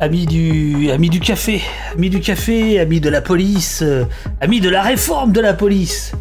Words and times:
amis 0.00 0.24
du, 0.26 0.88
du 0.98 1.20
café, 1.20 1.60
amis 1.92 2.08
du 2.08 2.20
café, 2.20 2.80
amis 2.80 3.00
de 3.00 3.10
la 3.10 3.20
police, 3.20 3.82
euh, 3.82 4.04
amis 4.40 4.60
de 4.60 4.70
la 4.70 4.82
réforme 4.82 5.30
de 5.30 5.40
la 5.40 5.52
police. 5.52 6.12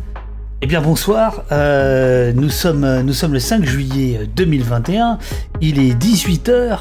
Eh 0.62 0.68
bien 0.68 0.82
bonsoir, 0.82 1.46
euh, 1.54 2.34
nous, 2.36 2.50
sommes, 2.50 3.02
nous 3.02 3.14
sommes 3.14 3.32
le 3.32 3.40
5 3.40 3.64
juillet 3.64 4.30
2021, 4.36 5.18
il 5.62 5.80
est 5.80 5.94
18h 5.94 6.80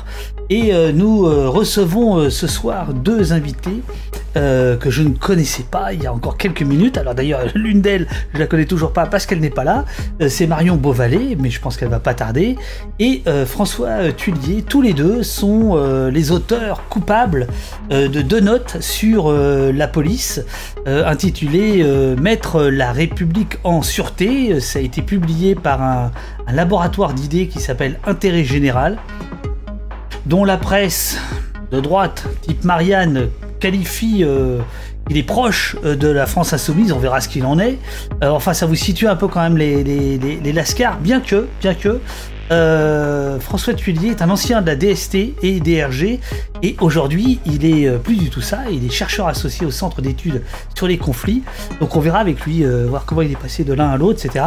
et 0.50 0.72
euh, 0.72 0.92
nous 0.92 1.26
euh, 1.26 1.48
recevons 1.48 2.16
euh, 2.16 2.30
ce 2.30 2.46
soir 2.46 2.95
deux 2.95 3.33
invités 3.33 3.83
que 4.39 4.91
je 4.91 5.02
ne 5.02 5.11
connaissais 5.11 5.64
pas 5.64 5.93
il 5.93 6.02
y 6.02 6.07
a 6.07 6.12
encore 6.12 6.36
quelques 6.36 6.62
minutes. 6.62 6.98
Alors 6.98 7.14
d'ailleurs, 7.14 7.41
l'une 7.55 7.80
d'elles, 7.80 8.07
je 8.34 8.38
la 8.38 8.46
connais 8.46 8.64
toujours 8.64 8.93
pas 8.93 9.07
parce 9.07 9.27
qu'elle 9.27 9.41
n'est 9.41 9.50
pas 9.50 9.64
là. 9.64 9.84
c'est 10.29 10.46
Marion 10.46 10.77
Beauvalet, 10.77 11.37
mais 11.38 11.50
je 11.50 11.61
pense 11.61 11.77
qu'elle 11.77 11.88
va 11.88 12.00
pas 12.00 12.14
tarder. 12.14 12.56
Et 12.98 13.23
François 13.46 14.12
Tullier, 14.12 14.62
tous 14.62 14.82
les 14.82 14.93
deux 14.93 15.23
sont 15.23 15.77
les 16.11 16.30
auteurs 16.30 16.88
coupables 16.88 17.46
de 17.91 18.23
deux 18.23 18.41
notes 18.41 18.77
sur 18.80 19.33
la 19.33 19.88
police, 19.88 20.42
intitulées 20.86 21.84
Mettre 22.20 22.62
la 22.62 22.92
République 22.92 23.59
en 23.64 23.83
sûreté. 23.83 24.61
Ça 24.61 24.78
a 24.78 24.83
été 24.83 25.02
publié 25.02 25.55
par 25.55 25.83
un 25.83 26.11
laboratoire 26.52 27.14
d'idées 27.14 27.48
qui 27.48 27.61
s'appelle 27.61 27.98
Intérêt 28.06 28.45
Général 28.45 28.98
dont 30.28 30.45
la 30.45 30.59
presse 30.59 31.19
de 31.70 31.80
droite, 31.80 32.25
type 32.42 32.64
Marianne, 32.64 33.28
qualifie 33.59 34.25
euh, 34.25 34.59
il 35.11 35.17
est 35.17 35.23
proche 35.23 35.77
euh, 35.85 35.97
de 35.97 36.09
la 36.09 36.27
France 36.27 36.53
insoumise, 36.53 36.93
on 36.93 36.98
verra 36.98 37.21
ce 37.21 37.29
qu'il 37.29 37.45
en 37.45 37.59
est. 37.59 37.79
Euh, 38.23 38.29
enfin, 38.31 38.55
ça 38.55 38.67
vous 38.67 38.75
situe 38.75 39.07
un 39.07 39.17
peu 39.17 39.29
quand 39.29 39.41
même 39.41 39.57
les, 39.57 39.83
les, 39.83 40.19
bien 41.01 41.21
que, 41.21 41.47
bien 41.61 41.75
que 41.75 42.01
François 43.41 43.75
Tuillier 43.75 44.11
est 44.11 44.23
un 44.23 44.31
ancien 44.31 44.62
de 44.62 44.67
la 44.67 44.77
DST 44.77 45.15
et 45.43 45.61
DRG, 45.61 46.19
et 46.62 46.77
aujourd'hui, 46.81 47.41
il 47.45 47.65
est 47.65 47.91
plus 47.98 48.17
du 48.17 48.31
tout 48.31 48.41
ça. 48.41 48.61
Il 48.71 48.87
est 48.87 48.91
chercheur 48.91 49.29
associé 49.29 49.67
au 49.67 49.70
Centre 49.70 50.01
d'études 50.01 50.43
sur 50.75 50.87
les 50.87 50.97
conflits. 50.97 51.43
Donc, 51.81 51.95
on 51.95 52.00
verra 52.00 52.20
avec 52.20 52.41
lui 52.47 52.65
voir 52.65 53.05
comment 53.05 53.20
il 53.20 53.31
est 53.31 53.39
passé 53.39 53.65
de 53.65 53.75
l'un 53.75 53.91
à 53.91 53.98
l'autre, 53.98 54.25
etc. 54.25 54.47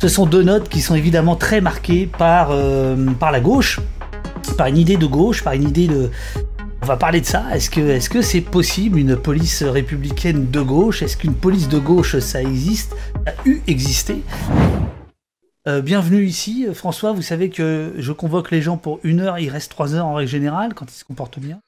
Ce 0.00 0.08
sont 0.08 0.24
deux 0.24 0.42
notes 0.42 0.70
qui 0.70 0.80
sont 0.80 0.94
évidemment 0.94 1.36
très 1.36 1.60
marquées 1.60 2.08
par 2.18 2.52
la 2.54 3.40
gauche 3.40 3.80
par 4.56 4.66
une 4.66 4.76
idée 4.76 4.96
de 4.96 5.06
gauche, 5.06 5.42
par 5.42 5.52
une 5.52 5.68
idée 5.68 5.86
de... 5.86 6.10
On 6.82 6.86
va 6.86 6.96
parler 6.96 7.20
de 7.20 7.26
ça. 7.26 7.44
Est-ce 7.54 7.70
que 7.70 7.80
est-ce 7.80 8.10
que 8.10 8.22
c'est 8.22 8.40
possible 8.40 8.98
une 8.98 9.16
police 9.16 9.62
républicaine 9.62 10.50
de 10.50 10.60
gauche? 10.60 11.02
Est-ce 11.02 11.16
qu'une 11.16 11.34
police 11.34 11.68
de 11.68 11.78
gauche 11.78 12.18
ça 12.18 12.42
existe? 12.42 12.96
Ça 13.24 13.32
a 13.32 13.48
eu 13.48 13.62
existé 13.68 14.22
euh, 15.68 15.80
bienvenue 15.80 16.24
ici, 16.24 16.66
François. 16.74 17.12
Vous 17.12 17.22
savez 17.22 17.48
que 17.48 17.92
je 17.96 18.10
convoque 18.10 18.50
les 18.50 18.60
gens 18.60 18.76
pour 18.76 18.98
une 19.04 19.20
heure, 19.20 19.38
il 19.38 19.48
reste 19.48 19.70
trois 19.70 19.94
heures 19.94 20.06
en 20.06 20.14
règle 20.14 20.28
générale 20.28 20.74
quand 20.74 20.86
ils 20.90 20.98
se 20.98 21.04
comportent 21.04 21.38
bien. 21.38 21.60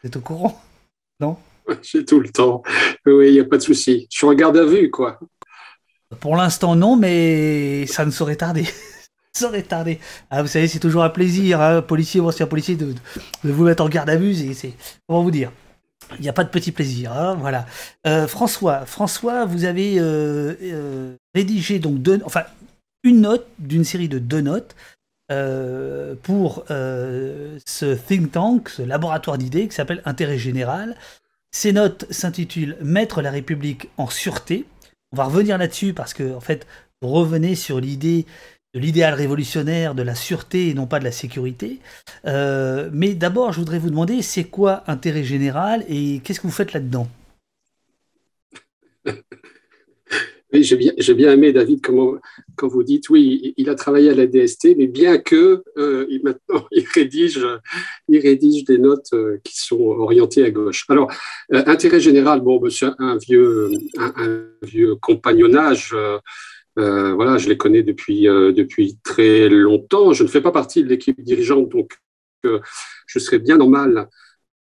Vous 0.00 0.08
êtes 0.08 0.16
au 0.16 0.20
courant? 0.20 0.58
Non? 1.20 1.36
J'ai 1.82 2.02
tout 2.02 2.20
le 2.20 2.30
temps. 2.30 2.62
Oui, 3.04 3.28
il 3.28 3.32
n'y 3.34 3.40
a 3.40 3.44
pas 3.44 3.58
de 3.58 3.62
souci. 3.62 4.06
Je 4.10 4.16
suis 4.16 4.26
en 4.26 4.32
garde 4.32 4.56
à 4.56 4.64
vue, 4.64 4.90
quoi. 4.90 5.20
Pour 6.20 6.34
l'instant, 6.34 6.76
non, 6.76 6.96
mais 6.96 7.84
ça 7.88 8.06
ne 8.06 8.10
saurait 8.10 8.36
tarder 8.36 8.64
aurait 9.42 9.62
tardé. 9.62 9.98
Ah, 10.30 10.42
vous 10.42 10.48
savez, 10.48 10.68
c'est 10.68 10.78
toujours 10.78 11.02
un 11.02 11.10
plaisir, 11.10 11.60
hein, 11.60 11.82
policier 11.82 12.20
ou 12.20 12.28
ancien 12.28 12.46
policier, 12.46 12.76
de, 12.76 12.94
vous 13.42 13.64
mettre 13.64 13.82
en 13.82 13.88
garde 13.88 14.10
à 14.10 14.16
vue. 14.16 14.34
Comment 15.08 15.22
vous 15.22 15.30
dire 15.30 15.50
Il 16.16 16.22
n'y 16.22 16.28
a 16.28 16.32
pas 16.32 16.44
de 16.44 16.50
petit 16.50 16.70
plaisir. 16.72 17.12
Hein, 17.12 17.34
voilà. 17.34 17.66
Euh, 18.06 18.28
François, 18.28 18.86
François, 18.86 19.44
vous 19.44 19.64
avez 19.64 19.98
euh, 19.98 20.54
euh, 20.62 21.16
rédigé 21.34 21.78
donc 21.78 22.00
deux, 22.00 22.20
enfin 22.24 22.44
une 23.02 23.22
note 23.22 23.46
d'une 23.58 23.84
série 23.84 24.08
de 24.08 24.18
deux 24.18 24.40
notes 24.40 24.74
pour 26.22 26.64
ce 26.68 27.94
think 27.94 28.32
tank, 28.32 28.68
ce 28.68 28.82
laboratoire 28.82 29.36
d'idées 29.36 29.68
qui 29.68 29.74
s'appelle 29.74 30.00
Intérêt 30.04 30.38
général. 30.38 30.96
Ces 31.50 31.72
notes 31.72 32.06
s'intitulent 32.10 32.76
Mettre 32.80 33.20
la 33.20 33.30
République 33.30 33.90
en 33.96 34.08
sûreté. 34.08 34.64
On 35.12 35.16
va 35.16 35.24
revenir 35.24 35.58
là-dessus 35.58 35.92
parce 35.92 36.14
que 36.14 36.34
en 36.34 36.40
fait, 36.40 36.66
revenez 37.02 37.56
sur 37.56 37.80
l'idée 37.80 38.26
de 38.74 38.80
l'idéal 38.80 39.14
révolutionnaire, 39.14 39.94
de 39.94 40.02
la 40.02 40.16
sûreté 40.16 40.68
et 40.68 40.74
non 40.74 40.86
pas 40.86 40.98
de 40.98 41.04
la 41.04 41.12
sécurité. 41.12 41.78
Euh, 42.26 42.90
mais 42.92 43.14
d'abord, 43.14 43.52
je 43.52 43.60
voudrais 43.60 43.78
vous 43.78 43.90
demander, 43.90 44.20
c'est 44.20 44.44
quoi 44.44 44.82
intérêt 44.88 45.22
général 45.22 45.84
et 45.88 46.20
qu'est-ce 46.24 46.40
que 46.40 46.46
vous 46.46 46.52
faites 46.52 46.72
là-dedans? 46.72 47.08
J'ai 50.52 50.76
bien, 51.14 51.32
aimé, 51.32 51.52
David, 51.52 51.80
quand 51.80 52.68
vous 52.68 52.84
dites, 52.84 53.10
oui, 53.10 53.54
il 53.56 53.68
a 53.68 53.74
travaillé 53.74 54.10
à 54.10 54.14
la 54.14 54.28
DST, 54.28 54.76
mais 54.78 54.86
bien 54.86 55.18
que 55.18 55.64
euh, 55.76 56.06
il, 56.70 56.86
rédige, 56.94 58.64
des 58.64 58.78
notes 58.78 59.12
euh, 59.14 59.38
qui 59.42 59.58
sont 59.58 59.80
orientées 59.80 60.44
à 60.44 60.52
gauche. 60.52 60.84
Alors, 60.88 61.10
intérêt 61.50 61.98
général, 61.98 62.40
bon, 62.40 62.62
c'est 62.70 62.86
un 63.00 63.16
vieux, 63.16 63.72
un 63.98 64.44
vieux 64.62 64.94
compagnonnage 64.94 65.92
euh, 66.78 67.14
voilà, 67.14 67.38
je 67.38 67.48
les 67.48 67.56
connais 67.56 67.82
depuis, 67.82 68.28
euh, 68.28 68.52
depuis 68.52 68.98
très 69.02 69.48
longtemps. 69.48 70.12
Je 70.12 70.24
ne 70.24 70.28
fais 70.28 70.40
pas 70.40 70.52
partie 70.52 70.82
de 70.82 70.88
l'équipe 70.88 71.20
dirigeante, 71.20 71.68
donc 71.68 71.98
euh, 72.44 72.60
je 73.06 73.18
serais 73.18 73.38
bien 73.38 73.56
normal 73.56 74.08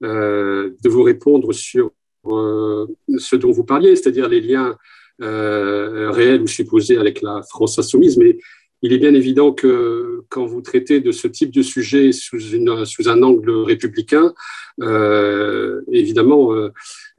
de 0.00 0.88
vous 0.88 1.02
répondre 1.02 1.52
sur 1.52 1.90
ce 2.24 3.34
dont 3.34 3.50
vous 3.50 3.64
parliez, 3.64 3.96
c'est-à-dire 3.96 4.28
les 4.28 4.40
liens 4.40 4.76
réels 5.18 6.42
ou 6.42 6.46
supposés 6.46 6.98
avec 6.98 7.20
la 7.20 7.42
France 7.42 7.80
insoumise. 7.80 8.16
Mais 8.16 8.38
il 8.82 8.92
est 8.92 8.98
bien 8.98 9.14
évident 9.14 9.52
que 9.52 10.24
quand 10.28 10.46
vous 10.46 10.60
traitez 10.60 11.00
de 11.00 11.10
ce 11.10 11.26
type 11.26 11.50
de 11.50 11.62
sujet 11.62 12.12
sous, 12.12 12.40
une, 12.40 12.84
sous 12.84 13.08
un 13.08 13.22
angle 13.22 13.50
républicain, 13.50 14.34
euh, 14.80 15.80
évidemment, 15.90 16.52
euh, 16.52 16.70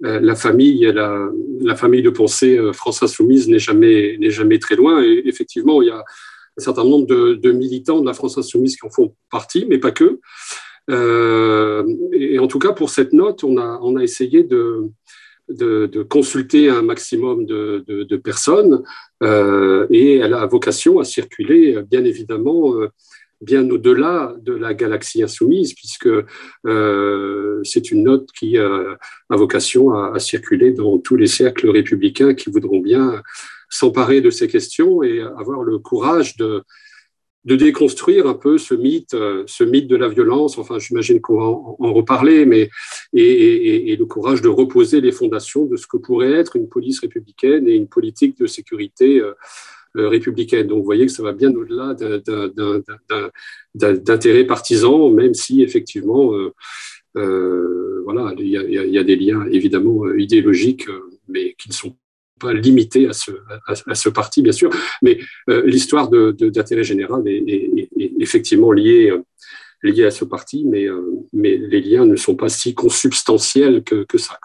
euh, 0.05 0.19
la 0.21 0.35
famille, 0.35 0.89
la, 0.93 1.29
la, 1.61 1.75
famille 1.75 2.01
de 2.01 2.09
pensée 2.09 2.59
France 2.73 3.03
Insoumise 3.03 3.49
n'est 3.49 3.59
jamais, 3.59 4.17
n'est 4.19 4.31
jamais 4.31 4.59
très 4.59 4.75
loin. 4.75 5.03
Et 5.03 5.23
effectivement, 5.25 5.81
il 5.81 5.87
y 5.87 5.91
a 5.91 5.99
un 5.99 6.61
certain 6.61 6.83
nombre 6.83 7.07
de, 7.07 7.33
de, 7.33 7.51
militants 7.51 7.99
de 7.99 8.05
la 8.05 8.13
France 8.13 8.37
Insoumise 8.37 8.77
qui 8.77 8.85
en 8.85 8.89
font 8.89 9.15
partie, 9.29 9.65
mais 9.67 9.79
pas 9.79 9.91
que. 9.91 10.19
et 10.89 12.39
en 12.39 12.47
tout 12.47 12.59
cas, 12.59 12.71
pour 12.71 12.89
cette 12.89 13.13
note, 13.13 13.43
on 13.43 13.57
a, 13.57 13.79
on 13.81 13.95
a 13.97 14.03
essayé 14.03 14.43
de, 14.43 14.89
de, 15.49 16.03
consulter 16.03 16.69
un 16.69 16.81
maximum 16.81 17.45
de, 17.45 18.17
personnes 18.17 18.83
euh, 19.23 19.87
et 19.89 20.17
elle 20.17 20.33
a 20.33 20.45
vocation 20.45 20.99
à 20.99 21.03
circuler, 21.03 21.81
bien 21.89 22.03
évidemment, 22.03 22.75
euh, 22.75 22.89
bien 23.41 23.69
au-delà 23.69 24.35
de 24.41 24.53
la 24.53 24.73
galaxie 24.73 25.23
insoumise, 25.23 25.73
puisque 25.73 26.09
euh, 26.65 27.61
c'est 27.63 27.91
une 27.91 28.03
note 28.03 28.29
qui 28.37 28.57
a 28.57 28.97
vocation 29.29 29.93
à, 29.93 30.19
circuler 30.19 30.71
dans 30.71 30.97
tous 30.97 31.15
les 31.15 31.27
cercles 31.27 31.69
républicains 31.69 32.33
qui 32.33 32.49
voudront 32.49 32.79
bien 32.79 33.21
s'emparer 33.69 34.19
de 34.21 34.29
ces 34.29 34.47
questions 34.47 35.03
et 35.03 35.21
avoir 35.21 35.63
le 35.63 35.79
courage 35.79 36.35
de, 36.37 36.63
de 37.45 37.55
déconstruire 37.55 38.27
un 38.27 38.33
peu 38.33 38.57
ce 38.57 38.73
mythe, 38.73 39.13
euh, 39.13 39.43
ce 39.47 39.63
mythe 39.63 39.87
de 39.87 39.95
la 39.95 40.09
violence. 40.09 40.57
Enfin, 40.57 40.77
j'imagine 40.79 41.21
qu'on 41.21 41.37
va 41.37 41.45
en, 41.45 41.93
reparler, 41.93 42.45
mais 42.45 42.69
et, 43.13 43.95
le 43.95 44.05
courage 44.05 44.41
de 44.41 44.49
reposer 44.49 45.01
les 45.01 45.11
fondations 45.11 45.65
de 45.65 45.77
ce 45.77 45.87
que 45.87 45.97
pourrait 45.97 46.33
être 46.33 46.55
une 46.55 46.67
police 46.67 46.99
républicaine 46.99 47.67
et 47.67 47.75
une 47.75 47.87
politique 47.87 48.37
de 48.37 48.45
sécurité 48.45 49.19
euh, 49.19 49.33
euh, 49.97 50.09
républicaine. 50.09 50.67
Donc, 50.67 50.79
vous 50.79 50.85
voyez 50.85 51.05
que 51.05 51.11
ça 51.11 51.23
va 51.23 51.31
bien 51.31 51.53
au-delà 51.55 51.95
d'intérêts 53.73 54.45
partisans, 54.45 55.13
même 55.13 55.33
si 55.33 55.63
effectivement, 55.63 56.33
voilà, 57.15 58.33
il 58.37 58.47
y, 58.47 58.97
a, 58.97 59.03
des 59.03 59.15
liens 59.15 59.45
évidemment 59.49 60.11
idéologiques, 60.13 60.87
mais 61.27 61.55
qui 61.57 61.69
ne 61.69 61.73
sont 61.73 61.95
pas 62.39 62.53
limité 62.53 63.07
à 63.07 63.13
ce, 63.13 63.31
à, 63.67 63.95
ce 63.95 64.09
parti, 64.09 64.41
bien 64.41 64.51
sûr, 64.51 64.69
mais 65.01 65.19
euh, 65.49 65.63
l'histoire 65.65 66.09
d'intérêt 66.09 66.83
général 66.83 67.27
est, 67.27 67.89
effectivement 68.19 68.71
liée, 68.71 69.11
euh, 69.11 69.23
liée 69.83 70.05
à 70.05 70.11
ce 70.11 70.25
parti, 70.25 70.65
mais, 70.65 70.85
euh, 70.85 71.25
mais 71.33 71.57
les 71.57 71.81
liens 71.81 72.05
ne 72.05 72.15
sont 72.15 72.35
pas 72.35 72.49
si 72.49 72.73
consubstantiels 72.73 73.83
que, 73.83 74.03
que 74.03 74.17
ça. 74.17 74.39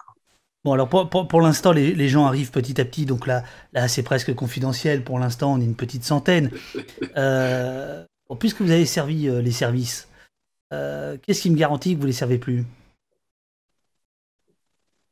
Bon, 0.63 0.73
alors 0.73 0.89
pour, 0.89 1.09
pour, 1.09 1.41
l'instant, 1.41 1.71
les, 1.71 1.93
les, 1.93 2.07
gens 2.07 2.25
arrivent 2.25 2.51
petit 2.51 2.81
à 2.81 2.85
petit, 2.85 3.05
donc 3.05 3.27
là, 3.27 3.43
là 3.73 3.87
c'est 3.87 4.03
presque 4.03 4.33
confidentiel. 4.33 5.03
Pour 5.03 5.19
l'instant, 5.19 5.53
on 5.53 5.61
est 5.61 5.65
une 5.65 5.75
petite 5.75 6.03
centaine. 6.03 6.49
puisque 8.39 8.61
vous 8.61 8.71
avez 8.71 8.85
servi 8.85 9.29
les 9.29 9.51
services, 9.51 10.07
qu'est-ce 10.71 11.41
qui 11.41 11.51
me 11.51 11.55
garantit 11.55 11.93
que 11.93 11.97
vous 11.97 12.03
ne 12.03 12.07
les 12.07 12.13
servez 12.13 12.39
plus? 12.39 12.65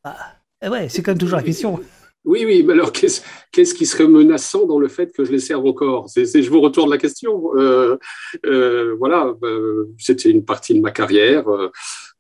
Ah, 0.03 0.35
eh 0.61 0.69
Ouais, 0.69 0.89
c'est 0.89 1.01
quand 1.01 1.11
même 1.11 1.19
toujours 1.19 1.37
la 1.37 1.43
question. 1.43 1.79
Oui, 2.25 2.43
oui, 2.45 2.63
mais 2.63 2.71
alors 2.71 2.93
qu'est-ce 2.93 3.73
qui 3.73 3.85
serait 3.85 4.07
menaçant 4.07 4.65
dans 4.65 4.79
le 4.79 4.87
fait 4.87 5.11
que 5.11 5.25
je 5.25 5.31
les 5.31 5.39
serve 5.39 5.65
encore? 5.65 6.07
C'est, 6.07 6.41
Je 6.41 6.49
vous 6.49 6.61
retourne 6.61 6.89
la 6.89 6.97
question. 6.97 7.51
Euh, 7.57 7.97
euh, 8.45 8.95
voilà, 8.97 9.35
euh, 9.43 9.89
c'était 9.97 10.29
une 10.29 10.45
partie 10.45 10.73
de 10.73 10.79
ma 10.79 10.91
carrière 10.91 11.43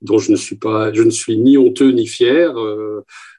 dont 0.01 0.17
je 0.17 0.31
ne 0.31 0.35
suis 0.35 0.57
pas, 0.57 0.91
je 0.91 1.03
ne 1.03 1.09
suis 1.09 1.37
ni 1.37 1.57
honteux 1.57 1.91
ni 1.91 2.05
fier. 2.05 2.53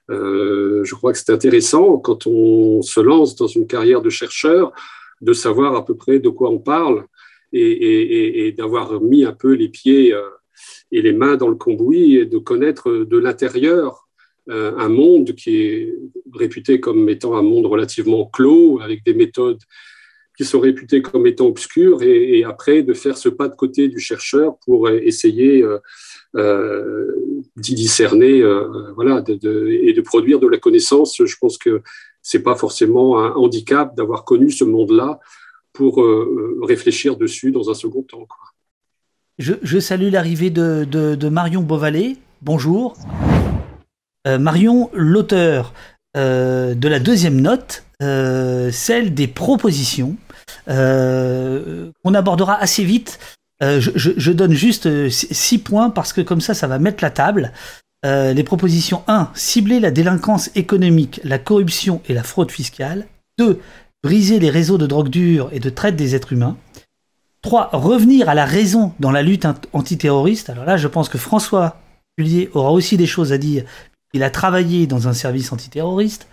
je 0.09 0.95
crois 0.95 1.13
que 1.13 1.19
c'est 1.19 1.33
intéressant 1.33 1.99
quand 1.99 2.27
on 2.27 2.81
se 2.81 3.01
lance 3.01 3.37
dans 3.37 3.47
une 3.47 3.67
carrière 3.67 4.01
de 4.01 4.11
chercheur 4.11 4.73
de 5.21 5.33
savoir 5.35 5.77
à 5.77 5.85
peu 5.85 5.95
près 5.95 6.19
de 6.19 6.31
quoi 6.31 6.51
on 6.51 6.59
parle 6.59 7.05
et, 7.53 8.47
et 8.47 8.53
d'avoir 8.53 9.01
mis 9.03 9.25
un 9.25 9.33
peu 9.33 9.53
les 9.53 9.69
pieds 9.69 10.15
et 10.93 11.03
les 11.03 11.13
mains 11.13 11.37
dans 11.37 11.49
le 11.49 11.57
cambouis 11.57 12.17
et 12.17 12.25
de 12.25 12.39
connaître 12.39 12.91
de 12.91 13.19
l'intérieur 13.19 14.04
un 14.49 14.89
monde 14.89 15.35
qui 15.35 15.57
est 15.57 15.95
réputé 16.35 16.81
comme 16.81 17.09
étant 17.09 17.37
un 17.37 17.43
monde 17.43 17.67
relativement 17.67 18.27
clos, 18.27 18.81
avec 18.83 19.05
des 19.05 19.15
méthodes 19.15 19.63
qui 20.37 20.45
sont 20.45 20.61
réputées 20.61 21.01
comme 21.01 21.27
étant 21.27 21.47
obscures, 21.47 22.03
et, 22.03 22.45
après 22.45 22.83
de 22.83 22.93
faire 22.93 23.17
ce 23.17 23.29
pas 23.29 23.49
de 23.49 23.55
côté 23.55 23.89
du 23.89 24.01
chercheur 24.01 24.59
pour 24.65 24.91
essayer 24.91 25.65
d'y 26.35 27.75
discerner, 27.75 28.43
voilà, 28.95 29.25
et 29.29 29.93
de 29.93 30.01
produire 30.03 30.41
de 30.41 30.49
la 30.49 30.59
connaissance. 30.59 31.23
Je 31.25 31.37
pense 31.41 31.57
que 31.57 31.83
c'est 32.21 32.43
pas 32.43 32.57
forcément 32.57 33.21
un 33.21 33.33
handicap 33.33 33.95
d'avoir 33.97 34.25
connu 34.25 34.51
ce 34.51 34.65
monde-là 34.65 35.21
pour 35.75 36.01
euh, 36.01 36.59
réfléchir 36.63 37.17
dessus 37.17 37.53
dans 37.53 37.71
un 37.71 37.75
second 37.75 38.03
temps. 38.03 38.27
Je, 39.39 39.79
salue 39.81 40.11
l'arrivée 40.11 40.51
de, 40.51 41.29
Marion 41.29 41.61
Beauvalet. 41.63 42.17
Bonjour. 42.41 42.97
Euh, 44.27 44.39
Marion, 44.39 44.91
l'auteur 44.93 45.73
euh, 46.17 46.75
de 46.75 46.89
la 46.89 46.99
deuxième 46.99 47.41
note, 47.41 47.85
celle 48.01 49.15
des 49.15 49.27
propositions, 49.27 50.17
qu'on 50.67 52.15
abordera 52.15 52.55
assez 52.61 52.85
vite. 52.85 53.19
Je, 53.61 54.31
donne 54.33 54.53
juste 54.53 55.09
six 55.09 55.59
points 55.59 55.89
parce 55.89 56.13
que 56.13 56.21
comme 56.21 56.43
ça, 56.43 56.53
ça 56.53 56.67
va 56.67 56.79
mettre 56.79 57.03
la 57.03 57.11
table. 57.11 57.53
Euh, 58.05 58.35
les 58.35 58.45
propositions 58.45 59.03
1. 59.07 59.31
Cibler 59.35 59.81
la 59.81 59.91
délinquance 59.91 60.51
économique, 60.55 61.21
la 61.25 61.39
corruption 61.39 62.03
et 62.07 62.13
la 62.13 62.23
fraude 62.23 62.51
fiscale. 62.51 63.07
2. 63.39 63.61
Briser 64.03 64.39
les 64.39 64.51
réseaux 64.51 64.77
de 64.77 64.87
drogue 64.87 65.09
dure 65.09 65.49
et 65.53 65.61
de 65.61 65.71
traite 65.71 65.97
des 65.97 66.15
êtres 66.15 66.35
humains. 66.35 66.57
3. 67.43 67.71
Revenir 67.73 68.29
à 68.29 68.35
la 68.35 68.45
raison 68.45 68.93
dans 69.01 69.11
la 69.11 69.23
lutte 69.23 69.47
antiterroriste. 69.73 70.51
Alors 70.51 70.67
là, 70.67 70.77
je 70.77 70.89
pense 70.89 71.09
que 71.09 71.17
François 71.17 71.81
Pullier 72.17 72.51
aura 72.53 72.73
aussi 72.73 72.99
des 72.99 73.07
choses 73.07 73.33
à 73.33 73.39
dire. 73.39 73.65
Il 74.15 74.23
a 74.23 74.31
travaillé 74.31 74.87
dans 74.87 75.09
un 75.09 75.13
service 75.13 75.53
antiterroriste. 75.53 76.29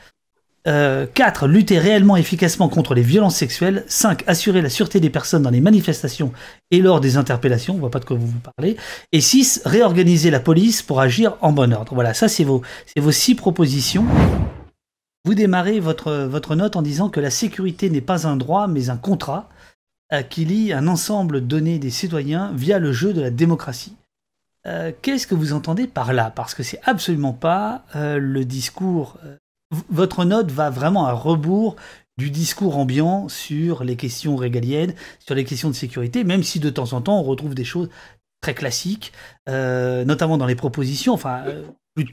4. 0.64 0.68
Euh, 0.68 1.48
lutter 1.48 1.80
réellement 1.80 2.16
efficacement 2.16 2.70
contre 2.70 2.94
les 2.94 3.02
violences 3.02 3.36
sexuelles. 3.36 3.84
5. 3.88 4.24
Assurer 4.28 4.62
la 4.62 4.70
sûreté 4.70 5.00
des 5.00 5.10
personnes 5.10 5.42
dans 5.42 5.50
les 5.50 5.60
manifestations 5.60 6.32
et 6.70 6.80
lors 6.82 7.02
des 7.02 7.18
interpellations. 7.18 7.74
On 7.74 7.80
voit 7.80 7.90
pas 7.90 8.00
de 8.00 8.06
quoi 8.06 8.18
vous 8.18 8.32
parlez. 8.56 8.78
Et 9.12 9.22
6. 9.22 9.64
Réorganiser 9.66 10.30
la 10.30 10.40
police 10.40 10.84
pour 10.84 11.02
agir 11.02 11.36
en 11.42 11.52
bon 11.52 11.74
ordre. 11.74 11.96
Voilà, 11.96 12.14
ça 12.14 12.28
c'est 12.28 12.44
vos, 12.44 12.62
vos 12.96 13.12
six 13.12 13.34
propositions. 13.34 14.06
Vous 15.26 15.34
démarrez 15.34 15.80
votre, 15.80 16.14
votre 16.26 16.56
note 16.56 16.76
en 16.76 16.84
disant 16.84 17.10
que 17.10 17.20
la 17.20 17.32
sécurité 17.32 17.90
n'est 17.90 18.02
pas 18.02 18.28
un 18.28 18.38
droit 18.38 18.68
mais 18.68 18.90
un 18.90 18.98
contrat 18.98 19.50
euh, 20.14 20.22
qui 20.22 20.46
lie 20.46 20.74
un 20.74 20.88
ensemble 20.88 21.48
donné 21.48 21.80
des 21.80 21.90
citoyens 21.90 22.52
via 22.54 22.80
le 22.80 22.92
jeu 22.92 23.14
de 23.14 23.22
la 23.22 23.32
démocratie. 23.32 23.96
Euh, 24.68 24.92
qu'est-ce 25.02 25.26
que 25.26 25.36
vous 25.36 25.54
entendez 25.54 25.88
par 25.88 26.14
là? 26.14 26.32
Parce 26.32 26.54
que 26.54 26.64
c'est 26.64 26.80
absolument 26.86 27.34
pas 27.34 27.84
le 27.96 28.44
discours 28.46 29.18
votre 29.90 30.26
note 30.26 30.52
va 30.52 30.70
vraiment 30.70 31.06
à 31.06 31.14
rebours 31.14 31.76
du 32.18 32.30
discours 32.30 32.78
ambiant 32.78 33.30
sur 33.30 33.84
les 33.84 33.96
questions 33.96 34.36
régaliennes, 34.36 34.94
sur 35.20 35.34
les 35.34 35.46
questions 35.46 35.70
de 35.70 35.76
sécurité, 35.76 36.24
même 36.24 36.44
si 36.44 36.60
de 36.60 36.70
temps 36.70 36.94
en 36.94 37.02
temps 37.02 37.20
on 37.20 37.24
retrouve 37.24 37.56
des 37.56 37.64
choses 37.64 37.90
très 38.42 38.54
classiques, 38.54 39.14
euh, 39.50 40.04
notamment 40.04 40.38
dans 40.38 40.46
les 40.46 40.56
propositions, 40.56 41.14
enfin 41.14 41.44
euh, 41.48 41.64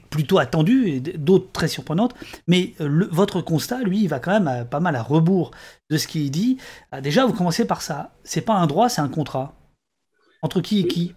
plutôt 0.09 0.37
attendues 0.37 0.89
et 0.89 0.99
d'autres 0.99 1.51
très 1.51 1.67
surprenantes. 1.67 2.15
Mais 2.47 2.73
euh, 2.81 3.07
votre 3.11 3.41
constat, 3.41 3.81
lui, 3.83 4.03
il 4.03 4.07
va 4.07 4.19
quand 4.19 4.39
même 4.39 4.65
pas 4.65 4.79
mal 4.79 4.95
à 4.95 5.03
rebours 5.03 5.51
de 5.89 5.97
ce 5.97 6.07
qui 6.07 6.25
est 6.25 6.29
dit. 6.29 6.57
Ah, 6.91 7.01
déjà, 7.01 7.25
vous 7.25 7.33
commencez 7.33 7.65
par 7.65 7.81
ça. 7.81 8.11
C'est 8.23 8.41
pas 8.41 8.55
un 8.55 8.67
droit, 8.67 8.89
c'est 8.89 9.01
un 9.01 9.09
contrat. 9.09 9.53
Entre 10.41 10.61
qui 10.61 10.79
et 10.79 10.87
qui? 10.87 11.13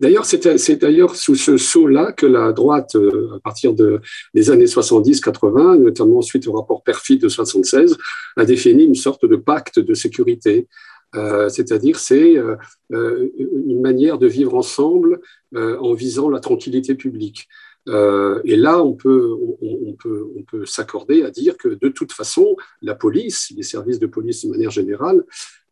D'ailleurs, 0.00 0.24
c'est 0.24 0.76
d'ailleurs 0.76 1.16
sous 1.16 1.34
ce 1.34 1.56
sceau-là 1.56 2.12
que 2.12 2.26
la 2.26 2.52
droite, 2.52 2.94
euh, 2.94 3.34
à 3.36 3.40
partir 3.40 3.74
de, 3.74 4.00
des 4.32 4.50
années 4.50 4.66
70-80, 4.66 5.78
notamment 5.78 6.22
suite 6.22 6.46
au 6.46 6.52
rapport 6.52 6.82
Perfit 6.82 7.18
de 7.18 7.28
76, 7.28 7.96
a 8.36 8.44
défini 8.44 8.84
une 8.84 8.94
sorte 8.94 9.26
de 9.26 9.36
pacte 9.36 9.78
de 9.78 9.94
sécurité. 9.94 10.68
Euh, 11.16 11.48
c'est-à-dire, 11.48 11.98
c'est 11.98 12.36
euh, 12.36 12.56
une 12.90 13.80
manière 13.80 14.18
de 14.18 14.26
vivre 14.26 14.54
ensemble 14.54 15.20
en 15.56 15.94
visant 15.94 16.28
la 16.28 16.40
tranquillité 16.40 16.96
publique. 16.96 17.48
et 17.86 18.56
là, 18.56 18.82
on, 18.82 18.94
peut, 18.94 19.36
on 19.62 20.42
peut 20.42 20.66
s'accorder 20.66 21.22
à 21.22 21.30
dire 21.30 21.56
que 21.56 21.68
de 21.68 21.88
toute 21.88 22.10
façon, 22.10 22.56
la 22.82 22.96
police, 22.96 23.52
les 23.56 23.62
services 23.62 24.00
de 24.00 24.08
police 24.08 24.44
de 24.44 24.50
manière 24.50 24.70
générale, 24.70 25.22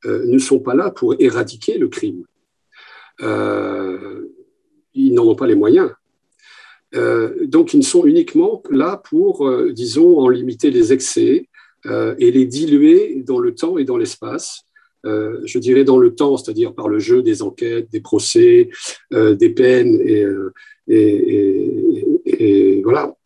ne 0.04 0.38
sont 0.38 0.60
pas 0.60 0.76
là 0.76 0.92
pour 0.92 1.16
éradiquer 1.18 1.78
le 1.78 1.88
crime. 1.88 2.24
Euh, 3.22 4.32
ils 4.94 5.14
n'en 5.14 5.26
ont 5.26 5.34
pas 5.34 5.46
les 5.46 5.54
moyens. 5.54 5.90
Euh, 6.94 7.46
donc, 7.46 7.72
ils 7.72 7.78
ne 7.78 7.84
sont 7.84 8.04
uniquement 8.04 8.62
là 8.70 9.00
pour, 9.08 9.48
euh, 9.48 9.72
disons, 9.72 10.18
en 10.18 10.28
limiter 10.28 10.70
les 10.70 10.92
excès 10.92 11.48
et 11.84 12.30
les 12.30 12.46
diluer 12.46 13.24
dans 13.26 13.40
le 13.40 13.56
temps 13.56 13.76
et 13.76 13.84
dans 13.84 13.96
l'espace. 13.96 14.60
je 15.04 15.58
dirais 15.58 15.82
dans 15.82 15.98
le 15.98 16.14
temps, 16.14 16.36
c'est-à-dire 16.36 16.74
par 16.74 16.88
le 16.88 17.00
jeu 17.00 17.24
des 17.24 17.42
enquêtes, 17.42 17.90
des 17.90 18.00
procès, 18.00 18.70
des 19.10 19.50
peines, 19.50 20.00
et, 20.86 22.82
voilà. 22.84 23.16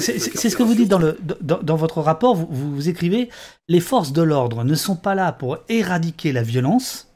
C'est 0.00 0.18
ce 0.18 0.56
que 0.56 0.62
vous 0.62 0.72
dites 0.72 0.88
dans, 0.88 1.76
votre 1.76 2.00
rapport, 2.00 2.36
vous, 2.36 2.88
écrivez, 2.88 3.28
les 3.68 3.80
forces 3.80 4.14
de 4.14 4.22
l'ordre 4.22 4.64
ne 4.64 4.74
sont 4.74 4.96
pas 4.96 5.14
là 5.14 5.30
pour 5.30 5.58
éradiquer 5.68 6.32
la 6.32 6.42
violence, 6.42 7.14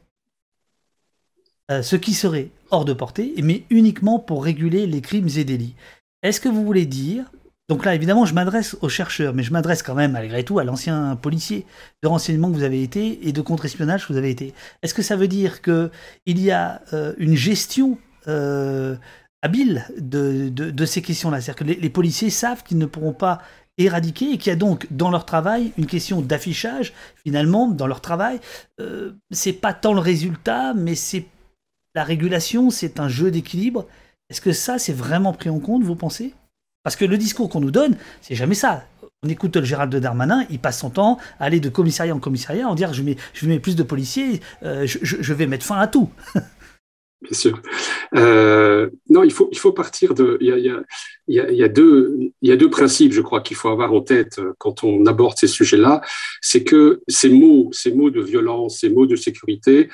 euh, 1.70 1.82
ce 1.82 1.96
qui 1.96 2.14
serait 2.14 2.50
hors 2.70 2.84
de 2.84 2.92
portée, 2.92 3.34
mais 3.42 3.64
uniquement 3.70 4.18
pour 4.18 4.44
réguler 4.44 4.86
les 4.86 5.00
crimes 5.00 5.28
et 5.36 5.44
délits. 5.44 5.74
Est-ce 6.22 6.40
que 6.40 6.48
vous 6.48 6.64
voulez 6.64 6.86
dire 6.86 7.30
donc 7.68 7.84
là, 7.84 7.94
évidemment, 7.94 8.24
je 8.24 8.34
m'adresse 8.34 8.76
aux 8.80 8.88
chercheurs, 8.88 9.32
mais 9.32 9.44
je 9.44 9.52
m'adresse 9.52 9.84
quand 9.84 9.94
même, 9.94 10.10
malgré 10.10 10.42
tout, 10.42 10.58
à 10.58 10.64
l'ancien 10.64 11.14
policier 11.14 11.66
de 12.02 12.08
renseignement 12.08 12.50
que 12.50 12.56
vous 12.56 12.64
avez 12.64 12.82
été 12.82 13.28
et 13.28 13.30
de 13.30 13.40
contre-espionnage 13.40 14.08
que 14.08 14.12
vous 14.12 14.18
avez 14.18 14.30
été. 14.30 14.54
Est-ce 14.82 14.92
que 14.92 15.02
ça 15.02 15.14
veut 15.14 15.28
dire 15.28 15.62
qu'il 15.62 15.90
y 16.26 16.50
a 16.50 16.82
euh, 16.92 17.12
une 17.18 17.36
gestion 17.36 17.96
euh, 18.26 18.96
habile 19.42 19.86
de, 19.98 20.84
ces 20.84 21.00
questions-là? 21.00 21.40
C'est-à-dire 21.40 21.76
que 21.76 21.80
les, 21.80 21.90
policiers 21.90 22.30
savent 22.30 22.64
qu'ils 22.64 22.78
ne 22.78 22.86
pourront 22.86 23.12
pas 23.12 23.40
éradiquer 23.78 24.32
et 24.32 24.38
qu'il 24.38 24.50
y 24.50 24.52
a 24.52 24.58
donc 24.58 24.88
dans 24.90 25.12
leur 25.12 25.24
travail 25.24 25.70
une 25.78 25.86
question 25.86 26.22
d'affichage, 26.22 26.92
finalement, 27.22 27.68
dans 27.68 27.86
leur 27.86 28.00
travail. 28.00 28.40
c'est 29.30 29.52
pas 29.52 29.74
tant 29.74 29.94
le 29.94 30.00
résultat, 30.00 30.74
mais 30.74 30.96
c'est 30.96 31.24
la 31.94 32.04
régulation, 32.04 32.70
c'est 32.70 33.00
un 33.00 33.08
jeu 33.08 33.30
d'équilibre. 33.30 33.86
Est-ce 34.28 34.40
que 34.40 34.52
ça, 34.52 34.78
c'est 34.78 34.92
vraiment 34.92 35.32
pris 35.32 35.50
en 35.50 35.58
compte, 35.58 35.82
vous 35.82 35.96
pensez? 35.96 36.34
Parce 36.82 36.96
que 36.96 37.04
le 37.04 37.18
discours 37.18 37.50
qu'on 37.50 37.60
nous 37.60 37.70
donne, 37.70 37.96
c'est 38.22 38.34
jamais 38.34 38.54
ça. 38.54 38.84
On 39.22 39.28
écoute 39.28 39.54
le 39.56 39.64
Gérald 39.64 39.92
de 39.92 39.98
Darmanin, 39.98 40.46
il 40.48 40.58
passe 40.58 40.80
son 40.80 40.88
temps 40.88 41.18
à 41.38 41.44
aller 41.44 41.60
de 41.60 41.68
commissariat 41.68 42.14
en 42.14 42.20
commissariat, 42.20 42.66
en 42.66 42.74
dire 42.74 42.94
je 42.94 43.02
mets, 43.02 43.16
je 43.34 43.46
mets 43.46 43.58
plus 43.58 43.76
de 43.76 43.82
policiers, 43.82 44.40
euh, 44.62 44.86
je, 44.86 45.34
vais 45.34 45.46
mettre 45.46 45.66
fin 45.66 45.78
à 45.78 45.86
tout. 45.88 46.08
Bien 47.22 47.36
sûr. 47.36 47.60
Euh, 48.16 48.88
non, 49.10 49.22
il 49.22 49.30
faut, 49.30 49.50
il 49.52 49.58
faut 49.58 49.72
partir 49.72 50.14
de. 50.14 50.38
Il 50.40 50.48
y 51.28 51.62
a, 51.62 51.68
deux, 51.68 52.32
il 52.40 52.48
y 52.48 52.52
a 52.52 52.56
deux 52.56 52.70
principes, 52.70 53.12
je 53.12 53.20
crois, 53.20 53.42
qu'il 53.42 53.58
faut 53.58 53.68
avoir 53.68 53.92
en 53.92 54.00
tête 54.00 54.38
euh, 54.38 54.54
quand 54.56 54.84
on 54.84 55.04
aborde 55.04 55.36
ces 55.36 55.48
sujets-là. 55.48 56.00
C'est 56.40 56.64
que 56.64 57.02
ces 57.06 57.28
mots, 57.28 57.68
ces 57.72 57.92
mots 57.92 58.08
de 58.08 58.22
violence, 58.22 58.78
ces 58.78 58.88
mots 58.88 59.06
de 59.06 59.16
sécurité, 59.16 59.90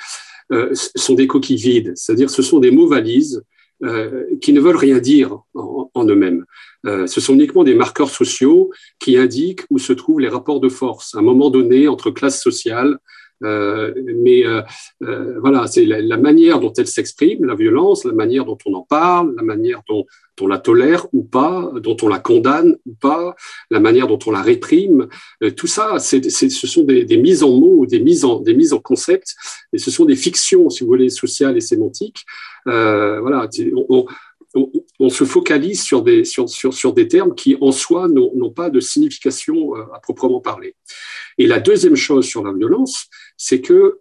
sont 0.72 1.14
des 1.14 1.26
coquilles 1.26 1.56
vides, 1.56 1.92
c'est-à-dire 1.96 2.30
ce 2.30 2.42
sont 2.42 2.60
des 2.60 2.70
mots 2.70 2.86
valises 2.86 3.42
euh, 3.84 4.24
qui 4.40 4.54
ne 4.54 4.60
veulent 4.60 4.76
rien 4.76 5.00
dire 5.00 5.38
en, 5.52 6.04
eux-mêmes. 6.06 6.46
Euh, 6.86 7.06
ce 7.06 7.20
sont 7.20 7.34
uniquement 7.34 7.62
des 7.62 7.74
marqueurs 7.74 8.08
sociaux 8.08 8.70
qui 8.98 9.18
indiquent 9.18 9.64
où 9.68 9.78
se 9.78 9.92
trouvent 9.92 10.18
les 10.18 10.30
rapports 10.30 10.60
de 10.60 10.70
force 10.70 11.14
à 11.14 11.18
un 11.18 11.22
moment 11.22 11.50
donné 11.50 11.86
entre 11.86 12.10
classes 12.10 12.40
sociales, 12.40 12.94
euh, 12.94 12.96
mais 13.40 14.46
euh, 14.46 14.62
euh, 15.02 15.38
voilà, 15.40 15.66
c'est 15.66 15.84
la, 15.84 16.16
manière 16.16 16.60
dont 16.60 16.72
elle 16.76 16.86
s'exprime, 16.86 17.44
la 17.44 17.54
violence, 17.54 18.04
la 18.04 18.12
manière 18.12 18.44
dont 18.44 18.58
on 18.66 18.74
en 18.74 18.82
parle, 18.82 19.34
la 19.36 19.42
manière 19.42 19.82
dont, 19.88 20.06
on 20.40 20.46
la 20.46 20.58
tolère 20.58 21.06
ou 21.12 21.22
pas, 21.22 21.70
dont 21.76 21.96
on 22.02 22.08
la 22.08 22.18
condamne 22.18 22.76
ou 22.86 22.94
pas, 22.94 23.34
la 23.70 23.80
manière 23.80 24.06
dont 24.06 24.18
on 24.26 24.30
la 24.30 24.42
réprime. 24.42 25.08
tout 25.56 25.66
ça, 25.66 25.98
c'est, 25.98 26.28
ce 26.30 26.66
sont 26.66 26.84
des, 26.84 27.16
mises 27.16 27.42
en 27.42 27.52
mots, 27.52 27.86
des 27.86 28.00
mises 28.00 28.24
en, 28.24 28.40
des 28.40 28.54
mises 28.54 28.72
en 28.72 28.78
concept, 28.78 29.34
et 29.72 29.78
ce 29.78 29.90
sont 29.90 30.04
des 30.04 30.16
fictions, 30.16 30.68
si 30.68 30.84
vous 30.84 30.88
voulez, 30.88 31.08
sociales 31.08 31.56
et 31.56 31.62
sémantiques. 31.62 32.24
voilà, 32.66 33.48
on, 33.88 34.06
on, 34.98 35.08
se 35.08 35.24
focalise 35.24 35.82
sur 35.82 36.02
des, 36.02 36.24
sur, 36.24 36.48
sur, 36.48 36.92
des 36.92 37.08
termes 37.08 37.34
qui, 37.34 37.56
en 37.60 37.72
soi, 37.72 38.08
n'ont 38.08 38.50
pas 38.50 38.70
de 38.70 38.80
signification 38.80 39.74
à 39.74 40.00
proprement 40.00 40.40
parler. 40.40 40.74
Et 41.38 41.46
la 41.46 41.60
deuxième 41.60 41.96
chose 41.96 42.26
sur 42.26 42.42
la 42.42 42.52
violence, 42.52 43.06
c'est 43.36 43.60
que 43.60 44.00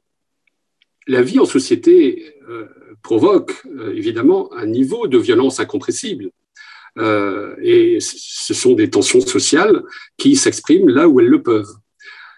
la 1.07 1.21
vie 1.21 1.39
en 1.39 1.45
société 1.45 2.35
euh, 2.49 2.65
provoque 3.03 3.53
euh, 3.65 3.93
évidemment 3.95 4.51
un 4.53 4.65
niveau 4.65 5.07
de 5.07 5.17
violence 5.17 5.59
incompressible. 5.59 6.31
Euh, 6.97 7.55
et 7.61 7.99
ce 7.99 8.53
sont 8.53 8.73
des 8.73 8.89
tensions 8.89 9.21
sociales 9.21 9.83
qui 10.17 10.35
s'expriment 10.35 10.89
là 10.89 11.07
où 11.07 11.19
elles 11.19 11.27
le 11.27 11.43
peuvent. 11.43 11.73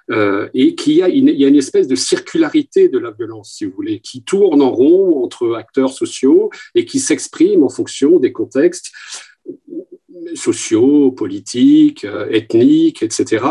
Et 0.09 0.75
qu'il 0.75 0.93
y, 0.93 1.03
a 1.03 1.09
une, 1.09 1.55
espèce 1.55 1.87
de 1.87 1.95
circularité 1.95 2.87
de 2.89 2.97
la 2.97 3.11
violence, 3.11 3.55
si 3.57 3.65
vous 3.65 3.73
voulez, 3.73 3.99
qui 3.99 4.23
tourne 4.23 4.61
en 4.61 4.71
rond 4.71 5.23
entre 5.23 5.55
acteurs 5.55 5.91
sociaux 5.91 6.49
et 6.75 6.85
qui 6.85 6.99
s'exprime 6.99 7.63
en 7.63 7.69
fonction 7.69 8.19
des 8.19 8.31
contextes 8.31 8.91
sociaux, 10.35 11.11
politiques, 11.11 12.05
ethniques, 12.29 13.03
etc. 13.03 13.45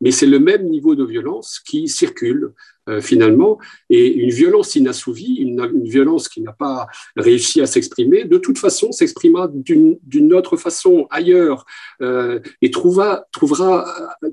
Mais 0.00 0.10
c'est 0.10 0.26
le 0.26 0.38
même 0.38 0.68
niveau 0.68 0.94
de 0.94 1.04
violence 1.04 1.60
qui 1.60 1.88
circule 1.88 2.52
euh, 2.90 3.00
finalement, 3.00 3.58
et 3.88 4.06
une 4.12 4.30
violence 4.30 4.74
inassouvie, 4.74 5.36
une, 5.36 5.60
violence 5.84 6.28
qui 6.28 6.40
n'a 6.42 6.52
pas 6.52 6.86
réussi 7.16 7.60
à 7.60 7.66
s'exprimer, 7.66 8.24
de 8.24 8.38
toute 8.38 8.58
façon 8.58 8.92
s'exprimera 8.92 9.48
d'une 9.52 10.34
autre 10.34 10.56
façon 10.56 11.06
ailleurs 11.10 11.64
euh, 12.02 12.40
et 12.62 12.70
trouvera, 12.70 13.24
trouvera 13.32 13.86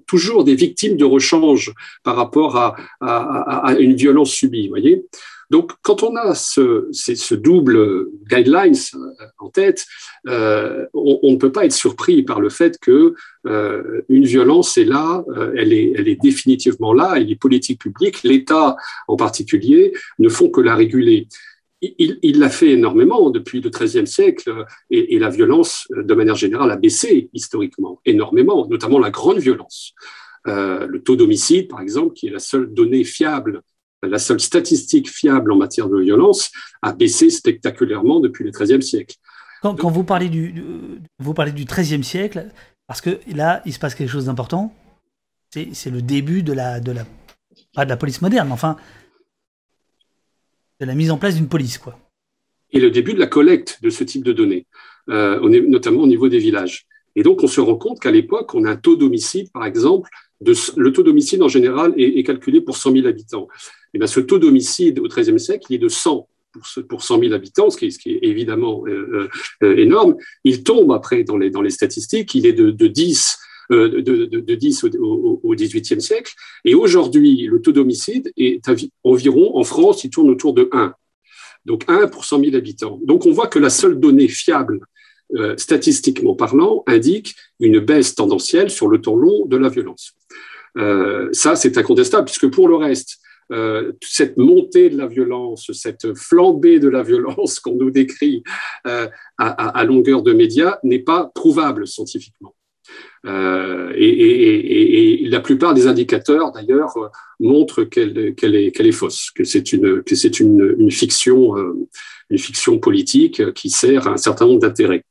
toujours 0.08 0.44
des 0.44 0.56
victimes 0.56 0.98
de 0.98 1.06
rechange 1.06 1.74
par 2.04 2.16
rapport 2.16 2.58
à, 2.58 2.76
à, 3.00 3.68
à 3.68 3.74
une 3.76 3.96
violence 3.96 4.32
subie, 4.32 4.68
voyez. 4.68 5.06
Donc, 5.50 5.74
quand 5.82 6.04
on 6.04 6.16
a 6.16 6.36
ce, 6.36 6.88
ce 6.92 7.36
double 7.36 8.08
guidelines 8.30 8.75
euh, 8.96 9.25
en 9.39 9.50
tête, 9.50 9.86
euh, 10.27 10.86
on, 10.94 11.32
ne 11.32 11.38
peut 11.38 11.51
pas 11.51 11.66
être 11.66 11.74
surpris 11.74 12.24
par 12.24 12.42
le 12.42 12.50
fait 12.50 12.77
que 12.80 13.16
euh, 13.46 14.01
une 14.10 14.25
violence 14.25 14.77
est 14.77 14.86
là, 14.86 15.24
elle, 15.56 15.72
est, 15.72 15.94
elle 15.96 16.10
est 16.10 16.22
définitivement 16.22 16.94
là, 16.94 17.18
et 17.18 17.24
les 17.24 17.36
politiques 17.36 17.80
publiques, 17.80 18.24
l'État 18.24 18.75
en 19.08 19.16
particulier, 19.16 19.94
ne 20.20 20.27
font 20.27 20.50
que 20.50 20.62
la 20.62 20.75
réguler. 20.75 21.27
Il 21.82 22.39
l'a 22.39 22.50
fait 22.50 22.72
énormément 22.72 23.30
depuis 23.30 23.62
le 23.62 23.70
XIIIe 23.70 24.08
siècle 24.08 24.66
et, 24.89 25.16
et, 25.16 25.20
la 25.20 25.30
violence, 25.30 25.88
de 25.96 26.13
manière 26.16 26.36
générale, 26.36 26.72
a 26.72 26.75
baissé 26.75 27.30
historiquement 27.34 28.01
énormément, 28.04 28.68
notamment 28.68 28.98
la 28.98 29.12
grande 29.12 29.38
violence. 29.38 29.94
le 30.46 30.98
taux 30.98 31.16
d'homicide, 31.16 31.68
par 31.68 31.82
exemple, 31.82 32.13
qui 32.13 32.27
est 32.27 32.32
la 32.32 32.39
seule 32.39 32.74
donnée 32.74 33.04
fiable 33.04 33.62
la 34.04 34.20
seule 34.20 34.39
statistique 34.39 35.10
fiable 35.10 35.51
en 35.51 35.58
matière 35.58 35.89
de 35.89 36.00
violence, 36.00 36.51
a 36.82 36.94
baissé 36.94 37.30
spectaculairement 37.30 38.20
depuis 38.20 38.44
le 38.44 38.51
XIIIe 38.51 38.84
siècle. 38.84 39.16
Quand, 39.62 39.74
vous, 39.89 40.04
parlez 40.04 40.30
du, 40.30 40.63
vous 41.20 41.34
parlez 41.34 41.51
du 41.51 41.66
XIIIe 41.66 42.04
siècle, 42.04 42.48
parce 42.86 43.01
que 43.01 43.20
là, 43.34 43.62
il 43.66 43.74
se 43.74 43.80
passe 43.80 43.96
quelque 43.96 44.12
chose 44.12 44.25
d'important, 44.25 44.74
c'est 45.51 45.89
le 45.89 46.01
début 46.01 46.44
de 46.44 46.54
la, 46.54 46.80
de 46.80 46.92
la, 46.92 47.06
pas 47.74 47.86
de 47.86 47.89
la 47.89 47.98
police 47.98 48.22
moderne, 48.22 48.51
enfin, 48.51 48.77
de 50.80 50.86
la 50.86 50.94
mise 50.94 51.10
en 51.10 51.18
place 51.18 51.36
d'une 51.36 51.48
police, 51.48 51.77
quoi. 51.77 51.98
Et 52.72 52.80
le 52.80 52.92
début 52.92 53.13
de 53.13 53.20
la 53.20 53.27
collecte 53.27 53.80
de 53.82 53.89
ce 53.89 54.04
type 54.04 54.24
de 54.24 54.34
données, 54.34 54.68
euh, 55.10 55.39
notamment 55.68 56.01
au 56.01 56.08
niveau 56.08 56.27
des 56.27 56.39
villages. 56.39 56.86
Et 57.16 57.24
donc, 57.24 57.42
on 57.44 57.48
se 57.48 57.62
rend 57.62 57.77
compte 57.77 58.00
qu'à 58.00 58.12
l'époque, 58.12 58.54
on 58.54 58.66
a 58.66 58.72
un 58.72 58.75
taux 58.75 58.96
d'homicide, 58.96 59.51
par 59.51 59.66
exemple, 59.66 60.10
de, 60.42 60.54
le 60.75 60.92
taux 60.92 61.01
d'homicide 61.01 61.42
en 61.42 61.48
général 61.48 61.94
est, 61.98 62.24
calculé 62.24 62.62
pour 62.62 62.77
100 62.77 62.92
000 62.92 63.08
habitants. 63.08 63.48
Et 63.94 63.98
bien, 63.98 64.08
ce 64.08 64.20
taux 64.20 64.39
d'homicide 64.39 65.00
au 65.00 65.08
XIIIe 65.08 65.39
siècle, 65.39 65.65
il 65.70 65.75
est 65.75 65.79
de 65.79 65.89
100 65.89 66.27
pour, 66.88 67.03
100 67.03 67.20
000 67.20 67.34
habitants, 67.34 67.70
ce 67.70 67.77
qui, 67.77 67.86
est 67.86 68.20
évidemment 68.22 68.84
euh, 68.88 69.29
euh, 69.63 69.77
énorme. 69.77 70.15
Il 70.44 70.63
tombe 70.63 70.91
après 70.91 71.24
dans 71.24 71.38
les, 71.38 71.70
statistiques, 71.70 72.36
il 72.36 72.46
est 72.46 72.53
de, 72.53 72.72
de 72.72 72.88
10 72.88 73.38
euh, 73.72 74.01
de, 74.01 74.25
de, 74.25 74.56
10 74.56 74.86
au, 74.86 75.39
au, 75.44 75.56
XVIIIe 75.56 76.01
siècle. 76.01 76.34
Et 76.63 76.74
aujourd'hui, 76.74 77.48
le 77.48 77.62
taux 77.62 77.72
d'homicide 77.72 78.32
est 78.38 78.62
environ, 79.03 79.58
en 79.58 79.63
France, 79.63 80.03
il 80.03 80.10
tourne 80.10 80.29
autour 80.29 80.53
de 80.53 80.70
1. 80.72 80.94
Donc 81.65 81.84
1 81.88 82.08
pour 82.08 82.24
100 82.24 82.39
000 82.46 82.56
habitants. 82.56 83.00
Donc 83.03 83.25
on 83.25 83.32
voit 83.32 83.48
que 83.48 83.60
la 83.60 83.70
seule 83.70 84.00
donnée 84.00 84.29
fiable, 84.29 84.79
statistiquement 85.58 86.36
parlant, 86.36 86.84
indique 86.88 87.36
une 87.60 87.79
baisse 87.79 88.15
tendancielle 88.15 88.70
sur 88.70 88.88
le 88.88 89.01
temps 89.01 89.17
long 89.17 89.46
de 89.46 89.58
la 89.58 89.67
violence. 89.67 90.13
ça, 91.34 91.58
c'est 91.58 91.77
incontestable, 91.77 92.24
puisque 92.24 92.50
pour 92.50 92.70
le 92.70 92.75
reste, 92.75 93.20
euh, 93.51 93.94
cette 94.01 94.38
montée 94.38 94.89
de 94.89 94.98
la 94.98 95.08
violence, 95.08 95.72
cette 95.72 96.13
flambée 96.16 96.80
de 96.80 96.89
la 96.89 97.04
violence 97.04 97.60
qu'on 97.62 97.75
nous 97.75 97.92
décrit 97.92 98.44
euh, 98.86 99.08
à, 99.38 99.84
longueur 99.86 100.22
de 100.22 100.34
médias 100.34 100.80
n'est 100.84 101.00
pas 101.00 101.32
prouvable 101.34 101.88
scientifiquement. 101.88 102.56
Euh, 103.25 103.94
et, 103.96 105.27
la 105.30 105.42
plupart 105.42 105.74
des 105.74 105.88
indicateurs, 105.88 106.51
d'ailleurs, 106.54 106.94
montrent 107.39 107.84
qu'elle 107.84 108.18
est, 108.18 108.92
fausse, 108.92 109.30
que 109.32 109.44
c'est 109.44 109.74
une, 109.74 110.04
une, 110.08 110.92
fiction, 110.92 111.54
une 112.30 112.38
fiction 112.38 112.80
politique 112.80 113.54
qui 113.54 113.70
sert 113.70 114.08
à 114.08 114.12
un 114.12 114.18
certain 114.18 114.46
nombre 114.46 114.62
d'intérêts. 114.62 115.04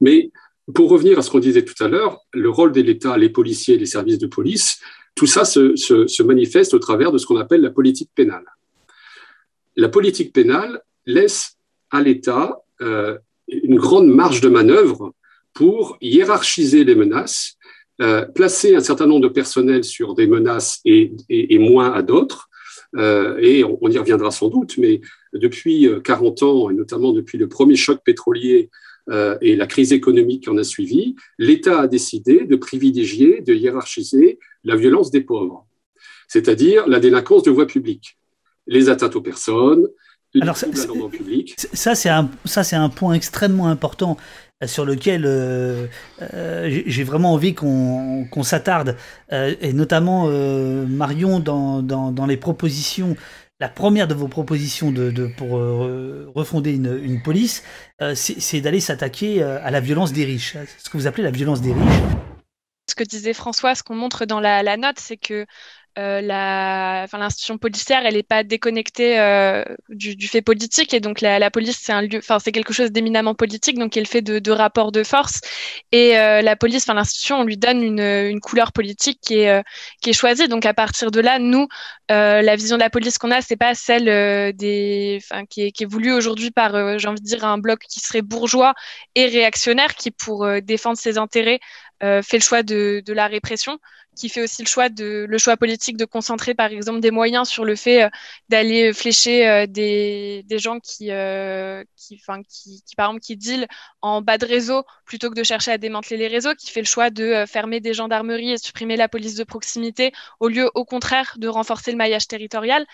Mais 0.00 0.32
pour 0.74 0.90
revenir 0.90 1.18
à 1.18 1.22
ce 1.22 1.30
qu'on 1.30 1.38
disait 1.38 1.64
tout 1.64 1.82
à 1.82 1.88
l'heure, 1.88 2.20
le 2.32 2.50
rôle 2.50 2.72
de 2.72 2.80
l'État, 2.80 3.16
les 3.16 3.28
policiers, 3.28 3.76
les 3.76 3.86
services 3.86 4.18
de 4.18 4.26
police, 4.26 4.80
tout 5.14 5.26
ça 5.26 5.44
se, 5.44 6.22
manifeste 6.22 6.74
au 6.74 6.78
travers 6.78 7.12
de 7.12 7.18
ce 7.18 7.26
qu'on 7.26 7.36
appelle 7.36 7.60
la 7.60 7.70
politique 7.70 8.10
pénale. 8.14 8.44
La 9.76 9.88
politique 9.88 10.32
pénale 10.32 10.82
laisse 11.06 11.56
à 11.90 12.02
l'État 12.02 12.62
euh, 12.80 13.18
une 13.48 13.76
grande 13.76 14.08
marge 14.08 14.40
de 14.40 14.48
manœuvre 14.48 15.12
pour 15.52 15.98
hiérarchiser 16.00 16.84
les 16.84 16.94
menaces, 16.94 17.56
euh, 18.00 18.24
placer 18.24 18.74
un 18.74 18.80
certain 18.80 19.06
nombre 19.06 19.22
de 19.22 19.32
personnels 19.32 19.84
sur 19.84 20.14
des 20.14 20.26
menaces 20.26 20.80
et, 20.84 21.12
moins 21.58 21.92
à 21.92 22.02
d'autres. 22.02 22.48
Euh, 22.96 23.38
et 23.40 23.62
on, 23.64 23.88
y 23.88 23.98
reviendra 23.98 24.30
sans 24.30 24.48
doute, 24.48 24.78
mais 24.78 25.00
depuis 25.32 25.88
40 26.02 26.42
ans, 26.42 26.70
et 26.70 26.74
notamment 26.74 27.12
depuis 27.12 27.38
le 27.38 27.48
premier 27.48 27.76
choc 27.76 28.00
pétrolier 28.04 28.70
et 29.40 29.56
la 29.56 29.66
crise 29.66 29.92
économique 29.92 30.44
qui 30.44 30.50
en 30.50 30.56
a 30.56 30.62
suivi, 30.62 31.16
l'État 31.36 31.80
a 31.80 31.88
décidé 31.88 32.44
de 32.44 32.54
privilégier, 32.54 33.40
de 33.40 33.52
hiérarchiser 33.54 34.38
la 34.64 34.76
violence 34.76 35.10
des 35.10 35.20
pauvres, 35.20 35.66
c'est-à-dire 36.28 36.86
la 36.88 37.00
délinquance 37.00 37.42
de 37.42 37.50
voie 37.50 37.66
publique, 37.66 38.18
les 38.66 38.88
atteintes 38.88 39.16
aux 39.16 39.22
personnes, 39.22 39.86
alors, 40.40 40.56
ça, 40.56 40.68
public. 41.10 41.56
Ça, 41.56 41.96
c'est 41.96 42.08
un, 42.08 42.30
ça, 42.44 42.62
c'est 42.62 42.76
un 42.76 42.88
point 42.88 43.14
extrêmement 43.14 43.66
important 43.66 44.16
euh, 44.62 44.68
sur 44.68 44.84
lequel 44.84 45.24
euh, 45.26 45.88
j'ai 46.86 47.02
vraiment 47.02 47.32
envie 47.32 47.52
qu'on 47.52 48.42
s'attarde, 48.44 48.96
et 49.32 49.72
notamment 49.72 50.28
Marion 50.86 51.40
dans, 51.40 51.82
dans, 51.82 52.12
dans, 52.12 52.26
les 52.26 52.36
propositions 52.36 53.16
la 53.60 53.68
première 53.68 54.08
de 54.08 54.14
vos 54.14 54.26
propositions 54.26 54.90
de, 54.90 55.26
pour 55.36 55.58
euh, 55.58 56.30
refonder 56.34 56.72
une, 56.72 57.20
police, 57.22 57.62
euh, 58.00 58.14
c'est 58.14 58.60
d'aller 58.62 58.80
s'attaquer 58.80 59.42
euh, 59.42 59.62
à 59.62 59.70
la 59.70 59.80
violence 59.80 60.12
des 60.12 60.24
riches, 60.24 60.56
ce 60.78 60.88
que 60.88 60.96
vous 60.96 61.06
appelez 61.06 61.22
la 61.22 61.30
violence 61.30 61.60
des 61.60 61.74
riches. 61.74 62.29
Que 63.00 63.04
disait 63.06 63.32
François, 63.32 63.74
ce 63.74 63.82
qu'on 63.82 63.94
montre 63.94 64.26
dans 64.26 64.40
la, 64.40 64.76
note, 64.76 64.98
c'est 64.98 65.16
que 65.16 65.46
euh, 65.98 66.20
l'institution 66.20 67.56
policière, 67.56 68.04
elle 68.04 68.12
n'est 68.12 68.22
pas 68.22 68.44
déconnectée 68.44 69.18
euh, 69.18 69.64
du, 69.88 70.28
fait 70.28 70.42
politique. 70.42 70.92
Et 70.92 71.00
donc 71.00 71.22
la, 71.22 71.38
la 71.38 71.50
police, 71.50 71.78
c'est 71.80 71.92
un 71.92 72.02
lieu, 72.02 72.18
enfin 72.18 72.38
c'est 72.38 72.52
quelque 72.52 72.74
chose 72.74 72.92
d'éminemment 72.92 73.34
politique, 73.34 73.78
donc 73.78 73.96
elle 73.96 74.06
fait 74.06 74.20
de, 74.20 74.50
rapports 74.50 74.92
de 74.92 75.02
force. 75.02 75.40
Et 75.92 76.18
euh, 76.18 76.42
la 76.42 76.56
police, 76.56 76.82
enfin 76.84 76.92
l'institution, 76.92 77.40
on 77.40 77.44
lui 77.44 77.56
donne 77.56 77.82
une, 77.82 78.00
une 78.00 78.40
couleur 78.40 78.70
politique 78.72 79.18
qui 79.22 79.38
est 79.38 79.64
qui 80.02 80.10
est 80.10 80.12
choisie. 80.12 80.46
Donc 80.46 80.66
à 80.66 80.74
partir 80.74 81.10
de 81.10 81.20
là, 81.20 81.38
nous, 81.38 81.68
la 82.10 82.54
vision 82.56 82.76
de 82.76 82.82
la 82.82 82.90
police 82.90 83.16
qu'on 83.16 83.30
a, 83.30 83.40
c'est 83.40 83.56
pas 83.56 83.74
celle 83.74 84.54
des, 84.56 85.20
enfin 85.22 85.46
qui 85.46 85.62
est, 85.62 85.72
qui 85.72 85.84
est 85.84 85.90
voulue 85.90 86.12
aujourd'hui 86.12 86.50
par, 86.50 86.98
j'ai 86.98 87.08
envie 87.08 87.22
de 87.22 87.26
dire 87.26 87.46
un 87.46 87.56
bloc 87.56 87.80
qui 87.88 88.00
serait 88.00 88.20
bourgeois 88.20 88.74
et 89.14 89.24
réactionnaire, 89.24 89.94
qui 89.94 90.10
pour 90.10 90.46
défendre 90.60 90.98
ses 90.98 91.16
intérêts 91.16 91.60
fait 92.00 92.38
le 92.38 92.42
choix 92.42 92.62
de, 92.62 93.02
de 93.04 93.12
la 93.12 93.26
répression 93.26 93.78
qui 94.16 94.28
fait 94.28 94.42
aussi 94.42 94.62
le 94.62 94.68
choix 94.68 94.88
de 94.88 95.26
le 95.28 95.38
choix 95.38 95.56
politique 95.56 95.96
de 95.96 96.04
concentrer 96.04 96.54
par 96.54 96.70
exemple 96.70 97.00
des 97.00 97.10
moyens 97.10 97.48
sur 97.48 97.64
le 97.64 97.76
fait 97.76 98.04
euh, 98.04 98.08
d'aller 98.48 98.92
flécher 98.92 99.48
euh, 99.48 99.66
des, 99.66 100.42
des 100.46 100.58
gens 100.58 100.80
qui 100.80 101.10
euh, 101.10 101.84
qui, 101.96 102.20
enfin, 102.20 102.42
qui, 102.42 102.82
qui 102.86 102.96
par 102.96 103.06
exemple 103.06 103.20
qui 103.20 103.36
deal 103.36 103.66
en 104.02 104.20
bas 104.20 104.38
de 104.38 104.46
réseau 104.46 104.84
plutôt 105.04 105.30
que 105.30 105.34
de 105.34 105.42
chercher 105.42 105.72
à 105.72 105.78
démanteler 105.78 106.16
les 106.16 106.28
réseaux, 106.28 106.54
qui 106.54 106.70
fait 106.70 106.80
le 106.80 106.86
choix 106.86 107.10
de 107.10 107.44
fermer 107.46 107.80
des 107.80 107.94
gendarmeries 107.94 108.52
et 108.52 108.58
supprimer 108.58 108.96
la 108.96 109.08
police 109.08 109.34
de 109.34 109.44
proximité 109.44 110.12
au 110.40 110.48
lieu 110.48 110.70
au 110.74 110.84
contraire 110.84 111.34
de 111.38 111.48
renforcer 111.48 111.90
le 111.90 111.96
maillage 111.96 112.26
territorial. 112.28 112.86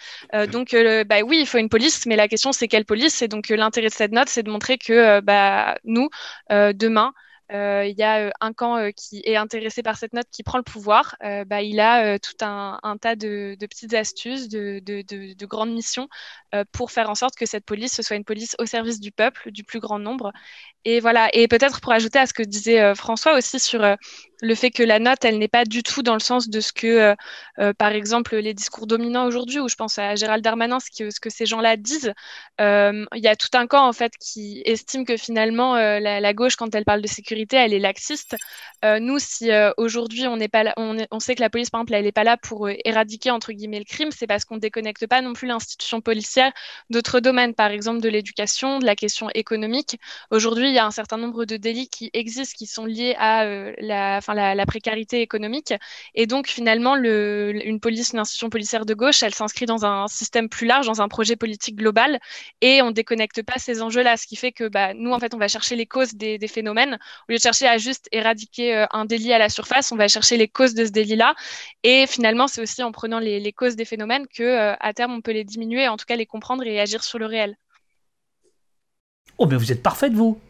donc 0.51 0.75
bah 1.07 1.21
oui, 1.25 1.39
il 1.41 1.47
faut 1.47 1.59
une 1.59 1.69
police, 1.69 2.07
mais 2.07 2.17
la 2.17 2.29
question 2.29 2.53
c'est 2.53 2.69
quelle 2.69 2.85
police? 2.85 3.23
Et 3.23 3.29
donc 3.29 3.49
l'intérêt 3.49 3.89
de 3.89 3.93
cette 3.93 4.13
note, 4.13 4.29
c'est 4.29 4.43
de 4.43 4.51
montrer 4.51 4.79
que 4.79 5.21
bah 5.21 5.77
nous 5.85 6.09
demain 6.51 7.13
euh, 7.13 7.13
il 7.51 7.95
y 7.97 8.03
a 8.03 8.27
euh, 8.27 8.31
un 8.41 8.53
camp 8.53 8.77
euh, 8.77 8.91
qui 8.91 9.23
est 9.25 9.37
intéressé 9.37 9.83
par 9.83 9.97
cette 9.97 10.13
note 10.13 10.27
qui 10.31 10.43
prend 10.43 10.59
le 10.59 10.65
pouvoir, 10.65 11.17
bah, 11.47 11.63
il 11.63 11.81
a 11.81 12.19
tout 12.19 12.35
un, 12.41 12.97
tas 13.01 13.17
de, 13.17 13.57
petites 13.61 13.95
astuces, 13.95 14.49
de, 14.49 15.47
grandes 15.47 15.73
missions 15.73 16.09
pour 16.73 16.91
faire 16.91 17.11
en 17.11 17.15
sorte 17.15 17.37
que 17.37 17.47
cette 17.47 17.65
police 17.65 17.93
ce 17.93 18.03
soit 18.03 18.17
une 18.17 18.25
police 18.25 18.57
au 18.59 18.67
service 18.67 19.01
du 19.01 19.13
peuple, 19.13 19.51
du 19.51 19.65
plus 19.65 19.81
grand 19.81 19.99
nombre. 19.99 20.33
Et 20.85 21.01
voilà. 21.01 21.29
Et 21.35 21.49
peut-être 21.49 21.81
pour 21.81 21.93
ajouter 21.93 22.19
à 22.19 22.27
ce 22.27 22.33
que 22.33 22.43
disait 22.43 22.95
François 22.95 23.37
aussi 23.37 23.59
sur 23.59 23.83
le 24.41 24.55
fait 24.55 24.71
que 24.71 24.83
la 24.83 24.99
note, 24.99 25.25
elle 25.25 25.39
n'est 25.39 25.49
pas 25.49 25.65
du 25.65 25.83
tout 25.83 26.03
dans 26.03 26.15
le 26.15 26.21
sens 26.21 26.49
de 26.49 26.61
ce 26.61 26.73
que, 26.73 26.87
euh, 26.87 27.15
euh, 27.59 27.73
par 27.73 27.93
exemple, 27.93 28.37
les 28.37 28.55
discours 28.55 28.87
dominants 28.87 29.27
aujourd'hui, 29.27 29.61
où 29.61 29.69
je 29.69 29.77
pense 29.77 29.99
à 29.99 30.15
Gérald 30.15 30.45
Darmanin, 30.45 30.79
ce 30.81 30.91
que, 30.91 31.11
ce 31.11 31.21
que 31.21 31.31
ces 31.31 31.47
gens-là 31.47 31.77
disent, 31.77 32.13
euh, 32.61 33.05
il 33.15 33.23
y 33.23 33.29
a 33.29 33.37
tout 33.37 33.49
un 33.55 33.67
camp 33.67 33.87
en 33.87 33.93
fait 33.93 34.13
qui 34.21 34.63
estime 34.65 35.05
que 35.05 35.17
finalement 35.17 35.77
la, 35.77 36.35
gauche, 36.35 36.57
quand 36.57 36.75
elle 36.75 36.85
parle 36.85 37.03
de 37.03 37.07
sécurité, 37.07 37.57
elle 37.57 37.73
est 37.73 37.79
laxiste. 37.79 38.37
nous, 38.85 39.19
si 39.19 39.51
aujourd'hui 39.77 40.27
on 40.27 40.39
on, 41.11 41.21
sait 41.21 41.35
que 41.35 41.41
la 41.41 41.51
police, 41.51 41.71
par 41.71 41.81
exemple, 41.81 41.95
elle 41.95 42.05
n'est 42.05 42.13
pas 42.13 42.25
là 42.25 42.37
pour 42.37 42.69
éradiquer 42.85 43.31
entre 43.31 43.53
guillemets 43.53 43.79
le 43.79 43.85
crime, 43.85 44.11
c'est 44.11 44.27
parce 44.27 44.45
qu'on 44.45 44.57
déconnecte 44.59 45.07
pas 45.07 45.23
non 45.23 45.33
plus 45.33 45.47
l'institution 45.49 46.01
policière 46.01 46.53
d'autres 46.91 47.21
domaines, 47.21 47.55
par 47.55 47.71
exemple 47.71 48.01
de 48.01 48.09
l'éducation, 48.09 48.79
de 48.79 48.85
la 48.85 48.97
question 48.97 49.31
économique. 49.35 49.99
Aujourd'hui, 50.31 50.69
il 50.69 50.75
y 50.75 50.79
a 50.79 50.87
un 50.87 50.91
certain 50.91 51.17
nombre 51.17 51.45
de 51.45 51.57
délits 51.57 51.89
qui 51.89 52.11
existent, 52.13 52.55
qui 52.57 52.67
sont 52.67 52.85
liés 52.85 53.15
à 53.19 53.45
la 53.79 54.21
la, 54.35 54.67
précarité 54.67 55.21
économique. 55.21 55.75
Et 56.15 56.27
donc, 56.27 56.49
finalement, 56.49 56.97
le, 56.97 57.53
une 57.65 57.79
institution 57.85 58.51
policière 58.51 58.85
de 58.85 58.95
gauche, 58.95 59.23
elle 59.23 59.35
s'inscrit 59.35 59.67
dans 59.67 59.85
un 59.85 60.09
système 60.09 60.49
plus 60.49 60.67
large, 60.67 60.87
dans 60.87 61.01
un 61.01 61.09
projet 61.09 61.37
politique 61.37 61.77
global, 61.77 62.19
et 62.61 62.83
on 62.83 62.91
déconnecte 62.91 63.43
pas 63.43 63.59
ces 63.59 63.83
enjeux-là, 63.83 64.17
ce 64.17 64.27
qui 64.27 64.37
fait 64.37 64.53
que 64.53 64.69
bah, 64.69 64.95
nous, 64.95 65.13
en 65.13 65.19
fait, 65.19 65.35
on 65.35 65.39
va 65.39 65.49
chercher 65.49 65.77
les 65.77 65.87
causes 65.87 66.15
des, 66.15 66.39
phénomènes. 66.49 66.99
Au 67.29 67.33
lieu 67.33 67.37
de 67.37 67.43
chercher 67.43 67.67
à 67.67 67.79
juste 67.79 68.09
éradiquer 68.13 68.77
euh, 68.77 68.87
un 68.93 69.05
délit 69.05 69.33
à 69.33 69.39
la 69.39 69.49
surface, 69.49 69.93
on 69.93 69.97
va 69.97 70.09
chercher 70.09 70.37
les 70.37 70.49
causes 70.49 70.75
de 70.75 70.85
ce 70.85 70.91
délit-là. 70.91 71.35
Et 71.83 72.07
finalement, 72.07 72.47
c'est 72.47 72.61
aussi 72.61 72.83
en 72.83 72.93
prenant 72.93 73.19
les, 73.19 73.53
causes 73.53 73.77
des 73.77 73.85
phénomènes 73.85 74.27
que, 74.27 74.43
euh, 74.43 74.75
à 74.81 74.93
terme, 74.93 75.13
on 75.13 75.21
peut 75.21 75.33
les 75.33 75.45
diminuer, 75.45 75.89
en 75.89 75.97
tout 75.97 76.07
cas 76.07 76.17
les 76.17 76.27
comprendre 76.27 76.65
et 76.67 76.81
agir 76.81 77.03
sur 77.03 77.19
le 77.19 77.27
réel. 77.27 77.57
Oh, 79.39 79.47
mais 79.47 79.57
vous 79.57 79.71
êtes 79.71 79.83
parfaite, 79.83 80.13
vous 80.13 80.41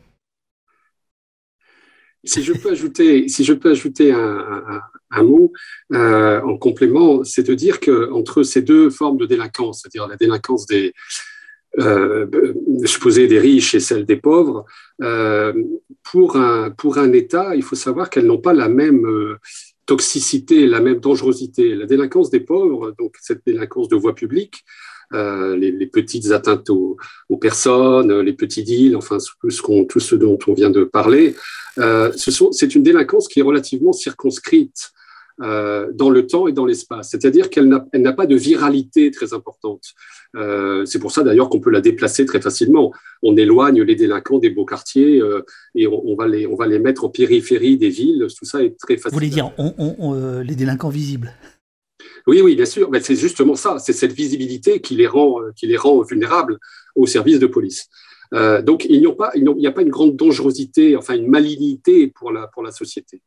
si 2.27 2.43
je 2.43 2.53
peux 2.53 2.71
ajouter, 2.71 3.29
si 3.29 3.45
je 3.45 3.53
peux 3.53 3.71
ajouter 3.71 4.13
un, 4.13 4.83
mot 5.23 5.53
euh, 5.95 6.43
en 6.43 6.59
complément, 6.59 7.25
c'est 7.25 7.43
de 7.43 7.55
dire 7.55 7.81
que 7.81 8.11
entre 8.13 8.43
ces 8.43 8.61
deux 8.61 8.91
formes 8.91 9.17
de 9.17 9.25
délinquance, 9.25 9.81
c'est-à-dire 9.81 10.07
la 10.07 10.17
délinquance 10.17 10.67
des 10.67 10.93
euh, 11.79 12.27
supposée 12.87 13.27
des 13.27 13.39
riches 13.39 13.75
et 13.75 13.81
celle 13.81 14.07
des 14.07 14.17
pauvres, 14.17 14.65
euh, 15.03 15.53
pour 16.03 16.37
un 16.37 16.71
pour 16.71 16.97
un 16.97 17.13
État, 17.13 17.55
il 17.55 17.63
faut 17.63 17.77
savoir 17.77 18.09
qu'elles 18.09 18.25
n'ont 18.25 18.41
pas 18.41 18.55
la 18.55 18.71
même 18.71 19.05
euh, 19.07 19.37
toxicité, 19.85 20.67
la 20.67 20.81
même 20.81 21.01
dangerosité. 21.01 21.75
La 21.75 21.85
délinquance 21.85 22.31
des 22.31 22.41
pauvres, 22.41 22.95
donc 22.99 23.17
cette 23.21 23.43
délinquance 23.45 23.89
de 23.89 23.97
voie 23.97 24.15
publique, 24.15 24.65
euh, 25.13 25.57
les, 25.57 25.87
petites 25.87 26.31
atteintes 26.33 26.71
aux, 26.71 26.97
personnes, 27.41 28.21
les 28.21 28.33
petits 28.33 28.65
deals, 28.65 28.97
enfin 28.97 29.19
tout 29.41 29.51
ce, 29.51 29.85
tout 29.85 30.01
ce 30.01 30.15
dont 30.15 30.39
on 30.47 30.53
vient 30.53 30.71
de 30.71 30.85
parler. 30.85 31.35
Euh, 31.79 32.13
c'est 32.17 32.75
une 32.75 32.83
délinquance 32.83 33.29
qui 33.29 33.41
est 33.41 33.45
relativement 33.45 33.93
circonscrite 33.93 34.93
euh, 35.43 35.93
dans 35.93 36.09
le 36.09 36.27
temps 36.27 36.49
et 36.49 36.53
dans 36.53 36.65
l'espace. 36.65 37.11
C'est-à-dire 37.11 37.51
qu'elle 37.51 37.69
n'a 37.69 38.13
pas 38.15 38.25
de 38.25 38.37
viralité 38.37 39.11
très 39.11 39.35
importante. 39.35 39.83
Euh, 40.35 40.87
c'est 40.87 40.99
pour 40.99 41.13
ça 41.13 41.23
d'ailleurs 41.25 41.51
qu'on 41.51 41.61
peut 41.61 41.71
la 41.71 41.83
déplacer 41.83 42.25
très 42.25 42.41
facilement. 42.41 42.91
On 43.23 43.37
éloigne 43.37 43.83
les 43.83 43.97
délinquants 43.97 44.39
des 44.39 44.49
beaux 44.49 44.65
quartiers 44.65 45.21
euh, 45.21 45.45
et 45.75 45.87
on, 45.87 46.03
on, 46.07 46.17
va 46.17 46.27
les, 46.27 46.47
on 46.47 46.57
va 46.57 46.67
les 46.67 46.79
mettre 46.79 47.05
en 47.05 47.11
périphérie 47.11 47.77
des 47.77 47.91
villes. 47.91 48.27
Tout 48.35 48.47
ça 48.47 48.63
est 48.63 48.79
très 48.79 48.97
facile. 48.97 49.11
Vous 49.11 49.17
voulez 49.17 49.29
dire 49.29 49.53
on, 49.59 49.75
on, 49.99 50.41
les 50.41 50.55
délinquants 50.55 50.89
visibles 50.89 51.35
oui, 52.27 52.41
oui, 52.41 52.57
bien 52.57 52.67
sûr. 52.67 52.91
C'est 53.01 53.17
justement 53.17 53.55
ça. 53.55 53.79
C'est 53.79 53.93
cette 53.93 54.13
visibilité 54.13 54.81
qui 54.81 54.97
les 54.97 55.07
rend, 55.07 55.41
qui 55.55 55.67
les 55.67 55.77
rend 55.77 56.03
vulnérables 56.03 56.59
au 56.95 57.07
service 57.07 57.39
de 57.39 57.47
police. 57.47 57.89
Euh, 58.35 58.63
donc, 58.63 58.85
il 58.89 59.01
n'y 59.01 59.07
a, 59.07 59.73
pas, 59.73 59.83
une 59.83 59.91
grande 59.91 60.17
dangerosité, 60.17 60.97
enfin 60.97 61.15
une 61.15 61.29
malignité 61.29 62.09
pour 62.09 62.33
la, 62.33 62.49
société. 62.73 63.23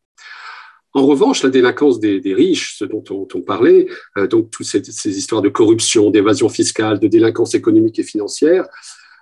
En 0.94 1.06
revanche, 1.06 1.44
la 1.44 1.50
délinquance 1.50 2.00
des, 2.00 2.34
riches, 2.34 2.78
ce 2.78 2.86
dont 2.86 3.04
on, 3.10 3.42
parlait, 3.42 3.88
euh, 4.18 4.28
donc 4.28 4.52
toutes 4.52 4.66
ces, 4.66 5.18
histoires 5.18 5.42
de 5.42 5.50
corruption, 5.50 6.10
d'évasion 6.10 6.50
fiscale, 6.50 7.00
de 7.00 7.08
délinquance 7.08 7.54
économique 7.56 8.00
et 8.00 8.04
financière, 8.04 8.68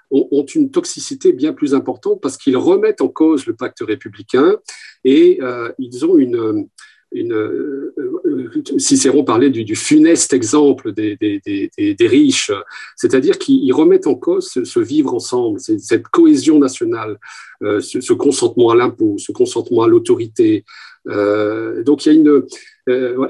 ont, 0.09 0.45
une 0.45 0.71
toxicité 0.71 1.33
bien 1.33 1.51
plus 1.51 1.75
importante 1.75 2.21
parce 2.21 2.37
qu'ils 2.37 2.55
remettent 2.55 3.01
en 3.01 3.09
cause 3.09 3.45
le 3.45 3.53
pacte 3.53 3.81
républicain 3.81 4.55
et 5.03 5.39
euh, 5.41 5.69
ils 5.79 6.05
ont 6.05 6.17
une, 6.17 6.69
une, 7.11 7.33
euh, 7.33 7.93
euh, 8.25 8.61
Cicéron 8.77 9.23
parlait 9.23 9.49
du, 9.49 9.75
funeste 9.75 10.33
exemple 10.33 10.93
des, 10.93 11.17
des, 11.17 12.07
riches, 12.07 12.51
c'est-à-dire 12.95 13.37
qu'ils 13.37 13.73
remettent 13.73 14.07
en 14.07 14.15
cause 14.15 14.49
ce, 14.63 14.79
vivre 14.79 15.13
ensemble, 15.13 15.59
cette 15.59 16.07
cohésion 16.07 16.59
nationale, 16.59 17.17
euh, 17.63 17.79
ce, 17.79 18.13
consentement 18.13 18.69
à 18.69 18.75
l'impôt, 18.75 19.15
ce 19.17 19.31
consentement 19.31 19.83
à 19.83 19.87
l'autorité. 19.87 20.65
donc 21.05 22.05
il 22.05 22.09
y 22.09 22.09
a 22.09 22.13
une, 22.13 22.43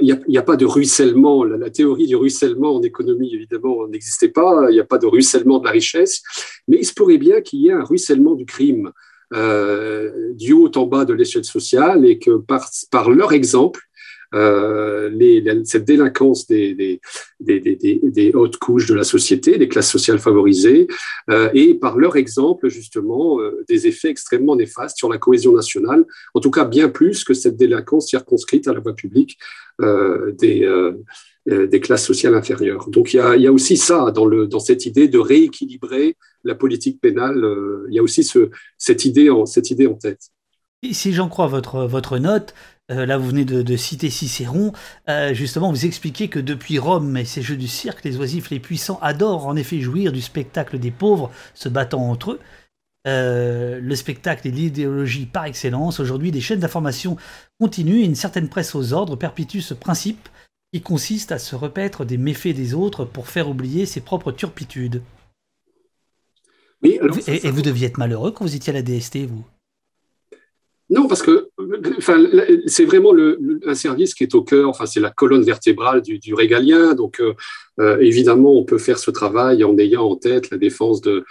il 0.02 0.20
n'y 0.28 0.38
a, 0.38 0.44
pas 0.44 0.56
de 0.56 0.66
ruissellement. 0.66 1.44
La, 1.44 1.70
théorie 1.70 2.08
du 2.08 2.16
ruissellement 2.16 2.76
en 2.76 2.82
économie, 2.82 3.34
évidemment, 3.34 3.88
n'existait 3.88 4.30
pas. 4.30 4.68
Il 4.70 4.74
n'y 4.74 4.80
a 4.80 4.86
pas 4.86 4.98
de 4.98 5.08
ruissellement 5.08 5.60
de 5.60 5.66
la 5.66 5.72
richesse, 5.72 6.22
mais 6.68 6.78
il 6.78 6.86
se 6.86 6.94
pourrait 6.94 7.18
bien 7.18 7.42
qu'il 7.42 7.60
y 7.60 7.70
ait 7.70 7.74
un 7.74 7.84
ruissellement 7.84 8.36
du 8.36 8.46
crime. 8.46 8.92
Euh, 9.34 10.32
du 10.36 10.54
haut 10.54 10.72
en 10.76 10.86
bas 10.86 11.04
de 11.04 11.14
l'échelle 11.14 11.44
sociale 11.44 12.06
et 12.06 12.18
que 12.18 12.38
par, 12.38 12.70
par 12.92 13.10
leur 13.10 13.34
exemple, 13.34 13.82
euh, 14.34 15.10
les, 15.10 15.44
cette 15.64 15.86
délinquance 15.86 16.48
des, 16.48 16.74
des, 16.74 17.00
des, 17.40 18.00
des, 18.04 18.32
hautes 18.34 18.58
couches 18.58 18.88
de 18.88 18.94
la 18.94 19.04
société, 19.04 19.58
des 19.58 19.68
classes 19.68 19.90
sociales 19.90 20.20
favorisées, 20.20 20.88
euh, 21.30 21.50
et 21.54 21.76
par 21.76 21.98
leur 21.98 22.18
exemple, 22.18 22.70
justement, 22.70 23.40
euh, 23.40 23.64
des 23.68 23.88
effets 23.88 24.10
extrêmement 24.10 24.56
néfastes 24.56 24.98
sur 24.98 25.10
la 25.10 25.18
cohésion 25.18 25.54
nationale, 25.54 26.06
en 26.34 26.40
tout 26.40 26.52
cas 26.52 26.66
bien 26.66 26.90
plus 26.90 27.24
que 27.24 27.34
cette 27.34 27.56
délinquance 27.56 28.08
circonscrite 28.08 28.68
à 28.68 28.74
la 28.74 28.80
voie 28.80 28.96
publique 28.96 29.38
euh, 29.82 30.32
des, 30.34 30.68
des 31.46 31.80
classes 31.80 32.06
sociales 32.06 32.36
inférieures. 32.36 32.90
Donc 32.90 33.14
il 33.14 33.18
y 33.18 33.20
a, 33.20 33.36
il 33.38 33.42
y 33.42 33.48
a 33.48 33.54
aussi 33.54 33.78
ça 33.78 34.12
dans, 34.12 34.26
le, 34.26 34.48
dans 34.48 34.60
cette 34.60 34.86
idée 34.86 35.08
de 35.08 35.20
rééquilibrer 35.20 36.18
la 36.48 36.56
politique 36.56 37.00
pénale, 37.00 37.44
euh, 37.44 37.86
il 37.90 37.96
y 37.96 38.00
a 38.00 38.04
aussi 38.04 38.24
ce, 38.24 38.50
cette, 38.78 39.06
idée 39.06 39.30
en, 39.30 39.46
tête. 39.46 40.32
Si 40.92 41.14
j'en 41.14 41.30
crois 41.30 41.48
votre, 41.48 41.86
votre 41.86 42.18
note, 42.18 42.56
euh, 42.90 43.06
là 43.06 43.18
vous 43.18 43.28
venez 43.28 43.46
de, 43.46 43.76
citer 43.76 44.10
Cicéron, 44.10 44.72
euh, 45.10 45.34
justement 45.34 45.72
vous 45.72 45.86
expliquez 45.86 46.30
que 46.30 46.40
depuis 46.40 46.80
Rome 46.80 47.18
et 47.18 47.26
ses 47.26 47.42
jeux 47.42 47.58
du 47.58 47.68
cirque, 47.68 48.04
les 48.06 48.18
oisifs 48.18 48.50
les 48.50 48.60
puissants 48.60 49.00
adorent 49.02 49.46
en 49.46 49.56
effet 49.56 49.80
jouir 49.80 50.12
du 50.12 50.22
spectacle 50.22 50.80
des 50.80 50.92
pauvres 50.92 51.32
se 51.54 51.70
battant 51.70 52.10
entre 52.10 52.32
eux. 52.32 52.40
le 53.06 53.96
spectacle 53.96 54.48
est 54.48 54.52
l'idéologie 54.52 55.26
par 55.26 55.46
excellence. 55.46 56.00
Aujourd'hui, 56.00 56.32
des 56.32 56.42
chaînes 56.42 56.60
d'information 56.60 57.18
continuent 57.60 58.02
et 58.02 58.06
une 58.06 58.16
certaine 58.16 58.50
presse 58.50 58.76
aux 58.76 58.94
ordres 58.94 59.16
perpétue 59.16 59.60
ce 59.60 59.74
principe 59.74 60.30
qui 60.74 60.82
consiste 60.82 61.32
à 61.32 61.40
se 61.40 61.56
repaître 61.56 62.06
des 62.06 62.18
méfaits 62.18 62.56
des 62.56 62.74
autres 62.74 63.06
pour 63.06 63.28
faire 63.28 63.50
oublier 63.50 63.86
ses 63.86 64.02
propres 64.02 64.32
turpitudes 64.32 65.02
et, 66.84 67.00
vous 67.52 67.62
deviez 67.62 67.88
être 67.88 67.98
malheureux 67.98 68.32
quand 68.32 68.46
vous 68.46 68.56
étiez 68.56 68.72
à 68.72 68.74
la 68.74 68.82
DST, 68.82 69.26
vous? 69.28 69.44
Non, 70.90 71.08
parce 71.08 71.22
que 71.22 71.50
enfin, 71.98 72.24
c'est 72.66 72.86
vraiment 72.86 73.12
le, 73.12 73.60
un 73.66 73.76
service 73.76 74.14
qui 74.14 74.24
est 74.24 74.34
au 74.36 74.44
cœur, 74.44 74.70
enfin, 74.70 74.86
c'est 74.86 75.02
la 75.02 75.10
colonne 75.10 75.44
vertébrale 75.44 76.02
du, 76.02 76.18
du 76.18 76.34
régalien. 76.34 76.94
Donc, 76.94 77.20
euh, 77.20 77.34
euh, 77.80 77.98
évidemment, 78.00 78.54
on 78.54 78.64
peut 78.64 78.78
faire 78.78 78.98
ce 78.98 79.12
travail 79.12 79.66
en 79.66 79.78
ayant 79.78 80.04
en 80.04 80.16
tête 80.16 80.50
la 80.50 80.58
défense 80.58 81.02
de, 81.02 81.26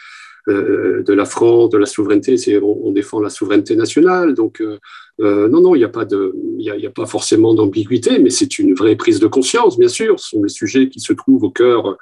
euh, 0.48 1.02
de 1.02 1.12
la 1.12 1.24
France, 1.24 1.70
de 1.70 1.78
la 1.78 1.86
souveraineté. 1.86 2.36
C'est, 2.36 2.58
on, 2.62 2.92
défend 2.92 3.18
la 3.18 3.30
souveraineté 3.30 3.74
nationale. 3.74 4.34
Donc, 4.34 4.60
euh, 4.60 4.78
non, 5.18 5.60
non, 5.60 5.74
il 5.74 5.78
n'y 5.78 5.84
a 5.84 5.88
pas 5.88 6.04
de, 6.04 6.34
y 6.58 6.86
a, 6.86 6.90
pas 6.90 7.06
forcément 7.06 7.54
d'ambiguïté, 7.54 8.18
mais 8.18 8.30
c'est 8.30 8.58
une 8.58 8.74
vraie 8.74 8.96
prise 8.96 9.20
de 9.20 9.26
conscience, 9.26 9.78
bien 9.78 9.88
sûr. 9.88 10.20
Ce 10.20 10.30
sont 10.30 10.40
des 10.40 10.48
sujets 10.48 10.88
qui 10.88 11.00
se 11.00 11.12
trouvent 11.12 11.44
au 11.44 11.50
cœur 11.50 11.96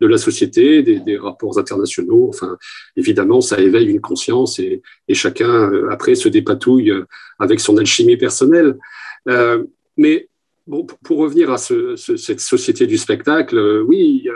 de 0.00 0.06
la 0.06 0.18
société, 0.18 0.82
des, 0.82 1.16
rapports 1.16 1.58
internationaux. 1.58 2.28
Enfin, 2.28 2.56
évidemment, 2.96 3.40
ça 3.40 3.58
éveille 3.58 3.88
une 3.88 4.00
conscience 4.00 4.58
et, 4.58 4.82
chacun 5.12 5.70
euh, 5.72 5.90
après 5.90 6.14
se 6.14 6.28
dépatouille 6.28 6.92
avec 7.38 7.60
son 7.60 7.76
alchimie 7.76 8.16
personnelle. 8.16 8.78
Euh, 9.28 9.64
mais 9.96 10.28
bon, 10.66 10.86
pour 11.04 11.18
revenir 11.18 11.50
à 11.50 11.58
cette 11.58 12.40
société 12.40 12.86
du 12.86 12.98
spectacle, 12.98 13.82
oui, 13.86 14.28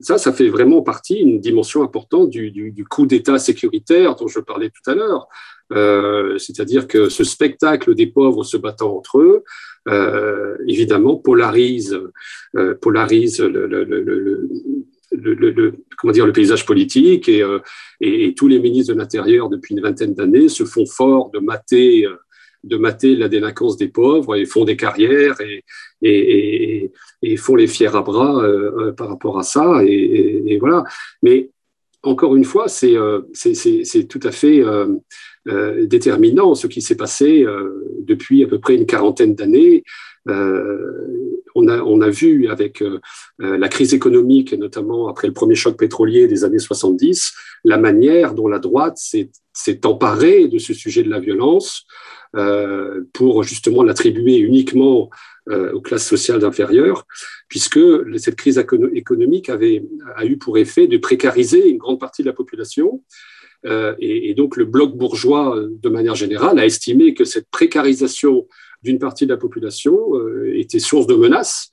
ça, 0.00 0.18
ça 0.18 0.32
fait 0.32 0.48
vraiment 0.48 0.82
partie, 0.82 1.18
une 1.18 1.40
dimension 1.40 1.82
importante 1.82 2.30
du, 2.30 2.50
du 2.50 2.84
coup 2.84 3.06
d'État 3.06 3.38
sécuritaire 3.38 4.16
dont 4.16 4.28
je 4.28 4.40
parlais 4.40 4.70
tout 4.70 4.90
à 4.90 4.94
l'heure. 4.94 5.28
Euh, 5.72 6.36
c'est-à-dire 6.38 6.88
que 6.88 7.08
ce 7.08 7.24
spectacle 7.24 7.94
des 7.94 8.06
pauvres 8.06 8.44
se 8.44 8.56
battant 8.56 8.96
entre 8.96 9.18
eux, 9.18 9.44
euh, 9.88 10.56
évidemment, 10.66 11.16
polarise, 11.16 11.98
euh, 12.56 12.74
polarise 12.74 13.40
le, 13.40 13.66
le, 13.66 13.84
le, 13.84 14.48
le, 15.12 15.74
comment 15.96 16.12
dire, 16.12 16.26
le 16.26 16.32
paysage 16.32 16.66
politique 16.66 17.28
et, 17.28 17.44
et, 18.00 18.34
tous 18.34 18.48
les 18.48 18.58
ministres 18.58 18.92
de 18.92 18.98
l'Intérieur 18.98 19.48
depuis 19.48 19.74
une 19.74 19.80
vingtaine 19.80 20.14
d'années 20.14 20.48
se 20.48 20.64
font 20.64 20.86
fort 20.86 21.30
de 21.30 21.38
mater, 21.40 22.06
de 22.64 22.76
mater 22.76 23.16
la 23.16 23.28
délinquance 23.28 23.76
des 23.76 23.88
pauvres 23.88 24.36
et 24.36 24.44
font 24.44 24.64
des 24.64 24.76
carrières 24.76 25.40
et, 25.40 25.64
et, 26.02 26.92
et 27.22 27.36
font 27.36 27.56
les 27.56 27.66
fiers 27.66 27.94
à 27.94 28.02
bras 28.02 28.42
par 28.96 29.08
rapport 29.08 29.38
à 29.38 29.42
ça. 29.42 29.82
Et, 29.84 30.58
voilà. 30.60 30.84
Mais 31.22 31.50
encore 32.02 32.36
une 32.36 32.44
fois, 32.44 32.68
c'est 32.68 32.96
tout 34.08 34.20
à 34.22 34.32
fait 34.32 34.62
déterminant 35.86 36.54
ce 36.54 36.66
qui 36.66 36.82
s'est 36.82 36.96
passé 36.96 37.44
depuis 38.00 38.44
à 38.44 38.46
peu 38.46 38.58
près 38.58 38.74
une 38.76 38.86
quarantaine 38.86 39.34
d'années. 39.34 39.84
On 40.26 41.66
a, 41.66 41.82
on, 41.82 42.00
a, 42.00 42.10
vu 42.10 42.48
avec 42.48 42.82
la 43.38 43.68
crise 43.68 43.92
économique, 43.92 44.52
notamment 44.54 45.08
après 45.08 45.26
le 45.28 45.34
premier 45.34 45.56
choc 45.56 45.76
pétrolier 45.76 46.26
des 46.26 46.44
années 46.44 46.58
70, 46.58 47.32
la 47.64 47.76
manière 47.76 48.34
dont 48.34 48.48
la 48.48 48.58
droite 48.58 48.96
s'est 48.96 49.86
emparée 49.86 50.48
de 50.48 50.58
ce 50.58 50.72
sujet 50.72 51.02
de 51.02 51.10
la 51.10 51.20
violence 51.20 51.86
pour 53.12 53.42
justement 53.42 53.82
l'attribuer 53.82 54.36
uniquement 54.38 55.10
euh, 55.10 55.10
aux 55.48 55.80
classes 55.80 56.06
sociales 56.06 56.44
inférieures, 56.44 57.06
puisque 57.48 57.80
cette 58.18 58.36
crise 58.36 58.62
économique 58.94 59.48
avait, 59.48 59.82
a 60.16 60.24
eu 60.24 60.36
pour 60.36 60.58
effet 60.58 60.86
de 60.86 60.96
précariser 60.96 61.68
une 61.68 61.78
grande 61.78 61.98
partie 61.98 62.22
de 62.22 62.28
la 62.28 62.34
population. 62.34 63.02
Euh, 63.66 63.94
et, 63.98 64.34
donc 64.34 64.56
le 64.56 64.64
bloc 64.64 64.96
bourgeois, 64.96 65.56
de 65.68 65.88
manière 65.88 66.14
générale, 66.14 66.58
a 66.58 66.66
estimé 66.66 67.14
que 67.14 67.24
cette 67.24 67.48
précarisation 67.50 68.46
d'une 68.82 68.98
partie 68.98 69.26
de 69.26 69.32
la 69.32 69.36
population 69.36 69.98
euh, 70.14 70.52
était 70.54 70.78
source 70.78 71.06
de 71.06 71.14
menaces 71.14 71.70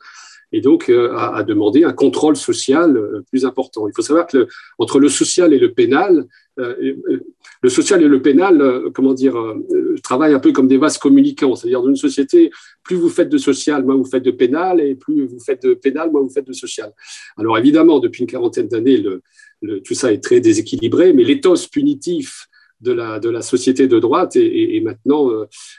et 0.52 0.62
donc 0.62 0.90
a, 0.90 1.44
demandé 1.44 1.84
un 1.84 1.94
contrôle 1.94 2.38
social 2.38 2.98
plus 3.30 3.46
important. 3.46 3.88
Il 3.88 3.94
faut 3.96 4.02
savoir 4.02 4.28
que 4.28 4.48
entre 4.78 5.00
le 5.00 5.10
social 5.10 5.54
et 5.54 5.60
le 5.60 5.74
pénal, 5.74 6.26
le 7.62 7.70
social 7.70 8.02
et 8.04 8.08
le 8.08 8.22
pénal, 8.22 8.62
euh, 8.62 8.90
comment 8.94 9.14
dire, 9.14 9.38
euh, 9.38 9.96
travaillent 10.04 10.34
un 10.34 10.40
peu 10.40 10.52
comme 10.52 10.68
des 10.68 10.78
vases 10.78 10.98
communicants. 10.98 11.56
C'est-à-dire, 11.56 11.82
dans 11.82 11.90
une 11.90 11.96
société, 11.96 12.52
plus 12.84 12.96
vous 12.96 13.10
faites 13.10 13.30
de 13.30 13.38
social, 13.38 13.84
moins 13.84 13.96
vous 13.96 14.06
faites 14.06 14.24
de 14.24 14.32
pénal, 14.32 14.80
et 14.80 14.96
plus 14.96 15.26
vous 15.26 15.40
faites 15.40 15.64
de 15.64 15.74
pénal, 15.74 16.12
moins 16.12 16.22
vous 16.22 16.30
faites 16.30 16.48
de 16.48 16.54
social. 16.54 16.94
Alors, 17.38 17.58
évidemment, 17.58 18.00
depuis 18.00 18.22
une 18.22 18.28
quarantaine 18.28 18.68
d'années, 18.68 19.04
tout 19.84 19.94
ça 19.94 20.14
est 20.14 20.24
très 20.24 20.40
déséquilibré, 20.40 21.14
mais 21.14 21.24
l'éthos 21.24 21.68
punitif 21.72 22.48
de 22.82 22.92
la, 22.92 23.42
société 23.42 23.88
de 23.88 24.00
droite 24.00 24.36
est, 24.36 24.82
maintenant 24.84 25.30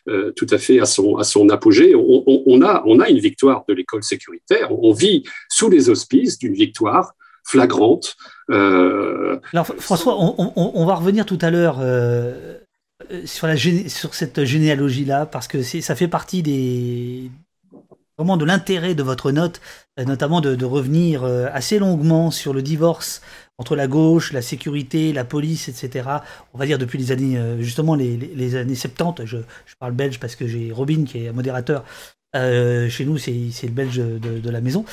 euh, 0.08 0.32
tout 0.32 0.46
à 0.50 0.58
fait 0.58 0.80
à 0.80 0.86
son, 0.86 1.16
à 1.16 1.24
son 1.24 1.48
apogée. 1.48 1.94
On, 1.94 2.62
a, 2.62 2.82
on 2.86 3.00
a 3.00 3.08
une 3.08 3.18
victoire 3.18 3.64
de 3.68 3.74
l'école 3.74 4.02
sécuritaire. 4.02 4.68
On 4.70 4.92
vit 4.92 5.22
sous 5.48 5.70
les 5.70 5.90
auspices 5.90 6.38
d'une 6.38 6.54
victoire 6.54 7.14
flagrante. 7.44 8.16
Euh, 8.50 9.38
Alors 9.52 9.66
François, 9.66 10.16
on, 10.18 10.86
va 10.86 10.94
revenir 10.94 11.24
tout 11.24 11.38
à 11.40 11.50
l'heure 11.50 11.78
euh, 11.80 12.58
sur, 13.24 13.48
sur 13.88 14.14
cette 14.14 14.44
généalogie-là, 14.44 15.26
parce 15.26 15.48
que 15.48 15.62
ça 15.62 15.94
fait 15.94 16.08
partie 16.08 16.42
des 16.42 17.30
vraiment 18.18 18.36
de 18.36 18.44
l'intérêt 18.44 18.94
de 18.94 19.02
votre 19.02 19.30
note, 19.30 19.60
euh, 19.98 20.04
notamment 20.04 20.40
de, 20.40 20.64
revenir 20.64 21.24
assez 21.24 21.78
longuement 21.78 22.30
sur 22.30 22.52
le 22.52 22.62
divorce 22.62 23.22
entre 23.58 23.74
la 23.74 23.86
gauche, 23.86 24.32
la 24.32 24.42
sécurité, 24.42 25.12
la 25.12 25.24
police, 25.24 25.68
etc. 25.68 26.08
On 26.52 26.58
va 26.58 26.66
dire 26.66 26.78
depuis 26.78 26.98
les 26.98 27.12
années, 27.12 27.40
justement 27.60 27.94
les, 27.94 28.54
années 28.54 28.74
70, 28.74 29.24
je, 29.24 29.38
parle 29.80 29.92
belge 29.92 30.20
parce 30.20 30.36
que 30.36 30.46
j'ai 30.46 30.70
Robin 30.70 31.04
qui 31.04 31.24
est 31.24 31.32
modérateur. 31.32 31.84
chez 32.34 33.04
nous, 33.04 33.18
c'est 33.18 33.32
le 33.62 33.70
belge 33.70 33.96
de, 33.96 34.18
de 34.18 34.50
la 34.50 34.60
maison. 34.60 34.84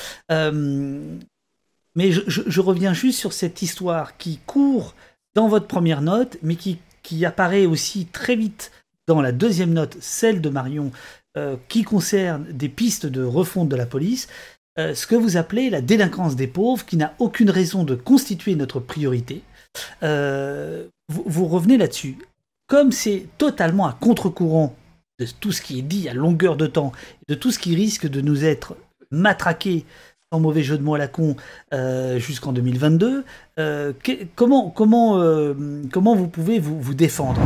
Mais 1.96 2.12
je, 2.12 2.60
reviens 2.60 2.92
juste 2.92 3.18
sur 3.18 3.32
cette 3.32 3.62
histoire 3.62 4.18
qui 4.18 4.38
court 4.44 4.94
dans 5.34 5.48
votre 5.48 5.66
première 5.66 6.02
note, 6.02 6.36
mais 6.42 6.54
qui, 6.54 6.78
apparaît 7.24 7.66
aussi 7.66 8.06
très 8.06 8.36
vite 8.36 8.70
dans 9.08 9.22
la 9.22 9.32
deuxième 9.32 9.72
note, 9.72 9.96
celle 10.00 10.40
de 10.40 10.50
Marion, 10.50 10.90
euh, 11.36 11.56
qui 11.68 11.82
concerne 11.82 12.46
des 12.50 12.70
pistes 12.70 13.04
de 13.04 13.22
refonte 13.22 13.68
de 13.68 13.76
la 13.76 13.84
police, 13.84 14.26
euh, 14.78 14.94
ce 14.94 15.06
que 15.06 15.14
vous 15.14 15.36
appelez 15.36 15.68
la 15.68 15.82
délinquance 15.82 16.34
des 16.34 16.46
pauvres, 16.46 16.86
qui 16.86 16.96
n'a 16.96 17.14
aucune 17.18 17.50
raison 17.50 17.84
de 17.84 17.94
constituer 17.94 18.54
notre 18.54 18.80
priorité. 18.80 19.42
Euh, 20.02 20.86
vous, 21.08 21.46
revenez 21.46 21.76
là-dessus. 21.76 22.16
Comme 22.68 22.90
c'est 22.90 23.26
totalement 23.36 23.86
à 23.86 23.92
contre-courant 23.92 24.74
de 25.18 25.26
tout 25.40 25.52
ce 25.52 25.60
qui 25.60 25.78
est 25.78 25.82
dit 25.82 26.08
à 26.08 26.14
longueur 26.14 26.56
de 26.56 26.66
temps, 26.66 26.92
de 27.28 27.34
tout 27.34 27.50
ce 27.50 27.58
qui 27.58 27.74
risque 27.74 28.06
de 28.06 28.22
nous 28.22 28.46
être 28.46 28.74
matraqué 29.10 29.84
sans 30.32 30.40
mauvais 30.40 30.62
jeu 30.62 30.78
de 30.78 30.82
mots 30.82 30.94
à 30.94 30.98
la 30.98 31.08
con, 31.08 31.36
jusqu'en 32.16 32.52
2022. 32.52 33.24
Euh, 33.58 33.92
comment, 34.34 34.70
comment, 34.70 35.22
comment 35.92 36.16
vous 36.16 36.28
pouvez 36.28 36.58
vous, 36.58 36.80
vous 36.80 36.94
défendre? 36.94 37.40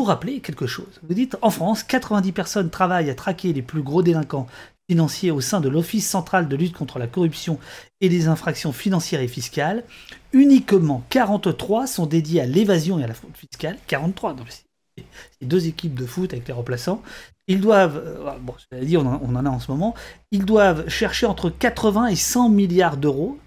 Vous 0.00 0.06
rappelez 0.06 0.40
quelque 0.40 0.66
chose? 0.66 0.98
Vous 1.06 1.12
dites, 1.12 1.36
en 1.42 1.50
France, 1.50 1.82
90 1.82 2.32
personnes 2.32 2.70
travaillent 2.70 3.10
à 3.10 3.14
traquer 3.14 3.52
les 3.52 3.60
plus 3.60 3.82
gros 3.82 4.02
délinquants 4.02 4.46
financiers 4.88 5.30
au 5.30 5.42
sein 5.42 5.60
de 5.60 5.68
l'Office 5.68 6.08
central 6.08 6.48
de 6.48 6.56
lutte 6.56 6.72
contre 6.72 6.98
la 6.98 7.06
corruption 7.06 7.58
et 8.00 8.08
les 8.08 8.26
infractions 8.26 8.72
financières 8.72 9.20
et 9.20 9.28
fiscales. 9.28 9.84
Uniquement 10.32 11.04
43 11.10 11.86
sont 11.86 12.06
dédiés 12.06 12.40
à 12.40 12.46
l'évasion 12.46 12.98
et 12.98 13.04
à 13.04 13.08
la 13.08 13.12
fraude 13.12 13.36
fiscale. 13.36 13.76
43, 13.88 14.32
donc 14.32 14.46
c'est 14.48 15.04
deux 15.42 15.66
équipes 15.66 15.96
de 15.96 16.06
foot 16.06 16.32
avec 16.32 16.48
les 16.48 16.54
remplaçants. 16.54 17.02
Ils 17.46 17.60
doivent, 17.60 18.02
euh, 18.02 18.38
bon, 18.40 18.54
dit, 18.80 18.96
on 18.96 19.06
en, 19.06 19.44
a 19.44 19.50
en 19.50 19.60
ce 19.60 19.70
moment, 19.70 19.94
ils 20.30 20.46
doivent 20.46 20.88
chercher 20.88 21.26
entre 21.26 21.50
80 21.50 22.06
et 22.06 22.16
100 22.16 22.48
milliards 22.48 22.96
d'euros. 22.96 23.38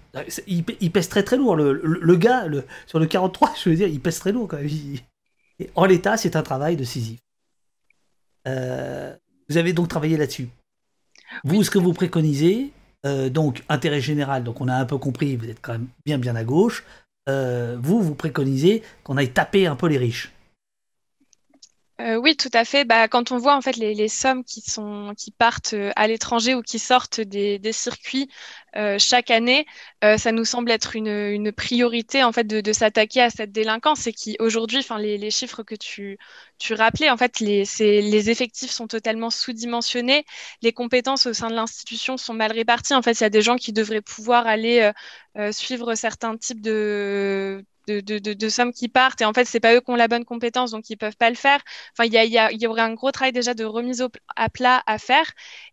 Il, 0.46 0.62
pèse 0.92 1.08
très 1.08 1.24
très 1.24 1.36
lourd. 1.36 1.56
Le, 1.56 2.14
gars, 2.14 2.46
sur 2.86 3.00
le 3.00 3.06
43, 3.06 3.54
je 3.60 3.70
veux 3.70 3.74
dire, 3.74 3.88
il 3.88 3.98
pèse 3.98 4.20
très 4.20 4.30
lourd 4.30 4.46
quand 4.46 4.58
même. 4.58 4.68
Et 5.58 5.70
en 5.74 5.84
l'état, 5.84 6.16
c'est 6.16 6.36
un 6.36 6.42
travail 6.42 6.76
de 6.76 6.84
Euh, 8.46 9.16
vous 9.48 9.56
avez 9.56 9.72
donc 9.72 9.88
travaillé 9.88 10.16
là-dessus. 10.16 10.48
Vous, 11.44 11.62
ce 11.62 11.70
que 11.70 11.78
vous 11.78 11.92
préconisez, 11.92 12.72
euh, 13.06 13.28
donc 13.28 13.62
intérêt 13.68 14.00
général, 14.00 14.44
donc 14.44 14.60
on 14.60 14.68
a 14.68 14.74
un 14.74 14.84
peu 14.84 14.98
compris, 14.98 15.36
vous 15.36 15.48
êtes 15.48 15.60
quand 15.60 15.72
même 15.72 15.88
bien 16.04 16.18
bien 16.18 16.36
à 16.36 16.44
gauche. 16.44 16.84
Euh, 17.28 17.76
vous, 17.80 18.02
vous 18.02 18.14
préconisez 18.14 18.82
qu'on 19.02 19.16
aille 19.16 19.32
taper 19.32 19.66
un 19.66 19.76
peu 19.76 19.86
les 19.86 19.98
riches. 19.98 20.32
Euh, 22.00 22.16
oui, 22.16 22.36
tout 22.36 22.50
à 22.52 22.64
fait. 22.64 22.84
Bah, 22.84 23.06
quand 23.06 23.30
on 23.30 23.38
voit 23.38 23.54
en 23.54 23.60
fait 23.60 23.76
les, 23.76 24.08
sommes 24.08 24.42
qui 24.42 24.60
sont 24.60 25.14
qui 25.16 25.30
partent 25.30 25.74
euh, 25.74 25.92
à 25.94 26.08
l'étranger 26.08 26.54
ou 26.56 26.60
qui 26.62 26.80
sortent 26.80 27.20
des, 27.20 27.60
circuits 27.72 28.28
euh, 28.76 28.98
chaque 28.98 29.30
année, 29.30 29.64
ça 30.02 30.32
nous 30.32 30.44
semble 30.44 30.70
être 30.72 30.96
une, 30.96 31.52
priorité 31.52 32.24
en 32.24 32.32
fait 32.32 32.44
de, 32.46 32.72
s'attaquer 32.72 33.22
à 33.22 33.30
cette 33.30 33.52
délinquance 33.52 34.06
et 34.08 34.12
qui 34.12 34.36
aujourd'hui, 34.40 34.78
enfin 34.78 34.98
les, 34.98 35.30
chiffres 35.30 35.62
que 35.62 35.76
tu 35.76 36.18
tu 36.58 36.74
rappelais, 36.74 37.10
en 37.10 37.16
fait 37.16 37.38
les 37.40 37.64
les 37.78 38.30
effectifs 38.30 38.70
sont 38.72 38.88
totalement 38.88 39.30
sous-dimensionnés, 39.30 40.24
les 40.62 40.72
compétences 40.72 41.26
au 41.26 41.32
sein 41.32 41.48
de 41.48 41.54
l'institution 41.54 42.16
sont 42.16 42.34
mal 42.34 42.50
réparties. 42.52 42.94
En 42.94 43.02
fait, 43.02 43.12
il 43.12 43.22
y 43.22 43.24
a 43.24 43.30
des 43.30 43.42
gens 43.42 43.56
qui 43.56 43.72
devraient 43.72 44.00
pouvoir 44.02 44.46
aller 44.48 44.90
suivre 45.52 45.94
certains 45.94 46.36
types 46.36 46.60
de 46.60 47.64
de, 47.86 48.18
de, 48.18 48.48
sommes 48.48 48.72
qui 48.72 48.88
partent. 48.88 49.20
Et 49.20 49.24
en 49.24 49.32
fait 49.32 49.44
c'est 49.44 49.60
pas 49.60 49.74
eux 49.74 49.80
qui 49.80 49.90
ont 49.90 49.96
la 49.96 50.08
bonne 50.08 50.24
compétence 50.24 50.70
donc 50.70 50.90
ils 50.90 50.96
peuvent 50.96 51.16
pas 51.16 51.30
le 51.30 51.36
faire. 51.36 51.60
Enfin 51.92 52.06
il 52.06 52.12
y, 52.12 52.18
a, 52.18 52.24
y, 52.24 52.56
y 52.56 52.66
aurait 52.66 52.82
un 52.82 52.94
gros 52.94 53.10
travail 53.12 53.32
déjà 53.32 53.54
de 53.54 53.64
remise 53.64 54.02
au, 54.02 54.08
à 54.36 54.48
plat 54.48 54.82
à 54.86 54.98
faire. 54.98 55.26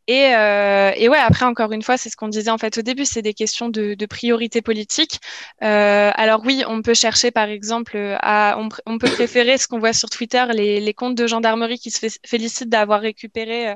Et, 0.07 0.35
euh, 0.35 0.91
et 0.95 1.09
ouais 1.09 1.17
après 1.17 1.45
encore 1.45 1.71
une 1.71 1.83
fois 1.83 1.97
c'est 1.97 2.09
ce 2.09 2.15
qu'on 2.17 2.27
disait 2.27 2.49
en 2.49 2.57
fait 2.57 2.77
au 2.77 2.81
début 2.81 3.05
c'est 3.05 3.21
des 3.21 3.33
questions 3.33 3.69
de, 3.69 3.95
priorité 4.05 4.61
politique. 4.61 5.19
Euh, 5.63 6.11
alors 6.15 6.41
oui 6.45 6.63
on 6.67 6.81
peut 6.81 6.93
chercher 6.93 7.31
par 7.31 7.47
exemple 7.47 7.97
à 8.21 8.57
on, 8.85 8.97
peut 8.97 9.09
préférer 9.09 9.57
ce 9.57 9.67
qu'on 9.67 9.79
voit 9.79 9.93
sur 9.93 10.09
Twitter 10.09 10.43
les, 10.53 10.93
comptes 10.93 11.15
de 11.15 11.27
gendarmerie 11.27 11.79
qui 11.79 11.91
se 11.91 12.05
félicitent 12.25 12.69
d'avoir 12.69 13.01
récupéré 13.01 13.75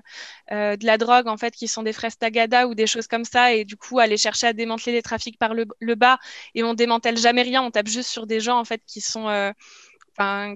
euh, 0.51 0.75
de 0.75 0.85
la 0.85 0.97
drogue 0.97 1.27
en 1.27 1.37
fait 1.37 1.53
qui 1.55 1.67
sont 1.67 1.83
des 1.83 1.93
fraises 1.93 2.17
tagada 2.17 2.67
ou 2.67 2.75
des 2.75 2.87
choses 2.87 3.07
comme 3.07 3.25
ça. 3.25 3.53
Et 3.53 3.65
du 3.65 3.77
coup 3.77 3.99
aller 3.99 4.17
chercher 4.17 4.47
à 4.47 4.53
démanteler 4.53 4.91
les 4.93 5.01
trafics 5.01 5.37
par 5.37 5.53
le, 5.53 5.65
le 5.79 5.95
bas. 5.95 6.19
Et 6.53 6.63
on 6.63 6.73
démantèle 6.73 7.17
jamais 7.17 7.41
rien 7.43 7.63
on 7.63 7.71
tape 7.71 7.87
juste 7.87 8.09
sur 8.09 8.24
des 8.25 8.39
gens 8.39 8.59
en 8.59 8.65
fait 8.65 8.81
qui 8.85 9.01
sont 9.01 9.29
euh, 9.29 9.51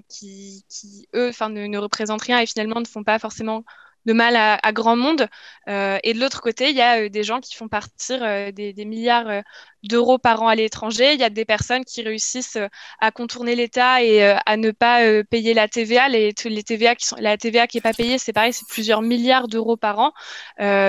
qui, 0.08 0.64
qui, 0.68 1.08
eux 1.14 1.30
ne, 1.48 1.66
ne, 1.66 1.78
représentent 1.78 2.22
rien 2.22 2.40
et 2.40 2.46
finalement 2.46 2.80
ne 2.80 2.86
font 2.86 3.04
pas 3.04 3.18
forcément 3.18 3.64
de 4.06 4.12
mal 4.12 4.36
à, 4.36 4.72
grand 4.72 4.96
monde. 4.96 5.28
Euh, 5.68 5.98
et 6.02 6.14
de 6.14 6.20
l'autre 6.20 6.40
côté, 6.40 6.70
il 6.70 6.76
y 6.76 6.80
a 6.80 7.02
euh, 7.02 7.08
des 7.08 7.22
gens 7.22 7.40
qui 7.40 7.54
font 7.54 7.68
partir 7.68 8.22
euh, 8.22 8.50
des, 8.50 8.72
milliards 8.84 9.42
d'euros 9.82 10.18
par 10.18 10.42
an 10.42 10.48
à 10.48 10.54
l'étranger. 10.54 11.14
Il 11.14 11.20
y 11.20 11.24
a 11.24 11.30
des 11.30 11.44
personnes 11.44 11.84
qui 11.84 12.02
réussissent 12.02 12.58
à 13.00 13.10
contourner 13.10 13.54
l'État 13.54 14.02
et 14.02 14.22
à 14.22 14.56
ne 14.56 14.70
pas 14.70 15.00
payer 15.24 15.54
la 15.54 15.68
TVA. 15.68 16.08
Les, 16.08 16.32
les 16.44 16.62
TVA 16.62 16.94
qui 16.94 17.06
sont, 17.06 17.16
la 17.18 17.36
TVA 17.36 17.66
qui 17.66 17.78
est 17.78 17.82
pas 17.82 17.92
payée, 17.92 18.18
c'est 18.18 18.32
pareil, 18.32 18.52
c'est 18.52 18.66
plusieurs 18.68 19.02
milliards 19.02 19.48
d'euros 19.48 19.76
par 19.76 19.98
an. 19.98 20.12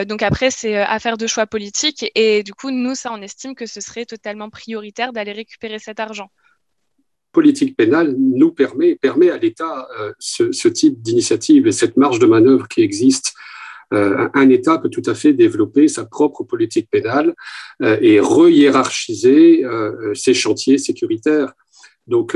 donc 0.06 0.24
après, 0.24 0.52
c'est 0.52 0.78
affaire 0.78 1.18
de 1.18 1.28
choix 1.28 1.46
politique. 1.48 2.10
Et 2.16 2.44
du 2.44 2.54
coup, 2.54 2.72
nous, 2.72 2.96
ça, 2.96 3.12
on 3.14 3.22
estime 3.22 3.56
que 3.56 3.66
ce 3.66 3.82
serait 3.82 4.06
totalement 4.06 4.50
prioritaire 4.50 5.14
d'aller 5.14 5.34
récupérer 5.34 5.80
cet 5.80 6.00
argent 6.00 6.30
politique 7.32 7.76
pénale 7.76 8.16
nous 8.18 8.52
permet, 8.52 8.96
permet 8.96 9.30
à 9.30 9.38
l'État 9.38 9.88
euh, 10.00 10.12
ce, 10.20 10.68
type 10.68 11.02
d'initiative 11.02 11.68
et 11.68 11.72
cette 11.72 11.98
marge 11.98 12.20
de 12.20 12.26
manœuvre 12.26 12.68
qui 12.68 12.82
existe. 12.82 13.34
Euh, 13.94 14.30
un 14.34 14.50
État 14.50 14.78
peut 14.78 14.90
tout 14.90 15.04
à 15.06 15.14
fait 15.14 15.34
développer 15.34 15.88
sa 15.88 16.06
propre 16.06 16.44
politique 16.44 16.90
pénale 16.90 17.34
euh, 17.82 17.98
et 18.02 18.20
re-hiérarchiser 18.20 19.64
ses 20.14 20.34
chantiers 20.34 20.78
sécuritaires. 20.78 21.54
Donc, 22.12 22.36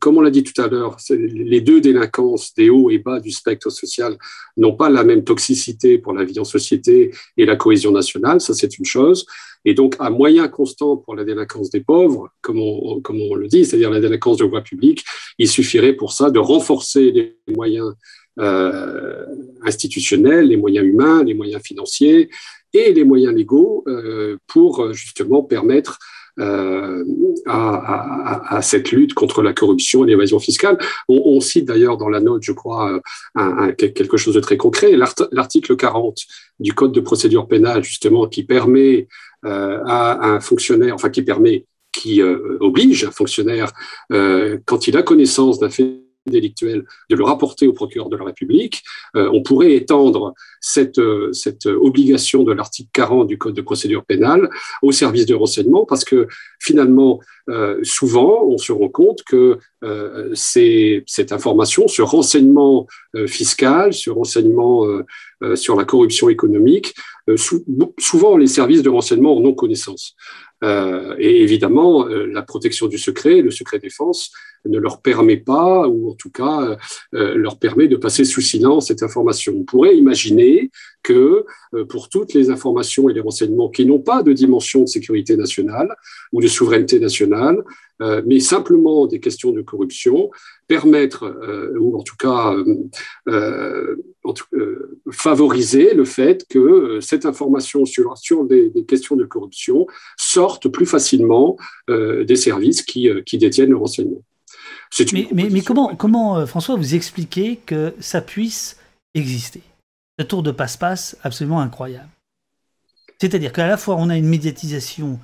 comme 0.00 0.18
on 0.18 0.20
l'a 0.20 0.30
dit 0.30 0.42
tout 0.42 0.60
à 0.60 0.66
l'heure, 0.66 0.96
les 1.10 1.60
deux 1.60 1.80
délinquances 1.80 2.52
des 2.54 2.70
hauts 2.70 2.90
et 2.90 2.98
bas 2.98 3.20
du 3.20 3.30
spectre 3.30 3.70
social 3.70 4.18
n'ont 4.56 4.74
pas 4.74 4.90
la 4.90 5.04
même 5.04 5.22
toxicité 5.22 5.96
pour 5.98 6.12
la 6.12 6.24
vie 6.24 6.40
en 6.40 6.44
société 6.44 7.12
et 7.36 7.46
la 7.46 7.54
cohésion 7.54 7.92
nationale, 7.92 8.40
ça 8.40 8.52
c'est 8.52 8.78
une 8.78 8.84
chose. 8.84 9.24
Et 9.64 9.74
donc, 9.74 9.94
à 10.00 10.10
moyen 10.10 10.48
constant 10.48 10.96
pour 10.96 11.14
la 11.14 11.24
délinquance 11.24 11.70
des 11.70 11.82
pauvres, 11.82 12.30
comme 12.40 12.58
on, 12.58 13.00
comme 13.00 13.20
on 13.20 13.36
le 13.36 13.46
dit, 13.46 13.64
c'est-à-dire 13.64 13.90
la 13.90 14.00
délinquance 14.00 14.38
de 14.38 14.44
voie 14.44 14.62
publique, 14.62 15.04
il 15.38 15.48
suffirait 15.48 15.92
pour 15.92 16.12
ça 16.12 16.30
de 16.30 16.40
renforcer 16.40 17.12
les 17.12 17.36
moyens 17.54 17.94
euh, 18.40 19.24
institutionnels, 19.64 20.48
les 20.48 20.56
moyens 20.56 20.84
humains, 20.84 21.22
les 21.22 21.34
moyens 21.34 21.62
financiers 21.62 22.28
et 22.72 22.92
les 22.92 23.04
moyens 23.04 23.34
légaux 23.34 23.84
euh, 23.86 24.36
pour 24.48 24.92
justement 24.92 25.44
permettre 25.44 26.00
euh, 26.38 27.04
à, 27.46 28.56
à, 28.56 28.62
cette 28.62 28.90
lutte 28.92 29.14
contre 29.14 29.42
la 29.42 29.52
corruption 29.52 30.04
et 30.04 30.08
l'évasion 30.08 30.38
fiscale. 30.38 30.78
On, 31.08 31.20
on 31.24 31.40
cite 31.40 31.66
d'ailleurs 31.66 31.96
dans 31.96 32.08
la 32.08 32.20
note, 32.20 32.42
je 32.42 32.52
crois, 32.52 33.00
un, 33.34 33.72
quelque 33.72 34.16
chose 34.16 34.34
de 34.34 34.40
très 34.40 34.56
concret, 34.56 34.96
l'article 35.32 35.76
40 35.76 36.18
du 36.60 36.72
Code 36.72 36.92
de 36.92 37.00
procédure 37.00 37.48
pénale, 37.48 37.84
justement, 37.84 38.26
qui 38.26 38.44
permet 38.44 39.08
euh, 39.44 39.80
à 39.86 40.24
un 40.24 40.40
fonctionnaire, 40.40 40.94
enfin 40.94 41.10
qui 41.10 41.22
permet, 41.22 41.66
qui 41.90 42.22
euh, 42.22 42.58
oblige 42.60 43.04
un 43.04 43.10
fonctionnaire, 43.10 43.72
euh, 44.12 44.58
quand 44.66 44.86
il 44.86 44.96
a 44.96 45.02
connaissance 45.02 45.58
d'un 45.58 45.68
fait 45.68 45.98
délictuel 46.26 46.84
de 47.10 47.16
le 47.16 47.24
rapporter 47.24 47.66
au 47.66 47.72
procureur 47.72 48.08
de 48.08 48.16
la 48.16 48.24
République. 48.24 48.82
Euh, 49.16 49.30
on 49.32 49.42
pourrait 49.42 49.74
étendre 49.74 50.34
cette, 50.60 50.98
euh, 50.98 51.32
cette 51.32 51.66
obligation 51.66 52.42
de 52.44 52.52
l'article 52.52 52.90
40 52.92 53.26
du 53.26 53.38
Code 53.38 53.54
de 53.54 53.62
procédure 53.62 54.04
pénale 54.04 54.48
au 54.82 54.92
service 54.92 55.26
de 55.26 55.34
renseignement 55.34 55.84
parce 55.84 56.04
que 56.04 56.28
finalement, 56.60 57.20
euh, 57.48 57.80
souvent, 57.82 58.44
on 58.46 58.58
se 58.58 58.72
rend 58.72 58.88
compte 58.88 59.22
que 59.24 59.58
cette 60.34 61.32
information, 61.32 61.88
ce 61.88 62.02
renseignement 62.02 62.86
fiscal, 63.26 63.92
ce 63.92 64.10
renseignement 64.10 64.86
sur 65.54 65.76
la 65.76 65.84
corruption 65.84 66.28
économique, 66.28 66.94
souvent 67.98 68.36
les 68.36 68.46
services 68.46 68.82
de 68.82 68.90
renseignement 68.90 69.36
en 69.36 69.44
ont 69.44 69.54
connaissance. 69.54 70.14
Euh, 70.62 71.14
et 71.18 71.42
évidemment, 71.42 72.06
euh, 72.06 72.26
la 72.26 72.42
protection 72.42 72.86
du 72.86 72.98
secret, 72.98 73.42
le 73.42 73.50
secret 73.50 73.78
défense, 73.78 74.30
ne 74.64 74.78
leur 74.78 75.02
permet 75.02 75.38
pas, 75.38 75.88
ou 75.88 76.10
en 76.10 76.14
tout 76.14 76.30
cas 76.30 76.78
euh, 77.14 77.34
leur 77.34 77.58
permet 77.58 77.88
de 77.88 77.96
passer 77.96 78.24
sous 78.24 78.40
silence 78.40 78.88
cette 78.88 79.02
information. 79.02 79.54
On 79.56 79.64
pourrait 79.64 79.96
imaginer 79.96 80.70
que 81.02 81.44
pour 81.88 82.08
toutes 82.08 82.32
les 82.32 82.48
informations 82.48 83.08
et 83.08 83.12
les 83.12 83.20
renseignements 83.20 83.70
qui 83.70 83.84
n'ont 83.84 83.98
pas 83.98 84.22
de 84.22 84.32
dimension 84.32 84.82
de 84.82 84.86
sécurité 84.86 85.36
nationale 85.36 85.92
ou 86.30 86.40
de 86.40 86.46
souveraineté 86.46 87.00
nationale, 87.00 87.56
mais 88.00 88.40
simplement 88.40 89.06
des 89.06 89.20
questions 89.20 89.52
de 89.52 89.62
corruption, 89.62 90.30
permettre, 90.66 91.24
ou 91.78 91.98
en 91.98 92.02
tout 92.02 92.16
cas 92.16 92.54
favoriser 95.10 95.94
le 95.94 96.04
fait 96.04 96.44
que 96.48 96.98
cette 97.00 97.26
information 97.26 97.84
sur, 97.84 98.16
sur 98.18 98.44
des, 98.44 98.70
des 98.70 98.84
questions 98.84 99.16
de 99.16 99.24
corruption 99.24 99.86
sorte 100.16 100.68
plus 100.68 100.86
facilement 100.86 101.56
des 101.88 102.36
services 102.36 102.82
qui, 102.82 103.08
qui 103.24 103.38
détiennent 103.38 103.70
le 103.70 103.76
renseignement. 103.76 104.22
Mais, 105.12 105.28
mais, 105.32 105.48
mais, 105.50 105.62
comment, 105.62 105.96
comment, 105.96 106.36
euh, 106.36 106.46
François, 106.46 106.76
vous 106.76 106.94
expliquez 106.94 107.56
que 107.56 107.94
ça 107.98 108.20
puisse 108.20 108.78
exister? 109.14 109.62
Ce 110.18 110.24
tour 110.24 110.42
de 110.42 110.50
passe-passe 110.50 111.16
absolument 111.22 111.60
incroyable. 111.60 112.10
C'est-à-dire 113.18 113.52
qu'à 113.52 113.66
la 113.66 113.78
fois, 113.78 113.96
on 113.98 114.10
a 114.10 114.16
une 114.16 114.28
médiatisation 114.28 115.18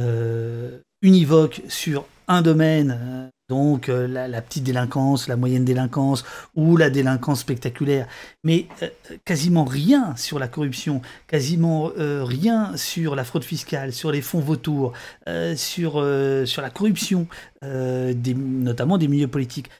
euh, 0.00 0.78
univoque 1.02 1.62
sur 1.68 2.04
un 2.30 2.42
domaine, 2.42 2.96
euh, 3.02 3.28
donc 3.48 3.88
euh, 3.88 4.06
la, 4.06 4.40
petite 4.40 4.62
délinquance, 4.62 5.26
la 5.26 5.36
moyenne 5.36 5.64
délinquance 5.64 6.24
ou 6.54 6.76
la 6.76 6.88
délinquance 6.90 7.40
spectaculaire, 7.40 8.06
mais 8.44 8.66
euh, 8.82 8.88
quasiment 9.24 9.64
rien 9.64 10.14
sur 10.16 10.38
la 10.38 10.46
corruption, 10.46 11.02
quasiment 11.26 11.90
rien 11.96 12.76
sur 12.76 13.16
la 13.16 13.24
fraude 13.24 13.42
fiscale, 13.42 13.92
sur 13.92 14.12
les 14.12 14.22
fonds 14.22 14.40
vautours, 14.40 14.92
sur, 15.56 15.92
sur 16.44 16.62
la 16.62 16.70
corruption, 16.70 17.26
des, 17.62 18.34
notamment 18.34 18.96
des 18.96 19.08
milieux 19.08 19.28
politiques. 19.28 19.70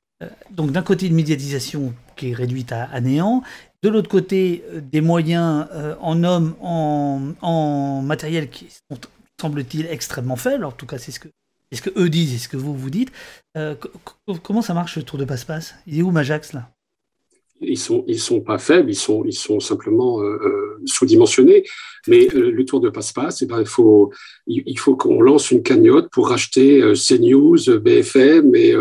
donc 0.50 0.72
d'un 0.72 0.82
côté 0.82 1.06
une 1.06 1.14
médiatisation 1.14 1.94
qui 2.16 2.30
est 2.30 2.34
réduite 2.34 2.72
à, 2.72 3.00
néant, 3.00 3.42
de 3.82 3.88
l'autre 3.88 4.08
côté 4.10 4.64
des 4.90 5.00
moyens 5.00 5.66
en 6.00 6.24
hommes, 6.24 6.54
en, 6.60 7.20
en 7.40 8.02
matériel 8.02 8.50
qui 8.50 8.68
sont 8.90 8.98
semble-t-il 9.40 9.86
extrêmement 9.86 10.36
faibles, 10.36 10.64
en 10.64 10.72
tout 10.72 10.86
cas 10.86 10.98
c'est 10.98 11.12
ce 11.12 11.20
que 11.20 11.28
est-ce 11.70 11.82
que 11.82 11.90
eux 11.96 12.08
disent, 12.10 12.34
est-ce 12.34 12.48
que 12.48 12.56
vous 12.56 12.76
vous 12.76 12.90
dites. 12.90 13.12
Euh, 13.56 13.76
Comment 14.42 14.62
ça 14.62 14.74
marche 14.74 14.96
le 14.96 15.04
tour 15.04 15.18
de 15.18 15.24
passe-passe? 15.24 15.74
Il 15.86 15.98
est 15.98 16.02
où 16.02 16.10
Majax 16.10 16.52
là? 16.52 16.70
Ils 17.60 17.78
sont 17.78 18.04
ils 18.06 18.18
sont 18.18 18.40
pas 18.40 18.58
faibles, 18.58 18.90
ils 18.90 18.94
sont 18.94 19.24
ils 19.24 19.34
sont 19.34 19.60
simplement 19.60 20.20
euh, 20.20 20.38
euh, 20.44 20.80
sous-dimensionnés. 20.86 21.64
Mais 22.08 22.28
le 22.32 22.64
tour 22.64 22.80
de 22.80 22.88
passe-passe, 22.88 23.42
eh 23.42 23.46
ben 23.46 23.60
il 23.60 23.66
faut 23.66 24.10
il, 24.46 24.78
faut 24.78 24.96
qu'on 24.96 25.20
lance 25.20 25.50
une 25.50 25.62
cagnotte 25.62 26.08
pour 26.10 26.28
racheter 26.28 26.80
CNews, 26.94 27.58
BFM 27.80 28.54
et 28.54 28.74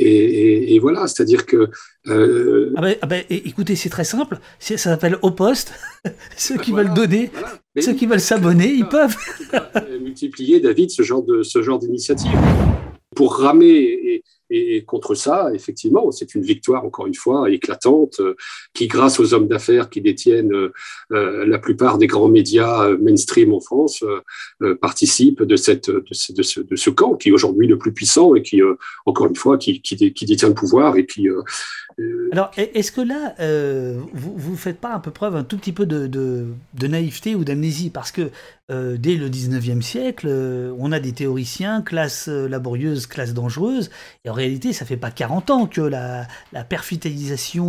et, 0.00 0.76
et, 0.76 0.78
voilà, 0.78 1.08
c'est-à-dire 1.08 1.44
que 1.44 1.68
ah 2.06 2.80
ben, 2.80 2.96
ah 3.02 3.06
ben, 3.06 3.24
écoutez, 3.28 3.76
c'est 3.76 3.90
très 3.90 4.04
simple. 4.04 4.38
Ça 4.60 4.78
s'appelle 4.78 5.18
au 5.22 5.32
poste. 5.32 5.72
ceux 6.36 6.56
qui 6.56 6.72
veulent 6.72 6.94
donner, 6.94 7.30
ceux 7.78 7.92
qui 7.92 8.06
veulent 8.06 8.20
s'abonner, 8.20 8.72
ils 8.72 8.88
peuvent. 8.88 9.16
multiplier, 10.00 10.60
David, 10.60 10.90
ce 10.90 11.02
genre 11.02 11.22
de 11.22 11.42
ce 11.42 11.62
genre 11.62 11.78
d'initiative 11.78 12.38
pour 13.14 13.36
ramer 13.36 13.66
et, 13.66 14.22
et, 14.50 14.84
contre 14.84 15.14
ça, 15.14 15.50
effectivement, 15.54 16.10
c'est 16.10 16.34
une 16.34 16.42
victoire, 16.42 16.84
encore 16.84 17.06
une 17.06 17.14
fois, 17.14 17.50
éclatante, 17.50 18.20
euh, 18.20 18.34
qui, 18.74 18.86
grâce 18.86 19.20
aux 19.20 19.34
hommes 19.34 19.48
d'affaires 19.48 19.90
qui 19.90 20.00
détiennent 20.00 20.54
euh, 20.54 20.72
euh, 21.12 21.46
la 21.46 21.58
plupart 21.58 21.98
des 21.98 22.06
grands 22.06 22.28
médias 22.28 22.88
mainstream 22.98 23.52
en 23.52 23.60
France, 23.60 24.04
participe 24.80 25.42
de, 25.42 25.56
cette, 25.56 25.90
de, 25.90 26.04
ce, 26.12 26.32
de, 26.32 26.42
ce, 26.42 26.60
de 26.60 26.76
ce 26.76 26.90
camp 26.90 27.14
qui 27.14 27.28
est 27.28 27.32
aujourd'hui 27.32 27.66
le 27.66 27.78
plus 27.78 27.92
puissant 27.92 28.34
et 28.34 28.42
qui, 28.42 28.60
encore 29.06 29.26
une 29.26 29.36
fois, 29.36 29.58
qui, 29.58 29.80
qui, 29.80 30.12
qui, 30.12 30.26
détient 30.26 30.48
le 30.48 30.54
pouvoir 30.54 30.96
et 30.96 31.06
qui... 31.06 31.28
Alors, 32.30 32.50
est-ce 32.56 32.92
que 32.92 33.00
là, 33.00 33.34
vous 34.12 34.52
ne 34.52 34.56
faites 34.56 34.78
pas 34.78 34.94
un 34.94 35.00
peu 35.00 35.10
preuve 35.10 35.34
un 35.34 35.44
tout 35.44 35.56
petit 35.58 35.72
peu 35.72 35.86
de, 35.86 36.46
naïveté 36.80 37.34
ou 37.34 37.44
d'amnésie? 37.44 37.90
Parce 37.90 38.12
que 38.12 38.30
dès 38.68 39.16
le 39.16 39.28
19e 39.28 39.80
siècle, 39.82 40.28
on 40.78 40.92
a 40.92 41.00
des 41.00 41.12
théoriciens, 41.12 41.82
classe 41.82 42.28
laborieuse, 42.28 43.06
classe 43.06 43.34
dangereuse, 43.34 43.90
et 44.24 44.30
en 44.30 44.34
réalité, 44.34 44.72
ça 44.72 44.84
fait 44.84 44.96
pas 44.96 45.10
40 45.10 45.50
ans 45.50 45.66
que 45.66 45.80
la, 45.80 46.28
la 46.52 46.64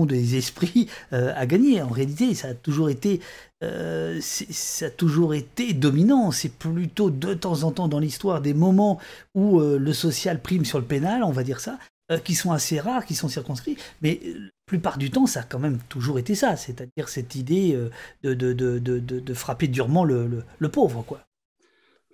des 0.06 0.36
esprits 0.36 0.88
euh, 1.13 1.34
a 1.36 1.46
gagné. 1.46 1.82
En 1.82 1.89
réalité, 1.89 2.34
ça 2.34 2.50
a 2.50 2.54
toujours 2.54 2.89
été, 2.89 3.20
euh, 3.63 4.20
ça 4.22 4.88
a 4.88 4.89
toujours 4.89 5.34
été 5.34 5.74
dominant. 5.74 6.32
C'est 6.32 6.54
plutôt 6.54 7.10
de 7.10 7.34
temps 7.34 7.63
en 7.63 7.72
temps 7.72 7.88
dans 7.88 8.00
l'histoire 8.00 8.42
des 8.42 8.54
moments 8.54 9.00
où 9.36 9.60
euh, 9.60 9.78
le 9.78 9.94
social 9.94 10.42
prime 10.42 10.65
sur 10.65 10.80
le 10.80 10.86
pénal, 10.86 11.24
on 11.24 11.32
va 11.32 11.44
dire 11.44 11.60
ça, 11.60 11.78
qui 12.24 12.36
sont 12.36 12.52
assez 12.52 12.80
rares, 12.80 13.06
qui 13.06 13.15
sont 13.15 13.28
circonscrits. 13.28 13.78
Mais 14.02 14.19
la 14.24 14.50
plupart 14.65 14.98
du 14.98 15.12
temps, 15.12 15.26
ça 15.26 15.41
a 15.41 15.43
quand 15.43 15.60
même 15.60 15.80
toujours 15.89 16.19
été 16.19 16.36
ça. 16.36 16.56
C'est-à-dire 16.56 17.10
cette 17.10 17.36
idée 17.36 17.78
de, 18.24 18.34
de, 18.34 18.54
de, 18.54 18.80
de, 18.80 19.34
frapper 19.34 19.67
durement 19.67 20.04
le, 20.04 20.43
le, 20.58 20.69
pauvre, 20.69 21.04
quoi. 21.06 21.22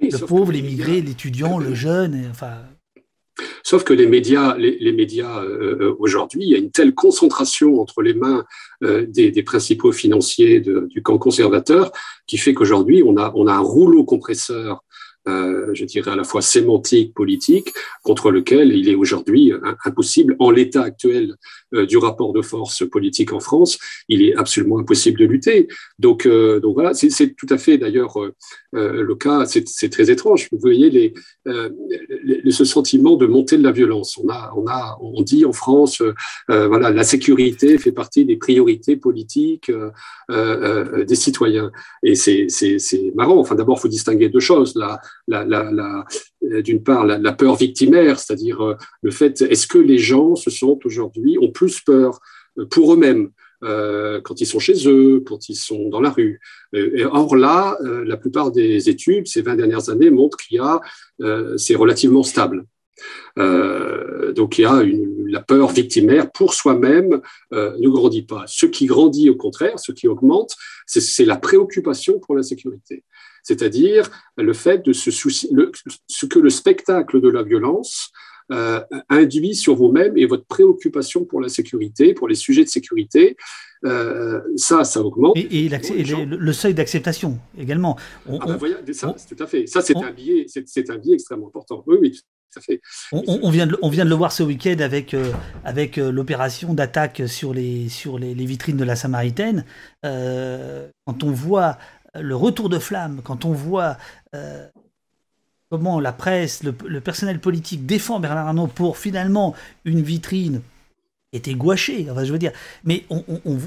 le 0.01 0.17
pauvre, 0.25 0.51
l'immigré, 0.51 1.01
l'étudiant, 1.01 1.59
le 1.59 1.73
jeune, 1.73 2.27
enfin 2.29 2.57
Sauf 3.63 3.83
que 3.83 3.93
les 3.93 4.07
médias, 4.07 4.55
les, 4.57 4.91
médias 4.91 5.43
euh, 5.43 5.77
euh, 5.81 5.95
aujourd'hui, 5.99 6.43
il 6.43 6.49
y 6.49 6.55
a 6.55 6.57
une 6.57 6.71
telle 6.71 6.93
concentration 6.93 7.81
entre 7.81 8.01
les 8.01 8.13
mains 8.13 8.45
euh, 8.83 9.05
des, 9.07 9.43
principaux 9.43 9.91
financiers 9.91 10.61
du 10.61 11.01
camp 11.03 11.17
conservateur 11.17 11.91
qui 12.27 12.37
fait 12.37 12.53
qu'aujourd'hui, 12.53 13.03
on 13.05 13.17
a, 13.17 13.31
on 13.35 13.47
a 13.47 13.53
un 13.53 13.59
rouleau 13.59 14.05
compresseur 14.05 14.83
euh, 15.27 15.73
je 15.73 15.85
dirais 15.85 16.11
à 16.11 16.15
la 16.15 16.23
fois 16.23 16.41
sémantique, 16.41 17.13
politique, 17.13 17.73
contre 18.03 18.29
lequel 18.29 18.75
il 18.75 18.89
est 18.89 18.95
aujourd'hui 18.95 19.51
impossible, 19.83 20.35
en 20.39 20.51
l'état 20.51 20.83
actuel 20.83 21.35
euh, 21.73 21.85
du 21.85 21.97
rapport 21.97 22.31
de 22.31 22.41
force 22.41 22.87
politique 22.87 23.33
en 23.33 23.39
France, 23.39 23.79
il 24.07 24.23
est 24.23 24.35
absolument 24.35 24.79
impossible 24.79 25.19
de 25.19 25.25
lutter. 25.25 25.67
Donc, 25.97 26.25
euh, 26.25 26.59
donc 26.59 26.75
voilà, 26.75 26.93
c'est 26.93 27.35
tout 27.35 27.47
à 27.49 27.57
fait 27.57 27.77
d'ailleurs 27.77 28.17
le 28.73 29.15
cas, 29.15 29.45
c'est 29.45 29.89
très 29.89 30.11
étrange. 30.11 30.49
Vous 30.51 30.59
voyez 30.59 30.89
les, 30.89 31.13
les, 31.45 32.51
ce 32.51 32.65
sentiment 32.65 33.15
de 33.15 33.25
montée 33.25 33.57
de 33.57 33.63
la 33.63 33.71
violence. 33.71 34.19
On 34.21 34.27
a, 34.29 34.51
on 34.57 34.67
a, 34.67 34.97
on 34.99 35.21
dit 35.21 35.45
en 35.45 35.53
France, 35.53 36.01
voilà, 36.49 36.91
la 36.91 37.03
sécurité 37.03 37.77
fait 37.77 37.93
partie 37.93 38.25
des 38.25 38.35
priorités 38.35 38.97
politiques 38.97 39.71
des 40.29 41.15
citoyens. 41.15 41.71
Et 42.03 42.15
c'est 42.15 43.13
marrant. 43.15 43.39
Enfin, 43.39 43.55
d'abord, 43.55 43.77
il 43.79 43.81
faut 43.81 43.87
distinguer 43.87 44.27
deux 44.27 44.41
choses. 44.41 44.73
La, 44.75 44.99
la, 45.27 45.43
la, 45.43 46.05
euh, 46.43 46.61
d'une 46.61 46.83
part 46.83 47.05
la, 47.05 47.33
peur 47.33 47.55
victimaire, 47.55 48.19
c'est-à-dire 48.19 48.61
euh, 48.61 48.75
le 49.01 49.11
fait 49.11 49.41
est-ce 49.41 49.67
que 49.67 49.77
les 49.77 49.97
gens 49.97 50.35
se 50.35 50.49
sentent 50.49 50.85
aujourd'hui 50.85 51.37
ont 51.39 51.51
plus 51.51 51.81
peur 51.81 52.19
euh, 52.57 52.65
pour 52.65 52.93
eux-mêmes 52.93 53.29
quand 53.61 54.41
ils 54.41 54.45
sont 54.45 54.59
chez 54.59 54.87
eux, 54.87 55.23
quand 55.25 55.49
ils 55.49 55.55
sont 55.55 55.89
dans 55.89 55.99
la 55.99 56.11
rue? 56.11 56.39
Et 56.73 57.03
or 57.03 57.35
là, 57.35 57.75
la 57.81 58.15
plupart 58.15 58.51
des 58.51 58.89
études 58.89 59.25
ces 59.25 59.41
20 59.41 59.55
dernières 59.55 59.89
années 59.89 60.11
montrent 60.11 60.37
qu'il 60.37 60.57
y 60.57 60.59
a 60.59 60.81
c'est 61.57 61.73
relativement 61.73 62.21
stable. 62.21 62.65
Donc 63.37 64.57
il 64.57 64.61
y 64.61 64.65
a 64.65 64.81
une, 64.81 65.27
la 65.27 65.41
peur 65.41 65.69
victimaire 65.71 66.31
pour 66.31 66.53
soi-même 66.53 67.21
ne 67.51 67.89
grandit 67.89 68.23
pas. 68.23 68.43
Ce 68.47 68.65
qui 68.65 68.85
grandit 68.85 69.29
au 69.29 69.35
contraire, 69.35 69.79
ce 69.79 69.91
qui 69.91 70.07
augmente, 70.07 70.55
c'est 70.85 71.25
la 71.25 71.37
préoccupation 71.37 72.19
pour 72.19 72.35
la 72.35 72.43
sécurité. 72.43 73.03
C'est-à-dire 73.43 74.09
le 74.37 74.53
fait 74.53 74.83
de 74.85 74.91
se 74.91 75.11
soucier, 75.11 75.49
ce 76.07 76.25
que 76.25 76.39
le 76.39 76.49
spectacle 76.49 77.21
de 77.21 77.29
la 77.29 77.43
violence 77.43 78.11
euh, 78.51 78.79
induit 79.09 79.55
sur 79.55 79.75
vous-même 79.75 80.15
et 80.17 80.27
votre 80.27 80.45
préoccupation 80.45 81.25
pour 81.25 81.41
la 81.41 81.49
sécurité, 81.49 82.13
pour 82.13 82.27
les 82.27 82.35
sujets 82.35 82.63
de 82.63 82.69
sécurité. 82.69 83.35
Euh, 83.85 84.39
ça, 84.55 84.83
ça 84.83 85.01
augmente. 85.01 85.35
Et, 85.35 85.67
le, 85.67 86.53
seuil 86.53 86.75
d'acceptation 86.75 87.39
également. 87.57 87.97
ah 88.27 88.57
ben 88.59 88.93
ça, 88.93 89.15
tout 89.27 89.43
à 89.43 89.47
fait. 89.47 89.65
Ça, 89.65 89.81
c'est 89.81 89.97
un 89.97 90.11
biais, 90.11 90.45
c'est 90.47 90.89
un 90.91 90.97
biais 90.97 91.15
extrêmement 91.15 91.47
important. 91.47 91.83
Oui, 91.87 91.97
oui. 91.99 92.19
On, 93.11 93.49
vient 93.49 93.65
de, 93.65 94.09
le 94.09 94.15
voir 94.15 94.31
ce 94.31 94.43
week-end 94.43 94.77
avec, 94.79 95.13
euh, 95.13 95.31
avec 95.63 95.97
l'opération 95.97 96.73
d'attaque 96.73 97.23
sur, 97.27 97.53
les, 97.53 97.87
vitrines 98.17 98.77
de 98.77 98.83
la 98.83 98.95
Samaritaine. 98.95 99.65
quand 100.03 101.23
on 101.23 101.31
voit 101.31 101.77
le 102.13 102.35
retour 102.35 102.69
de 102.69 102.79
flamme, 102.79 103.21
quand 103.23 103.45
on 103.45 103.51
voit 103.51 103.97
comment 105.69 105.99
la 105.99 106.13
presse, 106.13 106.63
le, 106.63 107.01
personnel 107.01 107.39
politique 107.39 107.85
défend 107.85 108.19
Bernard 108.19 108.47
Arnault 108.47 108.67
pour 108.67 108.97
finalement 108.97 109.55
une 109.83 110.01
vitrine 110.01 110.61
était 111.35 111.53
gouachée, 111.53 112.07
enfin 112.09 112.23
je 112.23 112.31
veux 112.31 112.39
dire, 112.39 112.51
mais 112.83 113.05
on, 113.09 113.23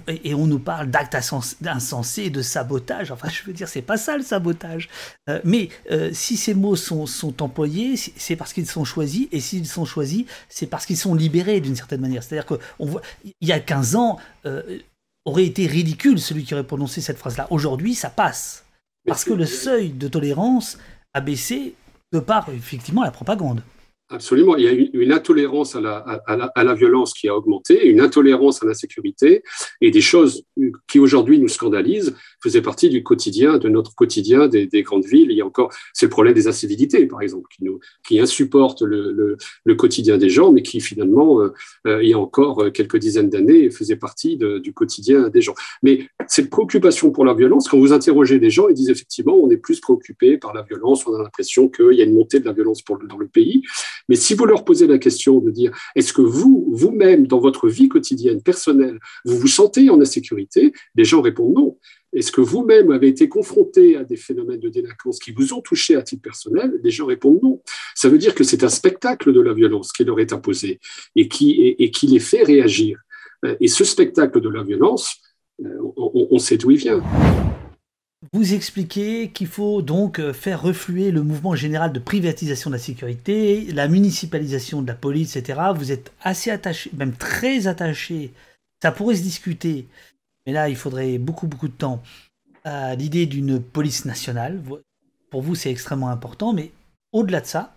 et 0.09 0.35
on 0.35 0.46
nous 0.46 0.59
parle 0.59 0.90
d'actes 0.90 1.14
insensés, 1.14 2.31
de 2.31 2.42
sabotage, 2.42 3.11
enfin 3.11 3.28
je 3.28 3.42
veux 3.44 3.52
dire, 3.52 3.68
c'est 3.68 3.83
pas 3.83 3.96
ça 3.96 4.16
le 4.16 4.22
sabotage. 4.22 4.88
Euh, 5.28 5.40
mais 5.44 5.68
euh, 5.90 6.11
si 6.12 6.37
ces 6.37 6.54
mots 6.54 6.76
sont, 6.76 7.07
employés, 7.42 7.96
c'est 7.96 8.37
parce 8.37 8.52
qu'ils 8.52 8.68
sont 8.68 8.85
choisis, 8.85 9.28
et 9.33 9.40
s'ils 9.40 9.66
sont 9.66 9.85
choisis, 9.85 10.24
c'est 10.48 10.66
parce 10.66 10.87
qu'ils 10.87 10.96
sont 10.96 11.14
libérés 11.14 11.61
d'une 11.61 11.76
certaine 11.76 12.00
manière. 12.00 12.22
C'est-à-dire 12.22 12.46
qu'on 12.46 12.87
voit, 12.87 13.02
il 13.24 13.48
y 13.48 13.52
a 13.52 13.61
15 13.61 13.96
ans, 13.96 14.18
euh, 14.46 14.78
aurait 15.24 15.44
été 15.44 15.66
ridicule 15.66 16.18
celui 16.18 16.44
qui 16.44 16.54
aurait 16.54 16.64
prononcé 16.64 17.00
cette 17.00 17.18
phrase-là. 17.18 17.46
Aujourd'hui, 17.50 17.94
ça 17.94 18.09
passe. 18.09 18.64
Parce 19.07 19.24
que 19.24 19.33
le 19.33 19.46
seuil 19.46 19.90
de 19.90 20.09
tolérance 20.09 20.78
a 21.14 21.20
baissé 21.20 21.74
de 22.12 22.18
par 22.18 22.48
effectivement 22.50 23.02
la 23.02 23.11
propagande. 23.11 23.62
Absolument. 24.10 24.56
Il 24.56 24.64
y 24.64 24.68
a 24.68 24.72
une 24.72 25.12
intolérance 25.12 25.76
à 25.76 25.80
la, 25.80 26.74
violence 26.74 27.12
qui 27.12 27.28
a 27.28 27.36
augmenté, 27.36 27.88
une 27.88 28.00
intolérance 28.00 28.62
à 28.62 28.66
l'insécurité 28.66 29.42
et 29.82 29.90
des 29.90 30.00
choses 30.00 30.44
qui 30.86 30.98
aujourd'hui 30.98 31.38
nous 31.38 31.48
scandalisent 31.48 32.16
faisaient 32.42 32.62
partie 32.62 32.88
du 32.88 33.03
quotidien, 33.03 33.59
de 33.59 33.68
notre 33.68 33.94
quotidien 33.94 34.48
des, 34.48 34.68
grandes 34.83 35.05
villes. 35.05 35.31
Il 35.31 35.37
y 35.37 35.40
a 35.40 35.46
encore, 35.46 35.72
c'est 35.92 36.07
le 36.07 36.11
problème 36.11 36.35
des 36.35 36.46
incivilités, 36.48 37.07
par 37.07 37.22
exemple, 37.22 37.48
qui, 37.55 37.64
nous, 37.64 37.81
qui 38.07 38.20
insupportent 38.20 38.83
le, 38.83 39.37
le, 39.64 39.74
quotidien 39.74 40.18
des 40.18 40.29
gens, 40.29 40.53
mais 40.53 40.62
qui 40.62 40.81
finalement, 40.81 41.40
euh, 41.40 41.53
euh, 41.87 42.03
il 42.03 42.09
y 42.09 42.14
a 42.14 42.18
encore 42.18 42.72
quelques 42.72 42.98
dizaines 42.98 43.29
d'années, 43.29 43.70
faisaient 43.70 43.96
partie 43.96 44.37
du 44.37 44.72
quotidien 44.72 45.29
des 45.29 45.40
gens. 45.40 45.55
Mais 45.83 46.09
cette 46.27 46.51
préoccupation 46.51 47.11
pour 47.11 47.24
la 47.24 47.35
violence, 47.35 47.68
quand 47.68 47.79
vous 47.79 47.92
interrogez 47.92 48.38
des 48.38 48.51
gens, 48.51 48.68
ils 48.68 48.74
disent 48.74 48.90
effectivement, 48.90 49.35
on 49.35 49.51
est 49.51 49.57
plus 49.57 49.81
préoccupé 49.81 50.38
par 50.38 50.55
la 50.55 50.62
violence, 50.62 51.07
on 51.07 51.14
a 51.14 51.22
l'impression 51.22 51.68
qu'il 51.68 51.92
y 51.92 52.01
a 52.01 52.05
une 52.05 52.14
montée 52.14 52.40
de 52.40 52.44
la 52.44 52.53
violence 52.53 52.83
pour, 52.83 52.98
dans 52.98 53.18
le 53.18 53.29
pays. 53.29 53.62
Mais 54.09 54.16
si 54.16 54.35
vous 54.35 54.46
leur 54.46 54.64
posez 54.64 54.87
la 54.87 54.98
question 54.98 55.40
de 55.40 55.51
dire 55.51 55.72
est-ce 55.94 56.12
que 56.12 56.22
vous, 56.22 56.68
vous-même, 56.72 57.27
dans 57.27 57.40
votre 57.40 57.68
vie 57.68 57.88
quotidienne, 57.88 58.42
personnelle, 58.42 58.98
vous 59.24 59.38
vous 59.38 59.46
sentez 59.46 59.90
en 59.90 60.01
insécurité? 60.01 60.72
Les 60.94 61.05
gens 61.05 61.20
répondent 61.20 61.55
non. 61.55 61.77
Est-ce 62.12 62.32
que 62.32 62.40
vous-même 62.40 62.90
avez 62.90 63.08
été 63.08 63.28
confronté 63.28 63.96
à 63.96 64.04
des 64.04 64.16
phénomènes 64.16 64.60
de 64.60 64.68
délinquance 64.68 65.18
qui 65.18 65.32
vous 65.32 65.52
ont 65.52 65.60
touché 65.60 65.94
à 65.96 66.02
titre 66.02 66.22
personnel? 66.22 66.80
Les 66.82 66.90
gens 66.90 67.06
répondent 67.06 67.40
non. 67.42 67.60
Ça 67.94 68.08
veut 68.08 68.18
dire 68.18 68.34
que 68.34 68.44
c'est 68.44 68.64
un 68.64 68.68
spectacle 68.68 69.32
de 69.32 69.40
la 69.40 69.52
violence 69.52 69.92
qui 69.92 70.04
leur 70.04 70.18
est 70.20 70.32
imposé 70.32 70.80
et 71.16 71.28
qui, 71.28 71.76
les 71.78 72.20
fait 72.20 72.42
réagir. 72.42 72.98
Et 73.60 73.68
ce 73.68 73.84
spectacle 73.84 74.40
de 74.40 74.48
la 74.48 74.62
violence, 74.62 75.16
euh, 75.64 75.78
on 75.96 76.38
sait 76.38 76.56
d'où 76.56 76.70
il 76.70 76.78
vient. 76.78 77.02
Vous 78.32 78.52
expliquez 78.52 79.30
qu'il 79.30 79.46
faut 79.46 79.80
donc 79.80 80.18
euh, 80.18 80.32
faire 80.32 80.60
refluer 80.60 81.12
le 81.12 81.22
mouvement 81.22 81.54
général 81.54 81.92
de 81.92 82.00
privatisation 82.00 82.68
de 82.68 82.74
la 82.74 82.80
sécurité, 82.80 83.66
la 83.72 83.86
municipalisation 83.86 84.82
de 84.82 84.88
la 84.88 84.94
police, 84.94 85.36
etc. 85.36 85.60
Vous 85.74 85.92
êtes 85.92 86.12
assez 86.20 86.50
attaché, 86.50 86.90
même 86.96 87.12
très 87.12 87.68
attaché, 87.68 88.32
ça 88.82 88.90
pourrait 88.90 89.14
se 89.14 89.22
discuter, 89.22 89.86
mais 90.48 90.54
là 90.54 90.70
il 90.70 90.76
faudrait 90.76 91.18
beaucoup 91.18 91.46
beaucoup 91.46 91.68
de 91.68 91.74
temps, 91.74 92.02
à 92.64 92.94
l'idée 92.94 93.26
d'une 93.26 93.61
police 93.61 94.06
nationale. 94.06 94.62
Pour 95.28 95.42
vous 95.42 95.54
c'est 95.54 95.70
extrêmement 95.70 96.08
important, 96.08 96.54
mais 96.54 96.72
au-delà 97.12 97.42
de 97.42 97.46
ça, 97.46 97.74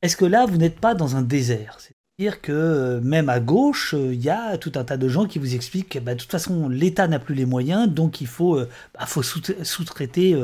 est-ce 0.00 0.16
que 0.16 0.24
là 0.24 0.46
vous 0.46 0.56
n'êtes 0.56 0.80
pas 0.80 0.94
dans 0.94 1.16
un 1.16 1.22
désert? 1.22 1.76
Dire 2.18 2.40
que 2.40 2.50
euh, 2.50 3.00
même 3.02 3.28
à 3.28 3.40
gauche, 3.40 3.92
il 3.92 3.98
euh, 3.98 4.14
y 4.14 4.30
a 4.30 4.56
tout 4.56 4.72
un 4.76 4.84
tas 4.84 4.96
de 4.96 5.06
gens 5.06 5.26
qui 5.26 5.38
vous 5.38 5.54
expliquent 5.54 5.90
que 5.90 5.98
bah, 5.98 6.14
de 6.14 6.20
toute 6.20 6.30
façon 6.30 6.70
l'État 6.70 7.08
n'a 7.08 7.18
plus 7.18 7.34
les 7.34 7.44
moyens, 7.44 7.90
donc 7.90 8.22
il 8.22 8.26
faut, 8.26 8.56
euh, 8.56 8.70
bah, 8.94 9.04
faut 9.04 9.22
sous-traiter 9.22 10.34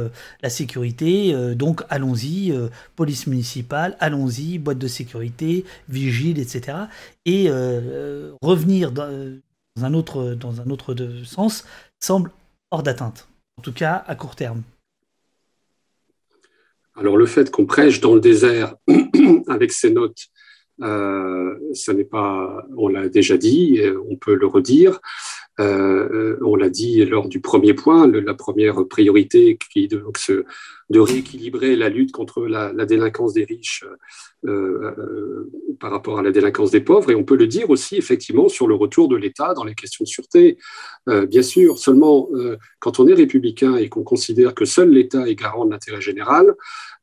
la 0.43 0.51
sécurité, 0.51 1.35
donc 1.55 1.83
allons-y, 1.89 2.53
police 2.95 3.27
municipale, 3.27 3.97
allons-y, 4.01 4.59
boîte 4.59 4.77
de 4.77 4.87
sécurité, 4.87 5.65
vigile, 5.89 6.39
etc. 6.39 6.77
Et 7.25 7.49
revenir 8.43 8.93
dans, 8.93 9.41
un 9.81 9.95
autre, 9.95 10.35
dans 10.35 10.61
un 10.61 10.71
autre 10.71 10.95
sens 11.25 11.67
semble 12.01 12.31
hors 12.71 12.83
d'atteinte, 12.83 13.29
en 13.59 13.63
tout 13.63 13.73
cas 13.73 14.05
à 14.07 14.15
court 14.15 14.37
terme. 14.37 14.63
Alors 16.95 17.17
le 17.17 17.27
fait 17.27 17.51
qu'on 17.51 17.65
prêche 17.65 18.01
dans 18.01 18.15
le 18.15 18.21
désert 18.21 18.75
avec 19.49 19.73
ces 19.73 19.91
notes 19.91 20.29
euh, 20.81 21.55
ça 21.75 21.93
n'est 21.93 22.05
pas, 22.05 22.67
on 22.77 22.89
l'a 22.89 23.09
déjà 23.09 23.37
dit, 23.37 23.81
on 24.11 24.17
peut 24.17 24.35
le 24.35 24.47
redire. 24.47 25.01
Euh, 25.61 26.39
on 26.43 26.57
l'a 26.57 26.71
dit 26.71 27.05
lors 27.05 27.29
du 27.29 27.41
premier 27.41 27.75
point, 27.75 28.07
la 28.07 28.35
première 28.35 28.87
priorité 28.89 29.59
qui 29.73 29.85
est 29.85 29.89
de, 29.89 30.03
de 30.91 30.99
rééquilibrer 30.99 31.77
la 31.77 31.91
lutte 31.91 32.13
contre 32.13 32.47
la, 32.47 32.73
délinquance 32.87 33.35
des 33.35 33.45
riches 33.45 33.85
euh, 34.47 35.47
par 35.79 35.91
rapport 35.91 36.19
à 36.19 36.23
la 36.23 36.31
délinquance 36.31 36.71
des 36.71 36.81
pauvres. 36.81 37.11
Et 37.11 37.15
on 37.15 37.25
peut 37.25 37.37
le 37.37 37.47
dire 37.47 37.69
aussi 37.69 37.97
effectivement 37.97 38.49
sur 38.49 38.67
le 38.67 38.75
retour 38.75 39.09
de 39.09 39.17
l'État 39.17 39.53
dans 39.53 39.65
les 39.65 39.75
questions 39.75 40.05
de 40.05 40.09
sûreté. 40.09 40.59
bien 41.07 41.43
sûr, 41.43 41.79
seulement 41.79 42.29
quand 42.81 42.99
on 42.99 43.07
est 43.07 43.15
républicain 43.15 43.77
et 43.77 43.89
qu'on 43.89 44.05
considère 44.05 44.55
que 44.55 44.65
seul 44.65 44.91
l'État 44.91 45.29
est 45.29 45.35
garant 45.35 45.67
de 45.67 45.71
l'intérêt 45.71 46.01
général, 46.01 46.55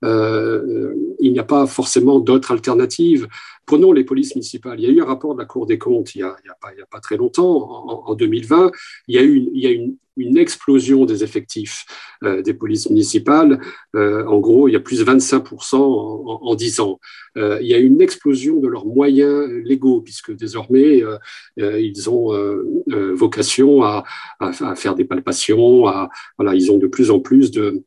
il 0.04 1.32
n'y 1.32 1.40
a 1.40 1.44
pas 1.44 1.68
forcément 1.68 2.20
d'autres 2.20 2.52
alternatives. 2.52 3.28
Prenons 3.70 3.92
les 3.92 4.04
polices 4.04 4.34
municipales. 4.34 4.80
Il 4.80 4.88
y 4.88 4.88
a 4.88 4.92
eu 4.92 5.00
un 5.00 5.06
rapport 5.06 5.36
de 5.36 5.40
la 5.40 5.46
Cour 5.46 5.68
des 5.68 5.78
comptes 5.78 6.16
il 6.16 6.24
n'y 6.24 6.24
a, 6.24 6.36
pas 6.90 7.00
très 7.02 7.18
longtemps, 7.18 8.08
en, 8.08 8.16
2020. 8.16 8.72
Il 9.08 9.16
y 9.16 9.20
a 9.20 9.22
eu 9.22 9.96
une, 10.18 10.38
explosion 10.38 11.06
des 11.06 11.24
effectifs 11.24 11.86
euh, 12.24 12.42
des 12.42 12.56
polices 12.56 12.90
municipales. 12.90 13.62
Euh, 13.96 14.26
en 14.26 14.40
gros, 14.40 14.68
il 14.68 14.72
y 14.72 14.76
a 14.76 14.80
plus 14.80 15.00
de 15.00 15.06
25% 15.06 15.76
en, 15.76 16.40
en, 16.42 16.56
10 16.56 16.80
ans. 16.80 17.00
Euh, 17.38 17.60
il 17.62 17.68
y 17.68 17.76
a 17.76 17.78
une 17.78 18.02
explosion 18.02 18.60
de 18.60 18.68
leurs 18.68 18.88
moyens 18.88 19.48
légaux, 19.64 20.02
puisque 20.02 20.36
désormais, 20.36 21.04
ils 21.58 22.10
ont 22.10 22.34
vocation 23.14 23.84
à, 23.84 24.04
faire 24.76 24.96
des 24.96 25.06
palpations. 25.06 25.86
À, 25.86 26.10
voilà, 26.40 26.56
ils 26.56 26.72
ont 26.72 26.80
de 26.80 26.88
plus 26.88 27.12
en 27.12 27.20
plus 27.20 27.52
de, 27.52 27.84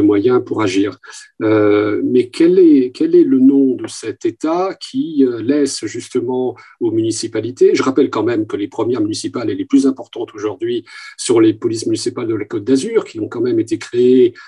moyens 0.00 0.42
pour 0.44 0.62
agir. 0.62 0.98
mais 1.38 2.30
quel 2.30 2.58
est 2.58 3.24
le 3.24 3.38
nom 3.38 3.76
de 3.76 3.86
cet 3.86 4.24
État 4.24 4.74
qui 4.90 5.24
laisse 5.40 5.84
justement 5.86 6.56
aux 6.80 6.90
municipalités. 6.90 7.74
Je 7.74 7.82
rappelle 7.82 8.10
quand 8.10 8.22
même 8.22 8.46
que 8.46 8.56
les 8.56 8.68
premières 8.68 9.00
municipales 9.00 9.50
et 9.50 9.54
les 9.54 9.64
plus 9.64 9.86
importantes 9.86 10.34
aujourd'hui 10.34 10.84
sont 11.16 11.38
les 11.38 11.54
polices 11.54 11.86
municipales 11.86 12.28
de 12.28 12.34
la 12.34 12.44
Côte 12.44 12.64
d'Azur, 12.64 13.04
qui 13.04 13.20
ont 13.20 13.28
quand 13.28 13.40
même 13.40 13.60
été 13.60 13.78
créées 13.78 14.34
euh, 14.34 14.40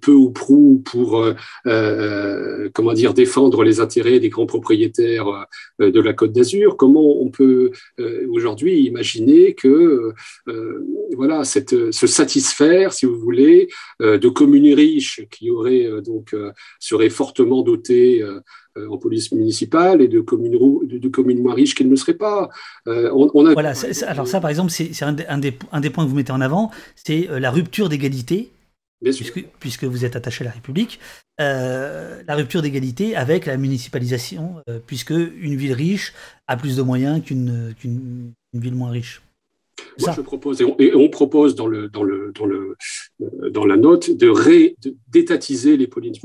peu 0.00 0.12
ou 0.12 0.30
prou 0.30 0.82
pour 0.84 1.22
euh, 1.22 1.34
euh, 1.66 2.68
comment 2.74 2.92
dire 2.92 3.14
défendre 3.14 3.64
les 3.64 3.80
intérêts 3.80 4.20
des 4.20 4.28
grands 4.28 4.46
propriétaires 4.46 5.46
de 5.78 6.00
la 6.00 6.12
Côte 6.12 6.32
d'Azur. 6.32 6.76
Comment 6.76 7.20
on 7.20 7.30
peut 7.30 7.70
aujourd'hui 8.28 8.80
imaginer 8.80 9.54
que 9.54 10.12
voilà 11.16 11.44
cette, 11.44 11.92
se 11.92 12.06
satisfaire, 12.06 12.92
si 12.92 13.06
vous 13.06 13.18
voulez, 13.18 13.68
de 14.00 14.28
communes 14.28 14.74
riches 14.74 15.22
qui 15.30 15.50
auraient 15.50 15.88
donc 16.04 16.34
seraient 16.78 17.10
fortement 17.10 17.62
dotées 17.62 18.24
en 18.76 18.98
police 18.98 19.32
municipale 19.32 20.00
et 20.00 20.08
de 20.08 20.20
communes, 20.20 20.58
de, 20.84 21.08
communes 21.08 21.42
moins 21.42 21.54
riches 21.54 21.74
qu'elles 21.74 21.90
ne 21.90 21.96
seraient 21.96 22.14
pas. 22.14 22.48
on. 22.86 23.52
Voilà, 23.52 23.72
alors 24.06 24.28
ça 24.28 24.40
par 24.40 24.50
exemple, 24.50 24.70
c'est 24.70 25.02
un 25.02 25.38
des 25.38 25.52
points 25.90 26.04
que 26.04 26.10
vous 26.10 26.16
mettez 26.16 26.32
en 26.32 26.40
avant, 26.40 26.70
c'est 26.94 27.28
la 27.30 27.50
rupture 27.50 27.88
d'égalité 27.88 28.50
Puisque, 29.60 29.84
vous 29.84 30.04
êtes 30.04 30.14
attaché 30.14 30.44
à 30.44 30.48
la 30.48 30.50
République, 30.50 31.00
euh, 31.40 32.22
la 32.26 32.34
rupture 32.34 32.60
d'égalité 32.60 33.16
avec 33.16 33.46
la 33.46 33.56
municipalisation, 33.56 34.62
euh, 34.68 34.78
puisque 34.86 35.10
une 35.10 35.56
ville 35.56 35.72
riche 35.72 36.12
a 36.46 36.56
plus 36.56 36.76
de 36.76 36.82
moyens 36.82 37.24
qu'une 37.24 37.74
ville 38.52 38.74
moins 38.74 38.90
riche. 38.90 39.22
Moi, 39.98 40.12
je 40.16 40.20
propose, 40.20 40.60
et 40.60 40.94
on, 40.94 41.08
propose 41.08 41.54
dans, 41.54 41.66
le, 41.66 41.88
dans, 41.88 42.02
le, 42.02 42.32
dans, 42.34 42.46
le, 42.46 42.76
euh, 43.22 43.50
dans 43.50 43.66
la 43.66 43.76
note 43.76 44.10
de 44.10 44.30
d'étatiser 45.08 45.76
les 45.76 45.86
polices, 45.86 46.20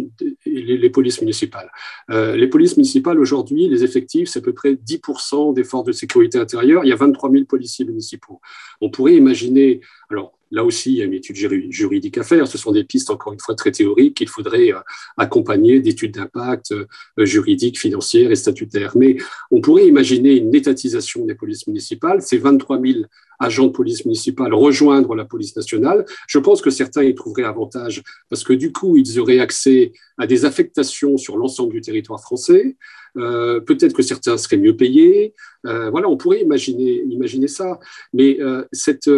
les, 0.45 0.89
polices 0.89 1.21
municipales. 1.21 1.69
Euh, 2.11 2.35
les 2.35 2.47
polices 2.47 2.77
municipales, 2.77 3.19
aujourd'hui, 3.19 3.67
les 3.67 3.83
effectifs, 3.83 4.29
c'est 4.29 4.39
à 4.39 4.41
peu 4.41 4.53
près 4.53 4.73
10% 4.73 5.53
des 5.53 5.63
forces 5.63 5.85
de 5.85 5.91
sécurité 5.91 6.37
intérieure. 6.37 6.85
Il 6.85 6.89
y 6.89 6.93
a 6.93 6.97
23 6.97 7.31
000 7.31 7.45
policiers 7.45 7.85
municipaux. 7.85 8.39
On 8.81 8.89
pourrait 8.89 9.15
imaginer, 9.15 9.81
alors 10.09 10.37
Là 10.55 10.63
aussi, 10.63 10.93
il 10.93 10.97
y 10.99 11.01
a 11.01 11.03
une 11.03 11.13
étude 11.13 11.35
juridique 11.69 12.17
à 12.17 12.23
faire. 12.23 12.47
Ce 12.47 12.57
sont 12.57 12.71
des 12.71 12.85
pistes, 12.85 13.09
encore 13.09 13.33
une 13.33 13.41
fois, 13.41 13.55
très 13.55 13.71
théoriques 13.71 14.15
qu'il 14.15 14.29
faudrait 14.29 14.71
euh, 14.71 14.79
accompagner 15.17 15.81
d'études 15.81 16.13
d'impact 16.13 16.71
euh, 16.71 16.85
juridiques, 17.25 17.77
financières 17.77 18.31
et 18.31 18.37
statutaires. 18.37 18.93
Mais 18.95 19.17
on 19.51 19.59
pourrait 19.59 19.85
imaginer 19.85 20.37
une 20.37 20.55
étatisation 20.55 21.25
des 21.25 21.35
polices 21.35 21.67
municipales. 21.67 22.21
Ces 22.21 22.37
23 22.37 22.79
000 22.79 22.99
agents 23.37 23.65
de 23.67 23.73
police 23.73 24.05
municipale 24.05 24.53
rejoindre 24.53 25.13
la 25.13 25.25
police 25.25 25.57
nationale. 25.57 26.05
Je 26.25 26.39
pense 26.39 26.61
que 26.61 26.69
certains 26.69 27.03
y 27.03 27.13
trouveraient 27.13 27.43
avantage 27.43 28.01
parce 28.29 28.45
que 28.45 28.53
du 28.53 28.71
coup, 28.71 28.95
ils 28.95 29.19
auraient 29.19 29.39
accès 29.39 29.91
à 30.17 30.25
des 30.25 30.45
affectations 30.45 31.17
sur 31.17 31.35
l'ensemble 31.35 31.73
du 31.73 31.81
territoire 31.81 32.21
français. 32.21 32.77
Euh, 33.17 33.59
peut-être 33.59 33.93
que 33.93 34.03
certains 34.03 34.37
seraient 34.37 34.55
mieux 34.55 34.77
payés. 34.77 35.33
voilà, 35.65 36.07
on 36.07 36.15
pourrait 36.15 36.39
imaginer, 36.39 37.03
imaginer 37.09 37.49
ça. 37.49 37.77
Mais 38.13 38.39
cette, 38.71 39.09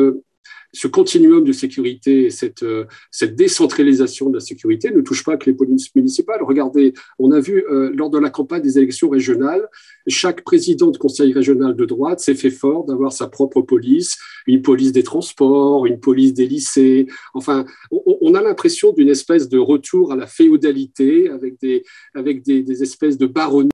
ce 0.74 0.88
continuum 0.88 1.44
de 1.44 1.52
sécurité, 1.52 2.30
cette, 2.30 2.64
euh, 2.64 2.86
cette 3.12 3.36
décentralisation 3.36 4.30
de 4.30 4.36
la 4.36 4.40
sécurité 4.40 4.92
ne 4.92 5.02
touche 5.02 5.24
pas 5.24 5.38
que 5.38 5.50
les 5.50 5.56
polices 5.56 5.94
municipales. 5.96 6.42
Regardez, 6.44 6.94
on 7.20 7.32
a 7.32 7.40
vu 7.40 7.64
euh, 7.70 7.92
lors 7.96 8.10
de 8.10 8.20
la 8.20 8.30
campagne 8.30 8.62
des 8.62 8.78
élections 8.78 9.10
régionales, 9.10 9.68
chaque 10.08 10.44
président 10.44 10.92
de 10.92 10.98
conseil 10.98 11.34
régional 11.34 11.76
de 11.76 11.86
droite 11.86 12.20
s'est 12.20 12.36
fait 12.36 12.50
fort 12.50 12.86
d'avoir 12.86 13.14
sa 13.14 13.28
propre 13.28 13.62
police, 13.62 14.18
une 14.46 14.62
police 14.62 14.92
des 14.92 15.04
transports, 15.04 15.86
une 15.86 16.00
police 16.00 16.34
des 16.34 16.48
lycées. 16.48 17.08
Enfin, 17.34 17.66
on, 17.92 18.34
a 18.34 18.42
l'impression 18.42 18.94
d'une 18.94 19.10
espèce 19.10 19.50
de 19.50 19.58
retour 19.58 20.12
à 20.12 20.16
la 20.16 20.28
féodalité 20.28 21.30
avec 21.30 21.60
des, 21.60 22.84
espèces 22.84 23.18
de 23.18 23.26
baronnies 23.26 23.70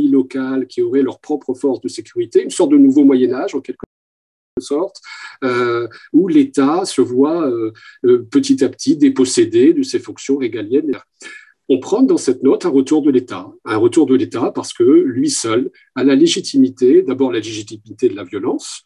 locales 0.00 0.66
qui 0.66 0.82
auraient 0.82 1.02
leur 1.02 1.20
propre 1.20 1.54
force 1.54 1.80
de 1.80 1.88
sécurité, 1.88 2.42
une 2.42 2.50
sorte 2.50 2.70
de 2.70 2.78
nouveau 2.78 3.04
Moyen 3.04 3.32
Âge 3.32 3.54
en 3.54 3.60
quelque 3.60 3.87
sorte, 4.60 5.00
euh, 5.44 5.88
où 6.12 6.28
l'État 6.28 6.84
se 6.84 7.00
voit 7.00 7.48
euh, 7.48 7.72
euh, 8.04 8.26
petit 8.30 8.64
à 8.64 8.68
petit 8.68 8.96
dépossédé 8.96 9.72
de 9.72 9.82
ses 9.82 9.98
fonctions 9.98 10.36
régaliennes. 10.36 10.98
On 11.70 11.80
prend 11.80 12.02
dans 12.02 12.16
cette 12.16 12.42
note 12.42 12.64
un 12.64 12.70
retour 12.70 13.02
de 13.02 13.10
l'État, 13.10 13.46
un 13.66 13.76
retour 13.76 14.06
de 14.06 14.14
l'État 14.14 14.50
parce 14.54 14.72
que 14.72 14.82
lui 14.82 15.28
seul 15.28 15.70
a 15.96 16.02
la 16.02 16.14
légitimité, 16.14 17.02
d'abord 17.02 17.30
la 17.30 17.40
légitimité 17.40 18.08
de 18.08 18.16
la 18.16 18.24
violence, 18.24 18.84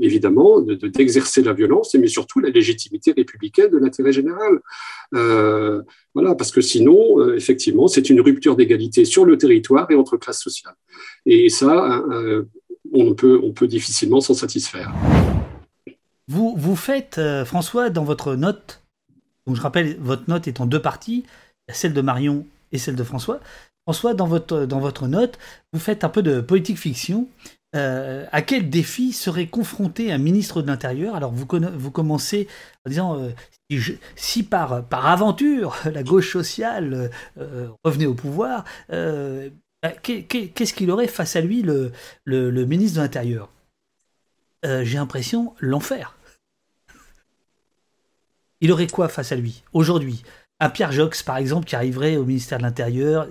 évidemment, 0.00 0.60
d'exercer 0.60 1.42
de, 1.42 1.46
la 1.46 1.52
violence, 1.52 1.92
mais 1.96 2.06
surtout 2.06 2.38
la 2.38 2.50
légitimité 2.50 3.12
républicaine 3.16 3.68
de 3.72 3.78
l'intérêt 3.78 4.12
général. 4.12 4.60
voilà, 6.14 6.36
parce 6.36 6.52
que 6.52 6.60
sinon, 6.60 7.34
effectivement, 7.34 7.88
c'est 7.88 8.08
une 8.10 8.20
rupture 8.20 8.54
d'égalité 8.54 9.04
sur 9.04 9.24
le 9.24 9.36
territoire 9.36 9.90
et 9.90 9.96
entre 9.96 10.18
classes 10.18 10.44
sociales. 10.44 10.76
Et 11.26 11.48
ça, 11.48 12.04
on 12.92 13.14
peut, 13.14 13.68
difficilement 13.68 14.20
s'en 14.20 14.34
satisfaire. 14.34 14.92
Vous, 16.28 16.76
faites, 16.76 17.18
euh, 17.18 17.44
François, 17.44 17.90
dans 17.90 18.04
votre 18.04 18.36
note, 18.36 18.82
donc 19.46 19.56
je 19.56 19.60
rappelle, 19.60 19.96
votre 19.98 20.28
note 20.28 20.46
est 20.46 20.60
en 20.60 20.66
deux 20.66 20.80
parties, 20.80 21.24
celle 21.68 21.92
de 21.92 22.00
Marion 22.00 22.46
et 22.70 22.78
celle 22.78 22.94
de 22.94 23.02
François. 23.02 23.40
François, 23.84 24.14
dans 24.14 24.26
votre, 24.26 25.08
note, 25.08 25.38
vous 25.72 25.80
faites 25.80 26.04
un 26.04 26.08
peu 26.08 26.22
de 26.22 26.40
politique 26.40 26.78
fiction. 26.78 27.26
Euh, 27.74 28.26
à 28.30 28.42
quel 28.42 28.68
défi 28.68 29.12
serait 29.12 29.46
confronté 29.46 30.12
un 30.12 30.18
ministre 30.18 30.62
de 30.62 30.68
l'Intérieur? 30.68 31.16
Alors 31.16 31.32
vous, 31.32 31.46
commencez 31.46 32.46
en 32.86 32.90
disant 32.90 33.18
euh, 33.18 33.30
si, 34.14 34.44
par, 34.44 34.84
par 34.86 35.06
aventure 35.06 35.76
la 35.92 36.04
gauche 36.04 36.32
sociale 36.32 37.10
revenait 37.82 38.06
au 38.06 38.14
pouvoir, 38.14 38.64
qu'est-ce 40.02 40.74
qu'il 40.74 40.90
aurait 40.90 41.08
face 41.08 41.36
à 41.36 41.40
lui, 41.40 41.62
le, 41.62 41.92
ministre 42.64 42.98
de 42.98 43.02
l'Intérieur? 43.02 43.50
Euh, 44.64 44.84
J'ai 44.84 44.98
l'impression 44.98 45.54
l'enfer. 45.60 46.16
Il 48.60 48.72
aurait 48.72 48.88
quoi 48.88 49.08
face 49.08 49.32
à 49.32 49.36
lui? 49.36 49.62
Aujourd'hui 49.72 50.22
Un 50.60 50.68
Pierre 50.68 50.92
Jox, 50.92 51.22
par 51.22 51.38
exemple, 51.38 51.66
qui 51.66 51.76
arriverait 51.76 52.16
au 52.16 52.24
ministère 52.24 52.58
de 52.58 52.64
l'Intérieur. 52.64 53.26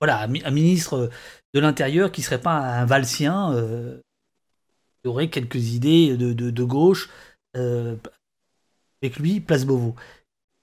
Voilà, 0.00 0.22
un, 0.22 0.50
ministre 0.50 1.10
de 1.52 1.60
l'Intérieur 1.60 2.12
qui 2.12 2.22
serait 2.22 2.40
pas 2.40 2.56
un 2.56 2.84
valsien, 2.84 3.52
euh, 3.54 4.00
qui 5.02 5.08
aurait 5.08 5.30
quelques 5.30 5.72
idées 5.72 6.16
de, 6.16 6.64
gauche. 6.64 7.10
Euh, 7.56 7.96
avec 9.02 9.18
lui, 9.18 9.40
Place 9.40 9.64
Beauvau. 9.64 9.96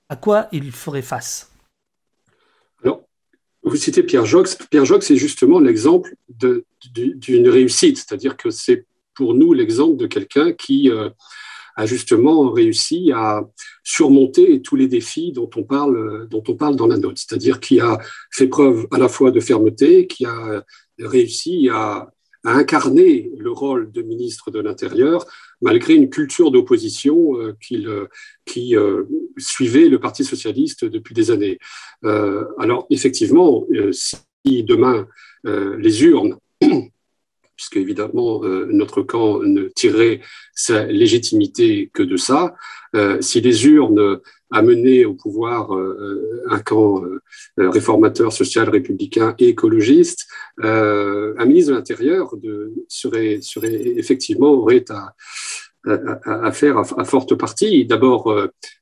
À 0.08 0.16
quoi 0.16 0.48
il 0.52 0.72
ferait 0.72 1.02
face? 1.02 1.52
Vous 3.66 3.76
citez 3.76 4.04
Pierre 4.04 4.26
Jox. 4.26 4.58
Pierre 4.70 4.86
Jox 4.86 5.10
est 5.12 5.16
justement 5.16 5.60
l'exemple 5.60 6.16
d'une 6.30 7.50
réussite, 7.50 7.98
c'est-à-dire 7.98 8.38
que 8.38 8.52
c'est 8.52 8.86
pour 9.14 9.34
nous 9.34 9.54
l'exemple 9.54 9.98
de 9.98 10.08
quelqu'un 10.08 10.54
qui 10.54 10.90
euh, 10.90 11.10
a 11.76 11.86
justement 11.86 12.52
réussi 12.52 13.12
à 13.14 13.42
surmonter 13.84 14.62
tous 14.62 14.76
les 14.76 14.88
défis 14.88 15.32
dont 15.32 15.50
on 15.56 15.64
parle, 15.64 16.28
dont 16.30 16.44
on 16.48 16.56
parle 16.56 16.76
dans 16.76 16.88
la 16.88 16.98
note, 16.98 17.18
c'est-à-dire 17.18 17.60
qui 17.60 17.80
a 17.80 18.00
fait 18.32 18.48
preuve 18.48 18.88
à 18.92 18.98
la 18.98 19.10
fois 19.10 19.32
de 19.32 19.40
fermeté, 19.40 20.08
qui 20.08 20.26
a 20.26 20.64
réussi 21.00 21.70
à 21.70 22.10
a 22.46 22.54
incarné 22.54 23.32
le 23.38 23.52
rôle 23.52 23.92
de 23.92 24.02
ministre 24.02 24.52
de 24.52 24.60
l'Intérieur 24.60 25.26
malgré 25.62 25.96
une 25.96 26.10
culture 26.10 26.52
d'opposition 26.52 27.38
euh, 27.40 27.58
euh, 27.72 28.08
qui 28.46 28.76
euh, 28.76 29.04
suivait 29.38 29.90
le 29.90 30.00
Parti 30.00 30.24
socialiste 30.24 30.86
depuis 30.86 31.14
des 31.14 31.32
années. 31.32 31.58
alors 32.04 32.86
effectivement, 32.90 33.66
si 33.92 34.64
demain 34.64 35.08
les 35.44 36.04
urnes 36.04 36.38
puisque 37.56 37.78
évidemment 37.78 38.42
notre 38.44 39.02
camp 39.02 39.40
ne 39.42 39.70
tirerait 39.70 40.22
sa 40.54 40.86
légitimité 40.86 41.90
que 41.94 42.04
de 42.04 42.18
ça. 42.18 42.56
si 43.22 43.42
les 43.42 43.66
urnes 43.68 44.20
amener 44.52 45.06
au 45.06 45.14
pouvoir 45.14 45.76
euh, 45.76 46.44
un 46.50 46.60
camp 46.60 47.04
euh, 47.04 47.22
réformateur, 47.58 48.32
social, 48.32 48.70
républicain 48.70 49.36
et 49.40 49.50
écologiste, 49.50 50.28
euh, 50.64 51.34
un 51.38 51.46
ministre 51.46 51.72
de 51.72 51.76
l'Intérieur 51.76 52.34
serait, 52.88 53.40
serait 53.42 53.74
effectivement 53.98 54.52
aurait 54.52 54.86
à, 54.90 55.14
à, 55.86 56.52
faire 56.52 56.78
à, 56.78 57.06
forte 57.06 57.36
partie 57.36 57.86
d'abord 57.86 58.36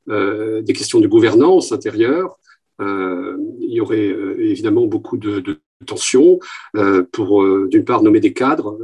des 0.08 0.74
questions 0.74 1.02
de 1.02 1.08
gouvernance 1.08 1.74
intérieure, 1.74 2.38
euh, 2.82 3.38
il 3.60 3.72
y 3.72 3.82
aurait 3.82 4.08
euh, 4.08 4.36
évidemment 4.40 4.86
beaucoup 4.86 5.18
de, 5.18 5.40
de 5.40 5.60
tensions 5.84 6.40
euh, 6.76 7.04
pour, 7.12 7.46
d'une 7.68 7.86
part, 7.86 8.04
nommer 8.04 8.20
des 8.20 8.34
cadres. 8.34 8.78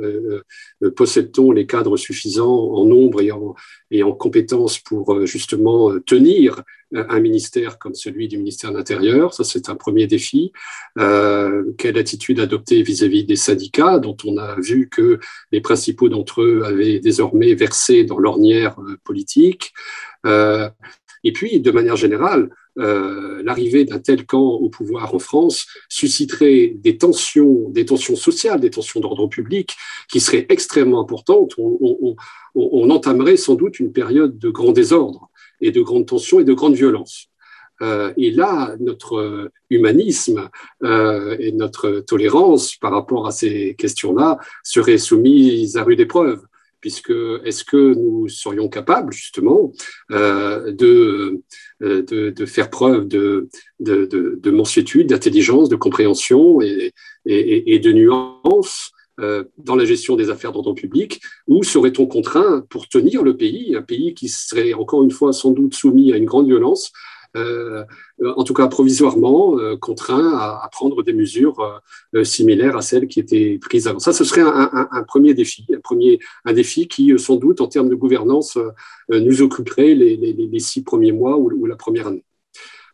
Possède-t-on 0.95 1.51
les 1.51 1.65
cadres 1.65 1.97
suffisants 1.97 2.73
en 2.73 2.85
nombre 2.85 3.21
et 3.21 3.31
en, 3.31 3.55
et 3.91 4.03
en 4.03 4.11
compétences 4.11 4.79
pour 4.79 5.25
justement 5.25 5.99
tenir 5.99 6.61
un 6.91 7.19
ministère 7.19 7.77
comme 7.77 7.93
celui 7.93 8.27
du 8.27 8.37
ministère 8.37 8.71
de 8.71 8.77
l'Intérieur? 8.77 9.33
Ça, 9.33 9.43
c'est 9.43 9.69
un 9.69 9.75
premier 9.75 10.07
défi. 10.07 10.51
quelle 10.95 11.97
attitude 11.97 12.39
adopter 12.39 12.81
vis-à-vis 12.81 13.25
des 13.25 13.35
syndicats, 13.35 13.99
dont 13.99 14.17
on 14.25 14.37
a 14.37 14.55
vu 14.59 14.89
que 14.89 15.19
les 15.51 15.61
principaux 15.61 16.09
d'entre 16.09 16.41
eux 16.41 16.63
avaient 16.65 16.99
désormais 16.99 17.53
versé 17.53 18.03
dans 18.03 18.19
l'ornière 18.19 18.75
politique 19.03 19.73
et 21.23 21.33
puis, 21.33 21.59
de 21.59 21.71
manière 21.71 21.95
générale, 21.95 22.49
euh, 22.79 23.41
l'arrivée 23.43 23.83
d'un 23.83 23.99
tel 23.99 24.25
camp 24.25 24.41
au 24.41 24.69
pouvoir 24.69 25.13
en 25.13 25.19
France 25.19 25.67
susciterait 25.89 26.73
des 26.75 26.97
tensions, 26.97 27.69
des 27.69 27.85
tensions 27.85 28.15
sociales, 28.15 28.61
des 28.61 28.69
tensions 28.69 28.99
d'ordre 28.99 29.27
public 29.27 29.75
qui 30.09 30.19
seraient 30.19 30.45
extrêmement 30.49 31.01
importantes. 31.01 31.55
On, 31.57 32.15
entamerait 32.89 33.37
sans 33.37 33.55
doute 33.55 33.79
une 33.79 33.91
période 33.91 34.39
de 34.39 34.49
grand 34.49 34.71
désordre 34.71 35.29
et 35.61 35.71
de 35.71 35.81
grande 35.81 36.07
tension 36.07 36.39
et 36.39 36.43
de 36.43 36.53
grande 36.53 36.75
violence. 36.75 37.27
Euh, 37.81 38.11
et 38.17 38.31
là, 38.31 38.75
notre 38.79 39.51
humanisme 39.69 40.49
euh, 40.83 41.37
et 41.39 41.51
notre 41.51 41.99
tolérance 41.99 42.75
par 42.75 42.91
rapport 42.91 43.27
à 43.27 43.31
ces 43.31 43.75
questions-là 43.75 44.39
seraient 44.63 44.97
soumises 44.97 45.77
à 45.77 45.83
rude 45.83 45.99
épreuve 45.99 46.41
puisque 46.81 47.13
est-ce 47.45 47.63
que 47.63 47.93
nous 47.93 48.27
serions 48.29 48.69
capables 48.69 49.13
justement 49.13 49.71
euh, 50.11 50.71
de, 50.71 51.41
euh, 51.81 52.01
de, 52.03 52.29
de, 52.29 52.45
faire 52.45 52.69
preuve 52.69 53.07
de, 53.07 53.49
de, 53.79 54.05
de, 54.05 54.39
de 54.41 54.51
mansuétude, 54.51 55.07
d'intelligence, 55.07 55.69
de 55.69 55.75
compréhension 55.75 56.61
et, 56.61 56.93
et, 57.25 57.75
et 57.75 57.79
de 57.79 57.91
nuance 57.91 58.91
euh, 59.19 59.43
dans 59.57 59.75
la 59.75 59.83
gestion 59.83 60.15
des 60.15 60.29
affaires 60.29 60.53
d'ordre 60.53 60.73
public, 60.73 61.19
ou 61.47 61.63
serait-on 61.63 62.05
contraint 62.05 62.63
pour 62.69 62.87
tenir 62.87 63.21
le 63.21 63.35
pays, 63.35 63.75
un 63.75 63.81
pays 63.81 64.13
qui 64.13 64.29
serait 64.29 64.73
encore 64.73 65.03
une 65.03 65.11
fois 65.11 65.33
sans 65.33 65.51
doute 65.51 65.73
soumis 65.73 66.13
à 66.13 66.17
une 66.17 66.25
grande 66.25 66.47
violence, 66.47 66.91
en 67.35 68.43
tout 68.43 68.53
cas 68.53 68.67
provisoirement, 68.67 69.57
contraint 69.79 70.33
à, 70.37 70.69
prendre 70.71 71.03
des 71.03 71.13
mesures 71.13 71.81
similaires 72.23 72.75
à 72.75 72.81
celles 72.81 73.07
qui 73.07 73.19
étaient 73.19 73.59
prises 73.61 73.87
avant. 73.87 73.99
Ça, 73.99 74.13
ce 74.13 74.23
serait 74.23 74.41
un, 74.41 75.03
premier 75.07 75.33
défi, 75.33 75.65
un 75.75 75.79
premier 75.79 76.19
un 76.45 76.53
défi 76.53 76.87
qui, 76.87 77.17
sans 77.19 77.35
doute, 77.35 77.61
en 77.61 77.67
termes 77.67 77.89
de 77.89 77.95
gouvernance, 77.95 78.57
nous 79.09 79.41
occuperait 79.41 79.93
les, 79.93 80.59
six 80.59 80.83
premiers 80.83 81.11
mois 81.11 81.37
ou 81.37 81.65
la 81.65 81.75
première 81.75 82.07
année 82.07 82.25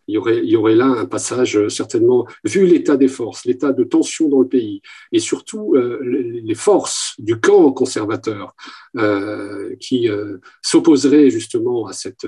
il 0.07 0.15
y, 0.15 0.55
aurait, 0.55 0.75
là 0.75 0.86
un 0.86 1.05
passage 1.05 1.57
euh, 1.57 1.69
certainement, 1.69 2.27
vu 2.43 2.65
l'état 2.65 2.95
des 2.95 3.07
forces, 3.07 3.45
l'état 3.45 3.71
de 3.71 3.83
tension 3.83 4.29
dans 4.29 4.41
le 4.41 4.47
pays, 4.47 4.81
et 5.11 5.19
surtout 5.19 5.73
euh, 5.75 5.99
les 6.03 6.55
forces 6.55 7.15
du 7.17 7.39
camp 7.39 7.71
conservateur 7.71 8.55
euh, 8.97 9.75
qui 9.79 10.09
euh, 10.09 10.38
s'opposeraient 10.61 11.29
justement 11.29 11.88
à 11.88 11.93
cette, 11.93 12.27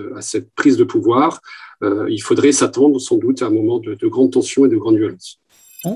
prise 0.56 0.78
de 0.78 0.84
pouvoir, 0.84 1.36
euh, 1.36 1.67
il 1.82 2.20
faudrait 2.20 2.52
s'attendre 2.52 3.00
sans 3.00 3.18
doute 3.18 3.42
à 3.42 3.48
un 3.48 3.50
moment 3.52 3.80
de, 3.80 3.94
de 3.94 4.08
grande 4.08 4.32
tension 4.32 4.66
et 4.66 4.70
de 4.70 4.78
grande 4.78 4.98
violence. 4.98 5.40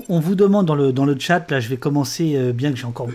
On, 0.08 0.20
vous 0.20 0.34
demande 0.34 0.64
dans 0.64 0.76
le, 0.76 0.92
dans 0.92 1.04
le 1.04 1.18
chat, 1.18 1.50
là 1.50 1.60
je 1.60 1.68
vais 1.68 1.76
commencer, 1.76 2.52
bien 2.52 2.70
que 2.70 2.78
j'ai 2.78 2.86
encore 2.86 3.08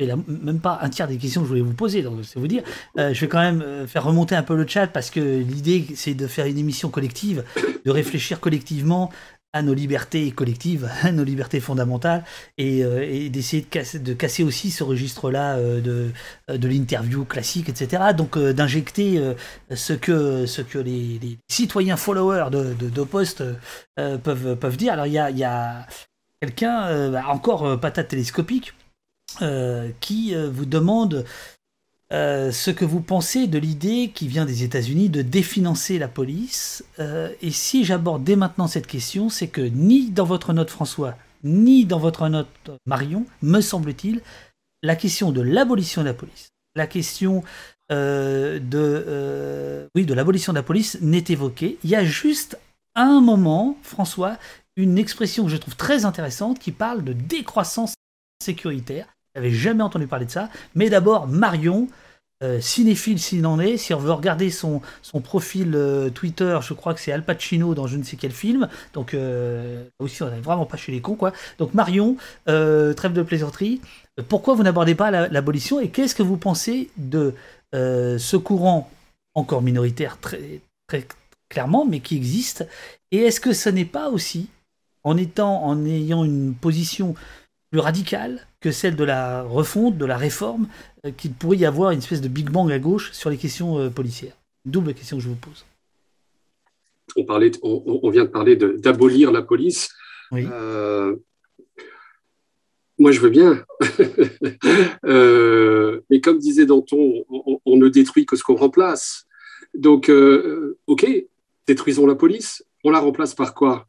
et 0.00 0.06
même 0.06 0.58
pas 0.58 0.80
un 0.82 0.88
tiers 0.88 1.06
des 1.06 1.18
questions 1.18 1.40
que 1.40 1.46
je 1.46 1.50
voulais 1.50 1.60
vous 1.60 1.72
poser, 1.72 2.02
donc 2.02 2.18
c'est 2.24 2.40
vous 2.40 2.48
dire. 2.48 2.64
Euh, 2.98 3.14
je 3.14 3.20
vais 3.20 3.28
quand 3.28 3.40
même 3.40 3.62
euh, 3.62 3.86
faire 3.86 4.02
remonter 4.02 4.34
un 4.34 4.42
peu 4.42 4.56
le 4.56 4.66
chat 4.66 4.88
parce 4.88 5.08
que 5.10 5.20
l'idée 5.20 5.86
c'est 5.94 6.14
de 6.14 6.26
faire 6.26 6.46
une 6.46 6.58
émission 6.58 6.88
collective, 6.88 7.44
de 7.84 7.90
réfléchir 7.92 8.40
collectivement 8.40 9.12
à 9.54 9.62
nos 9.62 9.72
libertés 9.72 10.30
collectives, 10.32 10.90
à 11.02 11.12
nos 11.12 11.24
libertés 11.24 11.60
fondamentales, 11.60 12.24
et, 12.58 12.84
euh, 12.84 13.30
d'essayer 13.30 13.66
de 13.94 14.12
casser, 14.12 14.44
aussi 14.44 14.70
ce 14.70 14.84
registre-là 14.84 15.56
de, 15.58 16.10
de 16.48 16.68
l'interview 16.68 17.24
classique, 17.24 17.70
etc. 17.70 18.02
Donc 18.16 18.38
d'injecter 18.38 19.22
ce 19.74 19.94
que, 19.94 20.44
ce 20.44 20.60
que 20.60 20.78
les, 20.78 21.38
citoyens 21.48 21.96
followers 21.96 22.50
de, 22.50 22.74
de, 22.74 22.90
de 22.90 24.16
peuvent, 24.18 24.56
peuvent 24.56 24.76
dire. 24.76 24.92
Alors 24.92 25.06
il 25.06 25.12
y 25.12 25.18
a, 25.18 25.30
y 25.30 25.44
a 25.44 25.86
quelqu'un, 26.42 27.10
bah, 27.10 27.24
encore 27.28 27.80
patate 27.80 28.08
télescopique, 28.08 28.74
euh, 29.42 29.90
qui 29.98 30.32
euh, 30.32 30.48
vous 30.48 30.64
demande 30.64 31.24
euh, 32.12 32.52
ce 32.52 32.70
que 32.70 32.84
vous 32.84 33.00
pensez 33.00 33.46
de 33.46 33.58
l'idée 33.58 34.10
qui 34.14 34.28
vient 34.28 34.44
des 34.44 34.62
États-Unis 34.62 35.08
de 35.08 35.22
définancer 35.22 35.98
la 35.98 36.08
police. 36.08 36.84
et 36.98 37.50
si 37.50 37.84
j'aborde 37.84 38.24
dès 38.24 38.36
maintenant 38.36 38.66
cette 38.66 38.86
question, 38.86 39.28
c'est 39.28 39.48
que 39.48 39.60
ni 39.60 40.10
dans 40.10 40.24
votre 40.24 40.52
note 40.52 40.70
François, 40.70 41.16
ni 41.42 41.84
dans 41.84 41.98
votre 41.98 42.28
note 42.28 42.48
Marion, 42.86 43.26
me 43.42 43.60
semble-t-il, 43.60 44.20
la 44.82 44.96
question 44.96 45.32
de 45.32 45.40
l'abolition 45.40 46.02
de 46.02 46.06
la 46.06 46.14
police, 46.14 46.50
la 46.76 46.86
question 46.86 47.42
de, 47.90 48.60
oui, 49.94 50.04
de 50.04 50.14
l'abolition 50.14 50.52
de 50.52 50.58
la 50.58 50.62
police 50.62 50.98
n'est 51.00 51.24
évoquée. 51.28 51.78
Il 51.84 51.90
y 51.90 51.96
a 51.96 52.04
juste 52.04 52.58
un 52.94 53.20
moment, 53.20 53.76
François, 53.82 54.38
une 54.76 54.98
expression 54.98 55.44
que 55.44 55.50
je 55.50 55.56
trouve 55.56 55.76
très 55.76 56.04
intéressante 56.04 56.58
qui 56.58 56.72
parle 56.72 57.04
de 57.04 57.12
décroissance 57.12 57.94
sécuritaire. 58.42 59.13
J'avais 59.34 59.50
jamais 59.50 59.82
entendu 59.82 60.06
parler 60.06 60.26
de 60.26 60.30
ça. 60.30 60.48
Mais 60.74 60.90
d'abord, 60.90 61.26
Marion, 61.26 61.88
euh, 62.42 62.60
cinéphile 62.60 63.18
s'il 63.18 63.46
en 63.46 63.58
est, 63.58 63.76
si 63.76 63.94
on 63.94 63.98
veut 63.98 64.12
regarder 64.12 64.50
son, 64.50 64.82
son 65.02 65.20
profil 65.20 65.72
euh, 65.74 66.10
Twitter, 66.10 66.58
je 66.62 66.74
crois 66.74 66.92
que 66.92 67.00
c'est 67.00 67.12
Al 67.12 67.24
Pacino 67.24 67.74
dans 67.74 67.86
je 67.86 67.96
ne 67.96 68.02
sais 68.02 68.16
quel 68.16 68.32
film. 68.32 68.68
Donc, 68.92 69.14
euh, 69.14 69.84
aussi, 69.98 70.22
on 70.22 70.30
n'est 70.30 70.40
vraiment 70.40 70.66
pas 70.66 70.76
chez 70.76 70.92
les 70.92 71.00
cons, 71.00 71.14
quoi. 71.14 71.32
Donc, 71.58 71.74
Marion, 71.74 72.16
trêve 72.46 73.12
de 73.12 73.22
plaisanterie. 73.22 73.80
Pourquoi 74.28 74.54
vous 74.54 74.62
n'abordez 74.62 74.94
pas 74.94 75.10
l'abolition 75.10 75.80
et 75.80 75.88
qu'est-ce 75.88 76.14
que 76.14 76.22
vous 76.22 76.36
pensez 76.36 76.90
de 76.96 77.34
ce 77.72 78.36
courant 78.36 78.90
encore 79.34 79.62
minoritaire 79.62 80.18
très, 80.20 80.60
très 80.86 81.06
clairement, 81.48 81.84
mais 81.84 82.00
qui 82.00 82.16
existe? 82.16 82.66
Et 83.10 83.18
est-ce 83.18 83.40
que 83.40 83.52
ce 83.52 83.68
n'est 83.68 83.84
pas 83.84 84.10
aussi, 84.10 84.48
en 85.02 85.16
étant, 85.16 85.64
en 85.64 85.84
ayant 85.84 86.24
une 86.24 86.54
position 86.54 87.14
plus 87.74 87.80
radicale, 87.80 88.46
que 88.60 88.70
celle 88.70 88.94
de 88.94 89.02
la 89.02 89.42
refonte, 89.42 89.98
de 89.98 90.04
la 90.04 90.16
réforme, 90.16 90.68
euh, 91.04 91.10
qu'il 91.10 91.32
pourrait 91.32 91.56
y 91.56 91.66
avoir 91.66 91.90
une 91.90 91.98
espèce 91.98 92.20
de 92.20 92.28
Big 92.28 92.48
Bang 92.48 92.70
à 92.70 92.78
gauche 92.78 93.10
sur 93.10 93.30
les 93.30 93.36
questions 93.36 93.80
euh, 93.80 93.90
policières 93.90 94.36
Double 94.64 94.94
question 94.94 95.16
que 95.16 95.24
je 95.24 95.28
vous 95.28 95.34
pose. 95.34 95.64
On, 97.16 97.24
parlait, 97.24 97.50
on, 97.64 98.08
vient 98.10 98.22
de 98.22 98.28
parler 98.28 98.54
d'abolir 98.54 99.32
la 99.32 99.42
police. 99.42 99.88
Euh, 100.32 101.16
moi, 102.96 103.10
je 103.10 103.18
veux 103.18 103.30
bien. 103.30 103.64
mais 106.08 106.20
comme 106.20 106.38
disait 106.38 106.66
Danton, 106.66 107.24
on, 107.66 107.76
ne 107.76 107.88
détruit 107.88 108.24
que 108.24 108.36
ce 108.36 108.44
qu'on 108.44 108.54
remplace. 108.54 109.26
Donc, 109.76 110.12
OK, 110.86 111.06
détruisons 111.66 112.06
la 112.06 112.14
police. 112.14 112.64
On 112.84 112.90
la 112.90 113.00
remplace 113.00 113.34
par 113.34 113.52
quoi? 113.52 113.88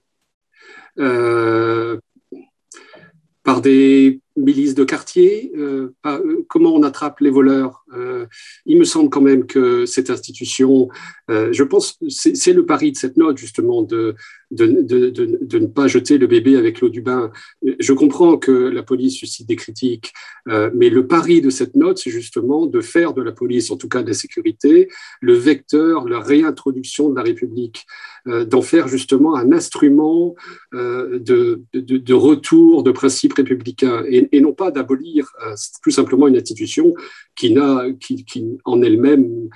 Par 3.46 3.62
des 3.62 4.22
milice 4.36 4.76
de 4.76 4.84
quartier, 4.84 5.52
euh, 5.56 5.94
euh, 6.06 6.44
comment 6.50 6.74
on 6.74 6.84
attrape 6.84 7.20
les 7.20 7.30
voleurs. 7.30 7.86
Euh, 7.94 8.26
il 8.66 8.78
me 8.78 8.84
semble 8.84 9.10
quand 9.10 9.22
même 9.22 9.46
que 9.46 9.86
cette 9.86 10.10
institution, 10.10 10.90
je 11.30 11.64
pense, 11.64 11.98
c'est 12.08 12.54
le 12.54 12.66
pari 12.66 12.92
de 12.92 12.98
cette 12.98 13.18
note 13.18 13.38
justement 13.38 13.82
de 13.82 14.16
de, 14.52 14.68
de, 14.84 15.10
de, 15.10 15.60
ne 15.60 15.66
pas 15.66 15.88
jeter 15.88 16.18
le 16.20 16.28
bébé 16.28 16.56
avec 16.56 16.80
l'eau 16.80 16.88
du 16.88 17.02
bain. 17.02 17.32
Je 17.80 17.94
comprends 17.94 18.38
que 18.38 18.52
la 18.52 18.84
police 18.84 19.16
suscite 19.16 19.50
des 19.50 19.56
critiques, 19.56 20.14
mais 20.46 20.90
le 20.90 21.08
pari 21.08 21.42
de 21.42 21.50
cette 21.50 21.76
note, 21.76 21.98
c'est 21.98 22.12
justement 22.12 22.68
de 22.68 22.80
faire 22.80 23.14
de 23.14 23.24
la 23.24 23.32
police, 23.32 23.72
en 23.72 23.76
tout 23.76 23.90
cas 23.90 24.04
de 24.04 24.08
la 24.08 24.14
sécurité, 24.14 24.88
le 25.20 25.34
vecteur, 25.34 26.08
la 26.08 26.20
réintroduction 26.20 27.10
de 27.10 27.16
la 27.16 27.24
République, 27.24 27.86
d'en 28.28 28.62
faire 28.62 28.88
justement 28.88 29.36
un 29.36 29.52
instrument 29.52 30.36
de, 30.72 31.62
de, 31.74 32.14
retour 32.14 32.84
de 32.84 32.92
principes 32.92 33.34
républicains. 33.34 34.04
Et, 34.32 34.42
non 34.42 34.54
pas 34.54 34.72
d'abolir 34.72 35.32
euh, 35.46 35.56
tout 35.84 35.92
simplement 35.92 36.28
une 36.28 36.38
institution 36.38 36.94
qui, 37.36 37.54
n'a, 37.54 37.86
qui, 38.00 38.26
en 38.64 38.82
elle-même 38.82 39.50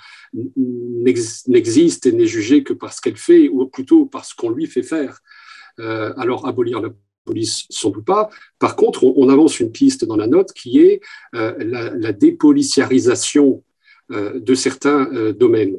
n'existe 1.48 2.06
et 2.06 2.12
n'est 2.12 2.28
jugée 2.28 2.64
que 2.64 2.74
parce 2.74 3.00
qu'elle 3.00 3.18
fait, 3.18 3.50
ou 3.50 3.66
plutôt 3.68 4.06
parce 4.06 4.34
qu'on 4.34 4.50
lui 4.50 4.68
fait 4.68 4.84
faire. 4.84 5.20
Euh, 5.80 6.14
alors 6.18 6.48
abolir 6.48 6.82
la 6.82 6.90
police, 7.26 7.66
sans 7.70 7.90
doute 7.90 8.06
pas. 8.06 8.30
Par 8.58 8.76
contre, 8.76 9.04
on, 9.04 9.30
avance 9.30 9.60
une 9.60 9.72
piste 9.72 10.04
dans 10.06 10.18
la 10.18 10.28
note 10.28 10.52
qui 10.54 10.80
est 10.80 11.00
euh, 11.36 11.54
la, 11.60 12.12
dépoliciarisation 12.12 13.64
de 14.12 14.56
certains 14.56 15.32
domaines. 15.34 15.78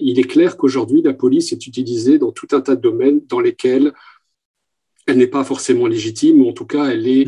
il 0.00 0.18
est 0.18 0.28
clair 0.28 0.56
qu'aujourd'hui, 0.56 1.00
la 1.00 1.14
police 1.14 1.52
est 1.52 1.64
utilisée 1.68 2.18
dans 2.18 2.32
tout 2.32 2.48
un 2.50 2.60
tas 2.60 2.74
de 2.74 2.80
domaines 2.80 3.20
dans 3.28 3.38
lesquels 3.38 3.92
elle 5.06 5.18
n'est 5.18 5.26
pas 5.26 5.44
forcément 5.44 5.86
légitime, 5.86 6.42
ou 6.42 6.48
en 6.48 6.52
tout 6.52 6.66
cas, 6.66 6.86
elle 6.86 7.06
est 7.06 7.24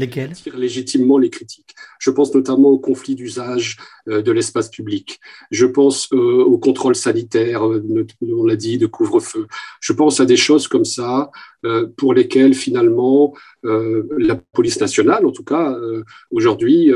légitimement 0.55 1.18
les 1.18 1.31
critiques. 1.31 1.74
Je 1.99 2.11
pense 2.11 2.35
notamment 2.35 2.70
au 2.70 2.79
conflit 2.79 3.14
d'usage 3.14 3.76
euh, 4.09 4.22
de 4.22 4.33
l'espace 4.33 4.70
public. 4.70 5.20
Je 5.51 5.66
pense 5.66 6.09
euh, 6.12 6.45
au 6.45 6.59
contrôle 6.59 6.95
sanitaire, 6.95 7.66
euh, 7.66 8.07
on 8.22 8.45
l'a 8.45 8.57
dit, 8.57 8.79
de 8.79 8.87
couvre-feu. 8.87 9.47
Je 9.81 9.93
pense 9.93 10.20
à 10.20 10.24
des 10.24 10.37
choses 10.37 10.68
comme 10.68 10.85
ça 10.85 11.31
pour 11.97 12.14
lesquelles 12.14 12.55
finalement 12.55 13.35
la 13.64 14.37
police 14.37 14.81
nationale, 14.81 15.26
en 15.26 15.33
tout 15.33 15.43
cas 15.43 15.76
aujourd'hui, 16.31 16.93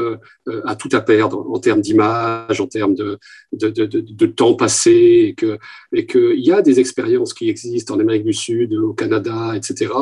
a 0.47 0.77
tout 0.77 0.89
à 0.93 1.01
perdre 1.01 1.45
en 1.51 1.59
termes 1.59 1.81
d'image, 1.81 2.61
en 2.61 2.69
termes 2.69 2.95
de, 2.95 3.19
de, 3.53 3.71
de, 3.71 3.87
de, 3.87 4.27
temps 4.27 4.55
passé, 4.55 5.27
et 5.27 5.35
que 5.35 5.59
et 5.93 6.07
qu'il 6.07 6.39
y 6.39 6.53
a 6.53 6.63
des 6.63 6.79
expériences 6.79 7.35
qui 7.35 7.51
existent 7.51 7.97
en 7.97 7.99
Amérique 7.99 8.25
du 8.25 8.33
Sud, 8.33 8.73
au 8.75 8.93
Canada, 8.93 9.53
etc., 9.57 9.93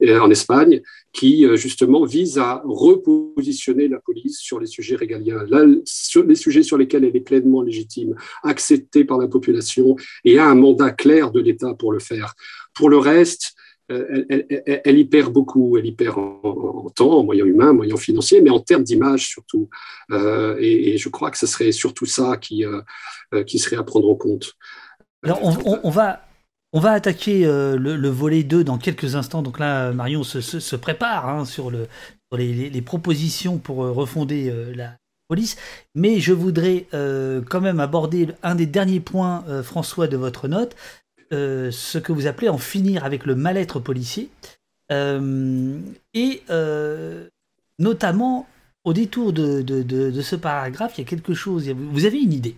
et 0.00 0.12
en 0.22 0.30
Espagne, 0.30 0.82
qui 1.12 1.46
euh, 1.46 1.56
justement 1.56 2.04
vise 2.04 2.38
à 2.38 2.62
repositionner 2.64 3.88
la 3.88 3.98
police 3.98 4.38
sur 4.38 4.60
les 4.60 4.66
sujets 4.66 4.96
régaliens, 4.96 5.44
là, 5.48 5.64
sur 5.84 6.24
les 6.24 6.34
sujets 6.34 6.62
sur 6.62 6.78
lesquels 6.78 7.04
elle 7.04 7.16
est 7.16 7.20
pleinement 7.20 7.62
légitime, 7.62 8.14
acceptée 8.42 9.04
par 9.04 9.18
la 9.18 9.28
population 9.28 9.96
et 10.24 10.38
a 10.38 10.46
un 10.46 10.54
mandat 10.54 10.90
clair 10.90 11.30
de 11.30 11.40
l'État 11.40 11.74
pour 11.74 11.92
le 11.92 11.98
faire. 11.98 12.34
Pour 12.74 12.88
le 12.88 12.98
reste, 12.98 13.52
euh, 13.90 14.24
elle, 14.84 14.98
y 14.98 15.04
perd 15.04 15.32
beaucoup, 15.32 15.76
elle 15.76 15.86
y 15.86 15.92
perd 15.92 16.16
en, 16.16 16.90
temps, 16.94 17.18
en 17.18 17.24
moyens 17.24 17.48
humains, 17.48 17.70
en 17.70 17.74
moyens 17.74 18.00
financiers, 18.00 18.40
mais 18.40 18.50
en 18.50 18.60
termes 18.60 18.84
d'image 18.84 19.26
surtout. 19.26 19.68
Euh, 20.12 20.56
et, 20.60 20.96
je 20.96 21.08
crois 21.08 21.30
que 21.30 21.38
ce 21.38 21.46
serait 21.46 21.72
surtout 21.72 22.06
ça 22.06 22.36
qui, 22.36 22.64
qui 23.46 23.58
serait 23.58 23.76
à 23.76 23.82
prendre 23.82 24.08
en 24.08 24.14
compte. 24.14 24.54
Alors 25.24 25.40
on 25.42 25.90
va 25.90 26.22
on 26.72 26.80
va 26.80 26.92
attaquer 26.92 27.44
euh, 27.46 27.76
le, 27.76 28.08
volet 28.08 28.42
2 28.42 28.64
dans 28.64 28.78
quelques 28.78 29.14
instants. 29.14 29.42
Donc 29.42 29.58
là, 29.58 29.92
Marion 29.92 30.24
se, 30.24 30.76
prépare 30.76 31.28
hein, 31.28 31.44
sur, 31.44 31.70
les, 31.70 32.82
propositions 32.82 33.58
pour 33.58 33.84
euh, 33.84 33.92
refonder 33.92 34.48
euh, 34.50 34.74
la 34.74 34.96
police. 35.28 35.56
Mais 35.94 36.18
je 36.18 36.32
voudrais 36.32 36.86
quand 36.92 37.60
même 37.60 37.80
aborder 37.80 38.28
un 38.42 38.54
des 38.54 38.66
derniers 38.66 39.00
points, 39.00 39.44
François, 39.62 40.06
de 40.06 40.18
votre 40.18 40.46
note, 40.46 40.76
ce 41.30 41.98
que 41.98 42.12
vous 42.12 42.26
appelez 42.26 42.50
en 42.50 42.58
finir 42.58 43.04
avec 43.04 43.24
le 43.24 43.34
mal-être 43.34 43.80
policier. 43.80 44.28
et 44.90 46.42
notamment, 47.78 48.46
au 48.84 48.92
détour 48.92 49.32
de, 49.32 50.20
ce 50.20 50.36
paragraphe, 50.36 50.98
il 50.98 51.00
y 51.00 51.04
a 51.04 51.08
quelque 51.08 51.32
chose. 51.32 51.66
Vous 51.70 52.04
avez 52.04 52.20
une 52.20 52.34
idée 52.34 52.56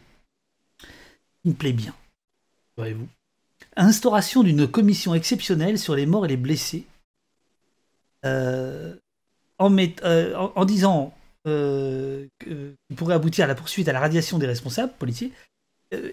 qui 1.42 1.50
me 1.50 1.54
plaît 1.54 1.72
bien, 1.72 1.94
voyez-vous 2.76 3.06
Instauration 3.77 4.43
d'une 4.43 4.66
commission 4.68 5.14
exceptionnelle 5.14 5.79
sur 5.79 5.95
les 5.95 6.07
morts 6.07 6.25
et 6.25 6.29
les 6.29 6.37
blessés. 6.37 6.87
en, 8.25 8.97
en, 9.59 10.64
disant 10.64 11.14
qu'il 11.45 12.97
pourrait 12.97 13.14
aboutir 13.14 13.45
à 13.45 13.49
la 13.49 13.55
poursuite 13.55 13.89
à 13.89 13.93
la 13.93 14.01
radiation 14.01 14.39
des 14.39 14.47
responsables 14.47 14.93
policiers. 14.99 15.33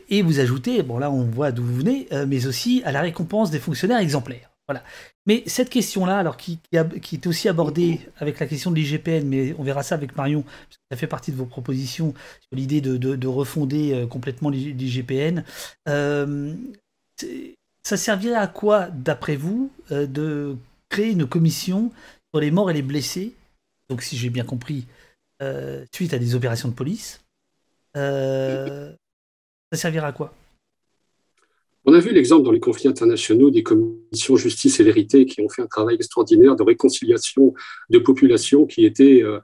et 0.09 0.21
vous 0.21 0.39
ajoutez, 0.39 0.83
bon 0.83 0.97
là 0.97 1.09
on 1.09 1.23
voit 1.23 1.51
d'où 1.51 1.63
vous 1.63 1.75
venez, 1.75 2.07
mais 2.27 2.45
aussi 2.47 2.81
à 2.85 2.91
la 2.91 3.01
récompense 3.01 3.51
des 3.51 3.59
fonctionnaires 3.59 3.99
exemplaires. 3.99 4.51
Voilà. 4.67 4.83
Mais 5.25 5.43
cette 5.47 5.69
question-là, 5.69 6.17
alors 6.17 6.37
qui, 6.37 6.59
qui, 7.01 7.15
est 7.15 7.27
aussi 7.27 7.49
abordée 7.49 7.99
avec 8.17 8.39
la 8.39 8.47
question 8.47 8.71
de 8.71 8.75
l'IGPN, 8.75 9.27
mais 9.27 9.53
on 9.57 9.63
verra 9.63 9.83
ça 9.83 9.95
avec 9.95 10.15
Marion, 10.15 10.43
parce 10.43 10.77
que 10.77 10.83
ça 10.91 10.97
fait 10.97 11.07
partie 11.07 11.31
de 11.31 11.37
vos 11.37 11.45
propositions 11.45 12.13
sur 12.39 12.55
l'idée 12.55 12.79
de, 12.81 12.97
de, 12.97 13.27
refonder 13.27 13.93
euh, 13.93 14.07
complètement 14.07 14.49
l'IGPN. 14.49 15.43
Euh, 15.89 16.53
ça 17.83 17.97
servirait 17.97 18.35
à 18.35 18.47
quoi, 18.47 18.87
d'après 18.87 19.35
vous, 19.35 19.71
euh, 19.91 20.05
de 20.05 20.55
créer 20.89 21.11
une 21.11 21.27
commission 21.27 21.91
sur 22.33 22.41
les 22.41 22.51
morts 22.51 22.69
et 22.71 22.73
les 22.73 22.81
blessés? 22.81 23.33
Donc, 23.89 24.01
si 24.01 24.17
j'ai 24.17 24.29
bien 24.29 24.45
compris, 24.45 24.85
suite 25.91 26.13
à 26.13 26.19
des 26.19 26.35
opérations 26.35 26.69
de 26.69 26.73
police. 26.73 27.19
ça 27.95 28.93
servira 29.73 30.07
à 30.07 30.11
quoi? 30.11 30.33
On 31.85 31.93
a 31.93 31.99
vu 31.99 32.11
l'exemple 32.13 32.43
dans 32.43 32.51
les 32.51 32.59
conflits 32.59 32.87
internationaux 32.87 33.49
des 33.49 33.63
commissions 33.63 34.35
justice 34.35 34.79
et 34.79 34.83
vérité 34.83 35.25
qui 35.25 35.41
ont 35.41 35.49
fait 35.49 35.63
un 35.63 35.67
travail 35.67 35.95
extraordinaire 35.95 36.55
de 36.55 36.63
réconciliation 36.63 37.53
de 37.89 37.97
populations 37.97 38.67
qui 38.67 38.85
étaient 38.85 39.23
euh, 39.23 39.37
euh, 39.37 39.39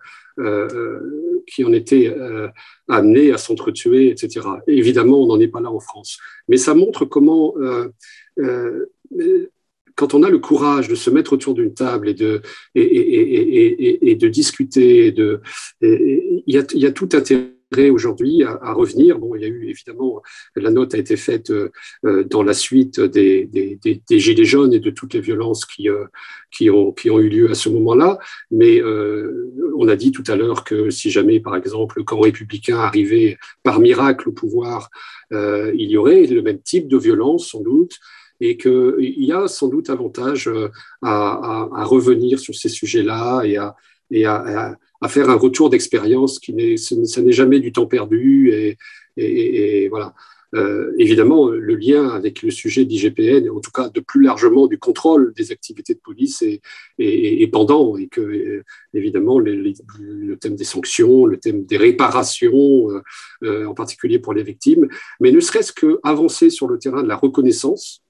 qui 1.48 1.64
en 1.64 1.74
étaient 1.74 2.08
euh, 2.08 2.48
amenées 2.88 3.32
à 3.32 3.38
s'entretuer, 3.38 4.10
etc. 4.10 4.48
évidemment, 4.68 5.22
on 5.24 5.28
n'en 5.28 5.40
est 5.40 5.48
pas 5.48 5.62
là 5.62 5.72
en 5.72 5.80
France. 5.80 6.20
Mais 6.48 6.58
ça 6.58 6.74
montre 6.74 7.06
comment 7.06 7.56
quand 9.96 10.14
on 10.14 10.22
a 10.22 10.30
le 10.30 10.38
courage 10.38 10.88
de 10.88 10.96
se 10.96 11.10
mettre 11.10 11.34
autour 11.34 11.56
d'une 11.56 11.74
table 11.74 12.10
et 12.10 12.14
de, 12.14 12.42
et, 12.76 12.82
et, 12.84 14.12
et, 14.12 14.16
de 14.16 14.28
discuter, 14.28 15.12
de, 15.12 15.42
il 15.82 16.44
y, 16.46 16.60
a, 16.60 16.64
il 16.76 16.80
y 16.80 16.86
a 16.86 16.92
tout 16.92 17.10
intérêt 17.14 17.57
aujourd'hui 17.76 18.44
à, 18.44 18.74
revenir. 18.74 19.20
Bon, 19.20 19.36
il 19.36 19.42
y 19.42 19.46
a 19.46 19.48
eu 19.48 19.70
évidemment, 19.70 20.22
la 20.56 20.72
note 20.72 20.94
a 20.96 20.98
été 20.98 21.18
faite 21.18 21.50
euh, 21.50 21.70
euh, 22.06 22.24
dans 22.24 22.44
la 22.44 22.54
suite 22.54 23.00
des, 23.00 23.46
des, 23.46 23.78
des, 23.84 24.20
Gilets 24.20 24.46
jaunes 24.46 24.74
et 24.74 24.80
de 24.80 24.90
toutes 24.90 25.14
les 25.14 25.22
violences 25.22 25.66
qui, 25.66 25.90
euh, 25.90 26.06
qui, 26.52 26.70
ont, 26.70 26.92
qui 26.92 27.10
ont 27.10 27.20
eu 27.20 27.30
lieu 27.30 27.52
à 27.52 27.56
ce 27.56 27.70
moment-là. 27.70 28.20
Mais 28.52 28.82
on 29.78 29.88
a 29.88 29.96
dit 29.96 30.12
tout 30.12 30.24
à 30.28 30.36
l'heure 30.36 30.64
que 30.64 30.90
si 30.90 31.12
jamais, 31.12 31.40
par 31.40 31.56
exemple, 31.56 31.98
le 31.98 32.04
camp 32.04 32.20
républicain 32.20 32.78
arrivait 32.78 33.38
par 33.64 33.80
miracle 33.80 34.30
au 34.30 34.32
pouvoir, 34.32 34.90
il 35.32 35.90
y 35.90 35.98
aurait 35.98 36.26
le 36.26 36.42
même 36.42 36.62
type 36.62 36.88
de 36.88 36.98
violence, 36.98 37.50
sans 37.50 37.62
doute 37.62 37.98
et 38.40 38.56
qu'il 38.56 38.96
y 39.00 39.32
a 39.32 39.48
sans 39.48 39.68
doute 39.68 39.90
avantage 39.90 40.48
à, 41.02 41.10
à, 41.32 41.70
à 41.74 41.84
revenir 41.86 42.40
sur 42.40 42.54
ces 42.54 42.70
sujets-là 42.70 43.42
et 43.44 43.58
à, 43.58 43.76
et 44.12 44.26
à, 44.26 44.78
à 45.02 45.08
faire 45.10 45.30
un 45.30 45.36
retour 45.36 45.70
d'expérience 45.70 46.40
qui 46.40 46.54
n'est, 46.54 46.78
ça 46.78 47.22
n'est 47.22 47.32
jamais 47.32 47.60
du 47.60 47.72
temps 47.72 47.88
perdu. 47.88 48.52
Et, 48.52 48.78
et, 49.18 49.84
et 49.84 49.90
voilà. 49.90 50.14
Euh, 50.56 50.94
évidemment, 50.98 51.50
le 51.50 51.76
lien 51.76 52.08
avec 52.08 52.42
le 52.42 52.52
sujet 52.52 52.86
d'IGPN, 52.86 53.50
en 53.50 53.60
tout 53.60 53.72
cas 53.72 53.90
de 53.90 54.00
plus 54.00 54.24
largement 54.24 54.68
du 54.68 54.78
contrôle 54.78 55.34
des 55.36 55.52
activités 55.52 55.94
de 55.94 56.00
police, 56.00 56.42
est, 56.42 56.62
est, 57.00 57.48
pendant, 57.52 57.98
et 57.98 58.08
que 58.08 58.64
évidemment 58.94 59.40
le 59.40 60.36
thème 60.38 60.56
des 60.56 60.64
sanctions, 60.64 61.26
le 61.26 61.38
thème 61.38 61.66
des 61.66 61.78
réparations, 61.78 62.90
euh, 62.92 63.02
euh, 63.44 63.66
en 63.66 63.74
particulier 63.74 64.20
pour 64.20 64.34
les 64.34 64.44
victimes, 64.44 64.88
mais 65.20 65.32
ne 65.32 65.40
serait-ce 65.42 65.74
que 65.74 66.00
avancer 66.04 66.50
sur 66.50 66.68
le 66.68 66.80
terrain 66.80 67.04
de 67.04 67.10
la 67.10 67.18
reconnaissance, 67.18 68.02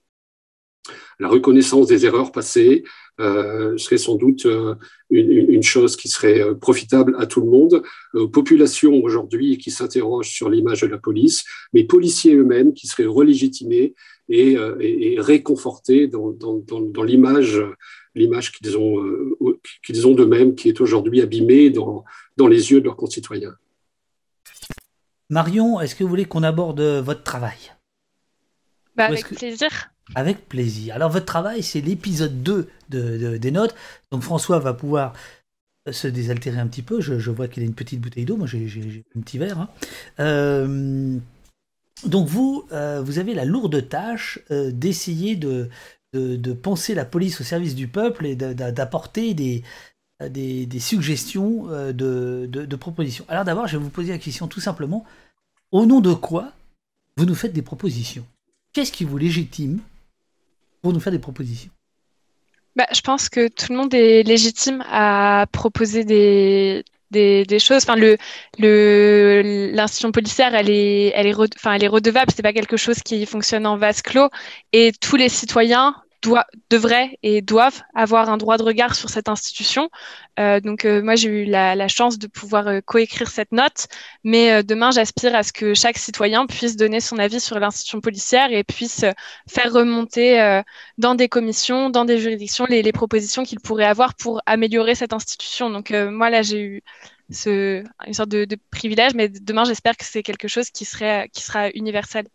la 1.20 1.28
reconnaissance 1.28 1.88
des 1.88 2.06
erreurs 2.06 2.32
passées, 2.32 2.84
euh, 3.20 3.76
serait 3.78 3.98
sans 3.98 4.16
doute 4.16 4.46
euh, 4.46 4.76
une, 5.10 5.32
une, 5.32 5.64
chose 5.64 5.98
qui 5.98 6.08
serait 6.08 6.40
euh, 6.40 6.54
profitable 6.54 7.16
à 7.18 7.26
tout 7.26 7.42
le 7.42 7.48
monde, 7.48 7.82
aux 8.14 8.28
populations 8.28 8.94
aujourd'hui 9.02 9.58
qui 9.58 9.72
s'interrogent 9.72 10.30
sur 10.30 10.52
l'image 10.52 10.82
de 10.82 10.88
la 10.88 11.00
police, 11.00 11.44
mais 11.74 11.84
policiers 11.84 12.36
eux-mêmes 12.36 12.74
qui 12.74 12.86
seraient 12.86 13.08
relégitimés 13.08 13.96
et, 14.30 14.58
et, 14.80 15.14
et 15.14 15.20
réconfortés 15.20 16.08
dans, 16.08 16.30
dans, 16.30 16.58
dans, 16.58 16.82
dans 16.82 17.04
l'image 17.04 17.60
l'image 18.14 18.52
qu'ils 18.52 18.78
ont, 18.78 19.04
qu'ils 19.86 20.08
ont 20.08 20.14
d'eux-mêmes, 20.14 20.56
qui 20.56 20.70
est 20.70 20.82
aujourd'hui 20.82 21.22
abîmée 21.22 21.70
dans, 21.70 22.04
dans 22.36 22.48
les 22.48 22.72
yeux 22.72 22.82
de 22.82 22.86
leurs 22.86 22.98
concitoyens. 22.98 23.56
Marion, 25.30 25.80
est-ce 25.80 25.96
que 25.96 26.04
vous 26.04 26.10
voulez 26.10 26.26
qu'on 26.26 26.44
aborde 26.44 26.82
votre 26.82 27.24
travail? 27.24 27.58
Bah, 28.96 29.06
Avec 29.06 29.28
plaisir. 29.28 29.70
Avec 30.16 30.48
plaisir. 30.48 30.96
Alors 30.96 31.10
votre 31.10 31.26
travail, 31.26 31.64
c'est 31.64 31.82
l'épisode 31.82 32.42
2 32.44 32.70
de, 32.90 33.38
des 33.38 33.52
notes. 33.52 33.76
Donc 34.12 34.22
François 34.22 34.60
va 34.60 34.74
pouvoir 34.74 35.14
se 35.92 36.08
désaltérer 36.08 36.60
un 36.60 36.68
petit 36.68 36.82
peu. 36.82 37.02
Je, 37.02 37.32
vois 37.32 37.48
qu'il 37.48 37.64
a 37.64 37.66
une 37.66 37.74
petite 37.74 38.02
bouteille 38.02 38.26
d'eau. 38.26 38.38
Moi, 38.38 38.48
j'ai 38.48 39.04
un 39.16 39.22
petit 39.22 39.38
verre. 39.38 39.60
Hein. 39.60 39.70
Euh, 40.20 41.18
donc 42.06 42.28
vous, 42.28 42.66
euh, 42.72 43.02
vous 43.04 43.20
avez 43.20 43.34
la 43.34 43.46
lourde 43.46 43.88
tâche 43.90 44.40
euh, 44.52 44.72
d'essayer 44.72 45.36
de, 45.36 45.70
penser 46.64 46.96
la 46.96 47.06
police 47.06 47.42
au 47.42 47.44
service 47.44 47.76
du 47.76 47.88
peuple 47.88 48.26
et 48.26 48.36
d'apporter 48.36 49.34
des, 49.34 49.64
des, 50.30 50.80
suggestions 50.80 51.68
de, 51.68 52.48
de 52.50 52.76
propositions. 52.76 53.26
Alors 53.28 53.46
d'abord, 53.46 53.68
je 53.68 53.78
vais 53.78 53.84
vous 53.84 53.92
poser 53.92 54.14
la 54.14 54.18
question 54.18 54.48
tout 54.48 54.62
simplement. 54.62 55.06
Au 55.72 55.86
nom 55.86 56.02
de 56.02 56.14
quoi 56.14 56.54
vous 57.18 57.26
nous 57.26 57.36
faites 57.36 57.54
des 57.54 57.62
propositions? 57.62 58.26
Qu'est-ce 58.74 58.92
qui 58.92 59.04
vous 59.04 59.18
légitime? 59.18 59.80
Pour 60.82 60.94
nous 60.94 61.00
faire 61.00 61.12
des 61.12 61.20
propositions 61.20 61.72
bah, 62.76 62.88
Je 62.94 63.02
pense 63.02 63.30
que 63.30 63.48
tout 63.48 63.72
le 63.72 63.78
monde 63.78 63.94
est 63.94 64.24
légitime 64.24 64.84
à 64.90 65.46
proposer 65.52 66.04
des, 66.04 66.84
choses. 67.60 67.84
Enfin, 67.84 67.96
l'institution 68.60 70.12
policière, 70.12 70.54
elle 70.56 70.70
est, 70.70 71.12
elle 71.16 71.28
est, 71.28 71.36
enfin, 71.56 71.74
elle 71.74 71.84
est 71.84 71.88
redevable. 71.88 72.32
C'est 72.36 72.44
pas 72.44 72.54
quelque 72.54 72.78
chose 72.78 73.02
qui 73.04 73.26
fonctionne 73.26 73.66
en 73.66 73.78
vase 73.78 74.02
clos. 74.02 74.30
Et 74.74 74.92
tous 75.00 75.16
les 75.16 75.30
citoyens 75.30 75.96
devraient 76.70 77.18
et 77.24 77.42
doivent 77.42 77.82
avoir 77.94 78.30
un 78.30 78.38
droit 78.38 78.58
de 78.58 78.64
regard 78.64 78.96
sur 78.96 79.10
cette 79.10 79.30
institution. 79.30 79.90
Euh, 80.40 80.60
donc 80.60 80.86
euh, 80.86 81.02
moi 81.02 81.16
j'ai 81.16 81.30
eu 81.30 81.46
la, 81.46 81.88
chance 81.88 82.20
de 82.20 82.28
pouvoir 82.28 82.68
euh, 82.68 82.82
coécrire 82.82 83.30
cette 83.30 83.52
note, 83.52 83.88
mais 84.24 84.64
demain 84.64 84.92
j'aspire 84.92 85.36
à 85.36 85.44
ce 85.44 85.54
que 85.54 85.74
chaque 85.74 85.98
citoyen 85.98 86.46
puisse 86.46 86.76
donner 86.76 87.00
son 87.00 87.18
avis 87.18 87.40
sur 87.40 87.60
l'institution 87.60 88.02
policière 88.02 88.52
et 88.52 88.64
puisse 88.64 89.06
faire 89.48 89.72
remonter 89.72 90.62
dans 90.98 91.16
des 91.16 91.30
commissions, 91.30 91.90
dans 91.90 92.06
des 92.06 92.20
juridictions 92.20 92.66
les, 92.66 92.92
propositions 92.92 93.44
qu'il 93.44 93.60
pourrait 93.60 93.86
avoir 93.86 94.16
pour 94.16 94.42
améliorer 94.46 94.96
cette 94.96 95.14
institution. 95.14 95.70
Donc 95.70 95.92
moi 95.92 96.30
là 96.30 96.42
j'ai 96.42 96.62
eu 96.62 96.84
une 97.46 98.14
sorte 98.14 98.30
de, 98.30 98.46
de 98.46 98.58
privilège, 98.72 99.14
mais 99.16 99.30
demain 99.30 99.66
j'espère 99.66 99.98
que 99.98 100.06
c'est 100.06 100.24
quelque 100.24 100.48
chose 100.48 100.70
qui 100.70 100.86
serait 100.86 101.30
qui 101.34 101.44
sera 101.44 101.70
universel. 101.72 102.28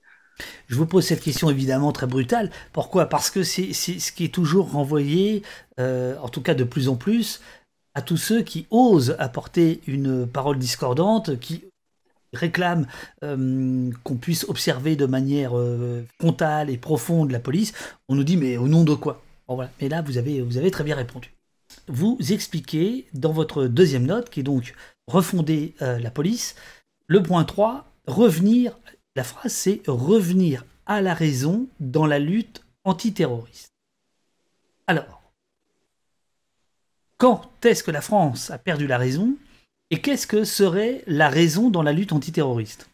Je 0.68 0.76
vous 0.76 0.86
pose 0.86 1.04
cette 1.04 1.20
question 1.20 1.50
évidemment 1.50 1.92
très 1.92 2.06
brutale. 2.06 2.50
Pourquoi? 2.72 3.06
Parce 3.06 3.30
que 3.30 3.42
c'est 3.42 3.72
ce 3.72 4.12
qui 4.12 4.24
est 4.24 4.34
toujours 4.34 4.72
renvoyé, 4.72 5.42
euh, 5.78 6.16
en 6.18 6.28
tout 6.28 6.40
cas 6.40 6.54
de 6.54 6.64
plus 6.64 6.88
en 6.88 6.96
plus, 6.96 7.40
à 7.94 8.02
tous 8.02 8.16
ceux 8.16 8.42
qui 8.42 8.66
osent 8.70 9.16
apporter 9.18 9.80
une 9.86 10.26
parole 10.26 10.58
discordante, 10.58 11.38
qui 11.38 11.64
réclament 12.32 12.86
euh, 13.22 13.90
qu'on 14.04 14.16
puisse 14.16 14.44
observer 14.48 14.96
de 14.96 15.04
manière 15.04 15.58
euh, 15.58 16.02
frontale 16.18 16.70
et 16.70 16.78
profonde 16.78 17.30
la 17.30 17.40
police. 17.40 17.72
On 18.08 18.14
nous 18.14 18.24
dit 18.24 18.36
mais 18.36 18.56
au 18.56 18.68
nom 18.68 18.84
de 18.84 18.94
quoi? 18.94 19.22
Mais 19.82 19.90
là, 19.90 20.00
vous 20.00 20.16
avez, 20.16 20.40
vous 20.40 20.56
avez 20.56 20.70
très 20.70 20.84
bien 20.84 20.96
répondu. 20.96 21.34
Vous 21.86 22.16
expliquez 22.30 23.06
dans 23.12 23.32
votre 23.32 23.66
deuxième 23.66 24.06
note, 24.06 24.30
qui 24.30 24.40
est 24.40 24.44
donc 24.44 24.74
refonder 25.06 25.74
la 25.80 26.10
police, 26.10 26.54
le 27.06 27.22
point 27.22 27.44
3, 27.44 27.84
revenir 28.06 28.78
la 29.14 29.24
phrase, 29.24 29.52
c'est 29.52 29.82
revenir 29.86 30.64
à 30.86 31.02
la 31.02 31.14
raison 31.14 31.68
dans 31.80 32.06
la 32.06 32.18
lutte 32.18 32.64
antiterroriste. 32.84 33.72
Alors, 34.86 35.22
quand 37.18 37.64
est-ce 37.64 37.84
que 37.84 37.90
la 37.90 38.00
France 38.00 38.50
a 38.50 38.58
perdu 38.58 38.86
la 38.86 38.98
raison 38.98 39.36
et 39.90 40.00
qu'est-ce 40.00 40.26
que 40.26 40.44
serait 40.44 41.04
la 41.06 41.28
raison 41.28 41.70
dans 41.70 41.82
la 41.82 41.92
lutte 41.92 42.12
antiterroriste? 42.12 42.88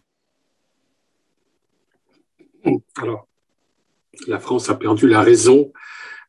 Alors, 2.97 3.27
la 4.27 4.39
France 4.39 4.69
a 4.69 4.75
perdu 4.75 5.09
la 5.09 5.23
raison 5.23 5.73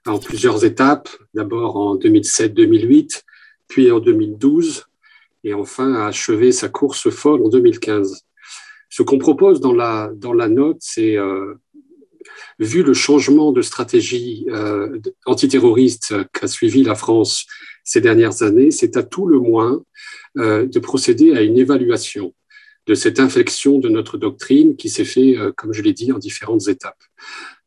en 0.05 0.19
plusieurs 0.19 0.63
étapes, 0.63 1.09
d'abord 1.33 1.75
en 1.75 1.97
2007-2008, 1.97 3.23
puis 3.67 3.91
en 3.91 3.99
2012, 3.99 4.85
et 5.43 5.53
enfin 5.53 5.93
a 5.93 6.07
achevé 6.07 6.51
sa 6.51 6.69
course 6.69 7.09
folle 7.09 7.45
en 7.45 7.49
2015. 7.49 8.23
Ce 8.89 9.03
qu'on 9.03 9.19
propose 9.19 9.61
dans 9.61 9.73
la, 9.73 10.11
dans 10.15 10.33
la 10.33 10.47
note, 10.47 10.77
c'est, 10.79 11.15
euh, 11.15 11.53
vu 12.57 12.83
le 12.83 12.93
changement 12.93 13.51
de 13.51 13.61
stratégie 13.61 14.45
euh, 14.49 14.99
antiterroriste 15.25 16.15
qu'a 16.33 16.47
suivi 16.47 16.83
la 16.83 16.95
France 16.95 17.45
ces 17.83 18.01
dernières 18.01 18.43
années, 18.43 18.71
c'est 18.71 18.97
à 18.97 19.03
tout 19.03 19.27
le 19.27 19.39
moins 19.39 19.83
euh, 20.37 20.65
de 20.65 20.79
procéder 20.79 21.33
à 21.33 21.41
une 21.41 21.57
évaluation 21.57 22.33
de 22.87 22.95
cette 22.95 23.19
inflexion 23.19 23.77
de 23.77 23.89
notre 23.89 24.17
doctrine 24.17 24.75
qui 24.75 24.89
s'est 24.89 25.05
fait, 25.05 25.35
comme 25.55 25.73
je 25.73 25.83
l'ai 25.83 25.93
dit, 25.93 26.11
en 26.11 26.17
différentes 26.17 26.67
étapes. 26.69 27.03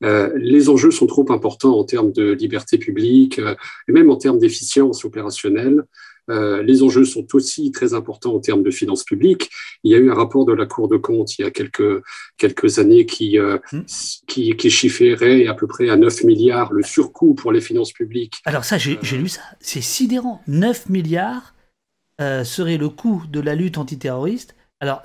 les 0.01 0.69
enjeux 0.69 0.91
sont 0.91 1.07
trop 1.07 1.31
importants 1.31 1.79
en 1.79 1.85
termes 1.85 2.11
de 2.11 2.33
liberté 2.33 2.77
publique 2.77 3.39
et 3.39 3.93
même 3.93 4.11
en 4.11 4.17
termes 4.17 4.41
d'efficience 4.41 5.05
opérationnelle 5.05 5.85
euh, 6.31 6.63
les 6.63 6.83
enjeux 6.83 7.05
sont 7.05 7.27
aussi 7.35 7.73
très 7.73 7.95
importants 7.95 8.35
en 8.35 8.41
termes 8.41 8.63
de 8.63 8.71
finances 8.71 9.05
publiques. 9.05 9.51
Il 9.83 9.93
y 9.93 9.95
a 9.95 9.99
eu 9.99 10.11
un 10.11 10.15
rapport 10.15 10.45
de 10.45 10.53
la 10.53 10.67
Cour 10.67 10.89
de 10.89 10.97
compte 10.97 11.39
il 11.39 11.43
y 11.43 11.45
a 11.45 11.51
quelques, 11.51 12.03
quelques 12.37 12.79
années 12.79 13.07
qui, 13.07 13.39
euh, 13.39 13.59
hmm. 13.73 13.83
qui, 14.27 14.57
qui, 14.57 14.71
chiffrait 14.71 15.47
à 15.47 15.55
peu 15.55 15.67
près 15.67 15.89
à 15.89 15.97
9 15.97 16.25
milliards 16.25 16.73
le 16.73 16.83
surcoût 16.83 17.35
pour 17.35 17.53
les 17.53 17.61
finances 17.61 17.93
publiques. 17.93 18.41
Alors 18.45 18.65
ça, 18.65 18.79
j'ai 18.79 18.99
lu 19.17 19.29
ça. 19.29 19.43
C'est 19.61 19.81
sidérant. 19.81 20.41
9 20.47 20.89
milliards 20.89 21.55
euh, 22.21 22.45
serait 22.45 22.79
le 22.79 22.89
coût 22.89 23.25
de 23.29 23.41
la 23.41 23.55
lutte 23.55 23.79
antiterroriste. 23.79 24.55
Alors, 24.81 25.03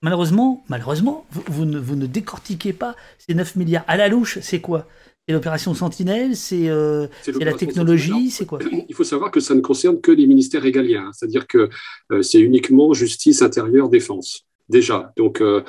malheureusement, 0.00 0.64
malheureusement 0.68 1.26
vous, 1.30 1.64
ne, 1.64 1.78
vous 1.78 1.96
ne 1.96 2.06
décortiquez 2.06 2.72
pas 2.72 2.96
ces 3.18 3.34
9 3.34 3.56
milliards. 3.56 3.84
À 3.86 3.96
la 3.96 4.08
louche, 4.08 4.38
c'est 4.40 4.60
quoi? 4.60 4.86
C'est 5.26 5.32
l'opération 5.34 5.72
Sentinelle, 5.72 6.34
c'est 6.34 6.68
euh, 6.68 7.06
la 7.40 7.52
technologie, 7.52 8.30
c'est 8.30 8.44
quoi? 8.44 8.58
Il 8.88 8.94
faut 8.94 9.04
savoir 9.04 9.30
que 9.30 9.38
ça 9.38 9.54
ne 9.54 9.60
concerne 9.60 10.00
que 10.00 10.10
les 10.10 10.26
ministères 10.26 10.62
régaliens, 10.62 11.06
hein. 11.06 11.10
c'est-à-dire 11.12 11.46
que 11.46 11.68
euh, 12.10 12.22
c'est 12.22 12.40
uniquement 12.40 12.92
justice, 12.92 13.40
intérieure, 13.40 13.88
défense. 13.88 14.46
Déjà, 14.68 15.12
donc 15.16 15.40
euh, 15.40 15.62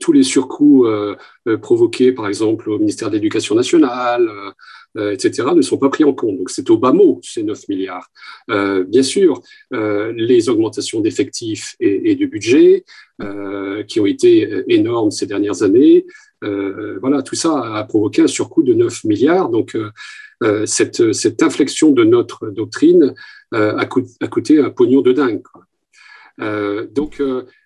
tous 0.00 0.12
les 0.12 0.22
surcoûts 0.22 0.86
provoqués, 1.60 2.12
par 2.12 2.28
exemple, 2.28 2.70
au 2.70 2.78
ministère 2.78 3.10
de 3.10 3.14
l'Éducation 3.14 3.54
nationale, 3.54 4.30
etc., 4.96 5.48
ne 5.54 5.62
sont 5.62 5.78
pas 5.78 5.90
pris 5.90 6.04
en 6.04 6.12
compte. 6.12 6.38
Donc 6.38 6.50
c'est 6.50 6.68
au 6.70 6.78
bas 6.78 6.92
mot, 6.92 7.20
ces 7.22 7.42
9 7.42 7.68
milliards. 7.68 8.08
bien 8.48 9.02
sûr, 9.02 9.40
les 9.70 10.48
augmentations 10.48 11.00
d'effectifs 11.00 11.76
et, 11.80 12.10
et, 12.10 12.14
du 12.14 12.26
budget, 12.26 12.84
qui 13.86 14.00
ont 14.00 14.06
été 14.06 14.64
énormes 14.68 15.10
ces 15.10 15.26
dernières 15.26 15.62
années, 15.62 16.04
euh, 16.44 16.98
voilà, 17.00 17.22
tout 17.22 17.34
ça 17.34 17.76
a 17.76 17.84
provoqué 17.84 18.22
un 18.22 18.26
surcoût 18.26 18.62
de 18.62 18.74
9 18.74 19.04
milliards. 19.04 19.48
Donc, 19.48 19.74
euh, 19.74 19.90
euh, 20.44 20.66
cette, 20.66 21.12
cette, 21.12 21.42
inflexion 21.42 21.90
de 21.90 22.04
notre 22.04 22.50
doctrine 22.50 23.14
a, 23.50 23.86
coûté, 23.86 24.60
un 24.60 24.70
pognon 24.70 25.00
de 25.00 25.12
dingue. 25.12 25.42
Donc, 26.38 27.20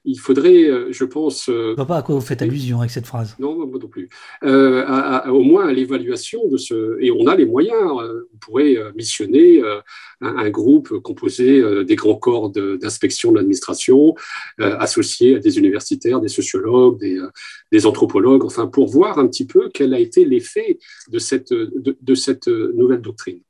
il 0.05 0.19
faudrait, 0.19 0.65
euh, 0.65 0.89
je 0.91 1.05
pense. 1.05 1.49
Euh, 1.49 1.53
je 1.53 1.71
ne 1.71 1.77
vois 1.77 1.87
pas 1.87 1.99
à 1.99 2.03
quoi 2.03 2.17
vous 2.17 2.21
faites 2.21 2.43
allusion 2.43 2.81
avec 2.81 2.91
cette 2.91 3.07
phrase. 3.07 3.37
Non, 3.39 3.67
moi 3.67 3.79
non 3.81 3.89
plus. 3.89 4.09
Euh, 4.43 4.85
au 5.29 5.43
moins 5.43 5.69
à 5.69 5.73
l'évaluation 5.73 6.49
de 6.49 6.57
ce. 6.57 6.99
Et 7.01 7.11
on 7.13 7.27
a 7.27 7.37
les 7.37 7.47
moyens. 7.47 7.81
On 7.83 8.37
pourrait 8.39 8.77
missionner 8.97 9.63
un, 10.21 10.51
groupe 10.51 10.99
composé 11.01 11.63
des 11.85 11.95
grands 11.95 12.17
corps 12.17 12.51
d'inspection 12.51 13.31
de, 13.31 13.37
l'administration, 13.37 14.15
associés 14.59 15.37
à 15.37 15.39
des 15.39 15.59
universitaires, 15.59 16.21
des 16.21 16.29
sociologues, 16.29 16.99
des, 17.71 17.87
anthropologues, 17.87 18.45
enfin, 18.45 18.67
pour 18.67 18.89
voir 18.89 19.19
un 19.19 19.29
petit 19.29 19.47
peu 19.47 19.71
quel 19.73 19.95
a 19.95 19.99
été 19.99 20.25
l'effet 20.25 20.79
de 21.09 21.19
cette, 21.19 21.53
de 21.53 22.15
cette 22.15 22.49
nouvelle 22.49 23.03
doctrine. 23.03 23.41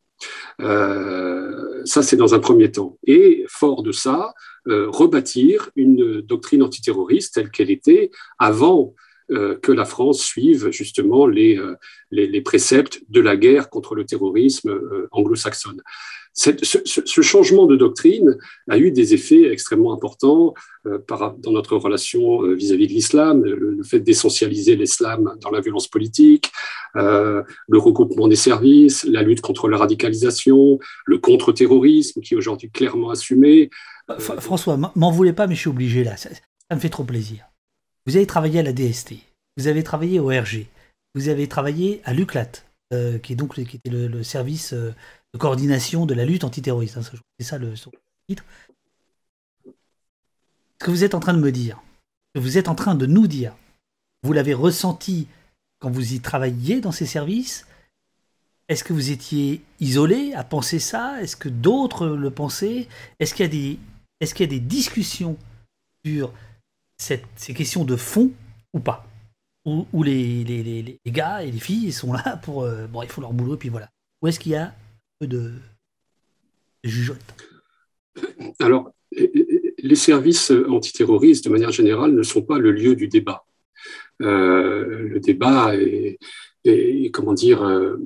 Ça, 1.84 2.02
c'est 2.02 2.16
dans 2.16 2.34
un 2.34 2.38
premier 2.38 2.70
temps. 2.70 2.98
Et 3.06 3.44
fort 3.48 3.82
de 3.82 3.92
ça, 3.92 4.34
euh, 4.68 4.88
rebâtir 4.88 5.70
une 5.74 6.20
doctrine 6.20 6.62
antiterroriste 6.62 7.34
telle 7.34 7.50
qu'elle 7.50 7.70
était 7.70 8.12
avant 8.38 8.94
euh, 8.94 9.02
que 9.62 9.72
la 9.72 9.84
France 9.84 10.22
suive 10.22 10.70
justement 10.70 11.26
les, 11.26 11.56
euh, 11.56 11.74
les, 12.10 12.26
les, 12.26 12.40
préceptes 12.40 13.02
de 13.08 13.20
la 13.20 13.36
guerre 13.36 13.70
contre 13.70 13.94
le 13.94 14.04
terrorisme 14.04 14.78
anglo-saxonne. 15.10 15.82
Ce, 16.34 17.20
changement 17.20 17.66
de 17.66 17.76
doctrine 17.76 18.38
a 18.70 18.78
eu 18.78 18.90
des 18.90 19.12
effets 19.12 19.52
extrêmement 19.52 19.92
importants 19.92 20.54
dans 20.84 21.52
notre 21.52 21.76
relation 21.76 22.54
vis-à-vis 22.54 22.86
de 22.86 22.92
l'islam, 22.92 23.44
le, 23.44 23.82
fait 23.82 24.00
d'essentialiser 24.00 24.74
l'islam 24.74 25.34
dans 25.42 25.50
la 25.50 25.60
violence 25.60 25.88
politique, 25.88 26.50
le 26.94 27.44
regroupement 27.78 28.28
des 28.28 28.36
services, 28.36 29.04
la 29.04 29.20
lutte 29.20 29.42
contre 29.42 29.68
la 29.68 29.76
radicalisation, 29.76 30.78
le 31.04 31.18
contre-terrorisme 31.18 32.22
qui 32.22 32.32
est 32.32 32.36
aujourd'hui 32.38 32.70
clairement 32.70 33.10
assumé, 33.10 33.68
euh, 34.10 34.18
François, 34.18 34.76
m'en 34.94 35.10
voulez 35.10 35.32
pas, 35.32 35.46
mais 35.46 35.54
je 35.54 35.60
suis 35.60 35.70
obligé 35.70 36.04
là. 36.04 36.16
Ça, 36.16 36.30
me 36.70 36.80
fait 36.80 36.88
trop 36.88 37.04
plaisir. 37.04 37.44
Vous 38.06 38.16
avez 38.16 38.26
travaillé 38.26 38.60
à 38.60 38.62
la 38.62 38.72
DST, 38.72 39.14
vous 39.56 39.68
avez 39.68 39.82
travaillé 39.82 40.18
au 40.18 40.26
RG, 40.26 40.66
vous 41.14 41.28
avez 41.28 41.46
travaillé 41.48 42.00
à 42.04 42.12
l'UCLAT, 42.12 42.64
euh, 42.92 43.18
qui 43.18 43.32
est 43.32 43.36
donc 43.36 43.54
qui 43.54 43.76
était 43.76 43.90
le, 43.90 44.22
service 44.22 44.72
euh, 44.72 44.94
de 45.32 45.38
coordination 45.38 46.04
de 46.04 46.14
la 46.14 46.24
lutte 46.24 46.44
antiterroriste. 46.44 46.96
Hein, 46.96 47.02
c'est 47.38 47.44
ça 47.44 47.58
le 47.58 47.74
titre. 48.28 48.44
Ce 49.64 50.86
que 50.86 50.90
vous 50.90 51.04
êtes 51.04 51.14
en 51.14 51.20
train 51.20 51.34
de 51.34 51.40
me 51.40 51.52
dire, 51.52 51.80
ce 52.34 52.40
que 52.40 52.44
vous 52.44 52.58
êtes 52.58 52.68
en 52.68 52.74
train 52.74 52.94
de 52.94 53.06
nous 53.06 53.28
dire, 53.28 53.54
vous 54.24 54.32
l'avez 54.32 54.54
ressenti 54.54 55.28
quand 55.78 55.90
vous 55.90 56.14
y 56.14 56.20
travailliez 56.20 56.80
dans 56.80 56.92
ces 56.92 57.06
services? 57.06 57.66
Est-ce 58.68 58.84
que 58.84 58.92
vous 58.92 59.10
étiez 59.10 59.62
isolé 59.80 60.32
à 60.34 60.44
penser 60.44 60.78
ça? 60.78 61.20
Est-ce 61.22 61.36
que 61.36 61.48
d'autres 61.48 62.06
le 62.06 62.30
pensaient? 62.30 62.88
Est-ce 63.20 63.34
qu'il 63.34 63.44
y 63.44 63.48
a 63.48 63.50
des 63.50 63.78
est-ce 64.20 64.34
qu'il 64.34 64.46
y 64.46 64.48
a 64.48 64.58
des 64.58 64.60
discussions 64.64 65.36
sur 66.06 66.32
ces 67.36 67.54
questions 67.54 67.84
de 67.84 67.96
fond 67.96 68.30
ou 68.72 68.80
pas 68.80 69.06
Où, 69.64 70.02
les, 70.02 70.44
les, 70.44 70.98
gars 71.06 71.42
et 71.42 71.50
les 71.50 71.58
filles 71.58 71.92
sont 71.92 72.12
là 72.12 72.36
pour. 72.42 72.62
Euh, 72.62 72.86
bon, 72.86 73.02
ils 73.02 73.08
font 73.08 73.20
leur 73.20 73.32
boulot 73.32 73.56
puis 73.56 73.68
voilà. 73.68 73.88
Ou 74.20 74.28
est-ce 74.28 74.38
qu'il 74.38 74.52
y 74.52 74.56
a 74.56 74.66
un 74.66 74.74
peu 75.18 75.26
de, 75.26 75.52
jugeote 76.84 77.34
Alors, 78.60 78.92
les 79.10 79.94
services 79.94 80.52
antiterroristes, 80.68 81.44
de 81.44 81.50
manière 81.50 81.72
générale, 81.72 82.12
ne 82.12 82.22
sont 82.22 82.42
pas 82.42 82.58
le 82.58 82.72
lieu 82.72 82.94
du 82.94 83.08
débat. 83.08 83.44
Euh, 84.20 85.08
le 85.08 85.20
débat 85.20 85.74
est, 85.76 86.18
et, 86.64 87.10
comment 87.10 87.34
dire, 87.34 87.62
euh, 87.62 87.96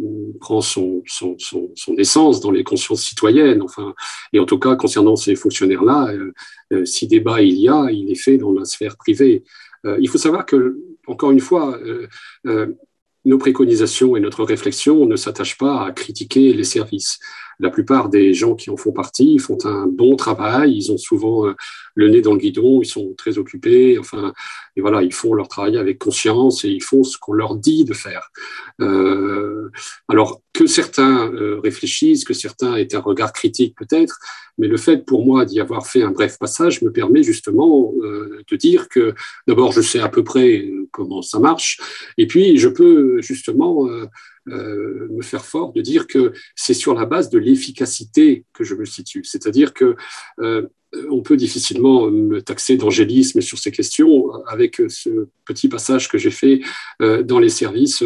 prend 0.41 0.61
son, 0.61 1.03
son, 1.07 1.37
son, 1.39 1.71
son, 1.75 1.95
essence 1.97 2.41
dans 2.41 2.51
les 2.51 2.65
consciences 2.65 3.03
citoyennes. 3.03 3.63
Enfin, 3.63 3.95
et 4.33 4.39
en 4.39 4.47
tout 4.47 4.59
cas, 4.59 4.77
concernant 4.77 5.17
ces 5.17 5.37
fonctionnaires-là, 5.37 6.13
euh, 6.13 6.33
euh, 6.73 6.85
si 6.85 7.07
débat 7.07 7.43
il 7.43 7.59
y 7.59 7.69
a, 7.69 7.89
il 7.91 8.11
est 8.11 8.15
fait 8.15 8.39
dans 8.39 8.53
la 8.53 8.65
sphère 8.65 8.97
privée. 8.97 9.45
il 10.01 10.09
faut 10.09 10.19
savoir 10.19 10.47
que, 10.47 10.79
encore 11.07 11.31
une 11.31 11.41
fois, 11.41 11.79
nos 13.25 13.39
préconisations 13.39 14.17
et 14.17 14.21
notre 14.21 14.43
réflexion 14.43 15.07
ne 15.07 15.15
s'attachent 15.15 15.59
pas 15.59 15.87
à 15.87 15.93
critiquer 15.93 16.53
les 16.53 16.65
services 16.65 17.21
la 17.59 17.71
plupart 17.71 18.09
des 18.09 18.35
gens 18.35 18.55
qui 18.55 18.71
en 18.71 18.77
font 18.77 18.93
partie 18.93 19.39
font 19.39 19.59
un 19.65 19.87
bon 19.87 20.17
travail. 20.17 20.75
Ils 20.77 20.93
ont 20.93 20.99
souvent 20.99 21.47
euh, 21.47 21.55
le 21.95 22.09
nez 22.09 22.21
dans 22.21 22.33
le 22.33 22.39
guidon, 22.39 22.81
ils 22.83 22.87
sont 22.87 23.15
très 23.17 23.39
occupés. 23.39 23.99
Enfin, 23.99 24.33
et 24.77 24.81
voilà, 24.81 25.03
ils 25.03 25.13
font 25.13 25.35
leur 25.35 25.49
travail 25.49 25.77
avec 25.77 25.99
conscience 25.99 26.65
et 26.65 26.69
ils 26.69 26.83
font 26.83 27.05
ce 27.05 27.19
qu'on 27.19 27.33
leur 27.33 27.57
dit 27.57 27.85
de 27.85 27.95
faire. 27.95 28.31
Euh, 28.81 29.71
alors 30.09 30.43
que 30.53 30.67
certains 30.67 31.33
euh, 31.33 31.61
réfléchissent, 31.63 32.25
que 32.25 32.35
certains 32.35 32.77
aient 32.77 32.95
un 32.95 33.01
regard 33.01 33.33
critique 33.33 33.75
peut-être, 33.77 34.19
mais 34.59 34.69
le 34.69 34.77
fait 34.77 35.05
pour 35.05 35.25
moi 35.25 35.45
d'y 35.45 35.61
avoir 35.61 35.87
fait 35.87 36.03
un 36.03 36.11
bref 36.11 36.39
passage 36.39 36.83
me 36.83 36.91
permet 36.91 37.23
justement 37.23 37.93
de 38.51 38.57
dire 38.57 38.89
que 38.89 39.15
d'abord 39.47 39.73
je 39.73 39.83
sais 39.83 40.01
à 40.01 40.09
peu 40.09 40.25
près 40.25 40.67
comment 40.93 41.21
ça 41.21 41.39
marche, 41.39 41.79
et 42.17 42.27
puis 42.27 42.57
je 42.57 42.69
peux 42.69 43.21
justement 43.21 43.87
euh, 43.89 44.07
me 44.47 45.23
faire 45.23 45.45
fort 45.45 45.73
de 45.73 45.81
dire 45.81 46.07
que 46.07 46.33
c'est 46.55 46.75
sur 46.75 46.95
la 46.95 47.07
base 47.07 47.31
de 47.31 47.39
l'efficacité 47.39 48.45
que 48.53 48.65
je 48.65 48.75
me 48.75 48.85
situe. 48.85 49.23
C'est-à-dire 49.25 49.75
que 49.75 49.97
euh, 50.41 50.67
on 51.11 51.21
peut 51.21 51.37
difficilement 51.37 52.11
me 52.11 52.41
taxer 52.41 52.77
d'angélisme 52.77 53.41
sur 53.41 53.59
ces 53.59 53.71
questions 53.71 54.33
avec 54.47 54.81
ce 54.89 55.29
petit 55.45 55.69
passage 55.69 56.09
que 56.09 56.17
j'ai 56.17 56.31
fait 56.31 56.61
euh, 57.03 57.23
dans 57.23 57.39
les 57.39 57.49
services 57.49 58.03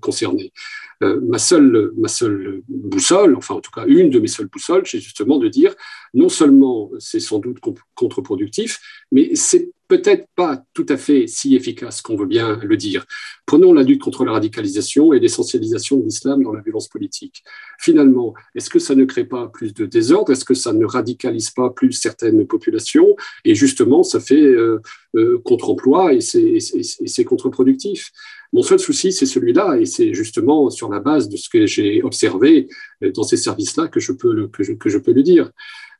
concernés. 0.00 0.52
ma, 1.02 1.38
seule, 1.38 1.92
ma 1.98 2.08
seule 2.08 2.62
boussole, 2.68 3.36
enfin 3.36 3.54
en 3.56 3.60
tout 3.60 3.70
cas 3.70 3.84
une 3.86 4.08
de 4.08 4.18
mes 4.18 4.28
seules 4.28 4.48
boussoles, 4.48 4.86
c'est 4.86 4.98
justement 4.98 5.38
de 5.38 5.48
dire 5.48 5.74
non 6.14 6.30
seulement 6.30 6.90
c'est 6.98 7.20
sans 7.20 7.38
doute 7.38 7.58
contre-productif, 7.94 8.80
mais 9.12 9.34
c'est 9.34 9.70
peut-être 9.88 10.26
pas 10.34 10.62
tout 10.74 10.86
à 10.88 10.96
fait 10.96 11.26
si 11.26 11.54
efficace 11.54 12.02
qu'on 12.02 12.16
veut 12.16 12.26
bien 12.26 12.58
le 12.62 12.76
dire. 12.76 13.04
Prenons 13.46 13.72
la 13.72 13.82
lutte 13.82 14.02
contre 14.02 14.24
la 14.24 14.32
radicalisation 14.32 15.12
et 15.12 15.20
l'essentialisation 15.20 15.98
de 15.98 16.04
l'islam 16.04 16.42
dans 16.42 16.52
la 16.52 16.60
violence 16.60 16.88
politique. 16.88 17.42
Finalement, 17.78 18.34
est-ce 18.54 18.70
que 18.70 18.78
ça 18.78 18.94
ne 18.94 19.04
crée 19.04 19.24
pas 19.24 19.48
plus 19.48 19.72
de 19.72 19.86
désordre? 19.86 20.32
Est-ce 20.32 20.44
que 20.44 20.54
ça 20.54 20.72
ne 20.72 20.84
radicalise 20.84 21.50
pas 21.50 21.70
plus 21.70 21.92
certaines 21.92 22.46
populations? 22.46 23.16
Et 23.44 23.54
justement, 23.54 24.02
ça 24.02 24.20
fait 24.20 24.42
euh, 24.42 24.80
euh, 25.14 25.40
contre-emploi 25.44 26.14
et 26.14 26.20
c'est 26.20 27.24
contre-productif. 27.24 28.10
Mon 28.52 28.62
seul 28.62 28.78
souci, 28.78 29.12
c'est 29.12 29.26
celui-là, 29.26 29.76
et 29.76 29.86
c'est 29.86 30.14
justement 30.14 30.70
sur 30.70 30.88
la 30.88 31.00
base 31.00 31.28
de 31.28 31.36
ce 31.36 31.48
que 31.48 31.66
j'ai 31.66 32.02
observé 32.02 32.68
dans 33.14 33.24
ces 33.24 33.36
services-là 33.36 33.88
que 33.88 34.00
je 34.00 34.12
peux 34.12 34.32
le, 34.32 34.48
que 34.48 34.88
je 34.88 34.98
peux 34.98 35.12
le 35.12 35.22
dire. 35.22 35.50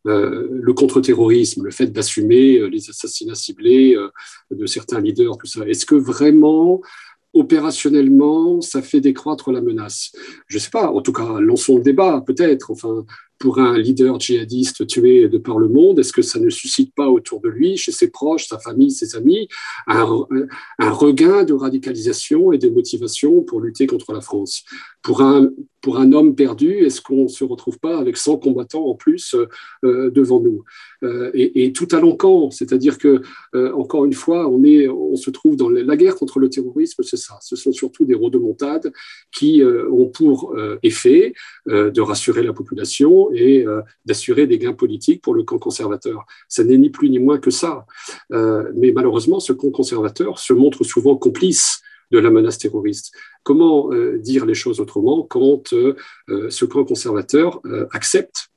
Euh, 0.06 0.48
le 0.50 0.72
contre-terrorisme, 0.72 1.64
le 1.64 1.70
fait 1.70 1.88
d'assumer 1.88 2.58
euh, 2.58 2.66
les 2.66 2.88
assassinats 2.90 3.34
ciblés 3.34 3.96
euh, 3.96 4.08
de 4.50 4.66
certains 4.66 5.00
leaders, 5.00 5.36
tout 5.36 5.46
ça. 5.46 5.66
Est-ce 5.66 5.84
que 5.84 5.96
vraiment 5.96 6.80
opérationnellement, 7.32 8.60
ça 8.60 8.82
fait 8.82 9.00
décroître 9.00 9.50
la 9.50 9.60
menace? 9.60 10.12
Je 10.46 10.56
ne 10.56 10.60
sais 10.60 10.70
pas, 10.70 10.90
en 10.90 11.00
tout 11.02 11.12
cas, 11.12 11.40
lançons 11.40 11.76
le 11.76 11.82
débat, 11.82 12.22
peut-être. 12.24 12.70
Enfin, 12.70 13.04
pour 13.38 13.58
un 13.58 13.78
leader 13.78 14.18
djihadiste 14.18 14.86
tué 14.86 15.28
de 15.28 15.38
par 15.38 15.58
le 15.58 15.68
monde 15.68 15.98
Est-ce 15.98 16.12
que 16.12 16.22
ça 16.22 16.38
ne 16.38 16.50
suscite 16.50 16.94
pas 16.94 17.08
autour 17.08 17.40
de 17.40 17.48
lui, 17.48 17.76
chez 17.76 17.92
ses 17.92 18.10
proches, 18.10 18.48
sa 18.48 18.58
famille, 18.58 18.90
ses 18.90 19.16
amis, 19.16 19.48
un, 19.86 20.04
regain 20.80 21.44
de 21.44 21.52
radicalisation 21.52 22.52
et 22.52 22.58
de 22.58 22.68
motivation 22.68 23.42
pour 23.42 23.60
lutter 23.60 23.86
contre 23.86 24.12
la 24.12 24.20
France? 24.20 24.64
Pour 25.02 25.20
un, 25.20 25.50
pour 25.82 25.98
un 25.98 26.12
homme 26.12 26.34
perdu, 26.34 26.84
est-ce 26.84 27.00
qu'on 27.00 27.24
ne 27.24 27.28
se 27.28 27.44
retrouve 27.44 27.78
pas 27.78 27.98
avec 27.98 28.16
100 28.16 28.38
combattants 28.38 28.86
en 28.86 28.94
plus 28.94 29.36
euh, 29.84 30.10
devant 30.10 30.40
nous? 30.40 30.64
Euh, 31.04 31.30
et, 31.34 31.72
tout 31.72 31.88
à 31.92 32.00
l'encan, 32.00 32.50
c'est-à-dire 32.50 32.98
que, 32.98 33.20
euh, 33.54 33.72
encore 33.74 34.04
une 34.04 34.14
fois, 34.14 34.48
on, 34.48 34.64
est, 34.64 34.88
on 34.88 35.14
se 35.14 35.30
trouve 35.30 35.56
dans 35.56 35.68
la 35.68 35.96
guerre 35.96 36.16
contre 36.16 36.38
le 36.40 36.48
terrorisme, 36.48 37.02
c'est 37.02 37.16
ça. 37.16 37.38
Ce 37.40 37.54
sont 37.54 37.72
surtout 37.72 38.04
des 38.04 38.14
rodomontades 38.14 38.92
qui 39.30 39.62
ont 39.64 40.06
pour 40.06 40.56
effet 40.82 41.34
de 41.66 42.00
rassurer 42.00 42.42
la 42.42 42.52
population 42.52 43.25
et 43.32 43.64
d'assurer 44.04 44.46
des 44.46 44.58
gains 44.58 44.72
politiques 44.72 45.22
pour 45.22 45.34
le 45.34 45.42
camp 45.42 45.58
conservateur. 45.58 46.24
Ça 46.48 46.64
n'est 46.64 46.78
ni 46.78 46.90
plus 46.90 47.10
ni 47.10 47.18
moins 47.18 47.38
que 47.38 47.50
ça. 47.50 47.86
mais 48.30 48.92
malheureusement, 48.92 49.40
ce 49.40 49.52
camp 49.52 49.70
conservateur 49.70 50.38
se 50.38 50.52
montre 50.52 50.84
souvent 50.84 51.16
complice 51.16 51.82
de 52.10 52.18
la 52.18 52.30
menace 52.30 52.58
terroriste. 52.58 53.12
Comment 53.42 53.92
euh, 53.92 54.18
dire 54.18 54.46
les 54.46 54.54
choses 54.54 54.80
autrement 54.80 55.22
quand 55.22 55.72
euh, 55.72 55.96
euh, 56.28 56.50
ce 56.50 56.64
camp 56.64 56.84
conservateur 56.84 57.60
accepte 57.92 58.48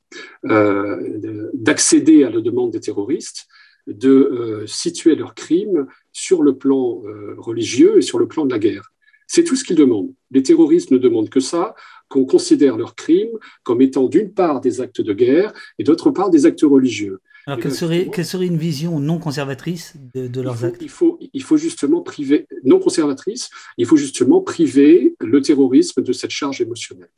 d'accéder 0.42 2.24
à 2.24 2.30
la 2.30 2.40
demande 2.40 2.72
des 2.72 2.80
terroristes 2.80 3.46
de 3.86 4.64
situer 4.66 5.14
leurs 5.14 5.34
crimes 5.34 5.86
sur 6.12 6.42
le 6.42 6.56
plan 6.56 7.02
religieux 7.38 7.98
et 7.98 8.02
sur 8.02 8.18
le 8.18 8.26
plan 8.26 8.44
de 8.44 8.50
la 8.50 8.58
guerre? 8.58 8.90
C'est 9.28 9.44
tout 9.44 9.54
ce 9.54 9.62
qu'ils 9.62 9.76
demandent. 9.76 10.12
Les 10.32 10.42
terroristes 10.42 10.90
ne 10.90 10.98
demandent 10.98 11.30
que 11.30 11.38
ça, 11.38 11.76
qu'on 12.10 12.26
considère 12.26 12.76
leurs 12.76 12.94
crimes 12.94 13.38
comme 13.62 13.80
étant 13.80 14.06
d'une 14.06 14.32
part 14.32 14.60
des 14.60 14.82
actes 14.82 15.00
de 15.00 15.14
guerre 15.14 15.54
et 15.78 15.84
d'autre 15.84 16.10
part 16.10 16.28
des 16.28 16.44
actes 16.44 16.62
religieux. 16.62 17.20
Alors, 17.46 17.58
quelle 17.58 17.72
serait, 17.72 18.10
quelle 18.12 18.26
serait 18.26 18.46
une 18.46 18.58
vision 18.58 19.00
non 19.00 19.18
conservatrice 19.18 19.94
de, 20.14 20.40
leurs 20.42 20.64
actes 20.64 20.82
il 20.82 20.90
faut, 20.90 21.18
il 21.32 21.42
faut 21.42 21.56
justement 21.56 22.02
priver, 22.02 22.46
non 22.64 22.78
conservatrice, 22.78 23.48
il 23.78 23.86
faut 23.86 23.96
justement 23.96 24.42
priver 24.42 25.14
le 25.20 25.40
terrorisme 25.40 26.02
de 26.02 26.12
cette 26.12 26.30
charge 26.30 26.60
émotionnelle, 26.60 27.10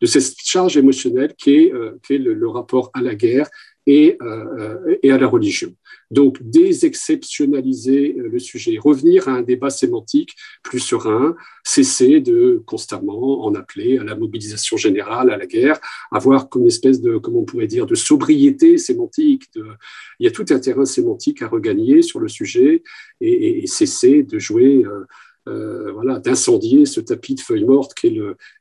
de 0.00 0.06
cette 0.06 0.34
charge 0.42 0.76
émotionnelle 0.76 1.34
qui 1.36 1.54
est, 1.54 1.72
euh, 1.72 1.98
qui 2.02 2.14
est 2.14 2.18
le, 2.18 2.48
rapport 2.48 2.90
à 2.92 3.02
la 3.02 3.14
guerre 3.14 3.48
et, 3.88 4.18
euh, 4.20 4.96
et, 5.02 5.10
à 5.10 5.16
la 5.16 5.26
religion. 5.26 5.74
Donc, 6.10 6.42
désexceptionnaliser 6.42 8.16
euh, 8.18 8.28
le 8.28 8.38
sujet, 8.38 8.76
revenir 8.78 9.28
à 9.28 9.32
un 9.32 9.40
débat 9.40 9.70
sémantique 9.70 10.36
plus 10.62 10.78
serein, 10.78 11.34
cesser 11.64 12.20
de 12.20 12.62
constamment 12.66 13.46
en 13.46 13.54
appeler 13.54 13.96
à 13.96 14.04
la 14.04 14.14
mobilisation 14.14 14.76
générale, 14.76 15.30
à 15.30 15.38
la 15.38 15.46
guerre, 15.46 15.80
avoir 16.12 16.50
comme 16.50 16.62
une 16.62 16.68
espèce 16.68 17.00
de, 17.00 17.16
comment 17.16 17.40
on 17.40 17.44
pourrait 17.46 17.66
dire, 17.66 17.86
de 17.86 17.94
sobriété 17.94 18.76
sémantique. 18.76 19.44
Il 19.56 20.24
y 20.24 20.26
a 20.26 20.32
tout 20.32 20.44
un 20.50 20.58
terrain 20.58 20.84
sémantique 20.84 21.40
à 21.40 21.48
regagner 21.48 22.02
sur 22.02 22.20
le 22.20 22.28
sujet 22.28 22.82
et, 23.22 23.66
cesser 23.66 24.22
de 24.22 24.38
jouer. 24.38 24.84
Euh, 24.84 25.04
euh, 25.46 25.92
voilà, 25.92 26.18
d'incendier 26.18 26.84
ce 26.84 27.00
tapis 27.00 27.34
de 27.34 27.40
feuilles 27.40 27.64
mortes 27.64 27.94
qu'est, 27.94 28.14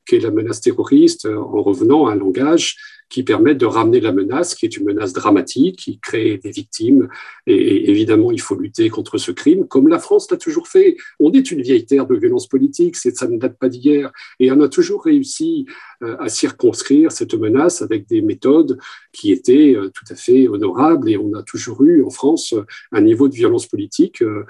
qu'est 0.05 0.19
la 0.19 0.31
menace 0.31 0.61
terroriste 0.61 1.25
en 1.25 1.61
revenant 1.61 2.07
à 2.07 2.13
un 2.13 2.15
langage 2.15 2.77
qui 3.09 3.23
permettent 3.23 3.57
de 3.57 3.65
ramener 3.65 3.99
la 3.99 4.11
menace, 4.11 4.55
qui 4.55 4.65
est 4.65 4.75
une 4.77 4.85
menace 4.85 5.13
dramatique, 5.13 5.77
qui 5.77 5.99
crée 5.99 6.37
des 6.37 6.51
victimes. 6.51 7.07
Et, 7.45 7.89
évidemment, 7.89 8.31
il 8.31 8.41
faut 8.41 8.55
lutter 8.55 8.89
contre 8.89 9.17
ce 9.17 9.31
crime, 9.31 9.67
comme 9.67 9.87
la 9.87 9.99
France 9.99 10.29
l'a 10.29 10.37
toujours 10.37 10.67
fait. 10.67 10.97
On 11.19 11.31
est 11.31 11.51
une 11.51 11.61
vieille 11.61 11.85
terre 11.85 12.05
de 12.05 12.15
violence 12.15 12.47
politique, 12.47 12.95
ça 12.95 13.27
ne 13.27 13.37
date 13.37 13.57
pas 13.57 13.69
d'hier. 13.69 14.11
Et 14.39 14.51
on 14.51 14.59
a 14.61 14.67
toujours 14.67 15.05
réussi 15.05 15.65
euh, 16.03 16.17
à 16.19 16.29
circonscrire 16.29 17.11
cette 17.11 17.33
menace 17.33 17.81
avec 17.81 18.07
des 18.07 18.21
méthodes 18.21 18.77
qui 19.13 19.31
étaient 19.31 19.75
euh, 19.75 19.89
tout 19.89 20.05
à 20.09 20.15
fait 20.15 20.47
honorables. 20.47 21.09
Et 21.09 21.17
on 21.17 21.33
a 21.33 21.43
toujours 21.43 21.83
eu 21.83 22.03
en 22.03 22.09
France 22.09 22.53
un 22.91 23.01
niveau 23.01 23.29
de 23.29 23.35
violence 23.35 23.67
politique 23.67 24.21
euh, 24.21 24.45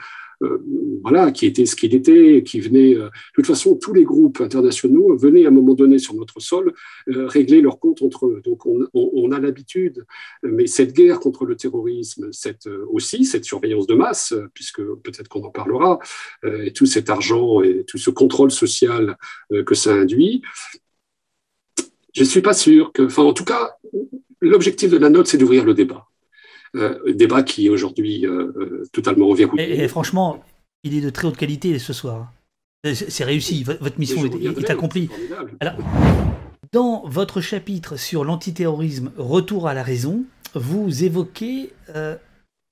voilà, 1.02 1.32
qui 1.32 1.46
était 1.46 1.66
ce 1.66 1.76
qu'il 1.76 1.96
était, 1.96 2.44
qui 2.46 2.60
venait. 2.60 2.96
Euh, 2.96 3.06
de 3.06 3.12
toute 3.34 3.48
façon, 3.48 3.76
tous 3.76 3.94
les 3.94 4.04
groupes 4.04 4.42
internationaux 4.42 5.16
venaient 5.18 5.46
à 5.46 5.50
un 5.50 5.52
moment 5.52 5.74
donné 5.74 6.00
sur 6.00 6.14
notre 6.16 6.40
sol 6.40 6.74
euh, 7.10 7.28
régler 7.28 7.62
leurs 7.62 7.80
comptes 7.80 8.02
entre 8.02 8.28
eux. 8.28 8.42
Donc, 8.44 8.66
on, 8.66 9.32
a 9.32 9.40
l'habitude. 9.40 10.06
Mais 10.44 10.68
cette 10.68 10.94
guerre 10.94 11.20
contre 11.20 11.46
le 11.46 11.56
terrorisme, 11.56 12.32
cette, 12.32 12.68
aussi 12.90 13.26
cette 13.26 13.44
surveillance 13.44 13.88
de 13.88 13.96
masse, 13.96 14.34
puisque 14.54 14.82
peut-être 14.82 15.28
qu'on 15.28 15.44
en 15.44 15.50
parlera, 15.50 16.00
et 16.46 16.72
tout 16.72 16.86
cet 16.86 17.10
argent 17.10 17.62
et 17.62 17.84
tout 17.86 17.98
ce 17.98 18.10
contrôle 18.10 18.52
social 18.52 19.18
que 19.66 19.76
ça 19.76 19.94
induit, 19.94 20.42
je 22.14 22.22
ne 22.22 22.26
suis 22.26 22.42
pas 22.42 22.54
sûr 22.54 22.92
que, 22.94 23.04
enfin, 23.04 23.24
en 23.24 23.34
tout 23.34 23.44
cas, 23.44 23.76
l'objectif 24.42 24.90
de 24.90 24.98
la 24.98 25.10
note, 25.10 25.28
c'est 25.28 25.38
d'ouvrir 25.38 25.66
le 25.66 25.74
débat. 25.74 26.07
Euh, 26.78 27.14
débat 27.14 27.44
qui 27.44 27.66
est 27.66 27.70
aujourd'hui 27.70 28.26
euh, 28.26 28.54
euh, 28.56 28.84
totalement 28.92 29.34
verrouillé. 29.34 29.84
Et, 29.84 29.88
franchement, 29.88 30.44
il 30.84 30.96
est 30.96 31.02
de 31.02 31.10
très 31.10 31.28
haute 31.28 31.38
qualité 31.38 31.78
ce 31.80 31.94
soir. 31.94 32.32
C'est 32.84 33.24
réussi, 33.24 33.64
votre 33.64 34.00
mission 34.00 34.24
est, 34.26 34.70
accomplie. 34.70 35.10
Alors, 35.60 35.74
dans 36.72 37.04
votre 37.08 37.42
chapitre 37.42 37.98
sur 37.98 38.24
l'antiterrorisme, 38.24 39.12
Retour 39.18 39.68
à 39.68 39.74
la 39.74 39.84
raison, 39.84 40.24
vous 40.54 41.04
évoquez 41.04 41.74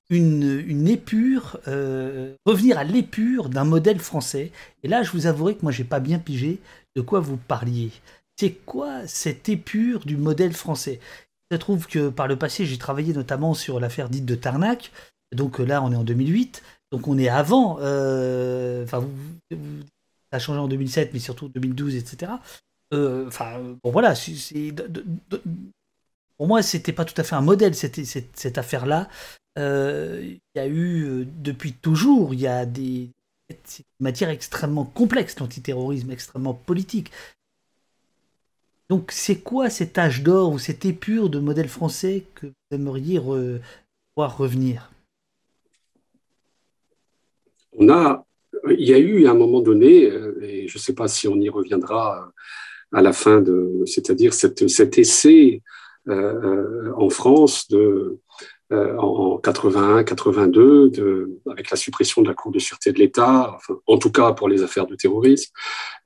une, 0.08 0.64
une, 0.66 0.88
épure, 0.88 1.58
revenir 2.46 2.78
à 2.78 2.84
l'épure 2.84 3.50
d'un 3.50 3.64
modèle 3.64 3.98
français. 3.98 4.52
Et 4.84 4.88
là, 4.88 5.02
je 5.02 5.10
vous 5.10 5.26
avouerai 5.26 5.56
que 5.56 5.62
moi, 5.62 5.72
j'ai 5.72 5.84
pas 5.84 6.00
bien 6.00 6.18
pigé 6.18 6.60
de 6.94 7.02
quoi 7.02 7.20
vous 7.20 7.36
parliez. 7.36 7.90
C'est 8.38 8.52
quoi 8.64 9.06
cette 9.06 9.48
épure 9.48 10.06
du 10.06 10.16
modèle 10.16 10.52
français? 10.52 11.00
Se 11.50 11.56
trouve 11.56 11.86
que 11.86 12.08
par 12.08 12.26
le 12.28 12.36
passé, 12.36 12.66
j'ai 12.66 12.78
travaillé 12.78 13.12
notamment 13.12 13.54
sur 13.54 13.80
l'affaire 13.80 14.08
dite 14.08 14.24
de 14.24 14.34
Tarnac. 14.34 14.90
Donc 15.32 15.60
euh, 15.60 15.64
là, 15.64 15.82
on 15.82 15.92
est 15.92 15.96
en 15.96 16.04
2008. 16.04 16.62
Donc 16.92 17.08
on 17.08 17.18
est 17.18 17.28
avant. 17.28 17.78
Euh, 17.80 18.84
enfin, 18.84 19.06
ça 19.50 20.36
a 20.36 20.38
changé 20.38 20.58
en 20.58 20.68
2007, 20.68 21.12
mais 21.12 21.18
surtout 21.18 21.48
2012, 21.48 21.96
etc. 21.96 22.32
Euh, 22.94 23.26
enfin, 23.26 23.60
bon 23.82 23.90
voilà. 23.90 24.14
C'est, 24.14 24.74
pour 26.36 26.46
moi, 26.46 26.62
c'était 26.62 26.92
pas 26.92 27.04
tout 27.04 27.18
à 27.20 27.24
fait 27.24 27.34
un 27.34 27.40
modèle 27.40 27.74
cette 27.74 28.58
affaire-là. 28.58 29.08
Il 29.56 30.38
y 30.54 30.58
a 30.58 30.68
eu 30.68 31.26
depuis 31.26 31.72
toujours, 31.72 32.34
il 32.34 32.40
y 32.40 32.46
a 32.46 32.66
des 32.66 33.10
matières 34.00 34.30
extrêmement 34.30 34.84
complexes, 34.84 35.38
l'antiterrorisme, 35.38 36.10
extrêmement 36.10 36.54
politique. 36.54 37.10
Donc 38.88 39.10
c'est 39.10 39.40
quoi 39.40 39.68
cet 39.70 39.98
âge 39.98 40.22
d'or 40.22 40.52
ou 40.52 40.58
cette 40.58 40.84
épure 40.84 41.28
de 41.28 41.38
modèle 41.38 41.68
français 41.68 42.24
que 42.34 42.46
vous 42.46 42.52
aimeriez 42.70 43.20
voir 44.16 44.38
revenir? 44.38 44.90
On 47.72 47.88
a, 47.90 48.24
il 48.70 48.88
y 48.88 48.94
a 48.94 48.98
eu 48.98 49.26
à 49.26 49.32
un 49.32 49.34
moment 49.34 49.60
donné, 49.60 50.10
euh, 50.10 50.38
et 50.42 50.68
je 50.68 50.78
ne 50.78 50.80
sais 50.80 50.94
pas 50.94 51.08
si 51.08 51.28
on 51.28 51.36
y 51.36 51.48
reviendra 51.48 52.32
à 52.92 53.02
la 53.02 53.12
fin 53.12 53.40
de, 53.40 53.82
c'est-à-dire 53.84 54.32
cet 54.32 54.98
essai 54.98 55.62
euh, 56.08 56.12
euh, 56.12 56.92
en 56.96 57.10
France 57.10 57.68
de 57.68 58.20
euh, 58.72 58.96
en 58.98 59.38
81, 59.38 60.02
82, 60.02 60.90
de, 60.90 61.38
avec 61.50 61.70
la 61.70 61.76
suppression 61.76 62.22
de 62.22 62.28
la 62.28 62.34
Cour 62.34 62.50
de 62.50 62.58
sûreté 62.58 62.92
de 62.92 62.98
l'État, 62.98 63.52
enfin, 63.54 63.78
en 63.86 63.98
tout 63.98 64.10
cas 64.10 64.32
pour 64.32 64.48
les 64.48 64.62
affaires 64.62 64.86
de 64.86 64.96
terrorisme, 64.96 65.52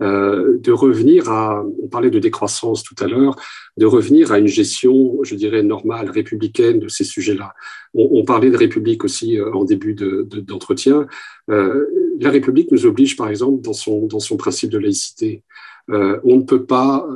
euh, 0.02 0.58
de 0.58 0.72
revenir 0.72 1.30
à, 1.30 1.64
on 1.82 1.88
parlait 1.88 2.10
de 2.10 2.18
décroissance 2.18 2.82
tout 2.82 2.96
à 3.00 3.06
l'heure, 3.06 3.36
de 3.76 3.86
revenir 3.86 4.30
à 4.32 4.38
une 4.38 4.46
gestion, 4.46 5.18
je 5.22 5.34
dirais, 5.36 5.62
normale, 5.62 6.10
républicaine 6.10 6.80
de 6.80 6.88
ces 6.88 7.04
sujets-là. 7.04 7.54
On, 7.94 8.08
on, 8.12 8.24
parlait 8.24 8.50
de 8.50 8.56
République 8.56 9.04
aussi 9.04 9.38
euh, 9.38 9.52
en 9.54 9.64
début 9.64 9.94
d'entretien. 9.94 11.06
De, 11.48 11.54
euh, 11.54 11.86
la 12.20 12.30
République 12.30 12.70
nous 12.70 12.84
oblige, 12.84 13.16
par 13.16 13.28
exemple, 13.28 13.62
dans 13.62 13.72
son, 13.72 14.06
dans 14.06 14.20
son 14.20 14.36
principe 14.36 14.70
de 14.70 14.78
laïcité. 14.78 15.42
Euh, 15.90 16.20
on 16.24 16.36
ne 16.36 16.42
peut 16.42 16.64
pas 16.64 17.06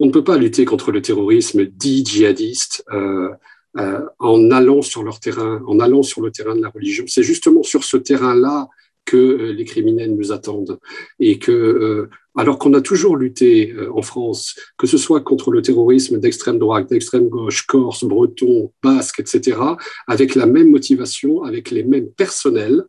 on 0.00 0.06
ne 0.06 0.10
peut 0.10 0.24
pas 0.24 0.38
lutter 0.38 0.64
contre 0.64 0.90
le 0.90 1.02
terrorisme 1.02 1.66
dit 1.66 2.04
djihadiste 2.04 2.82
euh, 2.92 3.28
euh, 3.76 4.00
en 4.18 4.50
allant 4.50 4.82
sur 4.82 5.02
leur 5.02 5.20
terrain, 5.20 5.62
en 5.66 5.78
allant 5.78 6.02
sur 6.02 6.22
le 6.22 6.32
terrain 6.32 6.56
de 6.56 6.62
la 6.62 6.70
religion. 6.70 7.04
C'est 7.06 7.22
justement 7.22 7.62
sur 7.62 7.84
ce 7.84 7.98
terrain-là 7.98 8.68
que 9.04 9.16
euh, 9.16 9.52
les 9.52 9.64
criminels 9.66 10.16
nous 10.16 10.32
attendent 10.32 10.78
et 11.20 11.38
que 11.38 12.08
alors 12.36 12.58
qu'on 12.58 12.72
a 12.74 12.80
toujours 12.80 13.16
lutté 13.16 13.74
en 13.92 14.02
France, 14.02 14.54
que 14.78 14.86
ce 14.86 14.96
soit 14.96 15.20
contre 15.20 15.50
le 15.50 15.62
terrorisme 15.62 16.18
d'extrême 16.18 16.58
droite, 16.58 16.88
d'extrême 16.88 17.28
gauche, 17.28 17.66
corse, 17.66 18.04
breton, 18.04 18.72
basque, 18.82 19.18
etc., 19.18 19.58
avec 20.06 20.36
la 20.36 20.46
même 20.46 20.70
motivation, 20.70 21.42
avec 21.42 21.72
les 21.72 21.82
mêmes 21.82 22.08
personnels, 22.12 22.84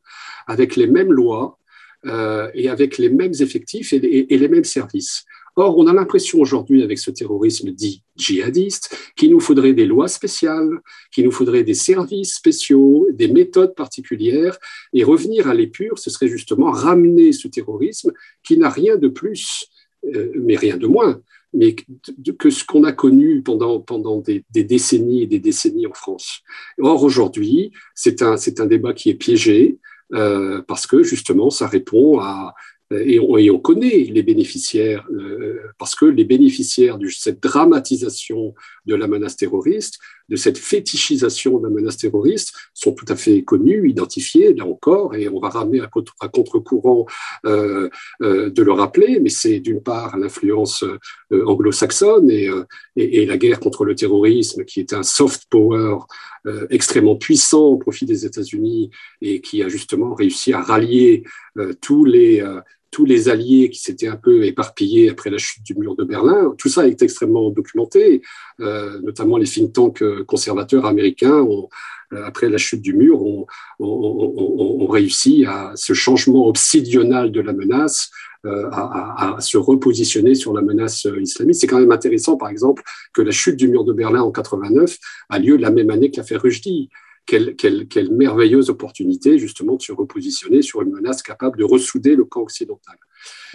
avec 0.46 0.76
les 0.76 0.86
mêmes 0.86 1.12
lois 1.12 1.58
et 2.54 2.70
avec 2.70 3.00
les 3.00 3.10
mêmes 3.10 3.34
effectifs 3.40 3.94
et 3.94 4.38
les 4.38 4.48
mêmes 4.48 4.64
services. 4.64 5.26
Or, 5.62 5.78
on 5.78 5.86
a 5.86 5.94
l'impression 5.94 6.40
aujourd'hui, 6.40 6.82
avec 6.82 6.98
ce 6.98 7.12
terrorisme 7.12 7.72
dit 7.72 8.04
djihadiste, 8.16 8.98
qu'il 9.16 9.30
nous 9.32 9.40
faudrait 9.40 9.74
des 9.74 9.86
lois 9.86 10.08
spéciales, 10.08 10.80
qu'il 11.14 11.26
nous 11.26 11.32
faudrait 11.32 11.64
des 11.64 11.76
services 11.76 12.36
spéciaux, 12.36 13.08
des 13.14 13.28
méthodes 13.28 13.76
particulières, 13.76 14.58
et 14.94 15.04
revenir 15.04 15.48
à 15.48 15.54
l'épure, 15.54 16.00
ce 16.00 16.10
serait 16.10 16.28
justement 16.28 16.72
ramener 16.72 17.32
ce 17.32 17.48
terrorisme 17.48 18.12
qui 18.44 18.58
n'a 18.58 18.70
rien 18.70 18.98
de 18.98 19.08
plus 19.08 19.68
mais 20.36 20.56
rien 20.56 20.78
de 20.78 20.88
moins 20.88 21.22
mais 21.54 21.76
que 22.40 22.50
ce 22.50 22.64
qu'on 22.64 22.86
a 22.86 22.94
connu 22.94 23.42
pendant, 23.42 23.82
pendant 23.82 24.20
des, 24.20 24.44
décennies 24.54 25.24
et 25.24 25.28
des 25.28 25.40
décennies 25.40 25.86
en 25.86 25.94
France. 25.94 26.42
Or, 26.80 27.04
aujourd'hui, 27.04 27.72
c'est 27.94 28.22
un, 28.22 28.36
un 28.36 28.66
débat 28.66 28.94
qui 28.94 29.10
est 29.10 29.16
piégé 29.16 29.78
euh, 30.14 30.62
parce 30.68 30.88
que 30.88 31.04
justement, 31.04 31.50
ça 31.50 31.68
répond 31.68 32.20
à, 32.20 32.54
et 32.92 33.20
on, 33.20 33.60
connaît 33.60 34.08
les 34.10 34.24
bénéficiaires, 34.24 35.08
euh, 35.12 35.60
parce 35.78 35.96
que 35.96 36.06
les 36.06 36.26
bénéficiaires 36.26 36.98
de 36.98 37.08
cette 37.08 37.42
dramatisation 37.42 38.54
de 38.86 38.96
la 38.96 39.08
menace 39.08 39.38
terroriste, 39.38 40.00
de 40.30 40.36
cette 40.36 40.58
fétichisation 40.58 41.60
de 41.60 41.64
la 41.68 41.70
menace 41.70 41.98
terroriste, 41.98 42.54
sont 42.74 42.94
tout 42.94 43.06
à 43.08 43.16
fait 43.16 43.44
connus, 43.44 43.90
identifiés, 43.90 44.54
là 44.54 44.66
encore, 44.66 45.16
et 45.16 45.30
on 45.30 45.40
va 45.40 45.50
ramener 45.50 45.82
à, 45.82 45.88
contre-courant 46.28 47.06
euh, 47.46 47.90
euh, 48.22 48.50
de 48.50 48.64
le 48.64 48.72
rappeler, 48.72 49.20
mais 49.20 49.30
c'est 49.30 49.60
d'une 49.60 49.82
part 49.82 50.18
l'influence 50.18 50.84
anglo-saxonne 51.32 52.30
et, 52.30 52.50
et, 52.96 53.26
la 53.26 53.38
guerre 53.38 53.60
contre 53.60 53.86
le 53.86 53.96
terrorisme, 53.96 54.66
qui 54.66 54.80
est 54.80 54.94
un 54.94 55.04
soft 55.04 55.44
power 55.50 56.00
extrêmement 56.70 57.16
puissant 57.16 57.66
au 57.66 57.78
profit 57.78 58.06
des 58.06 58.26
États-Unis 58.26 58.90
et 59.22 59.42
qui 59.42 59.62
a 59.62 59.70
justement 59.70 60.16
réussi 60.16 60.54
à 60.54 60.62
rallier 60.62 61.24
tous 61.82 62.04
les 62.04 62.44
tous 62.92 63.06
les 63.06 63.30
alliés 63.30 63.70
qui 63.70 63.80
s'étaient 63.80 64.08
un 64.08 64.18
peu 64.18 64.44
éparpillés 64.44 65.10
après 65.10 65.30
la 65.30 65.38
chute 65.38 65.64
du 65.64 65.76
mur 65.76 65.96
de 65.96 66.04
Berlin. 66.04 66.54
Tout 66.58 66.68
ça 66.68 66.88
est 66.88 67.02
extrêmement 67.02 67.50
documenté, 67.50 68.22
euh, 68.60 69.00
notamment 69.02 69.38
les 69.38 69.48
think 69.48 69.74
tanks 69.74 70.04
euh, 70.04 70.26
conservateurs 70.26 70.86
américains 70.86 71.40
ont, 71.40 71.70
euh, 72.12 72.26
après 72.26 72.50
la 72.50 72.58
chute 72.58 72.82
du 72.82 72.94
mur, 72.94 73.24
ont, 73.24 73.48
réussi 74.88 75.46
à 75.46 75.72
ce 75.76 75.94
changement 75.94 76.48
obsidional 76.48 77.32
de 77.32 77.40
la 77.40 77.54
menace, 77.54 78.12
à, 78.44 79.38
se 79.40 79.58
repositionner 79.58 80.36
sur 80.36 80.54
la 80.54 80.62
menace 80.62 81.08
islamiste. 81.22 81.62
C'est 81.62 81.68
quand 81.68 81.80
même 81.80 81.92
intéressant, 81.92 82.36
par 82.36 82.50
exemple, 82.50 82.84
que 83.14 83.22
la 83.22 83.32
chute 83.32 83.56
du 83.56 83.70
mur 83.70 83.86
de 83.86 83.94
Berlin 83.94 84.22
en 84.22 84.32
89 84.32 84.98
a 85.30 85.40
lieu 85.40 85.56
la 85.56 85.70
même 85.70 85.92
année 85.92 86.12
que 86.12 86.18
l'affaire 86.18 86.42
Rushdie 86.42 86.90
quelle, 87.26 88.12
merveilleuse 88.12 88.70
opportunité 88.70 89.38
justement 89.38 89.76
de 89.76 89.82
se 89.82 89.92
repositionner 89.92 90.62
sur 90.62 90.82
une 90.82 90.92
menace 90.92 91.22
capable 91.22 91.58
de 91.58 91.64
ressouder 91.64 92.16
le 92.16 92.26
camp 92.26 92.42
occidental. 92.42 92.98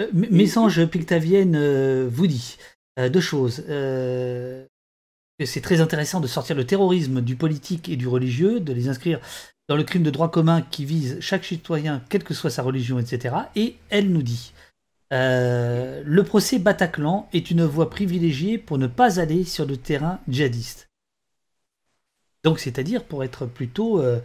Euh, 0.00 0.06
Messange 0.12 0.86
Pictavienne 0.86 1.56
euh, 1.56 2.08
vous 2.10 2.26
dit 2.26 2.56
euh, 2.98 3.08
deux 3.08 3.20
choses. 3.20 3.62
c'est 3.66 5.60
très 5.60 5.80
intéressant 5.80 6.20
de 6.20 6.26
sortir 6.26 6.56
le 6.56 6.64
terrorisme 6.64 7.20
du 7.20 7.36
politique 7.36 7.88
et 7.88 7.96
du 7.96 8.08
religieux, 8.08 8.60
de 8.60 8.72
les 8.72 8.88
inscrire 8.88 9.20
dans 9.68 9.76
le 9.76 9.84
crime 9.84 10.04
de 10.04 10.10
droit 10.10 10.30
commun 10.30 10.62
qui 10.62 10.84
vise 10.84 11.18
chaque 11.20 11.44
citoyen, 11.44 12.02
quelle 12.08 12.24
que 12.24 12.34
soit 12.34 12.50
sa 12.50 12.62
religion, 12.62 12.98
etc. 12.98 13.34
Et 13.56 13.76
elle 13.90 14.10
nous 14.10 14.22
dit 14.22 14.52
le 15.10 16.22
procès 16.22 16.58
Bataclan 16.58 17.28
est 17.32 17.50
une 17.50 17.64
voie 17.64 17.90
privilégiée 17.90 18.58
pour 18.58 18.78
ne 18.78 18.86
pas 18.86 19.20
aller 19.20 19.44
sur 19.44 19.66
le 19.66 19.76
terrain 19.76 20.18
djihadiste. 20.28 20.85
Donc, 22.46 22.60
c'est-à-dire 22.60 23.02
pour 23.02 23.24
être 23.24 23.44
plutôt 23.44 24.00
euh, 24.00 24.20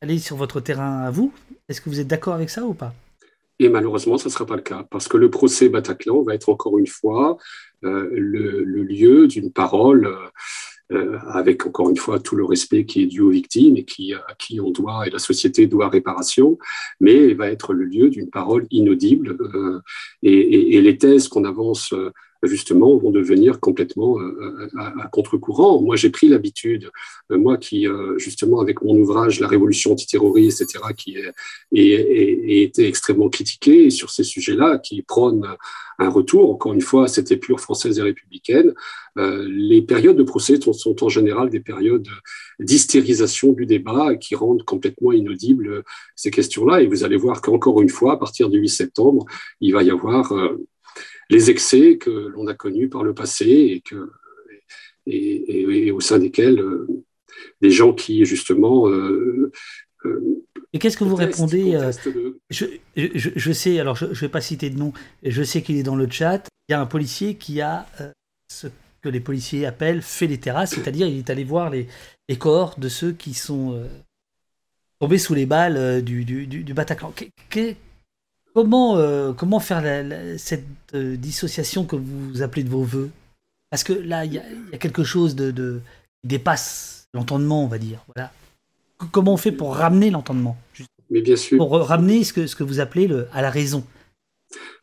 aller 0.00 0.18
sur 0.18 0.38
votre 0.38 0.58
terrain 0.58 1.02
à 1.02 1.10
vous. 1.10 1.34
Est-ce 1.68 1.82
que 1.82 1.90
vous 1.90 2.00
êtes 2.00 2.06
d'accord 2.06 2.32
avec 2.32 2.48
ça 2.48 2.64
ou 2.64 2.72
pas? 2.72 2.94
Et 3.58 3.68
malheureusement, 3.68 4.16
ça 4.16 4.30
ne 4.30 4.32
sera 4.32 4.46
pas 4.46 4.56
le 4.56 4.62
cas, 4.62 4.86
parce 4.90 5.06
que 5.06 5.18
le 5.18 5.28
procès 5.28 5.68
Bataclan 5.68 6.22
va 6.22 6.34
être 6.34 6.48
encore 6.48 6.78
une 6.78 6.86
fois 6.86 7.36
euh, 7.84 8.08
le, 8.10 8.64
lieu 8.64 9.28
d'une 9.28 9.52
parole, 9.52 10.16
euh, 10.92 11.18
avec 11.28 11.66
encore 11.66 11.90
une 11.90 11.98
fois 11.98 12.18
tout 12.18 12.36
le 12.36 12.46
respect 12.46 12.86
qui 12.86 13.02
est 13.02 13.06
dû 13.06 13.20
aux 13.20 13.28
victimes 13.28 13.76
et 13.76 13.84
qui, 13.84 14.14
à 14.14 14.34
qui 14.38 14.62
on 14.62 14.70
doit, 14.70 15.06
et 15.06 15.10
la 15.10 15.18
société 15.18 15.66
doit 15.66 15.90
réparation, 15.90 16.56
mais 17.00 17.34
va 17.34 17.50
être 17.50 17.74
le 17.74 17.84
lieu 17.84 18.08
d'une 18.08 18.30
parole 18.30 18.66
inaudible. 18.70 19.36
et, 20.22 20.80
les 20.80 20.96
thèses 20.96 21.28
qu'on 21.28 21.44
avance 21.44 21.92
justement, 22.46 22.96
vont 22.96 23.10
devenir 23.10 23.60
complètement 23.60 24.18
euh, 24.18 24.68
euh, 24.74 24.80
à, 24.80 25.08
contre-courant. 25.08 25.80
Moi, 25.80 25.96
j'ai 25.96 26.10
pris 26.10 26.28
l'habitude, 26.28 26.90
euh, 27.30 27.38
moi 27.38 27.56
qui, 27.56 27.86
justement, 28.18 28.60
avec 28.60 28.82
mon 28.82 28.96
ouvrage 28.96 29.40
La 29.40 29.48
Révolution 29.48 29.92
antiterroriste, 29.92 30.62
etc., 30.62 30.84
qui 30.96 31.16
est, 31.16 31.32
et, 31.72 32.62
été 32.62 32.86
extrêmement 32.86 33.28
critiqué 33.28 33.90
sur 33.90 34.10
ces 34.10 34.24
sujets-là, 34.24 34.78
qui 34.78 35.02
prône 35.02 35.46
un 35.98 36.08
retour, 36.08 36.50
encore 36.50 36.72
une 36.72 36.80
fois, 36.80 37.04
à 37.04 37.08
cette 37.08 37.30
épure 37.30 37.60
française 37.60 37.98
et 37.98 38.02
républicaine. 38.02 38.74
les 39.16 39.82
périodes 39.82 40.16
de 40.16 40.24
procès 40.24 40.58
sont, 40.60 41.04
en 41.04 41.08
général 41.08 41.50
des 41.50 41.60
périodes 41.60 42.08
d'hystérisation 42.58 43.52
du 43.52 43.64
débat 43.66 44.16
qui 44.16 44.34
rendent 44.34 44.64
complètement 44.64 45.12
inaudibles 45.12 45.84
ces 46.16 46.30
questions-là. 46.30 46.82
Et 46.82 46.86
vous 46.86 47.04
allez 47.04 47.16
voir 47.16 47.40
qu'encore 47.40 47.80
une 47.80 47.88
fois, 47.88 48.14
à 48.14 48.16
partir 48.16 48.48
du 48.48 48.58
8 48.58 48.68
septembre, 48.68 49.24
il 49.60 49.72
va 49.72 49.82
y 49.82 49.90
avoir 49.90 50.32
les 51.30 51.50
excès 51.50 51.98
que 51.98 52.10
l'on 52.10 52.46
a 52.46 52.54
connus 52.54 52.88
par 52.88 53.02
le 53.02 53.14
passé 53.14 53.46
et, 53.46 53.80
que, 53.80 54.10
et, 55.06 55.90
au 55.90 56.00
sein 56.00 56.18
desquels 56.18 56.60
euh, 56.60 56.86
des 57.60 57.70
gens 57.70 57.92
qui, 57.92 58.24
justement, 58.24 58.88
euh, 58.88 59.50
euh, 60.04 60.42
et 60.72 60.78
qu'est-ce 60.78 60.96
que 60.96 61.04
vous 61.04 61.14
répondez 61.14 61.78
je, 62.50 63.52
sais, 63.52 63.78
alors 63.78 63.96
je 63.96 64.06
ne 64.06 64.14
vais 64.14 64.28
pas 64.28 64.40
citer 64.40 64.70
de 64.70 64.78
nom, 64.78 64.92
je 65.22 65.42
sais 65.42 65.62
qu'il 65.62 65.76
est 65.76 65.84
dans 65.84 65.96
le 65.96 66.10
chat. 66.10 66.48
Il 66.68 66.72
y 66.72 66.74
a 66.74 66.80
un 66.80 66.86
policier 66.86 67.36
qui 67.36 67.60
a 67.60 67.86
ce 68.48 68.66
que 69.00 69.08
les 69.08 69.20
policiers 69.20 69.66
appellent 69.66 70.02
fait 70.02 70.26
les 70.26 70.38
terrasses, 70.38 70.74
c'est-à-dire 70.74 71.06
il 71.06 71.18
est 71.18 71.30
allé 71.30 71.44
voir 71.44 71.70
les, 71.70 71.86
les 72.28 72.36
cohortes 72.36 72.80
de 72.80 72.88
ceux 72.88 73.12
qui 73.12 73.34
sont 73.34 73.80
tombés 74.98 75.18
sous 75.18 75.34
les 75.34 75.46
balles 75.46 76.02
du, 76.02 76.24
du, 76.24 76.46
du, 76.46 76.74
Bataclan. 76.74 77.14
Comment, 78.54 78.96
euh, 78.98 79.32
comment 79.32 79.58
faire 79.58 79.82
cette 80.38 80.64
euh, 80.94 81.16
dissociation 81.16 81.84
que 81.84 81.96
vous 81.96 82.40
appelez 82.40 82.62
de 82.62 82.68
vos 82.68 82.84
voeux? 82.84 83.10
Parce 83.68 83.82
que 83.82 83.92
là, 83.92 84.24
il 84.24 84.34
y, 84.34 84.38
a 84.38 84.78
quelque 84.78 85.02
chose 85.02 85.34
de, 85.34 85.80
qui 86.22 86.28
dépasse 86.28 87.08
l'entendement, 87.12 87.64
on 87.64 87.66
va 87.66 87.78
dire. 87.78 88.04
Voilà. 88.14 88.32
Comment 89.10 89.34
on 89.34 89.36
fait 89.36 89.50
pour 89.50 89.74
ramener 89.74 90.10
l'entendement 90.10 90.56
Mais 91.10 91.20
bien 91.20 91.34
sûr. 91.34 91.58
Pour 91.58 91.72
ramener 91.72 92.22
ce 92.22 92.32
que, 92.32 92.46
ce 92.46 92.54
que 92.54 92.62
vous 92.62 92.78
appelez 92.78 93.08
le, 93.08 93.26
à 93.32 93.42
la 93.42 93.50
raison? 93.50 93.84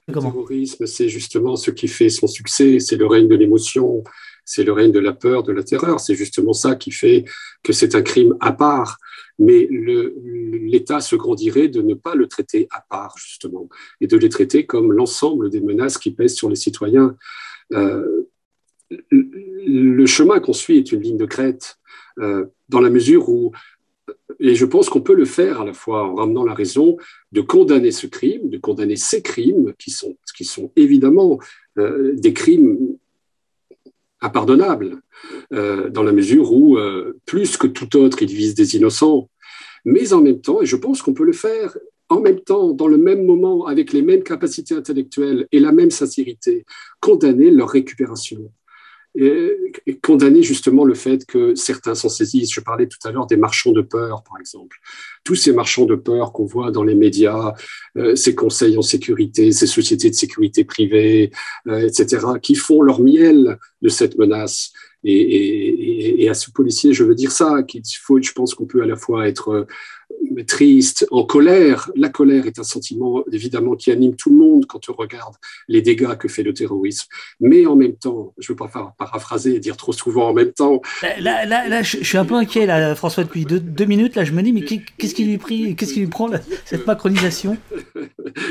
Le 0.10 0.14
terrorisme, 0.14 0.86
c'est 0.86 1.08
justement 1.08 1.56
ce 1.56 1.72
qui 1.72 1.88
fait 1.88 2.10
son 2.10 2.28
succès, 2.28 2.80
c'est 2.80 2.98
le 2.98 3.08
règne 3.08 3.30
de 3.30 3.36
l'émotion, 3.36 4.04
c'est 4.44 4.66
le 4.66 4.74
règne 4.74 4.92
de 4.92 5.00
la 5.00 5.14
peur, 5.14 5.44
de 5.44 5.54
la 5.54 5.64
terreur. 5.64 6.02
C'est 6.02 6.16
justement 6.16 6.52
ça 6.52 6.76
qui 6.76 6.92
fait 6.92 7.24
que 7.64 7.72
c'est 7.72 7.96
un 7.96 8.02
crime 8.02 8.36
à 8.42 8.52
part 8.52 8.98
mais 9.42 9.68
l'État 9.72 11.02
se 11.02 11.16
grandirait 11.16 11.68
de 11.68 11.82
ne 11.82 11.96
pas 11.96 12.14
le 12.14 12.28
traiter 12.28 12.68
à 12.70 12.86
part, 12.88 13.16
justement, 13.18 13.68
et 14.00 14.06
de 14.06 14.16
les 14.16 14.30
traiter 14.30 14.68
comme 14.68 14.94
l'ensemble 14.94 15.50
des 15.50 15.62
menaces 15.62 15.98
qui 15.98 16.12
pèsent 16.12 16.36
sur 16.36 16.48
les 16.48 16.56
citoyens. 16.56 17.18
Euh, 17.74 18.28
le 19.10 20.06
chemin 20.06 20.40
qu'on 20.40 20.54
suit 20.54 20.78
est 20.78 20.92
une 20.92 21.02
ligne 21.02 21.18
de 21.18 21.26
crête, 21.26 21.80
euh, 22.20 22.46
dans 22.70 22.82
la 22.82 22.92
mesure 22.92 23.30
où, 23.30 23.52
et 24.40 24.54
je 24.54 24.66
pense 24.66 24.90
qu'on 24.90 25.02
peut 25.02 25.16
le 25.16 25.26
faire 25.26 25.62
à 25.62 25.66
la 25.66 25.74
fois 25.74 26.08
en 26.08 26.16
ramenant 26.16 26.46
la 26.46 26.54
raison 26.54 26.98
de 27.32 27.42
condamner 27.42 27.92
ce 27.92 28.06
crime, 28.06 28.48
de 28.48 28.60
condamner 28.60 28.96
ces 28.96 29.24
crimes, 29.24 29.74
qui 29.80 29.90
sont, 29.90 30.16
qui 30.38 30.46
sont 30.46 30.72
évidemment 30.76 31.40
euh, 31.80 32.14
des 32.16 32.34
crimes 32.34 32.78
impardonnable, 34.22 35.02
euh, 35.54 35.90
dans 35.90 36.04
la 36.04 36.12
mesure 36.12 36.52
où, 36.54 36.78
euh, 36.78 37.20
plus 37.26 37.58
que 37.58 37.68
tout 37.68 37.98
autre, 37.98 38.22
il 38.22 38.30
vise 38.30 38.56
des 38.56 38.76
innocents. 38.76 39.30
Mais 39.86 40.14
en 40.14 40.22
même 40.22 40.42
temps, 40.42 40.62
et 40.62 40.66
je 40.66 40.76
pense 40.76 41.02
qu'on 41.02 41.14
peut 41.14 41.26
le 41.26 41.34
faire 41.34 41.76
en 42.10 42.20
même 42.20 42.42
temps, 42.42 42.74
dans 42.74 42.88
le 42.88 42.98
même 42.98 43.26
moment, 43.26 43.66
avec 43.66 43.94
les 43.94 44.02
mêmes 44.02 44.24
capacités 44.24 44.76
intellectuelles 44.76 45.48
et 45.52 45.60
la 45.60 45.72
même 45.72 45.92
sincérité, 45.92 46.66
condamner 47.00 47.50
leur 47.52 47.70
récupération 47.70 48.52
et, 49.16 49.74
condamner 50.02 50.42
justement 50.42 50.86
le 50.86 50.94
fait 50.94 51.26
que 51.26 51.54
certains 51.56 51.96
s'en 51.96 52.10
saisissent. 52.10 52.54
Je 52.54 52.62
parlais 52.62 52.88
tout 52.88 52.98
à 53.04 53.12
l'heure 53.12 53.28
des 53.28 53.38
marchands 53.38 53.72
de 53.72 53.82
peur, 53.82 54.24
par 54.24 54.40
exemple. 54.40 54.78
Tous 55.24 55.36
ces 55.36 55.54
marchands 55.54 55.86
de 55.86 55.96
peur 55.96 56.32
qu'on 56.34 56.46
voit 56.46 56.72
dans 56.72 56.84
les 56.84 56.96
médias, 56.96 57.54
euh, 57.98 58.16
ces 58.16 58.36
conseils 58.36 58.78
en 58.78 58.82
sécurité, 58.82 59.52
ces 59.52 59.68
sociétés 59.68 60.10
de 60.10 60.16
sécurité 60.16 60.64
privée, 60.64 61.32
euh, 61.68 61.88
etc., 61.88 62.26
qui 62.42 62.56
font 62.56 62.82
leur 62.82 63.02
miel 63.02 63.58
de 63.82 63.90
cette 63.90 64.18
menace. 64.18 64.72
Et, 65.04 65.14
et, 65.14 66.24
et, 66.24 66.30
à 66.30 66.36
ce 66.36 66.52
policier, 66.52 66.94
je 66.94 67.04
veux 67.04 67.16
dire 67.16 67.32
ça, 67.32 67.64
qu'il 67.64 67.82
faut, 68.02 68.22
je 68.22 68.32
pense 68.34 68.54
qu'on 68.54 68.68
peut 68.68 68.84
à 68.84 68.86
la 68.86 68.96
fois 68.96 69.28
être 69.28 69.66
triste, 70.48 71.08
en 71.12 71.24
colère. 71.24 71.92
La 71.96 72.10
colère 72.10 72.46
est 72.48 72.60
un 72.60 72.64
sentiment 72.64 73.24
évidemment 73.32 73.76
qui 73.76 73.92
anime 73.92 74.16
tout 74.16 74.30
le 74.30 74.38
monde 74.38 74.66
quand 74.66 74.90
on 74.90 74.94
regarde 74.94 75.36
les 75.68 75.82
dégâts 75.82 76.16
que 76.16 76.28
fait 76.28 76.44
le 76.44 76.54
terrorisme. 76.54 77.08
Mais 77.40 77.66
en 77.66 77.76
même 77.76 77.96
temps, 77.96 78.34
je 78.38 78.52
ne 78.52 78.54
veux 78.54 78.68
pas 78.68 78.94
paraphraser 78.98 79.56
et 79.56 79.60
dire 79.60 79.78
trop 79.78 79.94
souvent 79.94 80.30
en 80.30 80.34
même 80.34 80.52
temps. 80.54 80.82
Là, 81.20 81.46
là, 81.46 81.68
là, 81.68 81.82
je 81.84 82.04
suis 82.04 82.18
un 82.18 82.26
peu 82.26 82.36
inquiet, 82.36 82.66
là, 82.66 82.96
François, 82.96 83.24
depuis 83.24 83.46
deux, 83.46 83.86
minutes. 83.86 84.16
Là, 84.16 84.24
je 84.24 84.32
me 84.32 84.42
dis, 84.42 84.54
mais 84.54 84.64
qu'est-ce 84.64 85.14
qui 85.14 85.26
lui 85.26 85.38
prie, 85.38 85.76
qu'est-ce 85.76 85.94
qui 85.94 86.00
lui 86.02 86.08
prend 86.08 86.30
cette 86.66 86.86
macronisation? 86.88 87.58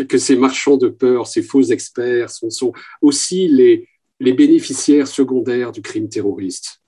Que 0.09 0.19
ces 0.19 0.37
marchands 0.37 0.77
de 0.77 0.89
peur, 0.89 1.27
ces 1.27 1.43
faux 1.43 1.63
experts 1.63 2.31
sont, 2.31 2.51
sont 2.51 2.73
aussi 3.01 3.49
les, 3.49 3.89
les 4.19 4.33
bénéficiaires 4.33 5.09
secondaires 5.09 5.73
du 5.73 5.83
crime 5.83 6.09
terroriste. 6.09 6.83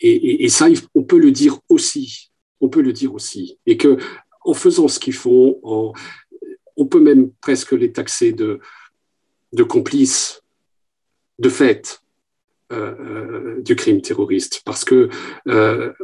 Et, 0.00 0.44
et 0.44 0.48
ça, 0.48 0.68
on 0.94 1.02
peut 1.02 1.18
le 1.18 1.30
dire 1.30 1.58
aussi 1.68 2.29
on 2.60 2.68
peut 2.68 2.82
le 2.82 2.92
dire 2.92 3.14
aussi. 3.14 3.58
Et 3.66 3.76
que 3.76 3.98
en 4.44 4.54
faisant 4.54 4.88
ce 4.88 4.98
qu'ils 4.98 5.14
font, 5.14 5.60
on 6.76 6.86
peut 6.86 7.00
même 7.00 7.30
presque 7.40 7.72
les 7.72 7.92
taxer 7.92 8.32
de, 8.32 8.60
complices 9.68 10.42
de 11.38 11.48
fait 11.48 12.02
du 12.70 13.76
crime 13.76 14.00
terroriste, 14.00 14.62
parce 14.64 14.84
que 14.84 15.10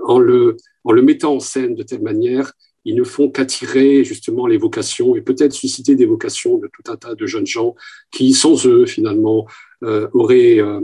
en, 0.04 0.18
le, 0.18 0.56
en 0.84 0.92
le 0.92 1.02
mettant 1.02 1.36
en 1.36 1.40
scène 1.40 1.74
de 1.74 1.82
telle 1.82 2.02
manière, 2.02 2.52
ils 2.86 2.94
ne 2.94 3.02
font 3.02 3.28
qu'attirer 3.28 4.04
justement 4.04 4.46
les 4.46 4.58
vocations 4.58 5.16
et 5.16 5.20
peut-être 5.20 5.52
susciter 5.52 5.96
des 5.96 6.06
vocations 6.06 6.56
de 6.56 6.70
tout 6.72 6.90
un 6.90 6.96
tas 6.96 7.16
de 7.16 7.26
jeunes 7.26 7.46
gens 7.46 7.74
qui, 8.12 8.32
sans 8.32 8.64
eux, 8.64 8.86
finalement, 8.86 9.44
euh, 9.82 10.08
auraient 10.14 10.60
euh, 10.60 10.80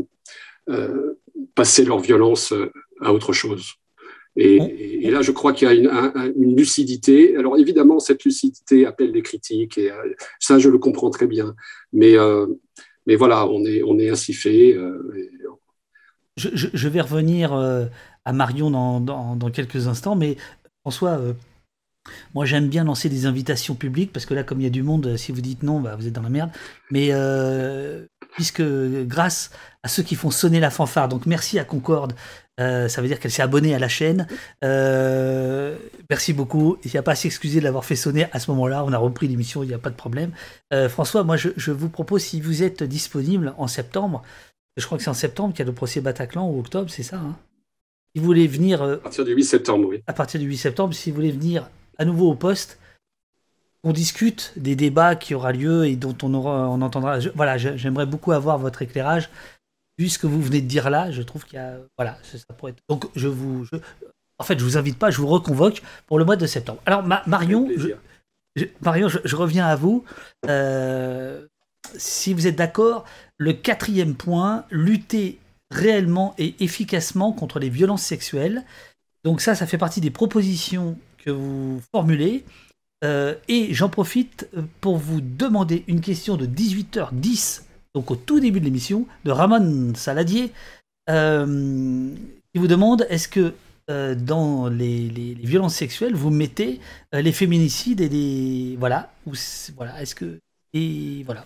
euh, 0.69 1.15
passé 1.55 1.85
leur 1.85 2.01
violence 2.01 2.53
à 3.01 3.15
autre 3.15 3.33
chose. 3.33 3.75
Et, 4.37 5.11
là, 5.11 5.21
je 5.21 5.31
crois 5.31 5.53
qu'il 5.53 5.69
y 5.69 5.71
a 5.71 5.75
une, 5.75 6.57
lucidité. 6.57 7.37
Alors 7.37 7.59
évidemment, 7.59 7.99
cette 7.99 8.25
lucidité 8.25 8.87
appelle 8.87 9.13
des 9.13 9.23
critiques, 9.23 9.79
et 9.79 9.91
ça, 10.41 10.59
je 10.59 10.69
le 10.69 10.79
comprends 10.79 11.11
très 11.11 11.27
bien. 11.27 11.55
Mais, 11.93 12.15
mais 13.07 13.17
voilà, 13.17 13.47
on 13.47 13.65
est, 13.65 13.83
on 13.83 13.99
est 13.99 14.09
ainsi 14.09 14.33
fait. 14.33 14.75
Je, 16.37 16.89
vais 16.89 17.01
revenir 17.03 17.53
à 17.53 18.33
Marion 18.33 18.71
dans, 18.71 19.01
dans, 19.01 19.37
dans, 19.37 19.51
quelques 19.51 19.87
instants, 19.87 20.17
mais 20.17 20.37
François, 20.81 21.21
moi, 22.35 22.47
j'aime 22.47 22.69
bien 22.69 22.85
lancer 22.85 23.09
des 23.09 23.27
invitations 23.27 23.75
publiques 23.75 24.13
parce 24.13 24.27
que 24.27 24.35
là, 24.35 24.43
comme 24.43 24.61
il 24.61 24.65
y 24.65 24.67
a 24.67 24.71
du 24.71 24.83
monde, 24.83 25.17
si 25.17 25.33
vous 25.33 25.41
dites 25.41 25.63
non, 25.63 25.81
bah, 25.81 25.97
vous 25.97 26.07
êtes 26.07 26.13
dans 26.13 26.23
la 26.23 26.31
merde. 26.31 26.51
Mais 26.91 27.09
euh, 27.13 28.07
puisque 28.35 28.63
grâce 28.63 29.51
à 29.83 29.89
ceux 29.89 30.03
qui 30.03 30.15
font 30.15 30.31
sonner 30.31 30.61
la 30.61 30.71
fanfare, 30.71 31.09
donc 31.09 31.27
merci 31.27 31.59
à 31.59 31.65
Concorde, 31.65 32.15
euh, 32.61 32.89
ça 32.89 33.03
veut 33.03 33.09
dire 33.09 33.21
qu'elle 33.21 33.31
s'est 33.31 33.43
abonnée 33.43 33.75
à 33.75 33.79
la 33.79 33.89
chaîne. 33.89 34.27
Euh, 34.65 35.77
merci 36.11 36.33
beaucoup. 36.33 36.77
Il 36.85 36.91
n'y 36.91 36.99
a 36.99 37.03
pas 37.03 37.13
à 37.13 37.17
s'excuser 37.17 37.61
de 37.61 37.65
l'avoir 37.65 37.85
fait 37.85 37.97
sonner 37.97 38.27
à 38.33 38.41
ce 38.41 38.51
moment-là. 38.51 38.85
On 38.85 38.93
a 38.93 38.99
repris 38.99 39.29
l'émission, 39.29 39.63
il 39.63 39.69
n'y 39.69 39.75
a 39.75 39.79
pas 39.79 39.91
de 39.91 39.97
problème. 39.97 40.33
François, 40.89 41.25
moi, 41.25 41.37
je, 41.37 41.71
vous 41.71 41.89
propose, 41.89 42.23
si 42.23 42.41
vous 42.41 42.63
êtes 42.63 42.83
disponible 42.83 43.55
en 43.59 43.67
septembre, 43.67 44.23
je 44.77 44.87
crois 44.87 44.97
que 44.97 45.05
c'est 45.05 45.11
en 45.11 45.15
septembre 45.15 45.53
qu'il 45.53 45.61
y 45.61 45.63
a 45.63 45.67
le 45.67 45.75
procès 45.75 46.01
Bataclan 46.01 46.49
ou 46.49 46.59
octobre, 46.59 46.91
c'est 46.91 47.03
ça 47.03 47.17
hein? 47.17 47.37
Si 48.15 48.21
vous 48.21 48.27
voulez 48.27 48.47
venir. 48.47 48.83
à 48.83 48.99
partir 48.99 49.25
du 49.25 49.33
8 49.33 49.45
septembre, 49.45 49.89
oui. 49.89 50.03
À 50.07 50.13
partir 50.13 50.39
du 50.39 50.47
8 50.47 50.57
septembre, 50.59 50.93
si 50.93 51.11
vous 51.11 51.17
voulez 51.17 51.31
venir 51.31 51.71
à 51.99 52.05
nouveau 52.05 52.31
au 52.31 52.35
poste, 52.35 52.79
on 53.85 53.93
discute 53.93 54.53
des 54.57 54.77
débats 54.77 55.17
qui 55.17 55.35
aura 55.35 55.53
lieu 55.53 55.87
et 55.87 55.97
dont 55.97 56.17
on 56.23 56.33
aura, 56.35 56.69
on 56.69 56.81
entendra. 56.83 57.19
voilà, 57.35 57.59
j'aimerais 57.59 58.07
beaucoup 58.07 58.33
avoir 58.33 58.59
votre 58.59 58.83
éclairage. 58.83 59.29
Puisque 59.97 60.25
vous 60.25 60.41
venez 60.41 60.63
de 60.63 60.67
dire 60.67 60.89
là, 60.89 61.11
je 61.11 61.23
trouve 61.23 61.45
qu'il 61.45 61.57
y 61.57 61.63
a, 61.63 61.77
voilà, 61.99 62.19
ça, 62.23 62.39
pourrait 62.55 62.73
être. 62.73 62.83
Donc 62.89 63.07
je 63.15 63.29
vous, 63.29 63.67
en 64.39 64.45
fait, 64.45 64.59
je 64.59 64.65
vous 64.65 64.79
invite 64.79 64.99
pas, 64.99 65.11
je 65.11 65.19
vous 65.19 65.27
reconvoque 65.27 65.83
pour 66.07 66.19
le 66.19 66.25
mois 66.25 66.37
de 66.37 66.47
septembre. 66.47 66.81
Alors 66.87 67.03
Marion, 67.03 67.69
je, 68.57 68.65
Marion, 68.81 69.09
je, 69.09 69.37
reviens 69.37 69.67
à 69.67 69.77
vous. 69.77 70.05
Euh, 70.49 71.47
si 71.97 72.33
vous 72.33 72.47
êtes 72.47 72.57
d'accord, 72.57 73.05
le 73.37 73.53
quatrième 73.53 74.15
point, 74.15 74.65
lutter 74.71 75.39
réellement 75.71 76.35
et 76.39 76.55
efficacement 76.61 77.33
contre 77.33 77.59
les 77.59 77.69
violences 77.69 78.03
sexuelles. 78.03 78.65
Donc 79.25 79.41
ça, 79.41 79.55
ça 79.55 79.67
fait 79.67 79.79
partie 79.79 80.01
des 80.01 80.11
propositions 80.11 80.99
que 81.25 81.31
vous 81.31 81.81
formulez. 81.93 82.45
Euh, 83.05 83.35
et 83.49 83.75
j'en 83.75 83.89
profite 83.89 84.49
pour 84.81 84.97
vous 84.97 85.21
demander 85.21 85.85
une 85.89 86.01
question 86.01 86.37
de 86.37 86.47
18h10, 86.47 87.63
donc 87.95 88.11
au 88.11 88.17
tout 88.17 88.39
début 88.39 88.61
de 88.61 88.65
l'émission, 88.65 89.07
de 89.25 89.33
Ramon 89.33 89.93
Saladier, 89.95 90.53
euh, 91.11 92.15
qui 92.53 92.61
vous 92.61 92.69
demande 92.69 93.07
est-ce 93.11 93.27
que 93.27 93.55
euh, 93.91 94.15
dans 94.15 94.69
les, 94.69 95.09
violences 95.43 95.75
sexuelles, 95.75 96.15
vous 96.15 96.31
mettez 96.31 96.81
les 97.13 97.33
féminicides 97.33 98.01
et 98.01 98.09
les. 98.09 98.77
Voilà. 98.79 99.11
Voilà. 99.77 100.01
Est-ce 100.01 100.15
que. 100.15 100.39
Et 100.73 101.23
voilà. 101.25 101.45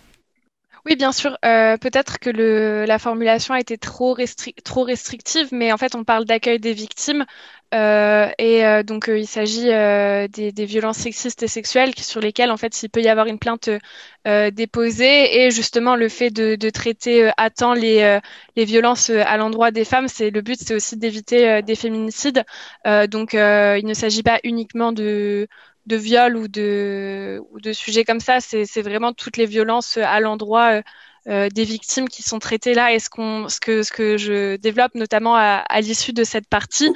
Oui, 0.85 0.95
bien 0.95 1.11
sûr. 1.11 1.37
Peut-être 1.41 2.19
que 2.19 2.85
la 2.87 2.99
formulation 2.99 3.55
a 3.55 3.59
été 3.59 3.77
trop 3.77 4.13
restrictive, 4.13 5.49
mais 5.51 5.73
en 5.73 5.77
fait, 5.77 5.95
on 5.95 6.03
parle 6.03 6.25
d'accueil 6.25 6.59
des 6.59 6.73
victimes. 6.73 7.25
Euh, 7.73 8.29
et 8.37 8.65
euh, 8.65 8.81
donc, 8.83 9.09
euh, 9.09 9.19
il 9.19 9.27
s'agit 9.27 9.65
des, 9.65 10.51
des, 10.53 10.65
violences 10.65 10.97
sexistes 10.97 11.43
et 11.43 11.47
sexuelles 11.47 11.93
sur 11.97 12.21
lesquelles, 12.21 12.51
en 12.51 12.57
fait, 12.57 12.81
il 12.81 12.89
peut 12.89 13.01
y 13.01 13.09
avoir 13.09 13.27
une 13.27 13.39
plainte 13.39 13.69
déposée. 14.25 15.41
Et 15.41 15.51
justement, 15.51 15.95
le 15.95 16.09
fait 16.09 16.29
de, 16.29 16.55
de 16.55 16.69
traiter 16.69 17.31
à 17.37 17.49
temps 17.49 17.73
les, 17.73 18.19
les 18.55 18.65
violences 18.65 19.09
à 19.09 19.37
l'endroit 19.37 19.71
des 19.71 19.85
femmes, 19.85 20.07
c'est 20.07 20.29
le 20.29 20.41
but, 20.41 20.59
c'est 20.59 20.75
aussi 20.75 20.97
d'éviter 20.97 21.61
des 21.61 21.75
féminicides. 21.75 22.43
donc, 23.09 23.33
il 23.33 23.85
ne 23.85 23.93
s'agit 23.93 24.23
pas 24.23 24.39
uniquement 24.43 24.91
de 24.91 25.47
de 25.85 25.95
viol 25.95 26.35
ou 26.35 26.49
de, 26.49 27.41
ou 27.49 27.61
de 27.61 27.71
sujets 27.71 28.03
comme 28.03 28.19
ça, 28.19 28.41
c'est 28.41 28.81
vraiment 28.81 29.13
toutes 29.13 29.37
les 29.37 29.45
violences 29.45 29.95
à 29.97 30.19
l'endroit 30.19 30.81
des 31.25 31.63
victimes 31.63 32.09
qui 32.09 32.23
sont 32.23 32.39
traitées 32.39 32.73
là. 32.73 32.93
Et 32.93 32.99
ce, 32.99 33.09
qu'on, 33.09 33.47
ce, 33.47 33.59
que, 33.61 33.83
ce 33.83 33.91
que 33.91 34.17
je 34.17 34.57
développe 34.57 34.95
notamment 34.95 35.35
à, 35.35 35.63
à 35.69 35.81
l'issue 35.81 36.11
de 36.13 36.25
cette 36.25 36.47
partie, 36.49 36.89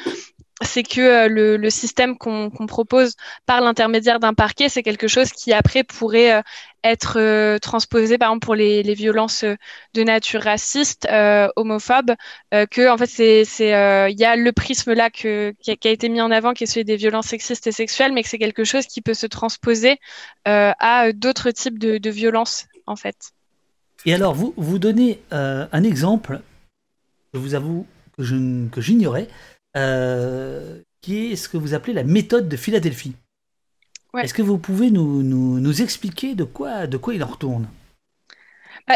c'est 0.63 0.83
que 0.83 1.01
euh, 1.01 1.57
le, 1.57 1.69
système 1.69 2.17
qu'on 2.17 2.49
propose 2.67 3.15
par 3.45 3.61
l'intermédiaire 3.61 4.19
d'un 4.19 4.33
parquet, 4.33 4.69
c'est 4.69 4.83
quelque 4.83 5.07
chose 5.07 5.31
qui 5.31 5.53
après 5.53 5.83
pourrait 5.83 6.33
euh, 6.33 6.41
être 6.83 7.17
euh, 7.19 7.57
transposé, 7.59 8.17
par 8.17 8.29
exemple 8.29 8.45
pour 8.45 8.55
les, 8.55 8.81
violences 8.93 9.45
de 9.93 10.03
nature 10.03 10.41
raciste, 10.41 11.07
homophobe, 11.55 12.11
que 12.51 12.89
en 12.89 12.97
fait 12.97 13.07
c'est 13.07 14.11
il 14.11 14.19
y 14.19 14.25
a 14.25 14.35
le 14.35 14.51
prisme 14.51 14.93
là 14.93 15.09
qui 15.09 15.27
a, 15.27 15.53
été 15.67 16.09
mis 16.09 16.21
en 16.21 16.31
avant, 16.31 16.53
qui 16.53 16.65
est 16.65 16.67
celui 16.67 16.85
des 16.85 16.97
violences 16.97 17.27
sexistes 17.27 17.67
et 17.67 17.71
sexuelles, 17.71 18.11
mais 18.13 18.23
que 18.23 18.29
c'est 18.29 18.39
quelque 18.39 18.63
chose 18.63 18.85
qui 18.85 19.01
peut 19.01 19.13
se 19.13 19.27
transposer 19.27 19.97
à 20.45 21.11
d'autres 21.13 21.51
types 21.51 21.79
de, 21.79 22.09
violences 22.09 22.67
en 22.85 22.95
fait. 22.95 23.31
Et 24.05 24.13
alors 24.13 24.33
vous 24.33 24.53
vous 24.57 24.79
donnez 24.79 25.21
un 25.31 25.83
exemple, 25.83 26.41
je 27.33 27.39
vous 27.39 27.55
avoue 27.55 27.85
que 28.17 28.81
j'ignorais. 28.81 29.27
Euh, 29.77 30.81
qui 31.01 31.31
est 31.31 31.35
ce 31.35 31.49
que 31.49 31.57
vous 31.57 31.73
appelez 31.73 31.93
la 31.93 32.03
méthode 32.03 32.49
de 32.49 32.57
Philadelphie. 32.57 33.15
Est-ce 34.21 34.33
que 34.33 34.41
vous 34.41 34.57
pouvez 34.57 34.91
nous, 34.91 35.23
nous, 35.23 35.59
nous, 35.59 35.81
expliquer 35.81 36.35
de 36.35 36.43
quoi, 36.43 36.85
de 36.85 36.97
quoi 36.97 37.15
il 37.15 37.23
en 37.23 37.27
retourne? 37.27 37.67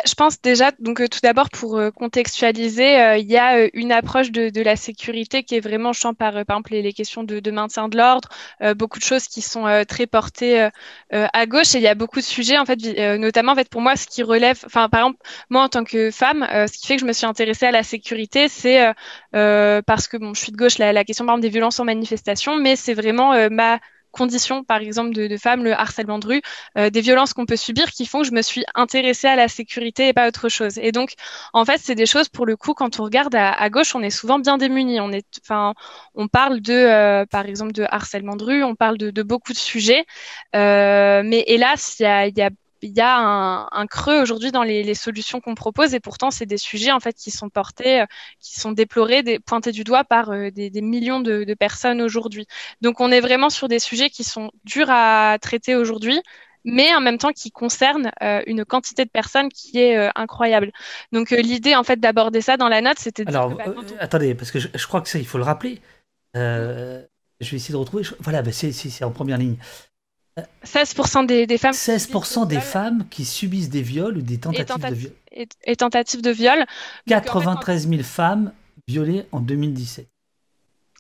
Je 0.05 0.13
pense 0.15 0.41
déjà, 0.41 0.71
donc 0.79 1.01
euh, 1.01 1.07
tout 1.07 1.19
d'abord 1.21 1.49
pour 1.49 1.77
euh, 1.77 1.91
contextualiser, 1.91 2.99
euh, 2.99 3.17
il 3.17 3.29
y 3.29 3.37
a 3.37 3.67
une 3.73 3.91
approche 3.91 4.31
de, 4.31 4.49
de, 4.49 4.61
la 4.61 4.75
sécurité 4.75 5.43
qui 5.43 5.55
est 5.55 5.59
vraiment 5.59 5.93
champ 5.93 6.13
par, 6.13 6.33
par 6.45 6.57
exemple 6.57 6.73
les, 6.73 6.93
questions 6.93 7.23
de, 7.23 7.39
de, 7.39 7.51
maintien 7.51 7.87
de 7.87 7.97
l'ordre, 7.97 8.29
beaucoup 8.75 8.99
de 8.99 9.03
choses 9.03 9.27
qui 9.27 9.41
sont 9.41 9.83
très 9.87 10.07
portées 10.07 10.69
à 11.11 11.45
gauche. 11.45 11.75
Et 11.75 11.79
il 11.79 11.83
y 11.83 11.87
a 11.87 11.95
beaucoup 11.95 12.19
de 12.19 12.25
sujets 12.25 12.57
en 12.57 12.65
fait, 12.65 12.79
notamment 13.17 13.51
en 13.51 13.55
fait 13.55 13.69
pour 13.69 13.81
moi 13.81 13.95
ce 13.95 14.07
qui 14.07 14.23
relève, 14.23 14.59
enfin 14.65 14.89
par 14.89 15.01
exemple 15.01 15.19
moi 15.49 15.63
en 15.63 15.69
tant 15.69 15.83
que 15.83 16.11
femme, 16.11 16.45
ce 16.49 16.77
qui 16.77 16.87
fait 16.87 16.95
que 16.95 17.01
je 17.01 17.05
me 17.05 17.13
suis 17.13 17.25
intéressée 17.25 17.65
à 17.67 17.71
la 17.71 17.83
sécurité, 17.83 18.47
c'est 18.47 18.93
parce 19.31 20.07
que 20.07 20.17
bon 20.17 20.33
je 20.33 20.41
suis 20.41 20.51
de 20.51 20.57
gauche 20.57 20.77
la, 20.77 20.93
la 20.93 21.03
question 21.03 21.25
par 21.25 21.35
exemple 21.35 21.43
des 21.43 21.53
violences 21.53 21.79
en 21.79 21.85
manifestation, 21.85 22.57
mais 22.57 22.75
c'est 22.75 22.93
vraiment 22.93 23.49
ma 23.49 23.79
conditions, 24.15 24.63
par 24.63 24.79
exemple, 24.79 25.13
de, 25.13 25.37
femmes, 25.37 25.63
le 25.63 25.73
harcèlement 25.73 26.19
de 26.19 26.27
rue, 26.27 26.41
euh, 26.77 26.89
des 26.89 27.01
violences 27.01 27.33
qu'on 27.33 27.45
peut 27.45 27.57
subir 27.57 27.91
qui 27.91 28.05
font 28.05 28.21
que 28.21 28.27
je 28.27 28.31
me 28.31 28.41
suis 28.41 28.63
intéressée 28.73 29.27
à 29.27 29.35
la 29.35 29.47
sécurité 29.47 30.07
et 30.07 30.13
pas 30.13 30.27
autre 30.27 30.49
chose. 30.49 30.77
Et 30.77 30.91
donc, 30.91 31.13
en 31.53 31.65
fait, 31.65 31.79
c'est 31.83 31.95
des 31.95 32.05
choses, 32.05 32.29
pour 32.29 32.45
le 32.45 32.55
coup, 32.55 32.73
quand 32.73 32.99
on 32.99 33.03
regarde 33.03 33.35
à, 33.35 33.69
gauche, 33.69 33.93
on 33.95 34.01
est 34.01 34.09
souvent 34.09 34.39
bien 34.39 34.57
démunis. 34.57 34.99
On 35.01 35.11
est, 35.11 35.25
on 36.15 36.27
parle 36.27 36.61
de, 36.61 36.73
euh, 36.73 37.25
par 37.25 37.45
exemple, 37.45 37.73
de 37.73 37.85
harcèlement 37.89 38.35
de 38.37 38.43
rue, 38.43 38.63
on 38.63 38.75
parle 38.75 38.97
de, 38.97 39.23
beaucoup 39.23 39.53
de 39.53 39.57
sujets, 39.57 40.05
euh, 40.55 41.21
mais 41.25 41.43
hélas, 41.47 41.97
il 41.99 42.03
y 42.03 42.05
a, 42.05 42.27
y 42.27 42.41
a 42.41 42.49
il 42.81 42.95
y 42.95 43.01
a 43.01 43.67
un, 43.71 43.87
creux 43.87 44.21
aujourd'hui 44.21 44.51
dans 44.51 44.63
les, 44.63 44.93
solutions 44.93 45.41
qu'on 45.41 45.55
propose 45.55 45.93
et 45.93 45.99
pourtant 45.99 46.31
c'est 46.31 46.45
des 46.45 46.57
sujets 46.57 46.91
en 46.91 46.99
fait 46.99 47.13
qui 47.13 47.31
sont 47.31 47.49
portés, 47.49 48.01
euh, 48.01 48.05
qui 48.39 48.59
sont 48.59 48.71
déplorés, 48.71 49.23
des, 49.23 49.39
pointés 49.39 49.71
du 49.71 49.83
doigt 49.83 50.03
par 50.03 50.31
euh, 50.31 50.49
des, 50.51 50.81
millions 50.81 51.19
de, 51.19 51.53
personnes 51.53 52.01
aujourd'hui. 52.01 52.47
Donc 52.81 52.99
on 52.99 53.11
est 53.11 53.21
vraiment 53.21 53.49
sur 53.49 53.67
des 53.67 53.79
sujets 53.79 54.09
qui 54.09 54.23
sont 54.23 54.51
durs 54.63 54.89
à 54.89 55.37
traiter 55.41 55.75
aujourd'hui, 55.75 56.21
mais 56.63 56.93
en 56.95 57.01
même 57.01 57.17
temps 57.17 57.31
qui 57.31 57.51
concernent 57.51 58.11
euh, 58.21 58.41
une 58.47 58.65
quantité 58.65 59.05
de 59.05 59.09
personnes 59.09 59.49
qui 59.49 59.79
est 59.79 60.09
incroyable. 60.15 60.71
Donc 61.11 61.31
l'idée 61.31 61.75
en 61.75 61.83
fait 61.83 61.99
d'aborder 61.99 62.41
ça 62.41 62.57
dans 62.57 62.69
la 62.69 62.81
note, 62.81 62.99
c'était. 62.99 63.27
Alors 63.27 63.57
attendez, 63.99 64.35
parce 64.35 64.51
que 64.51 64.59
je, 64.59 64.87
crois 64.87 65.01
que 65.01 65.09
ça 65.09 65.19
il 65.19 65.27
faut 65.27 65.37
le 65.37 65.43
rappeler. 65.43 65.81
je 66.33 67.01
vais 67.39 67.57
essayer 67.57 67.73
de 67.73 67.77
retrouver. 67.77 68.03
Voilà, 68.19 68.41
ben, 68.41 68.51
c'est 68.51 69.03
en 69.03 69.11
première 69.11 69.37
ligne. 69.37 69.57
16% 70.65 71.25
des, 71.25 71.57
femmes. 71.57 71.71
16% 71.71 72.47
des 72.47 72.59
femmes 72.59 73.07
qui 73.09 73.23
subissent 73.23 73.69
des 73.69 73.81
viols 73.81 74.17
ou 74.17 74.21
des 74.21 74.37
tentatives 74.37 74.89
de 74.89 74.93
viol. 74.93 75.13
Et, 75.63 75.75
tentatives 75.75 76.21
de 76.21 76.31
viol. 76.31 76.65
93 77.07 77.87
000 77.87 78.03
femmes 78.03 78.51
violées 78.87 79.25
en 79.31 79.39
2017. 79.39 80.07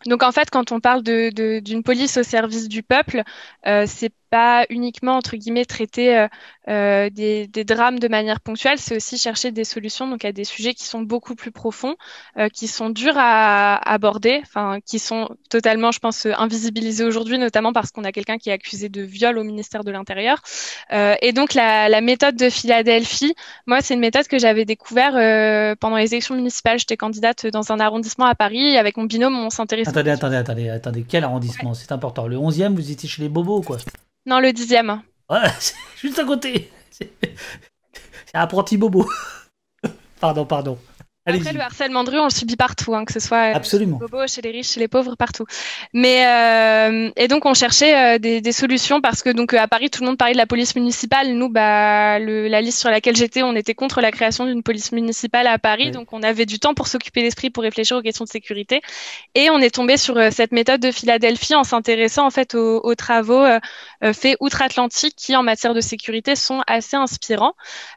Donc 0.05 0.23
en 0.23 0.31
fait, 0.31 0.49
quand 0.49 0.71
on 0.71 0.79
parle 0.79 1.01
d'une 1.03 1.83
police 1.83 2.17
au 2.17 2.23
service 2.23 2.69
du 2.69 2.83
peuple, 2.83 3.23
euh, 3.65 3.85
c'est 3.87 4.13
pas 4.29 4.65
uniquement 4.69 5.17
entre 5.17 5.35
guillemets 5.35 5.65
traiter 5.65 6.17
euh, 6.17 6.27
euh, 6.67 7.09
des, 7.09 7.47
des, 7.47 7.63
drames 7.63 7.99
de 7.99 8.07
manière 8.07 8.39
ponctuelle, 8.39 8.79
c'est 8.79 8.95
aussi 8.95 9.17
chercher 9.17 9.51
des 9.51 9.63
solutions 9.63 10.07
donc 10.07 10.25
à 10.25 10.31
des 10.31 10.43
sujets 10.43 10.73
qui 10.73 10.85
sont 10.85 11.01
beaucoup 11.01 11.35
plus 11.35 11.51
profonds, 11.51 11.95
euh, 12.37 12.49
qui 12.49 12.67
sont 12.67 12.89
durs 12.89 13.17
à, 13.17 13.75
aborder, 13.91 14.39
enfin 14.43 14.79
qui 14.85 14.99
sont 14.99 15.29
totalement, 15.49 15.91
je 15.91 15.99
pense, 15.99 16.25
invisibilisés 16.25 17.03
aujourd'hui, 17.03 17.37
notamment 17.37 17.73
parce 17.73 17.91
qu'on 17.91 18.03
a 18.03 18.11
quelqu'un 18.11 18.37
qui 18.37 18.49
est 18.49 18.53
accusé 18.53 18.89
de 18.89 19.01
viol 19.01 19.37
au 19.37 19.43
ministère 19.43 19.83
de 19.83 19.91
l'Intérieur. 19.91 20.41
Euh, 20.91 21.15
et 21.21 21.33
donc 21.33 21.53
la, 21.53 21.89
la, 21.89 22.01
méthode 22.01 22.35
de 22.35 22.49
Philadelphie, 22.49 23.35
moi 23.67 23.81
c'est 23.81 23.93
une 23.93 23.99
méthode 23.99 24.27
que 24.27 24.39
j'avais 24.39 24.65
découvert 24.65 25.15
euh, 25.15 25.75
pendant 25.79 25.97
les 25.97 26.13
élections 26.13 26.35
municipales. 26.35 26.79
J'étais 26.79 26.97
candidate 26.97 27.47
dans 27.47 27.71
un 27.71 27.79
arrondissement 27.79 28.25
à 28.25 28.35
Paris 28.35 28.77
avec 28.77 28.97
mon 28.97 29.03
binôme, 29.03 29.37
on 29.37 29.49
s'intéresse. 29.49 29.87
Attendez, 29.87 30.11
attendez, 30.11 30.37
attendez, 30.37 30.69
attendez, 30.69 31.05
quel 31.07 31.23
arrondissement? 31.23 31.73
C'est 31.73 31.91
important. 31.91 32.27
Le 32.27 32.37
11e, 32.37 32.73
vous 32.73 32.91
étiez 32.91 33.07
chez 33.07 33.21
les 33.21 33.29
bobos, 33.29 33.61
quoi. 33.61 33.77
Non, 34.25 34.39
le 34.39 34.49
10e. 34.49 35.01
Ouais, 35.29 35.49
juste 35.97 36.19
à 36.19 36.25
côté. 36.25 36.71
C'est 36.91 37.11
apprenti 38.33 38.77
bobo. 38.77 39.09
pardon, 40.19 40.45
pardon. 40.45 40.77
Après, 41.27 41.53
le 41.53 41.59
harcèlement 41.59 42.03
de 42.03 42.11
rue, 42.11 42.19
on 42.19 42.25
le 42.25 42.29
subit 42.29 42.55
partout, 42.55 42.93
hein, 42.93 43.03
que 43.03 43.11
ce 43.11 43.19
soit 43.19 43.49
euh, 43.49 43.55
Absolument. 43.55 43.97
chez 43.97 44.05
les 44.05 44.11
bobos, 44.11 44.27
chez 44.27 44.41
les 44.43 44.51
riches, 44.51 44.73
chez 44.73 44.79
les 44.79 44.87
pauvres, 44.87 45.15
partout. 45.15 45.45
Mais 45.91 46.23
euh, 46.27 47.09
et 47.15 47.27
donc 47.27 47.47
on 47.47 47.55
cherchait 47.55 48.15
euh, 48.15 48.19
des, 48.19 48.41
des, 48.41 48.51
solutions 48.51 49.01
parce 49.01 49.23
que 49.23 49.31
donc 49.31 49.55
à 49.55 49.67
Paris, 49.67 49.89
tout 49.89 50.03
le 50.03 50.07
monde 50.07 50.19
parlait 50.19 50.33
de 50.33 50.37
la 50.37 50.45
police 50.45 50.75
municipale. 50.75 51.33
Nous, 51.33 51.49
bah, 51.49 52.19
le, 52.19 52.47
la 52.47 52.61
liste 52.61 52.79
sur 52.79 52.91
laquelle 52.91 53.15
j'étais, 53.15 53.41
on 53.41 53.55
était 53.55 53.73
contre 53.73 54.01
la 54.01 54.11
création 54.11 54.45
d'une 54.45 54.61
police 54.61 54.91
municipale 54.91 55.47
à 55.47 55.57
Paris, 55.57 55.89
donc 55.89 56.13
on 56.13 56.21
avait 56.21 56.45
du 56.45 56.59
temps 56.59 56.75
pour 56.75 56.87
s'occuper 56.87 57.23
l'esprit, 57.23 57.49
pour 57.49 57.63
réfléchir 57.63 57.97
aux 57.97 58.03
questions 58.03 58.25
de 58.25 58.29
sécurité. 58.29 58.81
Et 59.33 59.49
on 59.49 59.57
est 59.57 59.73
tombé 59.73 59.97
sur 59.97 60.19
cette 60.31 60.51
méthode 60.51 60.79
de 60.79 60.91
Philadelphie 60.91 61.55
en 61.55 61.63
s'intéressant 61.63 62.27
en 62.27 62.31
fait 62.31 62.53
aux, 62.53 62.81
aux 62.83 62.93
travaux 62.93 63.43
faits 64.13 64.37
outre-Atlantique 64.39 65.15
qui, 65.15 65.35
en 65.35 65.43
matière 65.43 65.73
de 65.73 65.81
sécurité, 65.81 66.35
sont 66.35 66.61
assez 66.67 66.95
inspirants. 66.95 67.53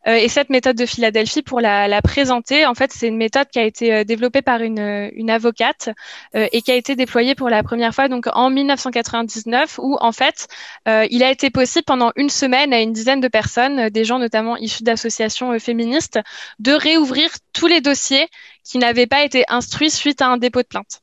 et 0.07 0.29
cette 0.29 0.51
méthode 0.51 0.77
de 0.77 0.87
Philadelphie, 0.87 1.43
pour 1.43 1.61
la, 1.61 1.89
la 1.89 2.03
présenter, 2.03 2.67
en 2.67 2.75
fait, 2.75 2.93
c'est 2.93 3.09
une 3.09 3.17
méthode 3.17 3.49
qui 3.49 3.59
a 3.59 3.65
été 3.65 3.93
euh, 3.93 4.05
développée 4.05 4.43
par 4.43 4.63
une, 4.63 4.79
euh, 4.79 5.11
une 5.15 5.31
avocate 5.31 5.91
euh, 6.35 6.47
et 6.53 6.63
qui 6.63 6.71
a 6.71 6.75
été 6.75 6.97
déployée 6.97 7.35
pour 7.35 7.49
la 7.49 7.63
première 7.63 7.95
fois 7.95 8.09
donc 8.09 8.27
en 8.33 8.51
1999 8.51 9.79
où 9.79 9.97
en 10.01 10.13
fait 10.13 10.49
il 10.87 11.23
a 11.23 11.31
été 11.31 11.51
possible 11.51 11.85
pendant 11.85 12.13
une 12.17 12.31
semaine 12.31 12.73
à 12.73 12.81
une 12.81 12.93
dizaine 12.93 13.21
de 13.21 13.29
personnes, 13.29 13.91
des 13.91 14.05
gens 14.05 14.19
notamment 14.19 14.57
issus 14.57 14.83
d'associations 14.83 15.59
féministes, 15.59 16.19
de 16.59 16.73
réouvrir 16.73 17.31
tous 17.53 17.67
les 17.67 17.81
dossiers 17.81 18.29
qui 18.65 18.79
n'avaient 18.79 19.07
pas 19.07 19.23
été 19.23 19.45
instruits 19.49 19.91
suite 19.91 20.23
à 20.23 20.29
un 20.29 20.39
dépôt 20.39 20.63
de 20.63 20.67
plainte. 20.67 21.03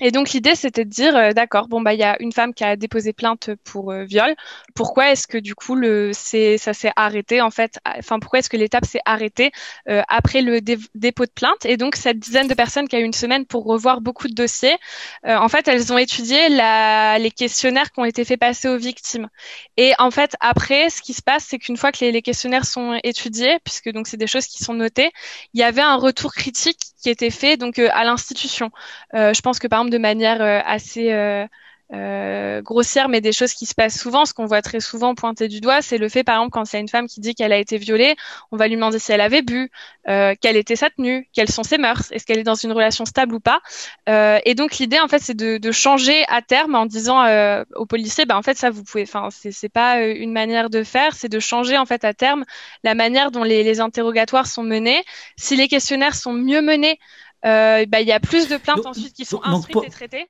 Et 0.00 0.10
donc 0.10 0.30
l'idée 0.30 0.54
c'était 0.54 0.84
de 0.84 0.90
dire 0.90 1.14
euh, 1.14 1.32
d'accord 1.32 1.68
bon 1.68 1.82
bah 1.82 1.92
il 1.92 2.00
y 2.00 2.02
a 2.02 2.16
une 2.20 2.32
femme 2.32 2.54
qui 2.54 2.64
a 2.64 2.76
déposé 2.76 3.12
plainte 3.12 3.50
pour 3.62 3.92
euh, 3.92 4.04
viol. 4.04 4.34
Pourquoi 4.74 5.10
est-ce 5.12 5.26
que 5.26 5.36
du 5.36 5.54
coup 5.54 5.74
le 5.74 6.12
c'est 6.14 6.56
ça 6.56 6.72
s'est 6.72 6.92
arrêté 6.96 7.42
en 7.42 7.50
fait 7.50 7.78
enfin 7.98 8.18
pourquoi 8.18 8.38
est-ce 8.38 8.48
que 8.48 8.56
l'étape 8.56 8.86
s'est 8.86 9.02
arrêtée 9.04 9.52
euh, 9.90 10.02
après 10.08 10.40
le 10.40 10.60
dépôt 10.62 11.26
de 11.26 11.30
plainte? 11.30 11.66
Et 11.66 11.76
donc 11.76 11.96
cette 11.96 12.18
dizaine 12.18 12.48
de 12.48 12.54
personnes 12.54 12.88
qui 12.88 12.96
a 12.96 13.00
eu 13.00 13.04
une 13.04 13.12
semaine 13.12 13.44
pour 13.44 13.64
revoir 13.64 14.00
beaucoup 14.00 14.28
de 14.28 14.34
dossiers 14.34 14.76
en 15.24 15.48
fait 15.48 15.68
elles 15.68 15.92
ont 15.92 15.98
étudié 15.98 16.48
la, 16.48 17.18
les 17.18 17.30
questionnaires 17.30 17.92
qui 17.92 18.00
ont 18.00 18.04
été 18.04 18.24
faits 18.24 18.40
passer 18.40 18.68
aux 18.68 18.78
victimes. 18.78 19.28
Et 19.76 19.92
en 19.98 20.10
fait 20.10 20.34
après 20.40 20.88
ce 20.88 21.02
qui 21.02 21.12
se 21.12 21.22
passe 21.22 21.44
c'est 21.48 21.58
qu'une 21.58 21.76
fois 21.76 21.92
que 21.92 21.98
les, 22.00 22.12
les, 22.12 22.22
questionnaires 22.22 22.64
sont 22.64 22.98
étudiés 23.04 23.58
puisque 23.62 23.92
donc 23.92 24.06
c'est 24.06 24.16
des 24.16 24.26
choses 24.26 24.46
qui 24.46 24.64
sont 24.64 24.74
notées 24.74 25.10
il 25.52 25.60
y 25.60 25.62
avait 25.62 25.82
un 25.82 25.96
retour 25.96 26.32
critique 26.32 26.78
qui 27.02 27.10
était 27.10 27.30
fait 27.30 27.56
donc 27.56 27.78
à 27.78 28.04
l'institution. 28.04 28.70
Je 29.12 29.40
pense 29.40 29.58
que 29.58 29.66
par 29.66 29.80
exemple 29.80 29.91
de 29.92 29.98
manière 29.98 30.40
euh, 30.40 30.60
assez 30.64 31.12
euh, 31.12 31.46
euh, 31.92 32.62
grossière, 32.62 33.10
mais 33.10 33.20
des 33.20 33.32
choses 33.32 33.52
qui 33.52 33.66
se 33.66 33.74
passent 33.74 33.98
souvent. 33.98 34.24
Ce 34.24 34.32
qu'on 34.32 34.46
voit 34.46 34.62
très 34.62 34.80
souvent 34.80 35.14
pointer 35.14 35.46
du 35.46 35.60
doigt, 35.60 35.82
c'est 35.82 35.98
le 35.98 36.08
fait, 36.08 36.24
par 36.24 36.36
exemple, 36.36 36.52
quand 36.52 36.74
a 36.74 36.78
une 36.78 36.88
femme 36.88 37.06
qui 37.06 37.20
dit 37.20 37.34
qu'elle 37.34 37.52
a 37.52 37.58
été 37.58 37.76
violée, 37.76 38.16
on 38.50 38.56
va 38.56 38.66
lui 38.66 38.76
demander 38.76 38.98
si 38.98 39.12
elle 39.12 39.20
avait 39.20 39.42
bu, 39.42 39.70
quelle 40.06 40.56
était 40.56 40.74
sa 40.74 40.88
tenue, 40.88 41.28
quelles 41.34 41.50
sont 41.50 41.64
ses 41.64 41.76
mœurs, 41.76 42.10
est-ce 42.10 42.24
qu'elle 42.24 42.38
est 42.38 42.44
dans 42.44 42.54
une 42.54 42.72
relation 42.72 43.04
stable 43.04 43.34
ou 43.34 43.40
pas. 43.40 43.60
Et 44.06 44.54
donc 44.54 44.78
l'idée, 44.78 44.98
en 45.00 45.08
fait, 45.08 45.18
c'est 45.18 45.36
de, 45.36 45.72
changer 45.72 46.24
à 46.28 46.40
terme 46.40 46.74
en 46.76 46.86
disant 46.86 47.26
aux 47.74 47.84
policiers, 47.84 48.24
ben 48.24 48.36
en 48.36 48.42
fait, 48.42 48.56
ça 48.56 48.70
vous 48.70 48.84
pouvez, 48.84 49.02
enfin, 49.02 49.28
c'est 49.30 49.68
pas 49.68 50.02
une 50.02 50.32
manière 50.32 50.70
de 50.70 50.84
faire, 50.84 51.14
c'est 51.14 51.28
de 51.28 51.40
changer 51.40 51.76
en 51.76 51.84
fait 51.84 52.04
à 52.04 52.14
terme 52.14 52.44
la 52.84 52.94
manière 52.94 53.30
dont 53.32 53.44
les 53.44 53.80
interrogatoires 53.80 54.46
sont 54.46 54.62
menés. 54.62 55.04
Si 55.36 55.56
les 55.56 55.68
questionnaires 55.68 56.14
sont 56.14 56.32
mieux 56.32 56.62
menés, 56.62 56.98
euh, 57.44 57.84
bah, 57.86 58.00
il 58.00 58.06
y 58.06 58.12
a 58.12 58.20
plus 58.20 58.48
de 58.48 58.56
plaintes 58.56 58.86
ensuite 58.86 59.14
qui 59.14 59.24
sont 59.24 59.42
instruites 59.42 59.84
et 59.84 59.90
traitées. 59.90 60.26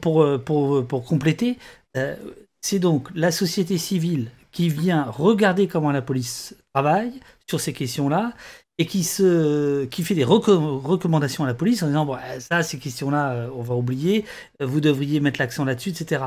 Pour, 0.00 0.22
euh, 0.22 0.38
pour, 0.38 0.76
euh, 0.76 0.82
pour, 0.82 1.04
compléter, 1.04 1.58
c'est 2.60 2.78
donc 2.78 3.08
la 3.14 3.30
société 3.30 3.76
civile 3.76 4.30
qui 4.50 4.68
vient 4.68 5.04
regarder 5.04 5.68
comment 5.68 5.90
la 5.90 6.00
police 6.00 6.56
travaille 6.72 7.20
sur 7.48 7.60
ces 7.60 7.72
questions-là 7.72 8.32
et 8.78 8.86
qui, 8.86 9.04
se, 9.04 9.84
qui 9.84 10.02
fait 10.02 10.14
des 10.14 10.24
recommandations 10.24 11.44
à 11.44 11.46
la 11.46 11.54
police 11.54 11.82
en 11.82 11.88
disant 11.88 12.06
bon, 12.06 12.16
ça, 12.38 12.62
ces 12.62 12.78
questions-là, 12.78 13.48
on 13.54 13.62
va 13.62 13.74
oublier, 13.74 14.24
vous 14.60 14.80
devriez 14.80 15.20
mettre 15.20 15.38
l'accent 15.38 15.64
là-dessus, 15.64 15.90
etc. 15.90 16.24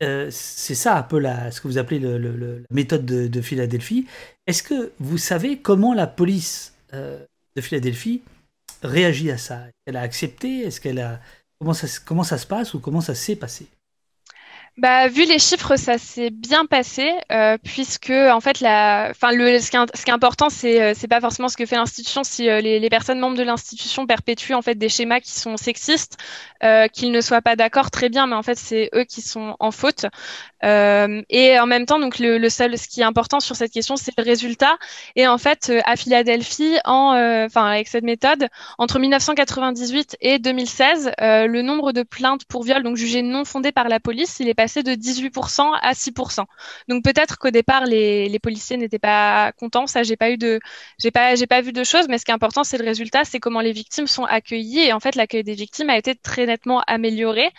c'est 0.00 0.74
ça 0.74 0.96
un 0.96 1.02
peu 1.02 1.18
la, 1.18 1.50
ce 1.50 1.60
que 1.60 1.68
vous 1.68 1.78
appelez 1.78 1.98
le, 1.98 2.18
la 2.18 2.66
méthode 2.70 3.04
de, 3.04 3.26
de 3.26 3.40
Philadelphie. 3.40 4.06
Est-ce 4.46 4.62
que 4.62 4.92
vous 5.00 5.18
savez 5.18 5.58
comment 5.58 5.94
la 5.94 6.06
police 6.06 6.74
de 6.92 7.60
Philadelphie 7.60 8.22
réagit 8.82 9.30
à 9.30 9.38
ça? 9.38 9.66
Elle 9.86 9.96
a 9.96 10.02
accepté? 10.02 10.60
Est-ce 10.60 10.80
qu'elle 10.80 11.00
a 11.00 11.20
comment 11.58 11.74
ça, 11.74 11.86
comment 12.04 12.24
ça 12.24 12.38
se 12.38 12.46
passe 12.46 12.74
ou 12.74 12.80
comment 12.80 13.00
ça 13.00 13.14
s'est 13.14 13.36
passé? 13.36 13.68
Bah, 14.78 15.08
vu 15.08 15.24
les 15.24 15.40
chiffres, 15.40 15.74
ça 15.74 15.98
s'est 15.98 16.30
bien 16.30 16.64
passé, 16.64 17.10
euh, 17.32 17.58
puisque 17.64 18.10
en 18.10 18.38
fait, 18.40 18.60
la, 18.60 19.08
enfin, 19.10 19.32
le, 19.32 19.58
ce 19.58 19.72
qui 19.72 19.76
ce 19.94 20.04
qui 20.04 20.10
est 20.10 20.14
important, 20.14 20.50
c'est, 20.50 20.80
euh, 20.80 20.92
c'est 20.94 21.08
pas 21.08 21.20
forcément 21.20 21.48
ce 21.48 21.56
que 21.56 21.66
fait 21.66 21.74
l'institution. 21.74 22.22
Si 22.22 22.48
euh, 22.48 22.60
les, 22.60 22.78
les, 22.78 22.88
personnes 22.88 23.18
membres 23.18 23.36
de 23.36 23.42
l'institution 23.42 24.06
perpétuent 24.06 24.54
en 24.54 24.62
fait 24.62 24.76
des 24.76 24.88
schémas 24.88 25.18
qui 25.18 25.32
sont 25.32 25.56
sexistes, 25.56 26.16
euh, 26.62 26.86
qu'ils 26.86 27.10
ne 27.10 27.20
soient 27.20 27.42
pas 27.42 27.56
d'accord, 27.56 27.90
très 27.90 28.08
bien, 28.08 28.28
mais 28.28 28.36
en 28.36 28.44
fait, 28.44 28.56
c'est 28.56 28.88
eux 28.94 29.02
qui 29.02 29.20
sont 29.20 29.56
en 29.58 29.72
faute. 29.72 30.06
Euh, 30.64 31.22
et 31.28 31.58
en 31.58 31.66
même 31.66 31.84
temps, 31.84 31.98
donc 31.98 32.20
le, 32.20 32.38
le, 32.38 32.48
seul, 32.48 32.78
ce 32.78 32.86
qui 32.86 33.00
est 33.00 33.04
important 33.04 33.40
sur 33.40 33.56
cette 33.56 33.72
question, 33.72 33.96
c'est 33.96 34.16
le 34.16 34.22
résultat. 34.22 34.78
Et 35.16 35.26
en 35.26 35.38
fait, 35.38 35.72
à 35.86 35.96
Philadelphie, 35.96 36.76
en, 36.84 37.16
enfin, 37.46 37.66
avec 37.66 37.88
cette 37.88 38.04
méthode, 38.04 38.46
entre 38.78 39.00
1998 39.00 40.18
et 40.20 40.38
2016, 40.38 41.10
le 41.18 41.62
nombre 41.62 41.90
de 41.90 42.04
plaintes 42.04 42.44
pour 42.44 42.62
viol, 42.62 42.84
donc 42.84 42.96
jugées 42.96 43.22
non 43.22 43.44
fondées 43.44 43.72
par 43.72 43.88
la 43.88 43.98
police, 43.98 44.36
il 44.38 44.48
est 44.48 44.54
passé 44.54 44.67
de 44.82 44.92
18% 44.92 45.72
à 45.80 45.94
6%. 45.94 46.44
Donc 46.88 47.04
peut-être 47.04 47.38
qu'au 47.38 47.50
départ 47.50 47.84
les, 47.84 48.38
policiers 48.42 48.76
n'étaient 48.76 48.98
pas 48.98 49.52
contents, 49.52 49.86
ça 49.86 50.02
j'ai 50.02 50.16
pas 50.16 50.30
eu 50.30 50.38
de 50.38 50.60
j'ai 50.98 51.10
pas 51.10 51.34
j'ai 51.34 51.46
pas 51.46 51.60
vu 51.60 51.72
de 51.72 51.84
choses, 51.84 52.06
mais 52.08 52.18
ce 52.18 52.24
qui 52.24 52.30
est 52.30 52.34
important 52.34 52.64
c'est 52.64 52.78
le 52.78 52.84
résultat, 52.84 53.24
c'est 53.24 53.40
comment 53.40 53.60
les 53.60 53.72
victimes 53.72 54.06
sont 54.06 54.24
accueillies 54.24 54.80
et 54.80 54.92
en 54.92 55.00
fait 55.00 55.14
l'accueil 55.16 55.44
des 55.44 55.54
victimes 55.54 55.90
a 55.90 55.96
été 55.98 56.14
très 56.14 56.46
nettement 56.46 56.80
amélioré. 56.86 57.50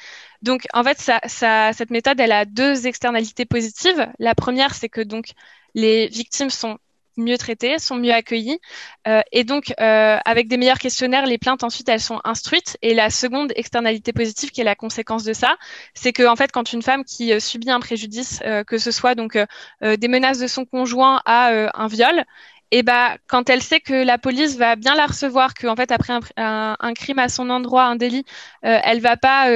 Donc 0.42 0.66
en 0.74 0.84
fait 0.84 1.00
ça, 1.00 1.74
cette 1.74 1.90
méthode 1.92 2.20
elle 2.20 2.32
a 2.32 2.46
deux 2.46 2.88
externalités 2.88 3.46
positives. 3.46 4.08
La 4.20 4.36
première 4.36 4.74
c'est 4.76 4.90
que 4.90 5.02
donc 5.02 5.32
les 5.76 6.08
victimes 6.08 6.50
sont 6.50 6.78
mieux 7.20 7.38
traitées, 7.38 7.80
sont 7.80 7.96
mieux 7.96 8.14
accueillies. 8.14 8.60
Euh, 9.08 9.22
et 9.32 9.44
donc, 9.44 9.74
euh, 9.80 10.18
avec 10.26 10.48
des 10.48 10.58
meilleurs 10.58 10.80
questionnaires, 10.80 11.26
les 11.26 11.38
plaintes 11.38 11.64
ensuite 11.64 11.90
elles 11.90 12.02
sont 12.02 12.20
instruites. 12.24 12.78
Et 12.82 12.94
la 12.94 13.10
seconde 13.10 13.52
externalité 13.56 14.14
positive, 14.14 14.52
qui 14.52 14.62
est 14.62 14.66
la 14.66 14.76
conséquence 14.76 15.24
de 15.24 15.34
ça, 15.34 15.58
c'est 15.94 16.14
que 16.14 16.28
en 16.28 16.36
fait, 16.36 16.52
quand 16.52 16.74
une 16.74 16.82
femme 16.82 17.04
qui 17.04 17.34
euh, 17.34 17.40
subit 17.40 17.72
un 17.72 17.80
préjudice, 17.80 18.42
euh, 18.46 18.64
que 18.64 18.78
ce 18.78 18.92
soit 18.92 19.16
donc 19.16 19.36
euh, 19.36 19.96
des 19.98 20.08
menaces 20.08 20.40
de 20.40 20.48
son 20.48 20.66
conjoint 20.66 21.22
à 21.26 21.50
un 21.74 21.88
viol, 21.88 22.24
et 22.72 22.84
bah 22.84 23.18
quand 23.28 23.50
elle 23.50 23.64
sait 23.64 23.80
que 23.80 23.94
la 23.94 24.18
police 24.18 24.58
va 24.58 24.76
bien 24.76 24.96
la 24.96 25.08
recevoir, 25.08 25.54
que 25.54 25.68
en 25.68 25.76
fait 25.76 25.92
après 25.92 26.14
un, 26.38 26.76
un, 26.80 26.94
crime 26.94 27.20
à 27.20 27.30
son 27.30 27.50
endroit, 27.50 27.86
un 27.86 27.96
délit, 27.96 28.26
elle 28.62 29.02
va 29.02 29.18
pas 29.18 29.48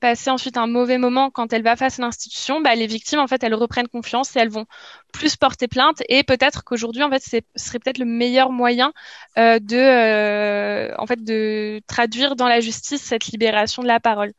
passer 0.00 0.30
ensuite 0.30 0.56
un 0.56 0.66
mauvais 0.66 0.98
moment 0.98 1.30
quand 1.30 1.52
elle 1.52 1.62
va 1.62 1.76
face 1.76 1.98
à 1.98 2.02
l'institution, 2.02 2.60
bah, 2.60 2.74
les 2.74 2.86
victimes 2.86 3.18
en 3.18 3.26
fait 3.26 3.42
elles 3.42 3.54
reprennent 3.54 3.88
confiance 3.88 4.36
et 4.36 4.40
elles 4.40 4.50
vont 4.50 4.66
plus 5.12 5.36
porter 5.36 5.68
plainte 5.68 6.02
et 6.08 6.22
peut-être 6.22 6.64
qu'aujourd'hui 6.64 7.02
en 7.02 7.10
fait 7.10 7.22
ce 7.22 7.38
serait 7.56 7.78
peut-être 7.78 7.98
le 7.98 8.04
meilleur 8.04 8.50
moyen 8.50 8.92
euh, 9.38 9.58
de 9.58 9.76
euh, 9.76 10.94
en 10.98 11.06
fait 11.06 11.22
de 11.22 11.80
traduire 11.86 12.36
dans 12.36 12.48
la 12.48 12.60
justice 12.60 13.02
cette 13.02 13.26
libération 13.26 13.82
de 13.82 13.88
la 13.88 14.00
parole. 14.00 14.32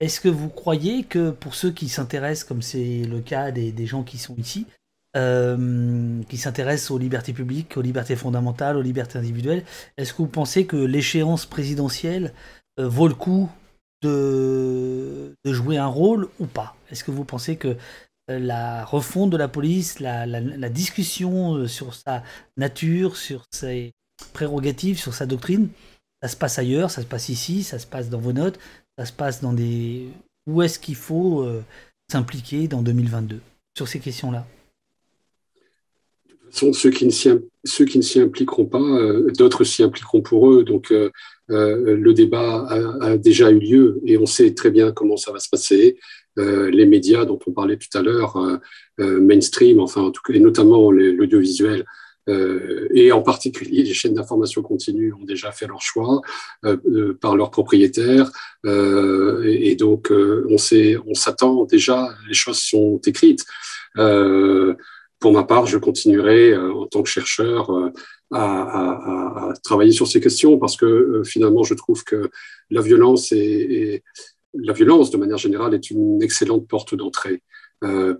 Est-ce 0.00 0.20
que 0.20 0.28
vous 0.28 0.48
croyez 0.48 1.04
que 1.04 1.30
pour 1.30 1.54
ceux 1.54 1.70
qui 1.70 1.88
s'intéressent, 1.88 2.44
comme 2.44 2.62
c'est 2.62 3.02
le 3.08 3.20
cas 3.20 3.50
des, 3.52 3.72
des, 3.72 3.86
gens 3.86 4.02
qui 4.02 4.18
sont 4.18 4.34
ici, 4.36 4.66
euh, 5.16 6.20
qui 6.28 6.36
s'intéressent 6.36 6.90
aux 6.90 6.98
libertés 6.98 7.32
publiques, 7.32 7.76
aux 7.76 7.82
libertés 7.82 8.16
fondamentales, 8.16 8.76
aux 8.76 8.82
libertés 8.82 9.18
individuelles, 9.18 9.64
est-ce 9.96 10.12
que 10.12 10.18
vous 10.18 10.28
pensez 10.28 10.66
que 10.66 10.76
l'échéance 10.76 11.46
présidentielle 11.46 12.32
vaut 12.76 13.06
le 13.06 13.14
coup 13.14 13.48
de, 14.04 15.34
jouer 15.44 15.78
un 15.78 15.86
rôle 15.86 16.28
ou 16.38 16.46
pas? 16.46 16.76
Est-ce 16.90 17.04
que 17.04 17.10
vous 17.10 17.24
pensez 17.24 17.56
que 17.56 17.76
euh, 18.30 18.38
la 18.38 18.84
refonte 18.84 19.30
de 19.30 19.36
la 19.36 19.48
police, 19.48 20.00
la, 20.00 20.68
discussion 20.68 21.54
euh, 21.54 21.66
sur 21.66 21.94
sa 21.94 22.22
nature, 22.56 23.16
sur 23.16 23.44
ses 23.50 23.92
prérogatives, 24.32 24.98
sur 24.98 25.14
sa 25.14 25.26
doctrine, 25.26 25.68
ça 26.22 26.28
se 26.28 26.36
passe 26.36 26.58
ailleurs, 26.58 26.90
ça 26.90 27.02
se 27.02 27.06
passe 27.06 27.28
ici, 27.28 27.62
ça 27.62 27.78
se 27.78 27.86
passe 27.86 28.08
dans 28.08 28.20
vos 28.20 28.32
notes, 28.32 28.58
ça 28.98 29.04
se 29.04 29.12
passe 29.12 29.40
dans 29.40 29.52
des... 29.52 30.08
Où 30.46 30.62
est-ce 30.62 30.78
qu'il 30.78 30.96
faut 30.96 31.42
euh, 31.42 31.64
s'impliquer 32.10 32.68
dans 32.68 32.82
2022 32.82 33.40
sur 33.76 33.88
ces 33.88 34.00
questions-là 34.00 34.46
sont 36.54 36.72
ceux 36.72 36.90
qui 36.90 37.06
ne 37.06 37.10
s'y, 37.10 38.20
impliqueront 38.20 38.66
pas, 38.66 38.78
euh, 38.78 39.30
d'autres 39.36 39.64
s'y 39.64 39.82
impliqueront 39.82 40.22
pour 40.22 40.50
eux. 40.50 40.64
Donc, 40.64 40.92
euh, 40.92 41.10
euh, 41.50 41.96
le 41.96 42.14
débat 42.14 42.66
a, 43.00 43.16
déjà 43.16 43.50
eu 43.50 43.58
lieu 43.58 44.00
et 44.06 44.16
on 44.16 44.26
sait 44.26 44.54
très 44.54 44.70
bien 44.70 44.92
comment 44.92 45.16
ça 45.16 45.32
va 45.32 45.38
se 45.38 45.48
passer. 45.48 45.98
les 46.36 46.86
médias 46.86 47.24
dont 47.24 47.38
on 47.46 47.52
parlait 47.52 47.76
tout 47.76 47.96
à 47.96 48.02
l'heure, 48.02 48.32
mainstream, 48.98 49.78
enfin, 49.78 50.02
en 50.02 50.10
tout 50.10 50.22
cas, 50.22 50.32
et 50.34 50.40
notamment 50.40 50.90
l'audiovisuel, 50.90 51.84
et 53.00 53.12
en 53.12 53.22
particulier 53.22 53.82
les 53.84 53.94
chaînes 53.94 54.14
d'information 54.14 54.62
continue 54.62 55.12
ont 55.12 55.24
déjà 55.24 55.52
fait 55.52 55.68
leur 55.68 55.80
choix 55.80 56.22
par 57.20 57.36
leurs 57.36 57.52
propriétaires. 57.52 58.32
et, 58.64 59.76
donc, 59.76 60.10
on, 60.10 60.58
sait, 60.58 60.96
on 61.06 61.14
s'attend 61.14 61.66
déjà, 61.66 62.08
les 62.26 62.34
choses 62.34 62.58
sont 62.58 63.00
écrites 63.06 63.44
pour 65.24 65.32
ma 65.32 65.44
part, 65.44 65.64
je 65.64 65.78
continuerai 65.78 66.50
euh, 66.50 66.70
en 66.74 66.86
tant 66.86 67.02
que 67.02 67.08
chercheur 67.08 67.70
euh, 67.70 67.90
à, 68.30 69.54
travailler 69.62 69.92
sur 69.92 70.06
ces 70.06 70.20
questions 70.20 70.58
parce 70.58 70.76
que 70.76 70.84
euh, 70.84 71.24
finalement, 71.24 71.62
je 71.64 71.72
trouve 71.72 72.04
que 72.04 72.28
la 72.68 72.82
violence 72.82 73.32
et, 73.32 74.02
la 74.52 74.74
violence, 74.74 75.10
de 75.10 75.16
manière 75.16 75.38
générale, 75.38 75.72
est 75.72 75.90
une 75.90 76.22
excellente 76.22 76.68
porte 76.68 76.94
d'entrée 76.94 77.42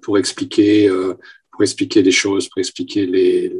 pour 0.03 0.17
expliquer 0.19 0.91
pour 1.53 1.63
expliquer 1.63 2.03
les 2.03 2.11
choses, 2.11 2.49
pour 2.49 2.59
expliquer 2.59 3.07
les, 3.07 3.53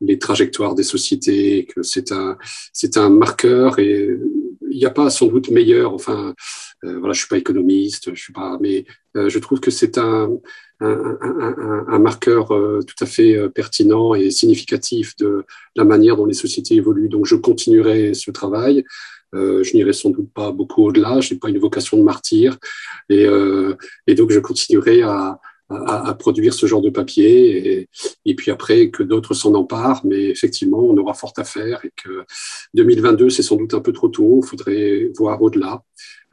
les 0.00 0.18
trajectoires 0.18 0.74
des 0.74 0.82
sociétés, 0.82 1.66
que 1.72 1.82
c'est 1.82 2.10
un, 2.10 2.36
c'est 2.72 2.96
un 2.96 3.10
marqueur 3.10 3.78
et 3.78 4.08
il 4.70 4.76
n'y 4.76 4.86
a 4.86 4.90
pas 4.90 5.08
sans 5.10 5.26
doute 5.26 5.50
meilleur, 5.50 5.94
enfin, 5.94 6.34
voilà, 6.82 7.12
je 7.12 7.20
suis 7.20 7.28
pas 7.28 7.38
économiste, 7.38 8.12
je 8.12 8.20
suis 8.20 8.32
pas, 8.32 8.58
mais 8.60 8.84
je 9.14 9.38
trouve 9.38 9.60
que 9.60 9.70
c'est 9.70 9.96
un, 9.98 10.28
un, 10.80 11.98
marqueur 11.98 12.54
euh, 12.54 12.80
tout 12.86 13.04
à 13.04 13.06
fait 13.06 13.36
euh, 13.36 13.48
pertinent 13.48 14.14
et 14.14 14.30
significatif 14.30 15.16
de 15.16 15.44
la 15.76 15.84
manière 15.84 16.16
dont 16.16 16.26
les 16.26 16.34
sociétés 16.34 16.74
évoluent. 16.74 17.08
Donc, 17.08 17.26
je 17.26 17.36
continuerai 17.36 18.14
ce 18.14 18.30
travail. 18.30 18.84
Euh, 19.34 19.62
je 19.62 19.76
n'irai 19.76 19.92
sans 19.92 20.10
doute 20.10 20.32
pas 20.32 20.52
beaucoup 20.52 20.86
au-delà. 20.86 21.20
Je 21.20 21.34
n'ai 21.34 21.40
pas 21.40 21.50
une 21.50 21.58
vocation 21.58 21.98
de 21.98 22.02
martyr. 22.02 22.56
Et, 23.08 23.26
et 24.06 24.14
donc, 24.14 24.30
je 24.30 24.40
continuerai 24.40 25.02
à, 25.02 25.38
à, 25.70 26.14
produire 26.14 26.52
ce 26.52 26.66
genre 26.66 26.82
de 26.82 26.90
papier 26.90 27.78
et, 27.80 27.88
et 28.24 28.34
puis 28.34 28.50
après 28.50 28.90
que 28.90 29.02
d'autres 29.02 29.34
s'en 29.34 29.54
emparent. 29.54 30.04
Mais 30.04 30.24
effectivement, 30.24 30.80
on 30.80 30.96
aura 30.96 31.14
fort 31.14 31.32
à 31.36 31.44
faire 31.44 31.84
et 31.84 31.92
que 31.96 32.24
2022, 32.74 33.30
c'est 33.30 33.42
sans 33.42 33.56
doute 33.56 33.74
un 33.74 33.80
peu 33.80 33.92
trop 33.92 34.08
tôt. 34.08 34.40
Il 34.42 34.48
faudrait 34.48 35.10
voir 35.16 35.40
au-delà, 35.40 35.82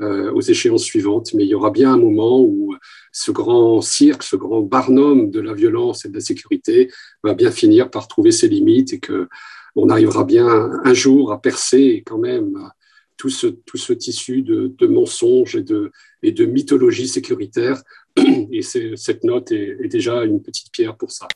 euh, 0.02 0.32
aux 0.32 0.42
échéances 0.42 0.84
suivantes. 0.84 1.34
Mais 1.34 1.44
il 1.44 1.50
y 1.50 1.56
aura 1.56 1.70
bien 1.70 1.94
un 1.94 1.98
moment 1.98 2.42
où 2.42 2.76
ce 3.18 3.32
grand 3.32 3.82
cirque, 3.82 4.22
ce 4.22 4.36
grand 4.36 4.62
barnum 4.62 5.32
de 5.32 5.40
la 5.40 5.54
violence 5.54 6.06
et 6.06 6.10
de 6.10 6.14
la 6.14 6.20
sécurité 6.20 6.92
va 7.24 7.34
bien 7.34 7.50
finir 7.50 7.90
par 7.90 8.08
trouver 8.08 8.32
ses 8.32 8.48
limites 8.48 8.94
et 8.94 9.00
que 9.00 9.28
on 9.76 9.90
arrivera 9.90 10.24
bien 10.24 10.48
un 10.84 10.94
jour 10.94 11.32
à 11.32 11.42
percer 11.42 12.04
quand 12.06 12.20
même 12.20 12.54
tout 13.18 13.30
ce, 13.30 13.48
tout 13.48 13.78
ce 13.78 13.94
tissu 13.94 14.44
de, 14.44 14.72
de 14.78 14.88
mensonges 14.88 15.56
et 15.56 15.64
de, 15.64 15.92
et 16.22 16.32
de 16.32 16.46
mythologie 16.46 17.08
sécuritaire. 17.08 17.82
Et 18.52 18.62
cette 18.62 19.24
note 19.24 19.52
est, 19.52 19.78
est 19.84 19.88
déjà 19.88 20.24
une 20.24 20.42
petite 20.42 20.72
pierre 20.72 20.96
pour 20.96 21.12
ça. 21.12 21.28